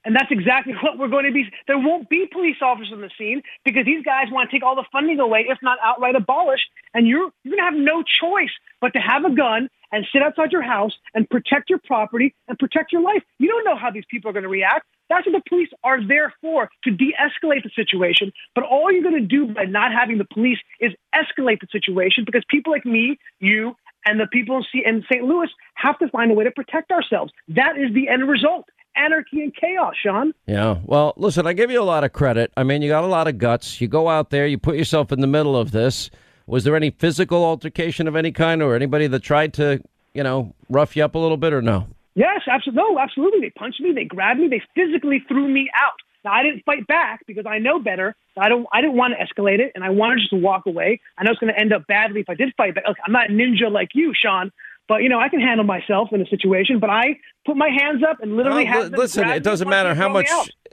And 0.04 0.16
that's 0.16 0.30
exactly 0.30 0.74
what 0.82 0.98
we're 0.98 1.08
going 1.08 1.26
to 1.26 1.32
be. 1.32 1.44
There 1.66 1.78
won't 1.78 2.08
be 2.08 2.26
police 2.30 2.56
officers 2.60 2.92
on 2.92 3.00
the 3.00 3.10
scene 3.16 3.42
because 3.64 3.84
these 3.84 4.04
guys 4.04 4.26
want 4.30 4.50
to 4.50 4.56
take 4.56 4.64
all 4.64 4.76
the 4.76 4.84
funding 4.92 5.20
away, 5.20 5.46
if 5.48 5.58
not 5.62 5.78
outright 5.82 6.16
abolish. 6.16 6.60
And 6.94 7.06
you're 7.06 7.30
you're 7.44 7.56
going 7.56 7.58
to 7.58 7.70
have 7.70 7.74
no 7.74 8.02
choice 8.02 8.52
but 8.80 8.92
to 8.94 8.98
have 8.98 9.24
a 9.24 9.34
gun 9.34 9.68
and 9.92 10.06
sit 10.12 10.22
outside 10.22 10.52
your 10.52 10.62
house 10.62 10.92
and 11.14 11.28
protect 11.28 11.70
your 11.70 11.80
property 11.84 12.34
and 12.48 12.58
protect 12.58 12.92
your 12.92 13.02
life. 13.02 13.22
You 13.38 13.48
don't 13.48 13.64
know 13.64 13.76
how 13.76 13.90
these 13.90 14.04
people 14.10 14.30
are 14.30 14.32
going 14.32 14.44
to 14.44 14.48
react. 14.48 14.86
That's 15.12 15.26
what 15.26 15.44
the 15.44 15.48
police 15.48 15.68
are 15.84 16.06
there 16.06 16.32
for 16.40 16.70
to 16.84 16.90
de-escalate 16.90 17.64
the 17.64 17.70
situation. 17.76 18.32
But 18.54 18.64
all 18.64 18.90
you're 18.90 19.02
going 19.02 19.20
to 19.20 19.26
do 19.26 19.52
by 19.52 19.64
not 19.64 19.92
having 19.92 20.16
the 20.16 20.24
police 20.24 20.58
is 20.80 20.92
escalate 21.14 21.60
the 21.60 21.66
situation 21.70 22.24
because 22.24 22.44
people 22.48 22.72
like 22.72 22.86
me, 22.86 23.18
you, 23.38 23.76
and 24.06 24.18
the 24.18 24.26
people 24.26 24.64
in 24.72 25.04
St. 25.12 25.22
Louis 25.22 25.48
have 25.74 25.98
to 25.98 26.08
find 26.08 26.30
a 26.30 26.34
way 26.34 26.44
to 26.44 26.50
protect 26.50 26.90
ourselves. 26.90 27.30
That 27.48 27.76
is 27.76 27.92
the 27.92 28.08
end 28.08 28.26
result. 28.26 28.64
Anarchy 28.96 29.42
and 29.42 29.54
chaos, 29.54 29.94
Sean. 30.02 30.32
Yeah. 30.46 30.78
Well, 30.84 31.12
listen, 31.16 31.46
I 31.46 31.52
give 31.52 31.70
you 31.70 31.80
a 31.80 31.84
lot 31.84 32.04
of 32.04 32.12
credit. 32.12 32.52
I 32.56 32.62
mean, 32.62 32.82
you 32.82 32.88
got 32.88 33.04
a 33.04 33.06
lot 33.06 33.28
of 33.28 33.38
guts. 33.38 33.80
You 33.80 33.88
go 33.88 34.08
out 34.08 34.30
there, 34.30 34.46
you 34.46 34.58
put 34.58 34.76
yourself 34.76 35.12
in 35.12 35.20
the 35.20 35.26
middle 35.26 35.56
of 35.56 35.70
this. 35.70 36.10
Was 36.46 36.64
there 36.64 36.74
any 36.76 36.90
physical 36.90 37.44
altercation 37.44 38.08
of 38.08 38.16
any 38.16 38.32
kind, 38.32 38.62
or 38.62 38.74
anybody 38.74 39.06
that 39.06 39.20
tried 39.20 39.54
to, 39.54 39.82
you 40.14 40.22
know, 40.22 40.54
rough 40.68 40.96
you 40.96 41.04
up 41.04 41.14
a 41.14 41.18
little 41.18 41.36
bit, 41.36 41.52
or 41.52 41.62
no? 41.62 41.86
Yes, 42.14 42.42
absolutely. 42.50 42.82
No, 42.82 42.98
absolutely. 42.98 43.40
They 43.40 43.50
punched 43.50 43.80
me. 43.80 43.92
They 43.92 44.04
grabbed 44.04 44.40
me. 44.40 44.48
They 44.48 44.62
physically 44.74 45.22
threw 45.28 45.48
me 45.48 45.70
out. 45.74 45.96
Now 46.24 46.32
I 46.32 46.42
didn't 46.42 46.64
fight 46.64 46.86
back 46.86 47.26
because 47.26 47.46
I 47.46 47.58
know 47.58 47.78
better. 47.78 48.14
I 48.38 48.48
don't. 48.48 48.66
I 48.72 48.80
didn't 48.80 48.96
want 48.96 49.14
to 49.18 49.24
escalate 49.24 49.58
it, 49.58 49.72
and 49.74 49.82
I 49.82 49.90
wanted 49.90 50.20
just 50.20 50.30
to 50.30 50.36
walk 50.36 50.66
away. 50.66 51.00
I 51.18 51.24
know 51.24 51.32
it's 51.32 51.40
going 51.40 51.52
to 51.52 51.58
end 51.58 51.72
up 51.72 51.86
badly 51.86 52.20
if 52.20 52.28
I 52.28 52.34
did 52.34 52.52
fight 52.56 52.74
back. 52.74 52.84
Look, 52.86 52.98
I'm 53.04 53.12
not 53.12 53.30
a 53.30 53.32
ninja 53.32 53.70
like 53.70 53.88
you, 53.94 54.12
Sean, 54.14 54.52
but 54.88 55.02
you 55.02 55.08
know 55.08 55.18
I 55.18 55.28
can 55.28 55.40
handle 55.40 55.66
myself 55.66 56.10
in 56.12 56.20
a 56.20 56.26
situation. 56.26 56.78
But 56.78 56.90
I 56.90 57.18
put 57.44 57.56
my 57.56 57.68
hands 57.68 58.02
up 58.08 58.18
and 58.20 58.36
literally 58.36 58.64
Well, 58.64 58.82
had 58.82 58.92
them 58.92 59.00
listen, 59.00 59.28
it 59.28 59.42
doesn't 59.42 59.68
matter 59.68 59.94
how 59.94 60.08
much 60.08 60.30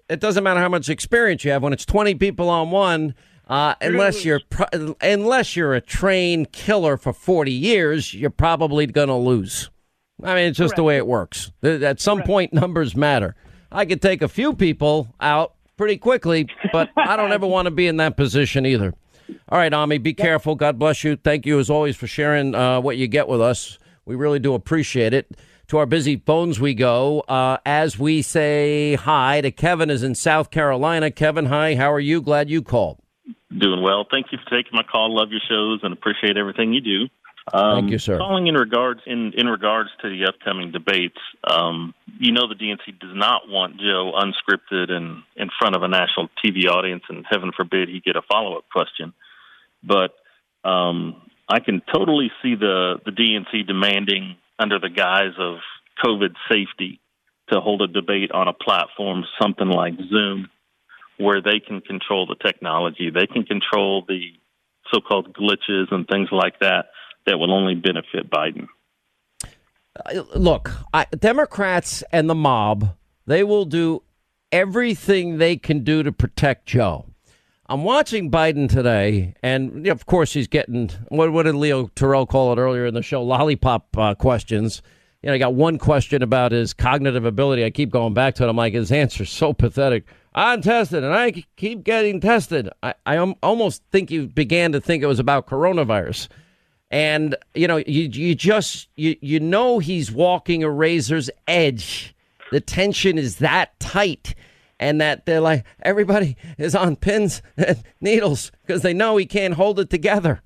it 0.09 0.19
doesn't 0.19 0.43
matter 0.43 0.59
how 0.59 0.69
much 0.69 0.89
experience 0.89 1.43
you 1.43 1.51
have 1.51 1.63
when 1.63 1.73
it's 1.73 1.85
20 1.85 2.15
people 2.15 2.49
on 2.49 2.71
one 2.71 3.15
uh, 3.47 3.75
unless 3.81 4.25
you're 4.25 4.41
pro- 4.49 4.67
unless 5.01 5.55
you're 5.55 5.73
a 5.73 5.81
trained 5.81 6.51
killer 6.51 6.97
for 6.97 7.13
40 7.13 7.51
years 7.51 8.13
you're 8.13 8.29
probably 8.29 8.85
going 8.87 9.07
to 9.07 9.15
lose 9.15 9.69
i 10.23 10.35
mean 10.35 10.47
it's 10.47 10.57
just 10.57 10.75
the 10.75 10.83
way 10.83 10.97
it 10.97 11.07
works 11.07 11.51
at 11.63 11.99
some 11.99 12.21
point 12.23 12.53
numbers 12.61 12.95
matter 12.95 13.35
i 13.71 13.85
could 13.85 14.01
take 14.01 14.21
a 14.21 14.27
few 14.27 14.53
people 14.53 15.07
out 15.19 15.53
pretty 15.77 15.97
quickly 15.97 16.47
but 16.71 16.89
i 16.97 17.15
don't 17.15 17.31
ever 17.31 17.47
want 17.55 17.65
to 17.65 17.71
be 17.71 17.87
in 17.87 17.97
that 17.97 18.17
position 18.17 18.65
either 18.65 18.93
all 19.49 19.57
right 19.57 19.73
ami 19.73 19.97
be 19.97 20.13
careful 20.13 20.55
god 20.55 20.77
bless 20.79 21.03
you 21.03 21.15
thank 21.15 21.45
you 21.45 21.59
as 21.59 21.69
always 21.69 21.95
for 21.95 22.07
sharing 22.07 22.55
uh, 22.55 22.79
what 22.79 22.97
you 22.97 23.07
get 23.07 23.27
with 23.27 23.41
us 23.41 23.77
we 24.05 24.15
really 24.15 24.39
do 24.39 24.53
appreciate 24.53 25.13
it 25.13 25.31
to 25.69 25.77
our 25.77 25.85
busy 25.85 26.17
phones 26.17 26.59
we 26.59 26.73
go 26.73 27.21
uh, 27.21 27.57
as 27.63 27.99
we 27.99 28.23
say 28.23 28.95
hi 28.95 29.39
to 29.39 29.51
Kevin 29.51 29.91
is 29.91 30.01
in 30.01 30.15
South 30.15 30.49
Carolina. 30.49 31.11
Kevin, 31.11 31.45
hi. 31.45 31.75
How 31.75 31.93
are 31.93 31.99
you? 31.99 32.21
Glad 32.21 32.49
you 32.49 32.63
called. 32.63 32.97
Doing 33.55 33.83
well. 33.83 34.05
Thank 34.09 34.27
you 34.31 34.39
for 34.43 34.49
taking 34.49 34.71
my 34.73 34.81
call. 34.83 35.15
Love 35.15 35.29
your 35.29 35.41
shows 35.47 35.81
and 35.83 35.93
appreciate 35.93 36.37
everything 36.37 36.73
you 36.73 36.81
do. 36.81 37.07
Um, 37.53 37.81
Thank 37.81 37.91
you, 37.91 37.99
sir. 37.99 38.17
Calling 38.17 38.47
in 38.47 38.55
regards 38.55 39.01
in 39.05 39.33
in 39.35 39.47
regards 39.47 39.89
to 40.01 40.09
the 40.09 40.25
upcoming 40.25 40.71
debates, 40.71 41.17
um, 41.43 41.93
you 42.19 42.31
know 42.31 42.47
the 42.47 42.55
DNC 42.55 42.99
does 42.99 43.13
not 43.13 43.47
want 43.47 43.77
Joe 43.79 44.13
unscripted 44.15 44.91
and 44.91 45.23
in 45.35 45.49
front 45.57 45.75
of 45.75 45.83
a 45.83 45.87
national 45.87 46.29
TV 46.43 46.67
audience, 46.69 47.03
and 47.09 47.25
heaven 47.29 47.51
forbid 47.55 47.89
he 47.89 48.01
get 48.01 48.15
a 48.15 48.21
follow 48.21 48.57
up 48.57 48.65
question. 48.71 49.13
But 49.83 50.11
um, 50.63 51.21
I 51.47 51.59
can 51.59 51.81
totally 51.93 52.31
see 52.43 52.55
the 52.55 52.99
the 53.05 53.11
DNC 53.11 53.65
demanding, 53.65 54.35
under 54.59 54.79
the 54.79 54.89
guise 54.89 55.33
of 55.39 55.57
COVID 56.03 56.35
safety, 56.51 56.99
to 57.51 57.59
hold 57.61 57.81
a 57.81 57.87
debate 57.87 58.31
on 58.31 58.47
a 58.47 58.53
platform 58.53 59.23
something 59.41 59.67
like 59.67 59.93
Zoom 60.09 60.49
where 61.17 61.41
they 61.41 61.59
can 61.59 61.81
control 61.81 62.25
the 62.25 62.35
technology, 62.35 63.09
they 63.09 63.27
can 63.27 63.43
control 63.43 64.05
the 64.07 64.21
so-called 64.93 65.33
glitches 65.33 65.91
and 65.91 66.07
things 66.07 66.29
like 66.31 66.59
that 66.59 66.85
that 67.29 67.37
will 67.37 67.53
only 67.53 67.75
benefit 67.75 68.29
Biden. 68.29 68.67
Uh, 69.43 70.23
Look, 70.35 70.71
I, 70.93 71.05
Democrats 71.17 72.03
and 72.11 72.29
the 72.29 72.35
mob, 72.35 72.95
they 73.27 73.43
will 73.43 73.65
do 73.65 74.01
everything 74.51 75.37
they 75.37 75.55
can 75.55 75.83
do 75.83 76.01
to 76.01 76.11
protect 76.11 76.65
Joe. 76.65 77.05
I'm 77.67 77.83
watching 77.83 78.31
Biden 78.31 78.67
today, 78.67 79.35
and 79.43 79.85
of 79.87 80.07
course 80.07 80.33
he's 80.33 80.47
getting 80.47 80.89
what, 81.09 81.31
what 81.31 81.43
did 81.43 81.53
Leo 81.53 81.87
Terrell 81.93 82.25
call 82.25 82.51
it 82.51 82.57
earlier 82.57 82.87
in 82.87 82.95
the 82.95 83.03
show? 83.03 83.23
Lollipop 83.23 83.95
uh, 83.95 84.15
questions. 84.15 84.81
You 85.21 85.27
know, 85.27 85.35
I 85.35 85.37
got 85.37 85.53
one 85.53 85.77
question 85.77 86.23
about 86.23 86.51
his 86.51 86.73
cognitive 86.73 87.25
ability. 87.25 87.63
I 87.63 87.69
keep 87.69 87.91
going 87.91 88.15
back 88.15 88.33
to 88.35 88.43
it. 88.43 88.49
I'm 88.49 88.55
like, 88.55 88.73
his 88.73 88.91
answer's 88.91 89.29
so 89.29 89.53
pathetic. 89.53 90.05
I'm 90.33 90.63
tested, 90.63 91.03
and 91.03 91.13
I 91.13 91.43
keep 91.57 91.83
getting 91.83 92.19
tested. 92.19 92.69
I, 92.81 92.95
I 93.05 93.17
almost 93.43 93.83
think 93.91 94.09
he 94.09 94.25
began 94.25 94.71
to 94.71 94.81
think 94.81 95.03
it 95.03 95.07
was 95.07 95.19
about 95.19 95.45
coronavirus. 95.45 96.27
And 96.91 97.35
you 97.53 97.67
know, 97.67 97.77
you 97.77 98.09
you 98.11 98.35
just 98.35 98.87
you 98.95 99.15
you 99.21 99.39
know 99.39 99.79
he's 99.79 100.11
walking 100.11 100.63
a 100.63 100.69
razor's 100.69 101.29
edge. 101.47 102.15
The 102.51 102.59
tension 102.59 103.17
is 103.17 103.37
that 103.37 103.79
tight, 103.79 104.33
and 104.79 104.99
that 104.99 105.25
they're 105.25 105.41
like 105.41 105.65
everybody 105.83 106.35
is 106.57 106.73
on 106.73 106.95
pins 106.95 107.41
and 107.57 107.83
needles 108.01 108.51
because 108.65 108.81
they 108.81 108.93
know 108.93 109.17
he 109.17 109.25
can't 109.25 109.53
hold 109.53 109.79
it 109.79 109.89
together. 109.89 110.41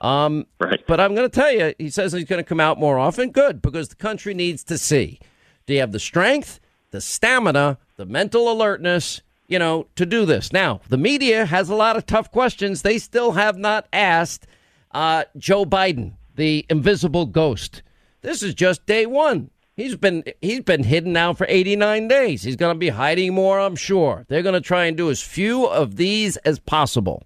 Um, 0.00 0.46
right. 0.60 0.80
But 0.86 1.00
I'm 1.00 1.14
going 1.14 1.28
to 1.28 1.34
tell 1.34 1.52
you, 1.52 1.74
he 1.78 1.90
says 1.90 2.12
he's 2.12 2.24
going 2.24 2.42
to 2.42 2.48
come 2.48 2.60
out 2.60 2.78
more 2.78 2.98
often. 2.98 3.30
Good, 3.30 3.60
because 3.60 3.88
the 3.88 3.96
country 3.96 4.34
needs 4.34 4.62
to 4.64 4.78
see. 4.78 5.18
Do 5.66 5.74
you 5.74 5.80
have 5.80 5.92
the 5.92 5.98
strength, 5.98 6.60
the 6.90 7.00
stamina, 7.00 7.78
the 7.96 8.06
mental 8.06 8.50
alertness, 8.50 9.22
you 9.48 9.58
know, 9.58 9.86
to 9.96 10.06
do 10.06 10.24
this? 10.24 10.52
Now, 10.52 10.80
the 10.88 10.96
media 10.96 11.46
has 11.46 11.68
a 11.68 11.74
lot 11.74 11.96
of 11.96 12.06
tough 12.06 12.30
questions. 12.30 12.82
They 12.82 12.98
still 12.98 13.32
have 13.32 13.58
not 13.58 13.86
asked 13.92 14.46
uh, 14.92 15.24
Joe 15.36 15.64
Biden, 15.64 16.14
the 16.36 16.66
invisible 16.68 17.26
ghost. 17.26 17.82
This 18.22 18.42
is 18.42 18.54
just 18.54 18.86
day 18.86 19.06
one. 19.06 19.50
He's 19.76 19.94
been 19.94 20.24
he's 20.42 20.62
been 20.62 20.82
hidden 20.82 21.12
now 21.12 21.32
for 21.34 21.46
89 21.48 22.08
days. 22.08 22.42
He's 22.42 22.56
going 22.56 22.74
to 22.74 22.78
be 22.78 22.88
hiding 22.88 23.32
more, 23.32 23.60
I'm 23.60 23.76
sure. 23.76 24.24
They're 24.28 24.42
going 24.42 24.54
to 24.54 24.60
try 24.60 24.86
and 24.86 24.96
do 24.96 25.08
as 25.08 25.22
few 25.22 25.66
of 25.66 25.96
these 25.96 26.36
as 26.38 26.58
possible. 26.58 27.22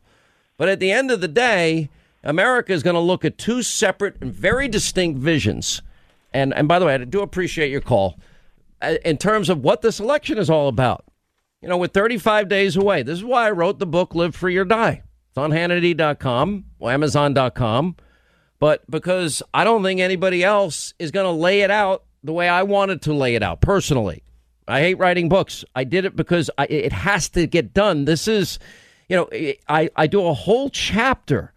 But 0.58 0.68
at 0.68 0.78
the 0.78 0.92
end 0.92 1.10
of 1.10 1.22
the 1.22 1.28
day, 1.28 1.88
America 2.22 2.72
is 2.72 2.82
going 2.82 2.94
to 2.94 3.00
look 3.00 3.24
at 3.24 3.38
two 3.38 3.62
separate 3.62 4.16
and 4.20 4.32
very 4.32 4.68
distinct 4.68 5.18
visions. 5.18 5.80
And 6.34 6.52
and 6.52 6.68
by 6.68 6.78
the 6.78 6.84
way, 6.84 6.94
I 6.94 6.98
do 6.98 7.22
appreciate 7.22 7.70
your 7.70 7.80
call 7.80 8.18
uh, 8.82 8.96
in 9.02 9.16
terms 9.16 9.48
of 9.48 9.62
what 9.62 9.80
this 9.80 9.98
election 9.98 10.36
is 10.36 10.50
all 10.50 10.68
about. 10.68 11.06
You 11.62 11.68
know, 11.68 11.78
with 11.78 11.92
35 11.92 12.48
days 12.48 12.76
away, 12.76 13.02
this 13.02 13.18
is 13.18 13.24
why 13.24 13.46
I 13.46 13.52
wrote 13.52 13.78
the 13.78 13.86
book 13.86 14.14
Live 14.14 14.34
Free 14.34 14.56
or 14.56 14.64
Die. 14.64 15.02
It's 15.32 15.38
on 15.38 15.50
Hannity.com 15.50 16.66
or 16.78 16.92
Amazon.com. 16.92 17.96
But 18.58 18.88
because 18.90 19.42
I 19.54 19.64
don't 19.64 19.82
think 19.82 19.98
anybody 19.98 20.44
else 20.44 20.92
is 20.98 21.10
going 21.10 21.24
to 21.24 21.32
lay 21.32 21.62
it 21.62 21.70
out 21.70 22.04
the 22.22 22.34
way 22.34 22.50
I 22.50 22.64
wanted 22.64 23.00
to 23.02 23.14
lay 23.14 23.34
it 23.34 23.42
out 23.42 23.62
personally. 23.62 24.24
I 24.68 24.80
hate 24.80 24.98
writing 24.98 25.30
books. 25.30 25.64
I 25.74 25.84
did 25.84 26.04
it 26.04 26.16
because 26.16 26.50
I, 26.58 26.66
it 26.66 26.92
has 26.92 27.30
to 27.30 27.46
get 27.46 27.72
done. 27.72 28.04
This 28.04 28.28
is, 28.28 28.58
you 29.08 29.16
know, 29.16 29.30
I, 29.70 29.88
I 29.96 30.06
do 30.06 30.26
a 30.26 30.34
whole 30.34 30.68
chapter 30.68 31.54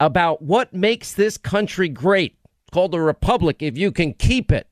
about 0.00 0.40
what 0.40 0.72
makes 0.72 1.12
this 1.12 1.36
country 1.36 1.90
great. 1.90 2.38
It's 2.42 2.72
called 2.72 2.92
the 2.92 3.02
Republic 3.02 3.58
if 3.60 3.76
you 3.76 3.92
can 3.92 4.14
keep 4.14 4.50
it. 4.50 4.66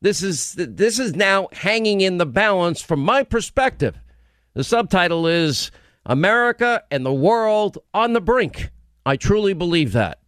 This 0.00 0.20
is 0.20 0.54
this 0.58 0.98
is 0.98 1.14
now 1.14 1.46
hanging 1.52 2.00
in 2.00 2.18
the 2.18 2.26
balance 2.26 2.82
from 2.82 2.98
my 2.98 3.22
perspective. 3.22 4.00
The 4.54 4.64
subtitle 4.64 5.28
is 5.28 5.70
America 6.06 6.82
and 6.90 7.04
the 7.04 7.12
World 7.12 7.78
on 7.92 8.12
the 8.12 8.20
Brink. 8.20 8.70
I 9.06 9.16
truly 9.16 9.52
believe 9.52 9.92
that. 9.92 10.18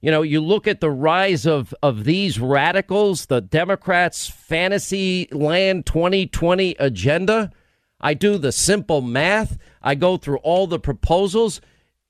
You 0.00 0.10
know, 0.10 0.22
you 0.22 0.40
look 0.40 0.66
at 0.66 0.80
the 0.80 0.90
rise 0.90 1.46
of, 1.46 1.72
of 1.82 2.04
these 2.04 2.40
radicals, 2.40 3.26
the 3.26 3.40
Democrats' 3.40 4.28
fantasy 4.28 5.28
land 5.30 5.86
2020 5.86 6.74
agenda. 6.78 7.52
I 8.00 8.14
do 8.14 8.36
the 8.36 8.50
simple 8.50 9.00
math. 9.00 9.58
I 9.80 9.94
go 9.94 10.16
through 10.16 10.38
all 10.38 10.66
the 10.66 10.80
proposals. 10.80 11.60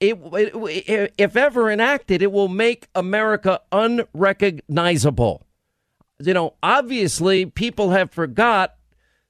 It, 0.00 0.18
it, 0.32 1.14
if 1.18 1.36
ever 1.36 1.70
enacted, 1.70 2.22
it 2.22 2.32
will 2.32 2.48
make 2.48 2.88
America 2.94 3.60
unrecognizable. 3.70 5.46
You 6.18 6.34
know, 6.34 6.54
obviously, 6.62 7.44
people 7.46 7.90
have 7.90 8.10
forgot 8.10 8.74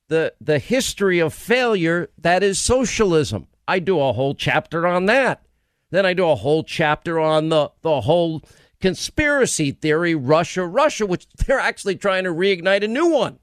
the 0.08 0.34
the 0.40 0.58
history 0.58 1.18
of 1.18 1.34
failure 1.34 2.10
that 2.18 2.42
is 2.42 2.58
socialism. 2.58 3.48
I 3.72 3.78
do 3.78 3.98
a 3.98 4.12
whole 4.12 4.34
chapter 4.34 4.86
on 4.86 5.06
that. 5.06 5.46
Then 5.90 6.04
I 6.04 6.12
do 6.12 6.28
a 6.28 6.34
whole 6.34 6.62
chapter 6.62 7.18
on 7.18 7.48
the, 7.48 7.70
the 7.80 8.02
whole 8.02 8.42
conspiracy 8.82 9.70
theory, 9.70 10.14
Russia, 10.14 10.66
Russia, 10.66 11.06
which 11.06 11.26
they're 11.46 11.58
actually 11.58 11.96
trying 11.96 12.24
to 12.24 12.30
reignite 12.30 12.84
a 12.84 12.88
new 12.88 13.06
one. 13.06 13.38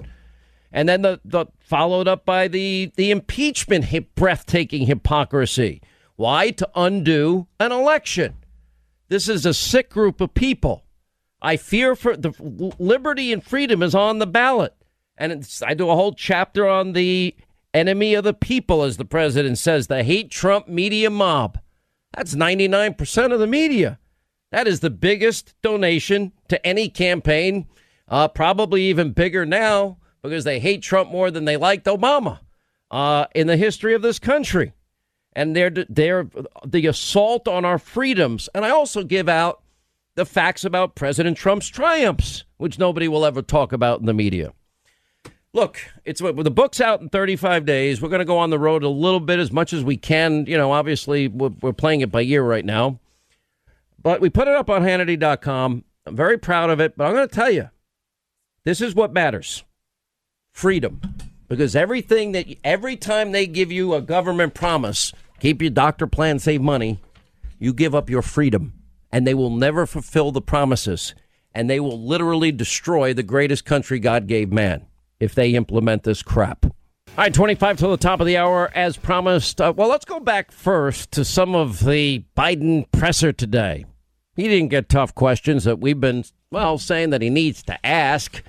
And 0.72 0.88
then 0.88 1.02
the, 1.02 1.20
the 1.26 1.48
followed 1.60 2.08
up 2.08 2.26
by 2.26 2.48
the, 2.48 2.92
the 2.96 3.10
impeachment 3.10 3.86
hip, 3.86 4.14
breathtaking 4.14 4.86
hypocrisy. 4.86 5.82
Why? 6.16 6.52
To 6.52 6.70
undo 6.76 7.48
an 7.60 7.72
election. 7.72 8.36
This 9.08 9.28
is 9.28 9.48
a 9.48 9.54
sick 9.56 9.90
group 9.90 10.22
of 10.22 10.36
people. 10.36 10.86
I 11.42 11.58
fear 11.58 11.96
for 11.96 12.16
the 12.16 12.34
liberty 12.78 13.34
and 13.34 13.44
freedom 13.44 13.82
is 13.82 13.96
on 13.96 14.20
the 14.20 14.28
ballot. 14.28 14.76
And 15.18 15.44
I 15.66 15.74
do 15.74 15.90
a 15.90 15.96
whole 15.96 16.14
chapter 16.14 16.68
on 16.68 16.94
the 16.94 17.36
enemy 17.74 18.14
of 18.14 18.24
the 18.24 18.34
people, 18.34 18.84
as 18.84 18.98
the 18.98 19.06
president 19.06 19.58
says, 19.58 19.88
the 19.88 20.04
hate 20.04 20.32
Trump 20.32 20.68
media 20.68 21.10
mob. 21.10 21.60
That's 22.16 22.36
99% 22.36 23.34
of 23.34 23.40
the 23.40 23.48
media. 23.48 24.00
That 24.52 24.68
is 24.68 24.80
the 24.80 24.90
biggest 24.90 25.54
donation 25.62 26.32
to 26.48 26.66
any 26.66 26.90
campaign, 26.90 27.68
uh, 28.08 28.28
probably 28.30 28.84
even 28.84 29.12
bigger 29.12 29.46
now 29.46 29.98
because 30.22 30.44
they 30.44 30.60
hate 30.60 30.82
Trump 30.82 31.12
more 31.12 31.32
than 31.32 31.46
they 31.46 31.58
liked 31.58 31.86
Obama 31.86 32.40
uh, 32.92 33.26
in 33.36 33.48
the 33.48 33.58
history 33.58 33.94
of 33.94 34.02
this 34.02 34.20
country. 34.20 34.74
And 35.34 35.56
they're, 35.56 35.70
they're 35.70 36.28
the 36.66 36.88
assault 36.88 37.48
on 37.48 37.64
our 37.64 37.78
freedoms. 37.78 38.50
And 38.54 38.66
I 38.66 38.72
also 38.72 39.04
give 39.04 39.30
out 39.30 39.62
the 40.16 40.26
facts 40.26 40.66
about 40.66 40.96
President 40.96 41.38
Trump's 41.38 41.68
triumphs, 41.68 42.44
which 42.58 42.80
nobody 42.80 43.08
will 43.08 43.26
ever 43.26 43.42
talk 43.42 43.72
about 43.72 44.00
in 44.00 44.06
the 44.08 44.14
media. 44.14 44.54
Look, 45.54 45.80
it's 46.06 46.22
the 46.22 46.52
book's 46.52 46.80
out 46.80 47.02
in 47.02 47.10
35 47.10 47.66
days. 47.66 48.02
We're 48.02 48.10
going 48.10 48.20
to 48.20 48.26
go 48.26 48.38
on 48.38 48.52
the 48.52 48.60
road 48.60 48.84
a 48.84 48.90
little 48.90 49.20
bit 49.20 49.40
as 49.40 49.52
much 49.52 49.74
as 49.74 49.84
we 49.84 49.98
can. 49.98 50.46
You 50.46 50.58
know, 50.58 50.72
obviously, 50.72 51.28
we're, 51.28 51.50
we're 51.62 51.74
playing 51.74 52.02
it 52.02 52.12
by 52.12 52.22
ear 52.22 52.44
right 52.44 52.66
now. 52.66 53.00
But 54.02 54.22
we 54.22 54.30
put 54.30 54.48
it 54.48 54.54
up 54.54 54.70
on 54.70 54.84
Hannity.com. 54.84 55.84
I'm 56.06 56.16
very 56.16 56.38
proud 56.38 56.70
of 56.70 56.80
it. 56.80 56.96
But 56.96 57.08
I'm 57.08 57.14
going 57.14 57.28
to 57.28 57.36
tell 57.36 57.50
you, 57.50 57.70
this 58.64 58.80
is 58.80 58.94
what 58.94 59.12
matters 59.12 59.64
freedom. 60.52 61.02
Because 61.48 61.76
everything 61.76 62.34
that, 62.34 62.46
every 62.64 62.96
time 62.96 63.32
they 63.32 63.48
give 63.48 63.72
you 63.72 63.96
a 63.96 64.02
government 64.02 64.54
promise, 64.54 65.14
keep 65.40 65.64
your 65.64 65.72
doctor 65.72 66.06
plan, 66.06 66.38
save 66.38 66.62
money, 66.62 67.00
you 67.58 67.74
give 67.74 67.96
up 67.96 68.08
your 68.08 68.22
freedom. 68.22 68.74
And 69.12 69.26
they 69.26 69.34
will 69.34 69.50
never 69.50 69.88
fulfill 69.88 70.32
the 70.32 70.42
promises. 70.42 71.16
And 71.56 71.68
they 71.68 71.80
will 71.80 72.00
literally 72.00 72.52
destroy 72.52 73.16
the 73.16 73.24
greatest 73.24 73.66
country 73.66 73.98
God 73.98 74.28
gave 74.28 74.52
man 74.52 74.86
if 75.20 75.36
they 75.36 75.52
implement 75.52 76.04
this 76.04 76.22
crap. 76.22 76.66
All 76.66 77.26
right, 77.26 77.34
25 77.34 77.78
to 77.78 77.88
the 77.88 77.98
top 77.98 78.20
of 78.20 78.28
the 78.28 78.38
hour, 78.38 78.72
as 78.74 78.96
promised. 78.96 79.60
Uh, 79.60 79.74
well, 79.76 79.90
let's 79.90 80.06
go 80.06 80.20
back 80.20 80.52
first 80.52 81.12
to 81.12 81.26
some 81.26 81.56
of 81.56 81.84
the 81.84 82.24
Biden 82.38 82.90
presser 82.92 83.34
today. 83.34 83.86
He 84.36 84.48
didn't 84.48 84.70
get 84.70 84.88
tough 84.88 85.14
questions 85.16 85.66
that 85.66 85.80
we've 85.80 86.00
been, 86.00 86.24
well, 86.50 86.78
saying 86.78 87.10
that 87.10 87.22
he 87.22 87.30
needs 87.30 87.62
to 87.64 87.86
ask. 87.86 88.42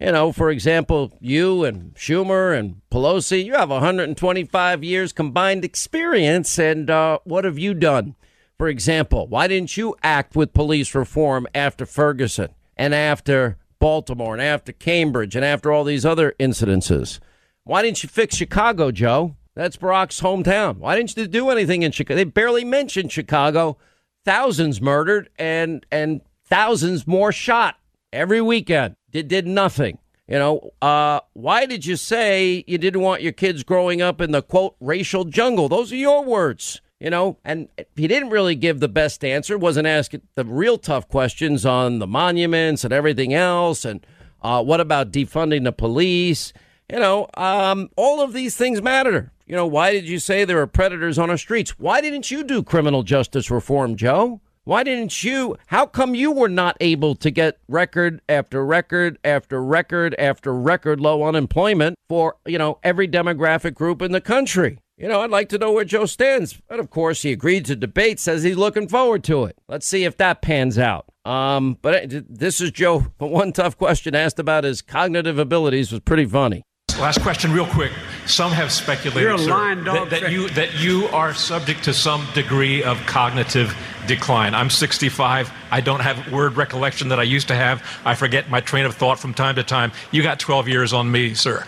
You 0.00 0.12
know, 0.12 0.32
for 0.32 0.50
example, 0.50 1.12
you 1.20 1.64
and 1.64 1.94
Schumer 1.94 2.58
and 2.58 2.80
Pelosi, 2.90 3.44
you 3.44 3.54
have 3.54 3.70
125 3.70 4.82
years 4.82 5.12
combined 5.12 5.64
experience, 5.64 6.58
and 6.58 6.90
uh, 6.90 7.18
what 7.24 7.44
have 7.44 7.58
you 7.58 7.74
done? 7.74 8.16
For 8.58 8.68
example, 8.68 9.26
why 9.26 9.46
didn't 9.46 9.76
you 9.76 9.94
act 10.02 10.34
with 10.34 10.52
police 10.52 10.94
reform 10.94 11.46
after 11.54 11.86
Ferguson 11.86 12.48
and 12.76 12.94
after 12.94 13.56
Baltimore 13.78 14.34
and 14.34 14.42
after 14.42 14.72
Cambridge 14.72 15.36
and 15.36 15.44
after 15.44 15.72
all 15.72 15.84
these 15.84 16.06
other 16.06 16.34
incidences? 16.38 17.20
Why 17.64 17.82
didn't 17.82 18.02
you 18.02 18.08
fix 18.08 18.36
Chicago, 18.36 18.90
Joe? 18.90 19.36
That's 19.54 19.76
Barack's 19.76 20.20
hometown. 20.20 20.76
Why 20.76 20.96
didn't 20.96 21.16
you 21.16 21.26
do 21.26 21.50
anything 21.50 21.82
in 21.82 21.92
Chicago? 21.92 22.16
They 22.16 22.24
barely 22.24 22.64
mentioned 22.64 23.10
Chicago. 23.10 23.78
Thousands 24.24 24.80
murdered 24.80 25.30
and 25.38 25.86
and 25.90 26.20
thousands 26.44 27.06
more 27.06 27.32
shot 27.32 27.76
every 28.12 28.40
weekend. 28.40 28.96
Did 29.10 29.28
did 29.28 29.46
nothing. 29.46 29.98
You 30.28 30.38
know, 30.38 30.70
uh, 30.82 31.20
why 31.34 31.66
did 31.66 31.86
you 31.86 31.96
say 31.96 32.64
you 32.66 32.78
didn't 32.78 33.00
want 33.00 33.22
your 33.22 33.32
kids 33.32 33.62
growing 33.62 34.02
up 34.02 34.20
in 34.20 34.32
the 34.32 34.42
quote 34.42 34.76
racial 34.80 35.24
jungle? 35.24 35.68
Those 35.68 35.92
are 35.92 35.96
your 35.96 36.24
words 36.24 36.80
you 37.00 37.10
know, 37.10 37.38
and 37.44 37.68
he 37.94 38.08
didn't 38.08 38.30
really 38.30 38.54
give 38.54 38.80
the 38.80 38.88
best 38.88 39.24
answer, 39.24 39.58
wasn't 39.58 39.86
asking 39.86 40.22
the 40.34 40.44
real 40.44 40.78
tough 40.78 41.08
questions 41.08 41.66
on 41.66 41.98
the 41.98 42.06
monuments 42.06 42.84
and 42.84 42.92
everything 42.92 43.34
else. 43.34 43.84
And 43.84 44.06
uh, 44.42 44.62
what 44.62 44.80
about 44.80 45.12
defunding 45.12 45.64
the 45.64 45.72
police? 45.72 46.52
You 46.90 47.00
know, 47.00 47.28
um, 47.34 47.90
all 47.96 48.20
of 48.22 48.32
these 48.32 48.56
things 48.56 48.80
matter. 48.80 49.32
You 49.46 49.56
know, 49.56 49.66
why 49.66 49.92
did 49.92 50.08
you 50.08 50.18
say 50.18 50.44
there 50.44 50.60
are 50.60 50.66
predators 50.66 51.18
on 51.18 51.30
our 51.30 51.36
streets? 51.36 51.78
Why 51.78 52.00
didn't 52.00 52.30
you 52.30 52.42
do 52.42 52.62
criminal 52.62 53.02
justice 53.02 53.50
reform, 53.50 53.96
Joe? 53.96 54.40
Why 54.64 54.82
didn't 54.82 55.22
you? 55.22 55.56
How 55.66 55.86
come 55.86 56.16
you 56.16 56.32
were 56.32 56.48
not 56.48 56.76
able 56.80 57.14
to 57.16 57.30
get 57.30 57.58
record 57.68 58.20
after 58.28 58.66
record 58.66 59.16
after 59.22 59.62
record 59.62 60.16
after 60.18 60.52
record 60.52 61.00
low 61.00 61.22
unemployment 61.22 61.96
for, 62.08 62.36
you 62.44 62.58
know, 62.58 62.80
every 62.82 63.06
demographic 63.06 63.74
group 63.74 64.02
in 64.02 64.10
the 64.10 64.20
country? 64.20 64.78
You 64.98 65.08
know, 65.08 65.20
I'd 65.20 65.30
like 65.30 65.50
to 65.50 65.58
know 65.58 65.72
where 65.72 65.84
Joe 65.84 66.06
stands. 66.06 66.58
But 66.68 66.80
of 66.80 66.88
course, 66.88 67.20
he 67.20 67.30
agreed 67.30 67.66
to 67.66 67.76
debate, 67.76 68.18
says 68.18 68.42
he's 68.42 68.56
looking 68.56 68.88
forward 68.88 69.24
to 69.24 69.44
it. 69.44 69.58
Let's 69.68 69.86
see 69.86 70.04
if 70.04 70.16
that 70.16 70.40
pans 70.40 70.78
out. 70.78 71.04
Um, 71.26 71.76
but 71.82 72.06
this 72.08 72.60
is 72.60 72.70
Joe. 72.70 73.06
But 73.18 73.28
one 73.28 73.52
tough 73.52 73.76
question 73.78 74.14
asked 74.14 74.38
about 74.38 74.64
his 74.64 74.82
cognitive 74.82 75.38
abilities 75.38 75.90
was 75.90 76.00
pretty 76.00 76.26
funny. 76.26 76.62
Last 76.98 77.20
question, 77.20 77.52
real 77.52 77.66
quick. 77.66 77.92
Some 78.26 78.52
have 78.52 78.72
speculated 78.72 79.38
sir, 79.40 79.74
that, 79.84 80.08
that 80.10 80.32
you 80.32 80.48
that 80.50 80.80
you 80.80 81.06
are 81.08 81.34
subject 81.34 81.84
to 81.84 81.92
some 81.94 82.26
degree 82.32 82.82
of 82.82 82.98
cognitive 83.06 83.76
decline. 84.06 84.54
I'm 84.54 84.70
65. 84.70 85.52
I 85.70 85.80
don't 85.80 86.00
have 86.00 86.32
word 86.32 86.56
recollection 86.56 87.08
that 87.08 87.20
I 87.20 87.24
used 87.24 87.48
to 87.48 87.54
have. 87.54 87.82
I 88.04 88.14
forget 88.14 88.48
my 88.48 88.60
train 88.60 88.86
of 88.86 88.94
thought 88.94 89.18
from 89.18 89.34
time 89.34 89.56
to 89.56 89.62
time. 89.62 89.92
You 90.10 90.22
got 90.22 90.38
12 90.38 90.68
years 90.68 90.92
on 90.92 91.10
me, 91.10 91.34
sir. 91.34 91.64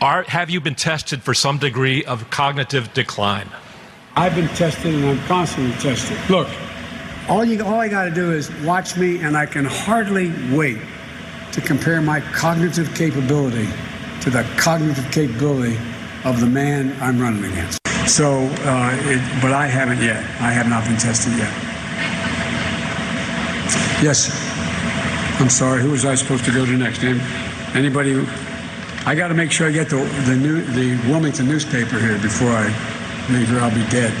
Are, 0.00 0.22
have 0.24 0.50
you 0.50 0.60
been 0.60 0.74
tested 0.74 1.22
for 1.22 1.34
some 1.34 1.58
degree 1.58 2.04
of 2.04 2.30
cognitive 2.30 2.92
decline? 2.94 3.48
I've 4.16 4.34
been 4.34 4.48
tested 4.48 4.94
and 4.94 5.04
I'm 5.04 5.18
constantly 5.26 5.72
tested. 5.78 6.18
Look, 6.28 6.48
all 7.28 7.44
you 7.44 7.62
all 7.64 7.80
I 7.80 7.88
got 7.88 8.04
to 8.04 8.10
do 8.10 8.32
is 8.32 8.50
watch 8.62 8.96
me, 8.96 9.20
and 9.20 9.36
I 9.36 9.46
can 9.46 9.64
hardly 9.64 10.32
wait 10.54 10.78
to 11.52 11.60
compare 11.60 12.00
my 12.00 12.20
cognitive 12.32 12.94
capability 12.94 13.68
to 14.22 14.30
the 14.30 14.42
cognitive 14.56 15.10
capability 15.12 15.78
of 16.24 16.40
the 16.40 16.46
man 16.46 16.96
I'm 17.00 17.20
running 17.20 17.44
against. 17.44 17.78
So, 18.08 18.38
uh, 18.40 18.96
it, 19.02 19.42
but 19.42 19.52
I 19.52 19.66
haven't 19.66 20.00
yet. 20.00 20.24
I 20.40 20.50
have 20.50 20.68
not 20.68 20.84
been 20.84 20.96
tested 20.96 21.32
yet. 21.34 21.52
Yes. 24.02 24.30
I'm 25.40 25.50
sorry. 25.50 25.82
Who 25.82 25.90
was 25.90 26.04
I 26.04 26.14
supposed 26.14 26.44
to 26.46 26.52
go 26.52 26.64
to 26.64 26.72
next? 26.72 27.04
Anybody? 27.74 28.26
Who, 29.04 29.10
I 29.10 29.14
got 29.14 29.28
to 29.28 29.34
make 29.34 29.50
sure 29.50 29.68
I 29.68 29.72
get 29.72 29.88
the 29.88 29.96
the 30.26 30.36
new 30.36 30.62
the 30.62 30.96
Wilmington 31.08 31.46
newspaper 31.46 31.98
here 31.98 32.18
before 32.18 32.50
I 32.50 32.66
leave 33.30 33.48
here. 33.48 33.60
I'll 33.60 33.74
be 33.74 33.86
dead. 33.90 34.12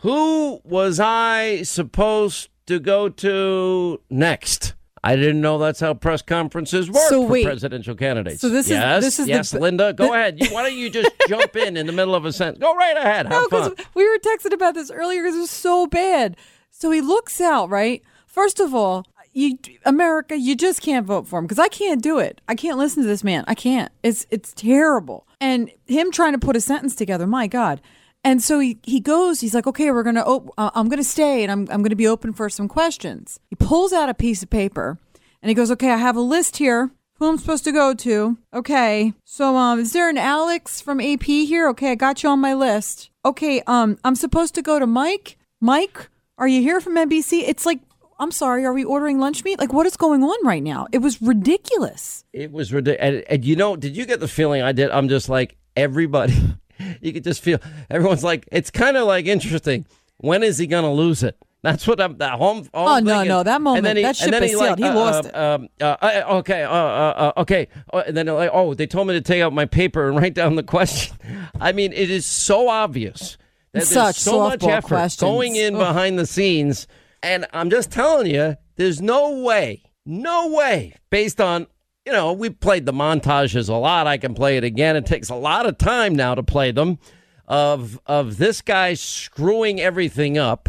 Who 0.00 0.60
was 0.64 0.98
I 1.00 1.62
supposed 1.62 2.48
to 2.66 2.78
go 2.78 3.08
to 3.08 4.00
next? 4.08 4.74
I 5.02 5.16
didn't 5.16 5.40
know 5.40 5.58
that's 5.58 5.80
how 5.80 5.94
press 5.94 6.20
conferences 6.20 6.90
work 6.90 7.08
so 7.08 7.22
for 7.22 7.28
wait, 7.28 7.44
presidential 7.44 7.94
candidates. 7.94 8.40
So 8.40 8.50
this 8.50 8.68
yes, 8.68 8.98
is 8.98 9.04
this 9.04 9.18
is 9.20 9.28
yes, 9.28 9.50
the, 9.50 9.58
Linda. 9.58 9.92
Go 9.94 10.08
the, 10.08 10.12
ahead. 10.12 10.40
You, 10.40 10.52
why 10.52 10.62
don't 10.62 10.76
you 10.76 10.90
just 10.90 11.10
jump 11.28 11.56
in 11.56 11.76
in 11.76 11.86
the 11.86 11.92
middle 11.92 12.14
of 12.14 12.26
a 12.26 12.32
sentence? 12.32 12.60
Go 12.60 12.74
right 12.74 12.96
ahead. 12.96 13.26
Have 13.26 13.50
no, 13.50 13.70
fun. 13.70 13.74
we 13.94 14.06
were 14.06 14.18
texting 14.18 14.52
about 14.52 14.74
this 14.74 14.90
earlier 14.90 15.22
because 15.22 15.36
it 15.36 15.40
was 15.40 15.50
so 15.50 15.86
bad. 15.86 16.36
So 16.70 16.90
he 16.90 17.00
looks 17.00 17.40
out 17.40 17.70
right. 17.70 18.02
First 18.26 18.60
of 18.60 18.74
all, 18.74 19.06
you 19.32 19.58
America, 19.84 20.36
you 20.36 20.56
just 20.56 20.82
can't 20.82 21.06
vote 21.06 21.26
for 21.26 21.38
him 21.38 21.46
because 21.46 21.58
I 21.58 21.68
can't 21.68 22.02
do 22.02 22.18
it. 22.18 22.40
I 22.48 22.54
can't 22.54 22.78
listen 22.78 23.02
to 23.02 23.08
this 23.08 23.24
man. 23.24 23.44
I 23.46 23.54
can't. 23.54 23.92
It's 24.02 24.26
it's 24.30 24.52
terrible. 24.52 25.26
And 25.40 25.70
him 25.86 26.10
trying 26.10 26.32
to 26.32 26.38
put 26.38 26.56
a 26.56 26.60
sentence 26.60 26.94
together, 26.94 27.26
my 27.26 27.46
God. 27.46 27.80
And 28.22 28.42
so 28.42 28.58
he, 28.58 28.78
he 28.82 29.00
goes, 29.00 29.40
he's 29.40 29.54
like, 29.54 29.66
okay, 29.66 29.90
we're 29.90 30.02
going 30.02 30.16
to, 30.16 30.26
op- 30.26 30.52
uh, 30.58 30.70
I'm 30.74 30.88
going 30.88 31.02
to 31.02 31.08
stay 31.08 31.42
and 31.42 31.50
I'm, 31.50 31.60
I'm 31.70 31.80
going 31.80 31.88
to 31.90 31.96
be 31.96 32.06
open 32.06 32.32
for 32.32 32.50
some 32.50 32.68
questions. 32.68 33.40
He 33.48 33.56
pulls 33.56 33.92
out 33.92 34.10
a 34.10 34.14
piece 34.14 34.42
of 34.42 34.50
paper 34.50 34.98
and 35.42 35.48
he 35.48 35.54
goes, 35.54 35.70
okay, 35.70 35.90
I 35.90 35.96
have 35.96 36.16
a 36.16 36.20
list 36.20 36.58
here. 36.58 36.90
Who 37.14 37.28
I'm 37.28 37.38
supposed 37.38 37.64
to 37.64 37.72
go 37.72 37.92
to? 37.94 38.38
Okay. 38.52 39.12
So, 39.24 39.56
um, 39.56 39.78
is 39.78 39.92
there 39.92 40.08
an 40.08 40.16
Alex 40.16 40.80
from 40.80 41.00
AP 41.00 41.24
here? 41.24 41.68
Okay, 41.68 41.90
I 41.90 41.94
got 41.94 42.22
you 42.22 42.30
on 42.30 42.40
my 42.40 42.54
list. 42.54 43.10
Okay, 43.26 43.62
um, 43.66 43.98
I'm 44.04 44.14
supposed 44.14 44.54
to 44.54 44.62
go 44.62 44.78
to 44.78 44.86
Mike. 44.86 45.36
Mike, 45.60 46.08
are 46.38 46.48
you 46.48 46.62
here 46.62 46.80
from 46.80 46.96
NBC? 46.96 47.42
It's 47.46 47.66
like 47.66 47.80
I'm 48.20 48.30
sorry, 48.30 48.64
are 48.66 48.72
we 48.72 48.84
ordering 48.84 49.18
lunch 49.18 49.42
meat? 49.44 49.58
Like, 49.58 49.72
what 49.72 49.86
is 49.86 49.96
going 49.96 50.22
on 50.22 50.46
right 50.46 50.62
now? 50.62 50.86
It 50.92 50.98
was 50.98 51.20
ridiculous. 51.22 52.24
It 52.34 52.52
was 52.52 52.72
ridiculous. 52.72 53.24
And, 53.24 53.24
and, 53.28 53.44
you 53.44 53.56
know, 53.56 53.76
did 53.76 53.96
you 53.96 54.04
get 54.04 54.20
the 54.20 54.28
feeling 54.28 54.60
I 54.62 54.72
did? 54.72 54.90
I'm 54.90 55.08
just 55.08 55.30
like, 55.30 55.56
everybody, 55.74 56.36
you 57.00 57.14
could 57.14 57.24
just 57.24 57.42
feel, 57.42 57.58
everyone's 57.88 58.22
like, 58.22 58.46
it's 58.52 58.70
kind 58.70 58.98
of 58.98 59.06
like 59.06 59.24
interesting. 59.24 59.86
When 60.18 60.42
is 60.42 60.58
he 60.58 60.66
going 60.66 60.84
to 60.84 60.90
lose 60.90 61.22
it? 61.22 61.36
That's 61.62 61.86
what 61.86 62.00
I'm. 62.00 62.16
That 62.18 62.38
home. 62.38 62.66
Oh 62.72 63.00
no, 63.00 63.22
no, 63.22 63.42
that 63.42 63.60
moment, 63.60 63.96
he, 63.96 64.02
that 64.02 64.16
ship 64.16 64.32
is 64.32 64.52
he 64.52 64.56
sailed. 64.56 64.60
Like, 64.60 64.78
he 64.78 64.84
uh, 64.84 64.94
lost 64.94 65.28
it. 65.28 65.36
Um, 65.36 65.68
uh, 65.78 65.96
uh, 66.00 66.24
okay, 66.38 66.62
uh, 66.62 66.72
uh, 66.72 67.32
uh, 67.36 67.40
okay. 67.42 67.68
and 67.92 68.16
then 68.16 68.26
like, 68.28 68.48
oh, 68.50 68.72
they 68.72 68.86
told 68.86 69.08
me 69.08 69.14
to 69.14 69.20
take 69.20 69.42
out 69.42 69.52
my 69.52 69.66
paper 69.66 70.08
and 70.08 70.16
write 70.22 70.32
down 70.32 70.56
the 70.56 70.62
question. 70.62 71.18
I 71.60 71.72
mean, 71.72 71.92
it 71.92 72.08
is 72.08 72.24
so 72.24 72.70
obvious 72.70 73.36
There's 73.72 73.90
Such 73.90 74.16
so 74.16 74.48
much 74.48 74.64
effort 74.64 74.88
questions. 74.88 75.20
going 75.20 75.54
in 75.54 75.74
Ugh. 75.74 75.80
behind 75.80 76.18
the 76.18 76.26
scenes. 76.26 76.86
And 77.22 77.46
I'm 77.52 77.70
just 77.70 77.90
telling 77.90 78.26
you, 78.26 78.56
there's 78.76 79.00
no 79.00 79.40
way, 79.42 79.82
no 80.06 80.48
way, 80.48 80.94
based 81.10 81.40
on, 81.40 81.66
you 82.06 82.12
know, 82.12 82.32
we 82.32 82.50
played 82.50 82.86
the 82.86 82.92
montages 82.92 83.68
a 83.68 83.74
lot. 83.74 84.06
I 84.06 84.16
can 84.16 84.34
play 84.34 84.56
it 84.56 84.64
again. 84.64 84.96
It 84.96 85.06
takes 85.06 85.28
a 85.28 85.34
lot 85.34 85.66
of 85.66 85.76
time 85.76 86.14
now 86.14 86.34
to 86.34 86.42
play 86.42 86.72
them 86.72 86.98
of 87.46 88.00
of 88.06 88.38
this 88.38 88.62
guy 88.62 88.94
screwing 88.94 89.80
everything 89.80 90.38
up. 90.38 90.68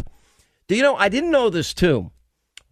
Do 0.66 0.76
you 0.76 0.82
know, 0.82 0.96
I 0.96 1.08
didn't 1.08 1.30
know 1.30 1.48
this 1.48 1.72
too. 1.72 2.10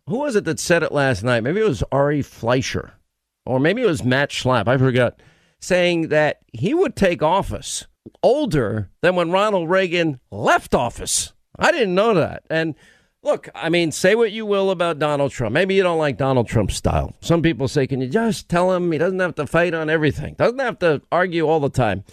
Who 0.09 0.19
was 0.19 0.37
it 0.37 0.45
that 0.45 0.59
said 0.59 0.83
it 0.83 0.93
last 0.93 1.23
night? 1.23 1.43
Maybe 1.43 1.61
it 1.61 1.69
was 1.69 1.85
Ari 1.93 2.23
Fleischer. 2.23 2.95
Or 3.47 3.61
maybe 3.61 3.83
it 3.83 3.87
was 3.87 4.05
Matt 4.05 4.31
Schlapp. 4.31 4.69
I 4.69 4.77
forgot. 4.77 5.21
Saying 5.61 6.09
that 6.09 6.41
he 6.53 6.75
would 6.75 6.97
take 6.97 7.23
office 7.23 7.87
older 8.23 8.91
than 9.03 9.15
when 9.15 9.31
Ronald 9.31 9.71
Reagan 9.71 10.21
left 10.31 10.75
office. 10.75 11.33
I 11.59 11.71
didn't 11.71 11.95
know 11.95 12.15
that. 12.15 12.43
And 12.51 12.75
look, 13.23 13.49
I 13.55 13.69
mean, 13.69 13.93
say 13.93 14.15
what 14.15 14.33
you 14.33 14.47
will 14.47 14.71
about 14.71 14.99
Donald 14.99 15.33
Trump. 15.33 15.53
Maybe 15.53 15.75
you 15.75 15.83
don't 15.83 15.99
like 15.99 16.17
Donald 16.17 16.49
Trump's 16.49 16.77
style. 16.77 17.15
Some 17.21 17.43
people 17.43 17.69
say, 17.69 17.87
can 17.87 18.01
you 18.01 18.09
just 18.09 18.49
tell 18.49 18.73
him 18.73 18.91
he 18.91 18.99
doesn't 18.99 19.21
have 19.21 19.35
to 19.37 19.47
fight 19.47 19.75
on 19.75 19.91
everything, 19.91 20.35
doesn't 20.35 20.59
have 20.59 20.79
to 20.81 21.03
argue 21.13 21.47
all 21.47 21.61
the 21.61 21.71
time? 21.71 22.05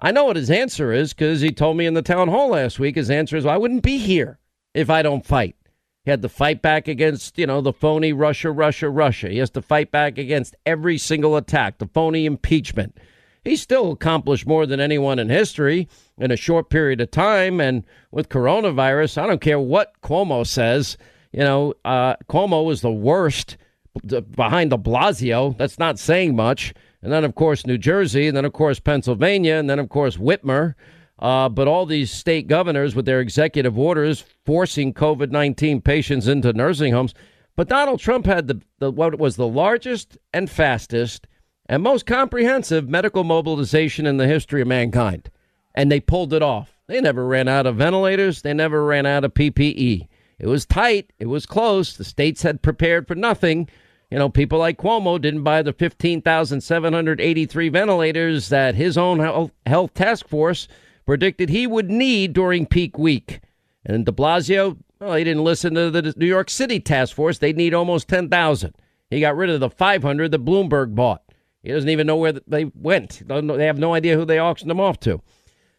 I 0.00 0.12
know 0.12 0.24
what 0.24 0.36
his 0.36 0.50
answer 0.50 0.92
is 0.92 1.12
because 1.12 1.40
he 1.40 1.50
told 1.50 1.76
me 1.76 1.86
in 1.86 1.94
the 1.94 2.02
town 2.02 2.28
hall 2.28 2.50
last 2.50 2.78
week. 2.78 2.94
His 2.94 3.10
answer 3.10 3.36
is, 3.36 3.44
I 3.44 3.56
wouldn't 3.56 3.82
be 3.82 3.98
here 3.98 4.38
if 4.72 4.90
I 4.90 5.02
don't 5.02 5.26
fight. 5.26 5.56
He 6.04 6.10
had 6.10 6.22
to 6.22 6.28
fight 6.28 6.62
back 6.62 6.86
against, 6.86 7.36
you 7.36 7.46
know, 7.46 7.60
the 7.60 7.72
phony 7.72 8.12
Russia, 8.12 8.52
Russia, 8.52 8.88
Russia. 8.88 9.28
He 9.28 9.38
has 9.38 9.50
to 9.50 9.62
fight 9.62 9.90
back 9.90 10.16
against 10.16 10.54
every 10.64 10.98
single 10.98 11.36
attack, 11.36 11.78
the 11.78 11.88
phony 11.88 12.26
impeachment. 12.26 12.96
He's 13.44 13.62
still 13.62 13.92
accomplished 13.92 14.46
more 14.46 14.66
than 14.66 14.80
anyone 14.80 15.18
in 15.18 15.28
history 15.28 15.88
in 16.18 16.30
a 16.30 16.36
short 16.36 16.70
period 16.70 17.00
of 17.00 17.10
time. 17.10 17.60
And 17.60 17.84
with 18.10 18.28
coronavirus, 18.28 19.22
I 19.22 19.26
don't 19.26 19.40
care 19.40 19.60
what 19.60 20.00
Cuomo 20.02 20.46
says. 20.46 20.96
You 21.32 21.40
know, 21.40 21.74
uh, 21.84 22.16
Cuomo 22.28 22.64
was 22.64 22.80
the 22.80 22.92
worst 22.92 23.56
behind 24.04 24.70
de 24.70 24.78
Blasio. 24.78 25.56
That's 25.56 25.78
not 25.78 25.98
saying 25.98 26.36
much. 26.36 26.74
And 27.02 27.12
then, 27.12 27.24
of 27.24 27.34
course, 27.34 27.66
New 27.66 27.78
Jersey. 27.78 28.28
And 28.28 28.36
then, 28.36 28.44
of 28.44 28.52
course, 28.52 28.80
Pennsylvania. 28.80 29.54
And 29.54 29.70
then, 29.70 29.78
of 29.78 29.88
course, 29.88 30.16
Whitmer. 30.16 30.74
Uh, 31.18 31.48
but 31.48 31.66
all 31.66 31.84
these 31.84 32.10
state 32.10 32.46
governors 32.46 32.94
with 32.94 33.04
their 33.04 33.20
executive 33.20 33.78
orders 33.78 34.24
forcing 34.44 34.94
COVID 34.94 35.30
19 35.30 35.80
patients 35.80 36.28
into 36.28 36.52
nursing 36.52 36.92
homes. 36.92 37.14
But 37.56 37.68
Donald 37.68 37.98
Trump 37.98 38.24
had 38.24 38.46
the, 38.46 38.60
the 38.78 38.90
what 38.92 39.18
was 39.18 39.34
the 39.34 39.48
largest 39.48 40.16
and 40.32 40.48
fastest 40.48 41.26
and 41.68 41.82
most 41.82 42.06
comprehensive 42.06 42.88
medical 42.88 43.24
mobilization 43.24 44.06
in 44.06 44.16
the 44.16 44.26
history 44.26 44.62
of 44.62 44.68
mankind. 44.68 45.30
And 45.74 45.92
they 45.92 46.00
pulled 46.00 46.32
it 46.32 46.42
off. 46.42 46.78
They 46.86 47.00
never 47.00 47.26
ran 47.26 47.48
out 47.48 47.66
of 47.66 47.76
ventilators, 47.76 48.42
they 48.42 48.54
never 48.54 48.84
ran 48.84 49.04
out 49.04 49.24
of 49.24 49.34
PPE. 49.34 50.08
It 50.38 50.46
was 50.46 50.64
tight, 50.64 51.12
it 51.18 51.26
was 51.26 51.44
close. 51.46 51.96
The 51.96 52.04
states 52.04 52.42
had 52.42 52.62
prepared 52.62 53.06
for 53.06 53.14
nothing. 53.14 53.68
You 54.10 54.18
know, 54.18 54.30
people 54.30 54.58
like 54.58 54.78
Cuomo 54.78 55.20
didn't 55.20 55.42
buy 55.42 55.60
the 55.60 55.74
15,783 55.74 57.68
ventilators 57.68 58.48
that 58.48 58.74
his 58.74 58.96
own 58.96 59.18
health, 59.18 59.50
health 59.66 59.92
task 59.92 60.26
force 60.28 60.66
predicted 61.04 61.50
he 61.50 61.66
would 61.66 61.90
need 61.90 62.32
during 62.32 62.64
peak 62.64 62.96
week. 62.96 63.40
And 63.84 64.06
de 64.06 64.12
Blasio, 64.12 64.78
well, 65.00 65.14
he 65.14 65.24
didn't 65.24 65.44
listen 65.44 65.74
to 65.74 65.90
the 65.90 66.14
New 66.16 66.26
York 66.26 66.48
City 66.48 66.80
task 66.80 67.14
force. 67.14 67.38
They'd 67.38 67.56
need 67.56 67.74
almost 67.74 68.08
10,000. 68.08 68.74
He 69.10 69.20
got 69.20 69.36
rid 69.36 69.50
of 69.50 69.60
the 69.60 69.70
500 69.70 70.30
that 70.30 70.44
Bloomberg 70.44 70.94
bought. 70.94 71.22
He 71.68 71.74
doesn't 71.74 71.90
even 71.90 72.06
know 72.06 72.16
where 72.16 72.32
they 72.32 72.64
went. 72.74 73.20
They 73.28 73.66
have 73.66 73.78
no 73.78 73.92
idea 73.92 74.16
who 74.16 74.24
they 74.24 74.40
auctioned 74.40 74.70
them 74.70 74.80
off 74.80 74.98
to. 75.00 75.20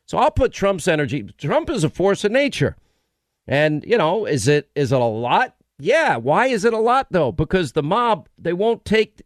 So 0.05 0.19
I'll 0.19 0.29
put 0.29 0.53
Trump's 0.53 0.87
energy. 0.87 1.23
Trump 1.39 1.67
is 1.71 1.83
a 1.83 1.89
force 1.89 2.23
of 2.23 2.31
nature. 2.31 2.75
And, 3.47 3.83
you 3.83 3.97
know, 3.97 4.27
is 4.27 4.47
it 4.47 4.69
is 4.75 4.91
it 4.91 5.01
a 5.01 5.03
lot? 5.03 5.55
Yeah. 5.79 6.17
Why 6.17 6.45
is 6.45 6.63
it 6.63 6.73
a 6.73 6.77
lot 6.77 7.07
though? 7.09 7.31
Because 7.31 7.71
the 7.71 7.81
mob, 7.81 8.29
they 8.37 8.53
won't 8.53 8.85
take 8.85 9.23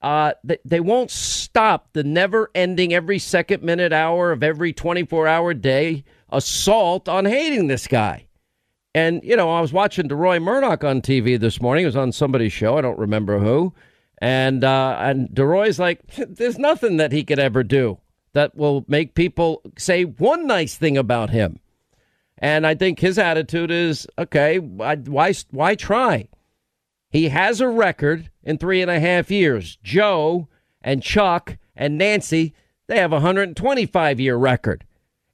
uh, 0.00 0.34
they, 0.44 0.58
they 0.64 0.78
won't 0.78 1.10
stop 1.10 1.88
the 1.94 2.04
never 2.04 2.48
ending 2.54 2.94
every 2.94 3.18
second, 3.18 3.64
minute, 3.64 3.92
hour 3.92 4.30
of 4.30 4.44
every 4.44 4.72
24 4.72 5.26
hour 5.26 5.52
day 5.52 6.04
assault 6.30 7.08
on 7.08 7.24
hating 7.24 7.66
this 7.66 7.88
guy. 7.88 8.28
And, 8.94 9.20
you 9.24 9.34
know, 9.34 9.50
I 9.50 9.60
was 9.60 9.72
watching 9.72 10.06
Deroy 10.06 10.40
Murdock 10.40 10.84
on 10.84 11.02
TV 11.02 11.40
this 11.40 11.60
morning. 11.60 11.82
It 11.82 11.88
was 11.88 11.96
on 11.96 12.12
somebody's 12.12 12.52
show. 12.52 12.78
I 12.78 12.82
don't 12.82 13.00
remember 13.00 13.40
who. 13.40 13.74
And, 14.20 14.64
uh, 14.64 14.96
and 15.00 15.28
Deroy's 15.32 15.78
like, 15.78 16.00
there's 16.16 16.58
nothing 16.58 16.96
that 16.96 17.12
he 17.12 17.24
could 17.24 17.38
ever 17.38 17.62
do 17.62 17.98
that 18.32 18.56
will 18.56 18.84
make 18.88 19.14
people 19.14 19.62
say 19.76 20.04
one 20.04 20.46
nice 20.46 20.76
thing 20.76 20.96
about 20.96 21.30
him. 21.30 21.60
And 22.38 22.66
I 22.66 22.74
think 22.74 23.00
his 23.00 23.18
attitude 23.18 23.70
is, 23.70 24.06
okay, 24.18 24.58
why, 24.58 24.96
why, 25.50 25.74
try? 25.74 26.28
He 27.10 27.28
has 27.30 27.60
a 27.60 27.68
record 27.68 28.30
in 28.44 28.58
three 28.58 28.80
and 28.80 28.90
a 28.90 29.00
half 29.00 29.30
years. 29.30 29.76
Joe 29.82 30.48
and 30.82 31.02
Chuck 31.02 31.56
and 31.74 31.98
Nancy, 31.98 32.54
they 32.86 32.98
have 32.98 33.12
a 33.12 33.16
125 33.16 34.20
year 34.20 34.36
record. 34.36 34.84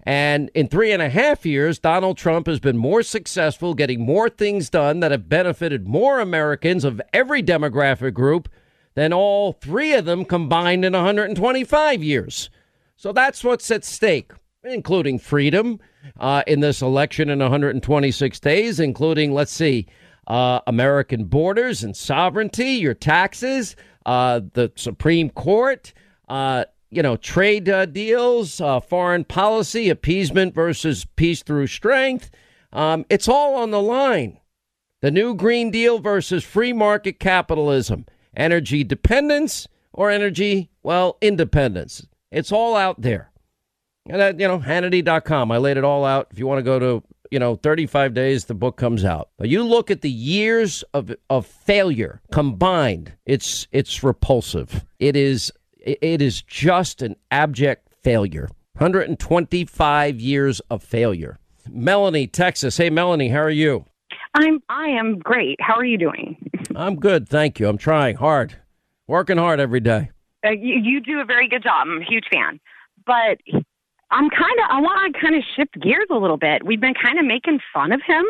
And 0.06 0.51
in 0.55 0.69
three 0.69 0.93
and 0.93 1.02
a 1.02 1.09
half 1.09 1.47
years, 1.47 1.78
Donald 1.78 2.19
Trump 2.19 2.47
has 2.47 2.61
been 2.61 2.77
more 2.77 3.02
successful, 3.02 3.74
getting 3.74 4.05
more 4.05 4.28
things 4.28 4.69
done 4.69 5.01
that 5.01 5.11
have 5.11 5.28
benefited 5.31 5.89
more 5.89 6.20
Americans 6.20 6.85
of 6.85 7.01
every 7.12 7.43
demographic 7.43 8.12
group 8.12 8.48
than 8.95 9.12
all 9.12 9.53
three 9.53 9.93
of 9.95 10.05
them 10.05 10.25
combined 10.25 10.85
in 10.85 10.93
125 10.93 12.03
years. 12.03 12.51
So 12.97 13.12
that's 13.12 13.43
what's 13.43 13.71
at 13.71 13.85
stake, 13.85 14.33
including 14.62 15.19
freedom 15.19 15.81
uh, 16.19 16.43
in 16.47 16.61
this 16.61 16.81
election 16.81 17.29
in 17.29 17.41
126 17.41 18.41
days, 18.41 18.81
including, 18.81 19.33
let's 19.33 19.53
see, 19.53 19.87
uh, 20.27 20.61
American 20.66 21.25
borders 21.25 21.83
and 21.83 21.97
sovereignty, 21.97 22.71
your 22.71 22.95
taxes, 22.95 23.77
uh, 24.07 24.41
the 24.55 24.73
Supreme 24.77 25.31
Court, 25.31 25.93
uh, 26.29 26.65
you 26.91 27.03
know, 27.03 27.16
trade 27.16 27.69
uh, 27.69 27.87
deals, 27.87 28.61
uh, 28.61 28.81
foreign 28.81 29.25
policy, 29.25 29.91
appeasement 29.91 30.55
versus 30.55 31.05
peace 31.16 31.43
through 31.43 31.66
strength. 31.66 32.31
Um, 32.73 33.05
it's 33.11 33.29
all 33.29 33.57
on 33.57 33.71
the 33.71 33.83
line. 33.83 34.39
The 35.01 35.11
new 35.11 35.35
Green 35.35 35.71
Deal 35.71 35.99
versus 35.99 36.45
free 36.45 36.73
market 36.73 37.19
capitalism, 37.19 38.07
energy 38.36 38.85
dependence 38.85 39.66
or 39.93 40.11
energy, 40.11 40.70
well, 40.82 41.16
independence. 41.20 42.06
It's 42.31 42.52
all 42.52 42.77
out 42.77 43.01
there. 43.01 43.31
And 44.06 44.20
that, 44.20 44.40
you 44.40 44.47
know, 44.47 44.59
Hannity.com. 44.59 45.51
I 45.51 45.59
laid 45.59 45.77
it 45.77 45.85
all 45.85 46.05
out. 46.05 46.28
If 46.31 46.39
you 46.39 46.47
want 46.47 46.59
to 46.59 46.62
go 46.62 46.78
to 46.78 47.02
you 47.35 47.40
know, 47.40 47.56
35 47.56 48.15
days, 48.15 48.44
the 48.44 48.55
book 48.55 48.77
comes 48.77 49.05
out. 49.05 49.31
But 49.39 49.48
you 49.48 49.65
look 49.65 49.90
at 49.90 50.02
the 50.02 50.11
years 50.11 50.85
of, 50.94 51.12
of 51.28 51.47
failure 51.47 52.23
combined, 52.31 53.15
it's 53.27 53.66
it's 53.73 54.05
repulsive. 54.05 54.85
It 55.01 55.16
is 55.16 55.52
it 55.81 56.23
is 56.23 56.43
just 56.43 57.02
an 57.02 57.16
abject 57.32 57.89
failure. 58.05 58.48
125 58.74 60.20
years 60.20 60.61
of 60.70 60.85
failure. 60.85 61.39
Melanie, 61.69 62.28
Texas. 62.28 62.77
Hey, 62.77 62.89
Melanie, 62.89 63.31
how 63.31 63.40
are 63.40 63.51
you? 63.51 63.85
I'm 64.35 64.61
I 64.69 64.89
am 64.89 65.19
great. 65.19 65.59
How 65.61 65.74
are 65.74 65.85
you 65.85 65.98
doing? 65.98 66.36
I'm 66.74 66.97
good, 66.97 67.28
thank 67.28 67.61
you. 67.61 67.69
I'm 67.69 67.78
trying 67.78 68.16
hard, 68.16 68.56
working 69.06 69.39
hard 69.39 69.61
every 69.61 69.81
day. 69.81 70.11
Uh, 70.44 70.51
you, 70.51 70.74
you 70.74 71.01
do 71.01 71.20
a 71.20 71.24
very 71.24 71.48
good 71.48 71.62
job. 71.62 71.86
I'm 71.89 72.02
a 72.02 72.05
huge 72.05 72.24
fan. 72.32 72.61
But 73.06 73.39
I'm 74.11 74.28
kind 74.31 74.59
of 74.59 74.70
I 74.70 74.81
want 74.81 75.15
to 75.15 75.20
kind 75.20 75.36
of 75.36 75.43
shift 75.56 75.81
gears 75.81 76.06
a 76.11 76.16
little 76.16 76.36
bit. 76.36 76.65
We've 76.65 76.81
been 76.81 76.94
kind 76.94 77.19
of 77.19 77.24
making 77.24 77.61
fun 77.73 77.93
of 77.93 78.01
him, 78.06 78.24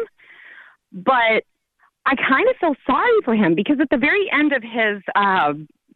but 0.93 1.45
I 2.07 2.15
kind 2.17 2.49
of 2.49 2.57
feel 2.61 2.75
sorry 2.87 3.21
for 3.25 3.35
him 3.35 3.55
because 3.55 3.77
at 3.81 3.89
the 3.91 3.97
very 3.97 4.31
end 4.33 4.53
of 4.53 4.63
his 4.63 5.03
uh, 5.15 5.55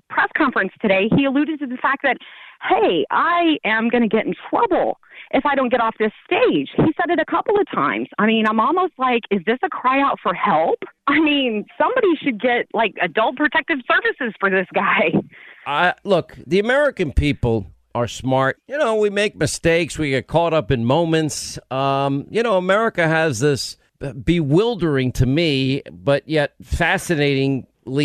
press 0.08 0.28
conference 0.36 0.72
today, 0.80 1.08
he 1.14 1.26
alluded 1.26 1.58
to 1.60 1.66
the 1.66 1.76
fact 1.76 2.02
that, 2.02 2.16
hey, 2.68 3.04
I 3.10 3.58
am 3.64 3.88
going 3.88 4.02
to 4.02 4.08
get 4.08 4.26
in 4.26 4.34
trouble 4.48 4.98
if 5.32 5.44
I 5.46 5.54
don't 5.54 5.70
get 5.70 5.80
off 5.80 5.94
this 5.98 6.12
stage. 6.24 6.70
He 6.76 6.92
said 7.00 7.10
it 7.10 7.18
a 7.18 7.24
couple 7.24 7.58
of 7.58 7.66
times. 7.70 8.08
I 8.18 8.26
mean, 8.26 8.46
I'm 8.46 8.60
almost 8.60 8.92
like, 8.98 9.22
is 9.30 9.40
this 9.46 9.58
a 9.62 9.68
cry 9.68 10.00
out 10.00 10.18
for 10.22 10.34
help? 10.34 10.78
I 11.06 11.20
mean, 11.20 11.66
somebody 11.76 12.16
should 12.22 12.40
get 12.40 12.66
like 12.74 12.94
adult 13.02 13.36
protective 13.36 13.78
services 13.90 14.34
for 14.40 14.50
this 14.50 14.66
guy. 14.74 15.12
I 15.66 15.94
look, 16.04 16.36
the 16.46 16.58
American 16.58 17.12
people 17.12 17.66
are 17.94 18.08
smart. 18.08 18.60
You 18.68 18.78
know, 18.78 18.96
we 18.96 19.10
make 19.10 19.36
mistakes. 19.36 19.98
We 19.98 20.10
get 20.10 20.26
caught 20.26 20.54
up 20.54 20.70
in 20.70 20.84
moments. 20.84 21.58
Um, 21.70 22.26
you 22.30 22.42
know, 22.42 22.56
America 22.56 23.06
has 23.06 23.40
this 23.40 23.76
bewildering 24.24 25.12
to 25.12 25.26
me, 25.26 25.82
but 25.90 26.28
yet 26.28 26.54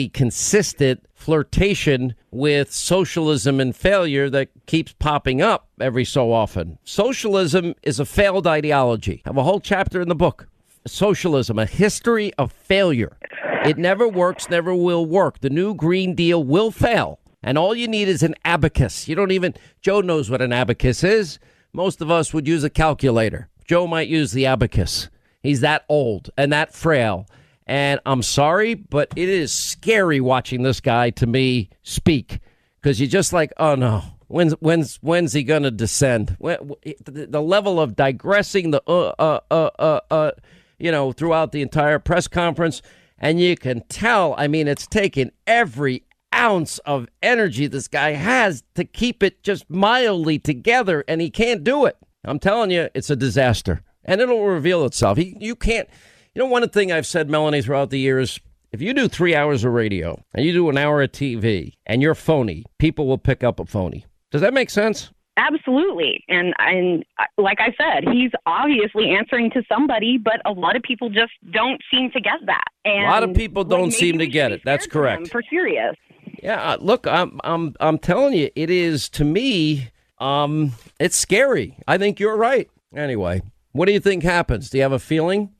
consistent 0.09 1.05
flirtation 1.13 2.15
with 2.31 2.71
socialism 2.71 3.59
and 3.59 3.75
failure 3.75 4.29
that 4.29 4.49
keeps 4.65 4.93
popping 4.93 5.41
up 5.41 5.67
every 5.79 6.05
so 6.05 6.33
often. 6.33 6.77
Socialism 6.83 7.75
is 7.83 7.99
a 7.99 8.05
failed 8.05 8.47
ideology. 8.47 9.21
I 9.25 9.29
have 9.29 9.37
a 9.37 9.43
whole 9.43 9.59
chapter 9.59 10.01
in 10.01 10.09
the 10.09 10.15
book. 10.15 10.47
Socialism, 10.85 11.57
a 11.57 11.65
history 11.65 12.33
of 12.37 12.51
failure. 12.51 13.17
It 13.65 13.77
never 13.77 14.07
works, 14.07 14.49
never 14.49 14.75
will 14.75 15.05
work. 15.05 15.39
The 15.39 15.49
new 15.49 15.73
Green 15.73 16.15
Deal 16.15 16.43
will 16.43 16.71
fail. 16.71 17.19
And 17.41 17.57
all 17.57 17.73
you 17.75 17.87
need 17.87 18.07
is 18.07 18.23
an 18.23 18.35
abacus. 18.43 19.07
You 19.07 19.15
don't 19.15 19.31
even, 19.31 19.53
Joe 19.81 20.01
knows 20.01 20.29
what 20.29 20.41
an 20.41 20.51
abacus 20.51 21.03
is. 21.03 21.39
Most 21.71 22.01
of 22.01 22.11
us 22.11 22.33
would 22.33 22.47
use 22.47 22.63
a 22.63 22.69
calculator. 22.69 23.49
Joe 23.65 23.87
might 23.87 24.07
use 24.07 24.33
the 24.33 24.45
abacus. 24.45 25.09
He's 25.41 25.61
that 25.61 25.85
old 25.87 26.29
and 26.37 26.51
that 26.51 26.73
frail. 26.73 27.27
And 27.65 27.99
I'm 28.05 28.23
sorry, 28.23 28.73
but 28.73 29.11
it 29.15 29.29
is 29.29 29.53
scary 29.53 30.19
watching 30.19 30.63
this 30.63 30.81
guy 30.81 31.11
to 31.11 31.25
me 31.25 31.69
speak 31.81 32.39
because 32.81 32.99
you're 32.99 33.09
just 33.09 33.31
like, 33.31 33.53
oh 33.57 33.75
no, 33.75 34.03
when's 34.27 34.53
when's 34.53 34.97
when's 34.97 35.33
he 35.33 35.43
gonna 35.43 35.71
descend? 35.71 36.35
When, 36.39 36.57
the, 37.05 37.27
the 37.27 37.41
level 37.41 37.79
of 37.79 37.95
digressing, 37.95 38.71
the 38.71 38.83
uh, 38.85 39.13
uh 39.17 39.39
uh 39.49 39.69
uh 39.79 39.99
uh, 40.11 40.31
you 40.77 40.91
know, 40.91 41.13
throughout 41.13 41.53
the 41.53 41.61
entire 41.61 41.99
press 41.99 42.27
conference, 42.27 42.81
and 43.17 43.39
you 43.39 43.55
can 43.55 43.83
tell. 43.87 44.35
I 44.37 44.47
mean, 44.47 44.67
it's 44.67 44.87
taken 44.87 45.31
every 45.47 46.03
ounce 46.33 46.79
of 46.79 47.07
energy 47.21 47.67
this 47.67 47.87
guy 47.87 48.11
has 48.11 48.63
to 48.75 48.83
keep 48.83 49.23
it 49.23 49.43
just 49.43 49.69
mildly 49.69 50.39
together, 50.39 51.05
and 51.07 51.21
he 51.21 51.29
can't 51.29 51.63
do 51.63 51.85
it. 51.85 51.95
I'm 52.25 52.39
telling 52.39 52.71
you, 52.71 52.89
it's 52.93 53.09
a 53.09 53.15
disaster, 53.15 53.81
and 54.03 54.19
it'll 54.19 54.45
reveal 54.45 54.83
itself. 54.85 55.17
He, 55.17 55.37
you 55.39 55.55
can't. 55.55 55.87
You 56.35 56.41
know, 56.41 56.47
one 56.47 56.67
thing 56.69 56.91
I've 56.91 57.05
said, 57.05 57.29
Melanie, 57.29 57.61
throughout 57.61 57.91
the 57.91 57.99
years, 57.99 58.39
if 58.71 58.81
you 58.81 58.93
do 58.93 59.07
three 59.07 59.35
hours 59.35 59.63
of 59.63 59.73
radio 59.73 60.23
and 60.33 60.43
you 60.43 60.51
do 60.51 60.67
an 60.67 60.77
hour 60.79 61.03
of 61.03 61.11
TV 61.11 61.73
and 61.85 62.01
you're 62.01 62.15
phony, 62.15 62.65
people 62.79 63.05
will 63.05 63.19
pick 63.19 63.43
up 63.43 63.59
a 63.59 63.65
phony. 63.65 64.05
Does 64.31 64.41
that 64.41 64.51
make 64.51 64.71
sense? 64.71 65.11
Absolutely. 65.37 66.23
And 66.27 66.53
and 66.57 67.05
uh, 67.19 67.25
like 67.37 67.59
I 67.59 67.73
said, 67.77 68.11
he's 68.11 68.31
obviously 68.47 69.11
answering 69.11 69.51
to 69.51 69.63
somebody, 69.71 70.17
but 70.17 70.41
a 70.45 70.51
lot 70.51 70.75
of 70.75 70.81
people 70.81 71.09
just 71.09 71.33
don't 71.51 71.81
seem 71.91 72.09
to 72.11 72.19
get 72.19 72.39
that. 72.47 72.65
And 72.83 73.05
a 73.05 73.09
lot 73.09 73.23
of 73.23 73.35
people 73.35 73.63
don't 73.63 73.89
like, 73.89 73.93
seem 73.93 74.17
to 74.17 74.27
get 74.27 74.51
it. 74.51 74.61
That's 74.65 74.87
correct. 74.87 75.29
For 75.29 75.43
serious. 75.47 75.95
Yeah, 76.41 76.61
uh, 76.61 76.77
look, 76.79 77.05
I'm 77.05 77.39
I'm 77.43 77.75
I'm 77.79 77.99
telling 77.99 78.33
you, 78.33 78.49
it 78.55 78.71
is 78.71 79.07
to 79.09 79.23
me 79.23 79.89
um 80.17 80.73
it's 80.99 81.15
scary. 81.15 81.77
I 81.87 81.99
think 81.99 82.19
you're 82.19 82.37
right. 82.37 82.69
Anyway, 82.95 83.41
what 83.71 83.85
do 83.85 83.91
you 83.91 83.99
think 83.99 84.23
happens? 84.23 84.71
Do 84.71 84.77
you 84.77 84.83
have 84.83 84.91
a 84.91 84.99
feeling? 84.99 85.52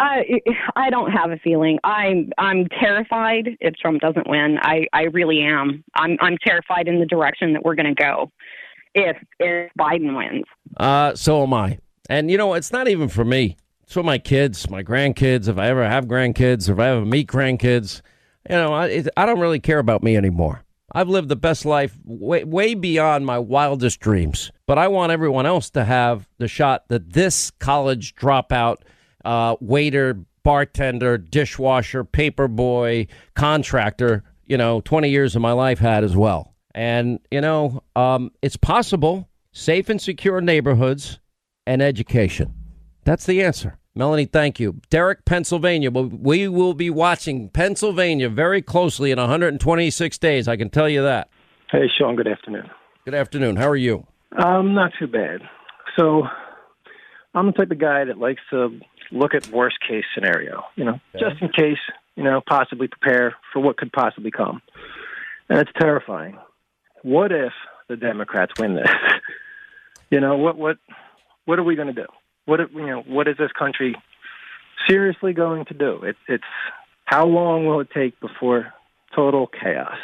I 0.00 0.40
I 0.76 0.90
don't 0.90 1.12
have 1.12 1.30
a 1.30 1.36
feeling. 1.36 1.78
I'm 1.84 2.30
I'm 2.38 2.66
terrified 2.80 3.50
if 3.60 3.74
Trump 3.74 4.00
doesn't 4.00 4.28
win. 4.28 4.58
I 4.62 4.86
I 4.92 5.02
really 5.04 5.42
am. 5.42 5.84
I'm 5.94 6.16
I'm 6.20 6.38
terrified 6.44 6.88
in 6.88 6.98
the 6.98 7.06
direction 7.06 7.52
that 7.52 7.64
we're 7.64 7.74
going 7.74 7.94
to 7.94 8.02
go 8.02 8.32
if 8.94 9.16
if 9.38 9.70
Biden 9.78 10.16
wins. 10.16 10.46
Uh, 10.76 11.14
so 11.14 11.42
am 11.42 11.52
I. 11.52 11.78
And 12.08 12.30
you 12.30 12.38
know, 12.38 12.54
it's 12.54 12.72
not 12.72 12.88
even 12.88 13.08
for 13.08 13.24
me. 13.24 13.56
It's 13.82 13.92
for 13.92 14.02
my 14.02 14.18
kids, 14.18 14.70
my 14.70 14.82
grandkids. 14.82 15.48
If 15.48 15.58
I 15.58 15.68
ever 15.68 15.86
have 15.86 16.06
grandkids, 16.06 16.68
or 16.68 16.72
if 16.72 16.78
I 16.78 16.88
ever 16.88 17.04
meet 17.04 17.28
grandkids, 17.28 18.00
you 18.48 18.56
know, 18.56 18.72
I 18.72 18.86
it, 18.86 19.08
I 19.18 19.26
don't 19.26 19.40
really 19.40 19.60
care 19.60 19.78
about 19.78 20.02
me 20.02 20.16
anymore. 20.16 20.64
I've 20.92 21.08
lived 21.08 21.28
the 21.28 21.36
best 21.36 21.66
life 21.66 21.96
way, 22.04 22.42
way 22.42 22.74
beyond 22.74 23.26
my 23.26 23.38
wildest 23.38 24.00
dreams. 24.00 24.50
But 24.66 24.78
I 24.78 24.88
want 24.88 25.12
everyone 25.12 25.46
else 25.46 25.70
to 25.70 25.84
have 25.84 26.26
the 26.38 26.48
shot 26.48 26.88
that 26.88 27.12
this 27.12 27.50
college 27.50 28.14
dropout 28.16 28.78
uh, 29.24 29.56
waiter, 29.60 30.18
bartender, 30.42 31.18
dishwasher, 31.18 32.04
paperboy, 32.04 33.08
contractor, 33.34 34.24
you 34.46 34.56
know, 34.56 34.80
20 34.82 35.08
years 35.08 35.36
of 35.36 35.42
my 35.42 35.52
life 35.52 35.78
had 35.78 36.04
as 36.04 36.16
well. 36.16 36.54
And, 36.74 37.20
you 37.30 37.40
know, 37.40 37.82
um, 37.96 38.30
it's 38.42 38.56
possible 38.56 39.28
safe 39.52 39.88
and 39.88 40.00
secure 40.00 40.40
neighborhoods 40.40 41.18
and 41.66 41.82
education. 41.82 42.54
That's 43.04 43.26
the 43.26 43.42
answer. 43.42 43.78
Melanie, 43.94 44.26
thank 44.26 44.60
you. 44.60 44.80
Derek, 44.88 45.24
Pennsylvania. 45.24 45.90
We 45.90 46.46
will 46.48 46.74
be 46.74 46.90
watching 46.90 47.48
Pennsylvania 47.48 48.28
very 48.28 48.62
closely 48.62 49.10
in 49.10 49.18
126 49.18 50.18
days. 50.18 50.46
I 50.46 50.56
can 50.56 50.70
tell 50.70 50.88
you 50.88 51.02
that. 51.02 51.28
Hey, 51.70 51.90
Sean. 51.98 52.14
Good 52.14 52.28
afternoon. 52.28 52.70
Good 53.04 53.14
afternoon. 53.14 53.56
How 53.56 53.68
are 53.68 53.76
you? 53.76 54.06
Um, 54.42 54.74
not 54.74 54.92
too 54.98 55.08
bad. 55.08 55.40
So, 55.98 56.22
I'm 57.34 57.46
the 57.46 57.52
type 57.52 57.70
of 57.70 57.78
guy 57.78 58.04
that 58.04 58.18
likes 58.18 58.42
to 58.50 58.80
look 59.10 59.34
at 59.34 59.48
worst 59.48 59.76
case 59.86 60.04
scenario, 60.14 60.62
you 60.76 60.84
know, 60.84 61.00
okay. 61.14 61.24
just 61.28 61.42
in 61.42 61.48
case, 61.48 61.78
you 62.16 62.22
know, 62.22 62.40
possibly 62.46 62.88
prepare 62.88 63.34
for 63.52 63.60
what 63.60 63.76
could 63.76 63.92
possibly 63.92 64.30
come. 64.30 64.62
And 65.48 65.58
it's 65.58 65.70
terrifying. 65.78 66.38
What 67.02 67.32
if 67.32 67.52
the 67.88 67.96
Democrats 67.96 68.52
win 68.58 68.74
this? 68.74 68.90
you 70.10 70.20
know, 70.20 70.36
what 70.36 70.56
what 70.56 70.78
what 71.44 71.58
are 71.58 71.64
we 71.64 71.74
going 71.76 71.88
to 71.88 71.94
do? 71.94 72.06
What 72.44 72.60
you 72.72 72.86
know, 72.86 73.02
what 73.06 73.28
is 73.28 73.36
this 73.36 73.50
country 73.58 73.96
seriously 74.88 75.32
going 75.32 75.64
to 75.66 75.74
do? 75.74 76.02
It, 76.02 76.16
it's 76.28 76.44
how 77.04 77.26
long 77.26 77.66
will 77.66 77.80
it 77.80 77.88
take 77.92 78.18
before 78.20 78.72
total 79.14 79.48
chaos? 79.48 79.98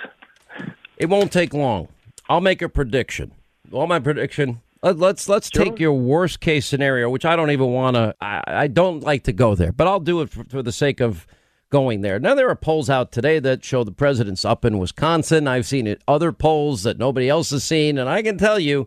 It 0.96 1.08
won't 1.08 1.32
take 1.32 1.54
long. 1.54 1.88
I'll 2.28 2.40
make 2.40 2.62
a 2.62 2.68
prediction. 2.68 3.32
Well, 3.70 3.86
my 3.86 4.00
prediction 4.00 4.60
Let's 4.92 5.28
let's 5.28 5.50
sure. 5.52 5.64
take 5.64 5.80
your 5.80 5.94
worst 5.94 6.40
case 6.40 6.66
scenario, 6.66 7.10
which 7.10 7.24
I 7.24 7.36
don't 7.36 7.50
even 7.50 7.72
want 7.72 7.96
to. 7.96 8.14
I, 8.20 8.42
I, 8.46 8.66
don't 8.68 9.00
like 9.02 9.24
to 9.24 9.32
go 9.32 9.54
there, 9.54 9.72
but 9.72 9.86
I'll 9.86 10.00
do 10.00 10.20
it 10.20 10.30
for, 10.30 10.44
for, 10.44 10.62
the 10.62 10.72
sake 10.72 11.00
of 11.00 11.26
going 11.70 12.02
there. 12.02 12.18
Now 12.18 12.34
there 12.34 12.48
are 12.48 12.56
polls 12.56 12.88
out 12.88 13.10
today 13.10 13.38
that 13.40 13.64
show 13.64 13.84
the 13.84 13.92
president's 13.92 14.44
up 14.44 14.64
in 14.64 14.78
Wisconsin. 14.78 15.48
I've 15.48 15.66
seen 15.66 15.86
it, 15.86 16.02
other 16.06 16.32
polls 16.32 16.82
that 16.84 16.98
nobody 16.98 17.28
else 17.28 17.50
has 17.50 17.64
seen, 17.64 17.98
and 17.98 18.08
I 18.08 18.22
can 18.22 18.38
tell 18.38 18.58
you, 18.58 18.86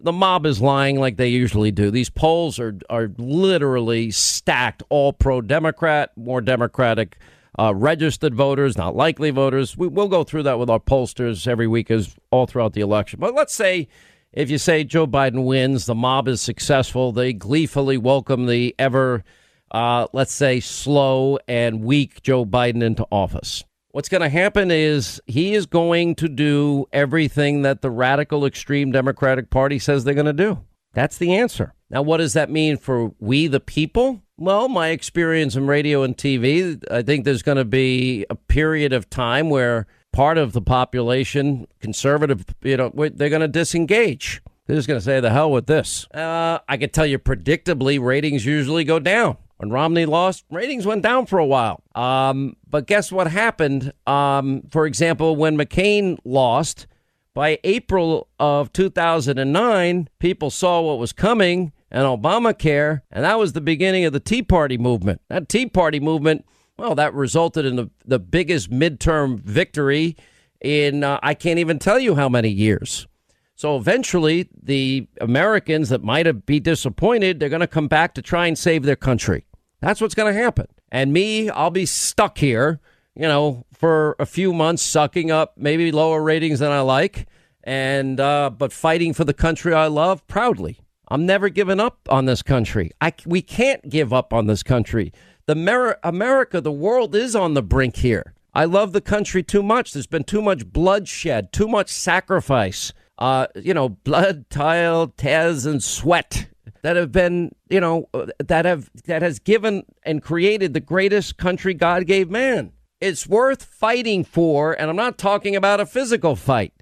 the 0.00 0.12
mob 0.12 0.46
is 0.46 0.60
lying 0.60 0.98
like 0.98 1.16
they 1.16 1.28
usually 1.28 1.70
do. 1.70 1.90
These 1.90 2.10
polls 2.10 2.58
are 2.58 2.78
are 2.88 3.10
literally 3.16 4.10
stacked, 4.10 4.82
all 4.90 5.12
pro 5.12 5.40
Democrat, 5.40 6.10
more 6.16 6.40
Democratic. 6.40 7.18
Uh, 7.58 7.70
registered 7.74 8.34
voters, 8.34 8.78
not 8.78 8.96
likely 8.96 9.28
voters. 9.28 9.76
We, 9.76 9.86
we'll 9.86 10.08
go 10.08 10.24
through 10.24 10.44
that 10.44 10.58
with 10.58 10.70
our 10.70 10.80
pollsters 10.80 11.46
every 11.46 11.66
week 11.66 11.90
as 11.90 12.16
all 12.30 12.46
throughout 12.46 12.72
the 12.72 12.80
election. 12.80 13.20
But 13.20 13.34
let's 13.34 13.54
say 13.54 13.88
if 14.32 14.50
you 14.50 14.58
say 14.58 14.84
Joe 14.84 15.06
Biden 15.06 15.44
wins, 15.44 15.86
the 15.86 15.94
mob 15.94 16.28
is 16.28 16.40
successful, 16.40 17.12
they 17.12 17.32
gleefully 17.32 17.98
welcome 17.98 18.46
the 18.46 18.74
ever, 18.78 19.24
uh, 19.70 20.06
let's 20.12 20.32
say, 20.32 20.60
slow 20.60 21.38
and 21.46 21.82
weak 21.82 22.22
Joe 22.22 22.44
Biden 22.44 22.82
into 22.82 23.06
office. 23.12 23.64
What's 23.90 24.08
going 24.08 24.22
to 24.22 24.30
happen 24.30 24.70
is 24.70 25.20
he 25.26 25.52
is 25.52 25.66
going 25.66 26.14
to 26.14 26.28
do 26.28 26.86
everything 26.94 27.62
that 27.62 27.82
the 27.82 27.90
radical 27.90 28.46
extreme 28.46 28.90
Democratic 28.90 29.50
Party 29.50 29.78
says 29.78 30.04
they're 30.04 30.14
going 30.14 30.24
to 30.24 30.32
do. 30.32 30.60
That's 30.94 31.18
the 31.18 31.34
answer. 31.34 31.74
Now, 31.90 32.00
what 32.00 32.16
does 32.16 32.32
that 32.32 32.50
mean 32.50 32.78
for 32.78 33.12
we, 33.18 33.48
the 33.48 33.60
people? 33.60 34.22
Well, 34.38 34.68
my 34.68 34.88
experience 34.88 35.56
in 35.56 35.66
radio 35.66 36.02
and 36.02 36.16
TV, 36.16 36.82
I 36.90 37.02
think 37.02 37.24
there's 37.24 37.42
going 37.42 37.58
to 37.58 37.66
be 37.66 38.24
a 38.30 38.34
period 38.34 38.94
of 38.94 39.10
time 39.10 39.50
where 39.50 39.86
part 40.12 40.38
of 40.38 40.52
the 40.52 40.62
population, 40.62 41.66
conservative, 41.80 42.44
you 42.62 42.76
know, 42.76 42.92
they're 42.94 43.30
going 43.30 43.40
to 43.40 43.48
disengage. 43.48 44.42
They're 44.66 44.76
just 44.76 44.86
going 44.86 45.00
to 45.00 45.04
say, 45.04 45.20
the 45.20 45.30
hell 45.30 45.50
with 45.50 45.66
this. 45.66 46.06
Uh, 46.12 46.58
I 46.68 46.76
can 46.76 46.90
tell 46.90 47.06
you 47.06 47.18
predictably, 47.18 48.00
ratings 48.00 48.46
usually 48.46 48.84
go 48.84 48.98
down. 48.98 49.36
When 49.56 49.70
Romney 49.70 50.06
lost, 50.06 50.44
ratings 50.50 50.86
went 50.86 51.02
down 51.02 51.26
for 51.26 51.38
a 51.38 51.46
while. 51.46 51.82
Um, 51.94 52.56
but 52.68 52.86
guess 52.86 53.12
what 53.12 53.28
happened? 53.28 53.92
Um, 54.06 54.62
for 54.70 54.86
example, 54.86 55.36
when 55.36 55.56
McCain 55.56 56.18
lost, 56.24 56.86
by 57.34 57.58
April 57.64 58.28
of 58.38 58.72
2009, 58.72 60.08
people 60.18 60.50
saw 60.50 60.80
what 60.80 60.98
was 60.98 61.12
coming 61.12 61.72
and 61.90 62.04
Obamacare, 62.04 63.02
and 63.10 63.24
that 63.24 63.38
was 63.38 63.52
the 63.52 63.60
beginning 63.60 64.04
of 64.04 64.12
the 64.12 64.20
Tea 64.20 64.42
Party 64.42 64.78
movement. 64.78 65.20
That 65.28 65.48
Tea 65.48 65.66
Party 65.66 66.00
movement 66.00 66.44
well, 66.78 66.94
that 66.94 67.14
resulted 67.14 67.64
in 67.64 67.76
the, 67.76 67.90
the 68.04 68.18
biggest 68.18 68.70
midterm 68.70 69.38
victory 69.38 70.16
in 70.60 71.04
uh, 71.04 71.18
I 71.22 71.34
can't 71.34 71.58
even 71.58 71.78
tell 71.78 71.98
you 71.98 72.14
how 72.14 72.28
many 72.28 72.48
years. 72.48 73.06
So 73.54 73.76
eventually, 73.76 74.48
the 74.60 75.06
Americans 75.20 75.90
that 75.90 76.02
might 76.02 76.46
be 76.46 76.58
disappointed, 76.58 77.38
they're 77.38 77.48
going 77.48 77.60
to 77.60 77.66
come 77.66 77.88
back 77.88 78.14
to 78.14 78.22
try 78.22 78.46
and 78.46 78.58
save 78.58 78.82
their 78.84 78.96
country. 78.96 79.44
That's 79.80 80.00
what's 80.00 80.14
going 80.14 80.32
to 80.34 80.40
happen. 80.40 80.66
And 80.90 81.12
me, 81.12 81.50
I'll 81.50 81.70
be 81.70 81.86
stuck 81.86 82.38
here, 82.38 82.80
you 83.14 83.22
know, 83.22 83.66
for 83.72 84.16
a 84.18 84.26
few 84.26 84.52
months, 84.52 84.82
sucking 84.82 85.30
up 85.30 85.54
maybe 85.56 85.92
lower 85.92 86.22
ratings 86.22 86.60
than 86.60 86.72
I 86.72 86.80
like, 86.80 87.28
and 87.64 88.18
uh, 88.18 88.50
but 88.50 88.72
fighting 88.72 89.12
for 89.12 89.24
the 89.24 89.34
country 89.34 89.74
I 89.74 89.86
love 89.86 90.26
proudly. 90.26 90.78
I'm 91.08 91.26
never 91.26 91.48
giving 91.48 91.78
up 91.78 92.00
on 92.08 92.24
this 92.24 92.42
country. 92.42 92.90
I 93.00 93.12
we 93.26 93.42
can't 93.42 93.88
give 93.88 94.12
up 94.12 94.32
on 94.32 94.46
this 94.46 94.62
country. 94.62 95.12
The 95.46 95.54
Mer- 95.54 95.98
America, 96.02 96.60
the 96.60 96.72
world 96.72 97.14
is 97.14 97.34
on 97.34 97.54
the 97.54 97.62
brink 97.62 97.96
here. 97.96 98.34
I 98.54 98.64
love 98.64 98.92
the 98.92 99.00
country 99.00 99.42
too 99.42 99.62
much. 99.62 99.92
There's 99.92 100.06
been 100.06 100.24
too 100.24 100.42
much 100.42 100.66
bloodshed, 100.66 101.52
too 101.52 101.66
much 101.66 101.88
sacrifice. 101.88 102.92
Uh, 103.18 103.46
you 103.54 103.74
know, 103.74 103.88
blood, 103.88 104.48
tile, 104.50 105.08
tears, 105.08 105.66
and 105.66 105.82
sweat 105.82 106.48
that 106.82 106.96
have 106.96 107.12
been, 107.12 107.54
you 107.68 107.80
know, 107.80 108.08
that 108.38 108.64
have 108.64 108.90
that 109.04 109.22
has 109.22 109.38
given 109.38 109.84
and 110.02 110.22
created 110.22 110.74
the 110.74 110.80
greatest 110.80 111.36
country 111.36 111.74
God 111.74 112.06
gave 112.06 112.30
man. 112.30 112.72
It's 113.00 113.26
worth 113.26 113.64
fighting 113.64 114.24
for, 114.24 114.72
and 114.72 114.88
I'm 114.88 114.96
not 114.96 115.18
talking 115.18 115.56
about 115.56 115.80
a 115.80 115.86
physical 115.86 116.36
fight. 116.36 116.72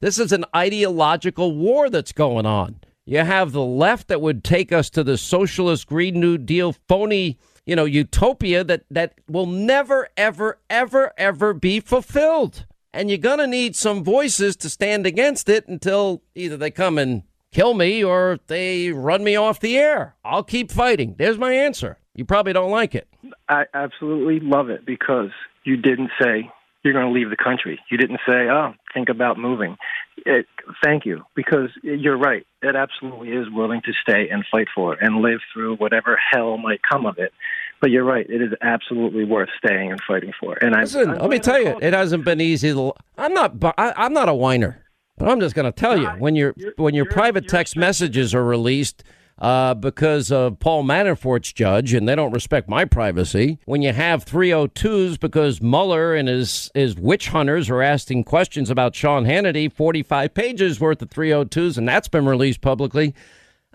This 0.00 0.18
is 0.18 0.32
an 0.32 0.44
ideological 0.54 1.56
war 1.56 1.90
that's 1.90 2.12
going 2.12 2.46
on. 2.46 2.80
You 3.04 3.18
have 3.18 3.52
the 3.52 3.64
left 3.64 4.08
that 4.08 4.20
would 4.20 4.44
take 4.44 4.70
us 4.70 4.90
to 4.90 5.02
the 5.02 5.16
socialist 5.16 5.86
Green 5.86 6.20
New 6.20 6.38
Deal 6.38 6.74
phony 6.86 7.38
you 7.68 7.76
know, 7.76 7.84
utopia 7.84 8.64
that, 8.64 8.84
that 8.90 9.12
will 9.28 9.44
never, 9.44 10.08
ever, 10.16 10.58
ever, 10.70 11.12
ever 11.18 11.52
be 11.52 11.80
fulfilled. 11.80 12.64
And 12.94 13.10
you're 13.10 13.18
going 13.18 13.40
to 13.40 13.46
need 13.46 13.76
some 13.76 14.02
voices 14.02 14.56
to 14.56 14.70
stand 14.70 15.04
against 15.04 15.50
it 15.50 15.68
until 15.68 16.22
either 16.34 16.56
they 16.56 16.70
come 16.70 16.96
and 16.96 17.24
kill 17.52 17.74
me 17.74 18.02
or 18.02 18.40
they 18.46 18.90
run 18.90 19.22
me 19.22 19.36
off 19.36 19.60
the 19.60 19.76
air. 19.76 20.16
I'll 20.24 20.42
keep 20.42 20.72
fighting. 20.72 21.14
There's 21.18 21.36
my 21.36 21.52
answer. 21.52 21.98
You 22.14 22.24
probably 22.24 22.54
don't 22.54 22.70
like 22.70 22.94
it. 22.94 23.06
I 23.50 23.66
absolutely 23.74 24.40
love 24.40 24.70
it 24.70 24.86
because 24.86 25.30
you 25.64 25.76
didn't 25.76 26.10
say 26.18 26.50
you're 26.82 26.94
going 26.94 27.06
to 27.06 27.12
leave 27.12 27.28
the 27.28 27.36
country. 27.36 27.78
You 27.90 27.98
didn't 27.98 28.20
say, 28.26 28.48
"Oh, 28.48 28.72
think 28.94 29.10
about 29.10 29.38
moving." 29.38 29.76
It, 30.24 30.46
thank 30.82 31.04
you, 31.04 31.24
because 31.34 31.70
you're 31.82 32.18
right. 32.18 32.46
It 32.62 32.76
absolutely 32.76 33.30
is 33.30 33.46
willing 33.50 33.80
to 33.82 33.92
stay 34.02 34.28
and 34.28 34.44
fight 34.50 34.68
for 34.74 34.94
it 34.94 34.98
and 35.02 35.22
live 35.22 35.40
through 35.52 35.76
whatever 35.76 36.18
hell 36.32 36.56
might 36.58 36.80
come 36.88 37.06
of 37.06 37.18
it. 37.18 37.32
But 37.80 37.90
you're 37.90 38.04
right. 38.04 38.28
It 38.28 38.42
is 38.42 38.52
absolutely 38.60 39.24
worth 39.24 39.50
staying 39.64 39.92
and 39.92 40.00
fighting 40.06 40.32
for. 40.40 40.56
And 40.60 40.74
I, 40.74 40.80
Listen, 40.80 41.16
let 41.16 41.30
me 41.30 41.38
tell 41.38 41.62
you, 41.62 41.78
it 41.80 41.92
hasn't 41.92 42.24
been 42.24 42.40
easy. 42.40 42.72
To, 42.72 42.92
I'm 43.16 43.32
not. 43.32 43.54
I, 43.78 43.94
I'm 43.96 44.12
not 44.12 44.28
a 44.28 44.34
whiner, 44.34 44.84
but 45.16 45.28
I'm 45.28 45.38
just 45.38 45.54
going 45.54 45.70
to 45.70 45.72
tell 45.72 45.96
you 45.96 46.08
when 46.18 46.34
your 46.34 46.54
when 46.76 46.94
your 46.94 47.06
private 47.06 47.46
text 47.48 47.76
messages 47.76 48.34
are 48.34 48.44
released 48.44 49.04
uh, 49.38 49.74
because 49.74 50.32
of 50.32 50.58
Paul 50.58 50.84
Manafort's 50.84 51.52
judge, 51.52 51.94
and 51.94 52.08
they 52.08 52.14
don't 52.14 52.32
respect 52.32 52.68
my 52.68 52.84
privacy. 52.84 53.58
When 53.64 53.82
you 53.82 53.92
have 53.92 54.24
302s 54.24 55.18
because 55.18 55.62
Mueller 55.62 56.14
and 56.14 56.28
his, 56.28 56.70
his 56.74 56.96
witch 56.96 57.28
hunters 57.28 57.70
are 57.70 57.82
asking 57.82 58.24
questions 58.24 58.70
about 58.70 58.96
Sean 58.96 59.24
Hannity, 59.24 59.72
45 59.72 60.34
pages 60.34 60.80
worth 60.80 61.02
of 61.02 61.10
302s, 61.10 61.78
and 61.78 61.88
that's 61.88 62.08
been 62.08 62.26
released 62.26 62.60
publicly. 62.60 63.14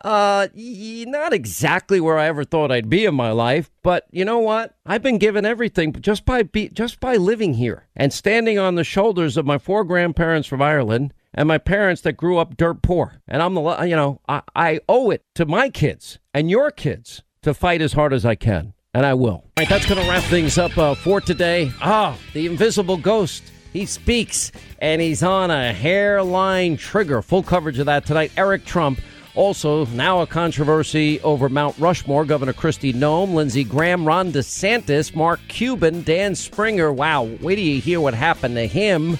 Uh, 0.03 0.47
not 0.53 1.31
exactly 1.31 2.01
where 2.01 2.17
I 2.19 2.27
ever 2.27 2.43
thought 2.43 2.71
I'd 2.71 2.89
be 2.89 3.05
in 3.05 3.15
my 3.15 3.31
life, 3.31 3.71
but 3.83 4.05
you 4.11 4.25
know 4.25 4.39
what? 4.39 4.75
I've 4.85 5.01
been 5.01 5.17
given 5.17 5.45
everything 5.45 5.93
just 5.93 6.25
by 6.25 6.43
be, 6.43 6.67
just 6.69 6.99
by 6.99 7.15
living 7.15 7.53
here 7.53 7.87
and 7.95 8.11
standing 8.11 8.59
on 8.59 8.75
the 8.75 8.83
shoulders 8.83 9.37
of 9.37 9.45
my 9.45 9.57
four 9.57 9.85
grandparents 9.85 10.47
from 10.47 10.61
Ireland 10.61 11.13
and 11.33 11.47
my 11.47 11.57
parents 11.57 12.01
that 12.01 12.13
grew 12.13 12.37
up 12.37 12.57
dirt 12.57 12.81
poor. 12.81 13.21
And 13.27 13.41
I'm 13.41 13.53
the, 13.53 13.83
you 13.83 13.95
know, 13.95 14.21
I, 14.27 14.41
I 14.55 14.79
owe 14.87 15.09
it 15.09 15.23
to 15.35 15.45
my 15.45 15.69
kids 15.69 16.19
and 16.33 16.49
your 16.49 16.71
kids 16.71 17.23
to 17.41 17.53
fight 17.53 17.81
as 17.81 17.93
hard 17.93 18.13
as 18.13 18.25
I 18.25 18.35
can. 18.35 18.73
And 18.93 19.05
I 19.05 19.15
will. 19.15 19.31
All 19.31 19.51
right, 19.57 19.67
that's 19.67 19.87
going 19.87 19.99
to 19.99 20.07
wrap 20.07 20.23
things 20.23 20.59
up 20.59 20.77
uh, 20.77 20.93
for 20.93 21.19
today. 21.19 21.71
Ah, 21.81 22.15
the 22.33 22.45
invisible 22.45 22.97
ghost. 22.97 23.43
He 23.71 23.87
speaks 23.87 24.51
and 24.77 25.01
he's 25.01 25.23
on 25.23 25.49
a 25.49 25.73
hairline 25.73 26.77
trigger. 26.77 27.23
Full 27.23 27.41
coverage 27.41 27.79
of 27.79 27.87
that 27.87 28.05
tonight. 28.05 28.31
Eric 28.37 28.65
Trump. 28.65 29.01
Also, 29.35 29.87
now 29.87 30.21
a 30.21 30.27
controversy 30.27 31.19
over 31.21 31.49
Mount 31.49 31.75
Rushmore. 31.79 32.23
Governor 32.23 32.53
Kristi 32.53 32.93
Noem, 32.93 33.33
Lindsey 33.33 33.63
Graham, 33.63 34.05
Ron 34.05 34.31
DeSantis, 34.31 35.15
Mark 35.15 35.39
Cuban, 35.47 36.03
Dan 36.03 36.35
Springer. 36.35 36.93
Wow, 36.93 37.23
wait 37.41 37.55
till 37.55 37.65
you 37.65 37.81
hear 37.81 37.99
what 37.99 38.13
happened 38.13 38.53
to 38.57 38.67
him 38.67 39.17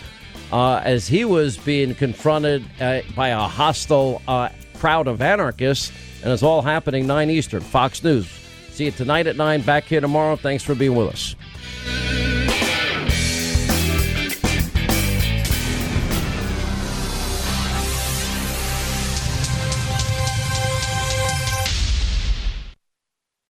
uh, 0.53 0.80
as 0.85 1.07
he 1.07 1.25
was 1.25 1.57
being 1.57 1.95
confronted 1.95 2.63
uh, 2.80 3.01
by 3.15 3.30
a 3.30 3.39
hostile 3.39 4.21
uh, 4.27 4.49
crowd 4.75 5.07
of 5.07 5.19
anarchists. 5.19 5.91
And 6.21 6.31
it's 6.31 6.43
all 6.43 6.61
happening 6.61 7.07
9 7.07 7.31
Eastern, 7.31 7.61
Fox 7.61 8.03
News. 8.03 8.27
See 8.69 8.85
you 8.85 8.91
tonight 8.91 9.25
at 9.25 9.35
9, 9.35 9.61
back 9.63 9.85
here 9.85 9.99
tomorrow. 9.99 10.35
Thanks 10.35 10.63
for 10.63 10.75
being 10.75 10.95
with 10.95 11.07
us. 11.09 12.32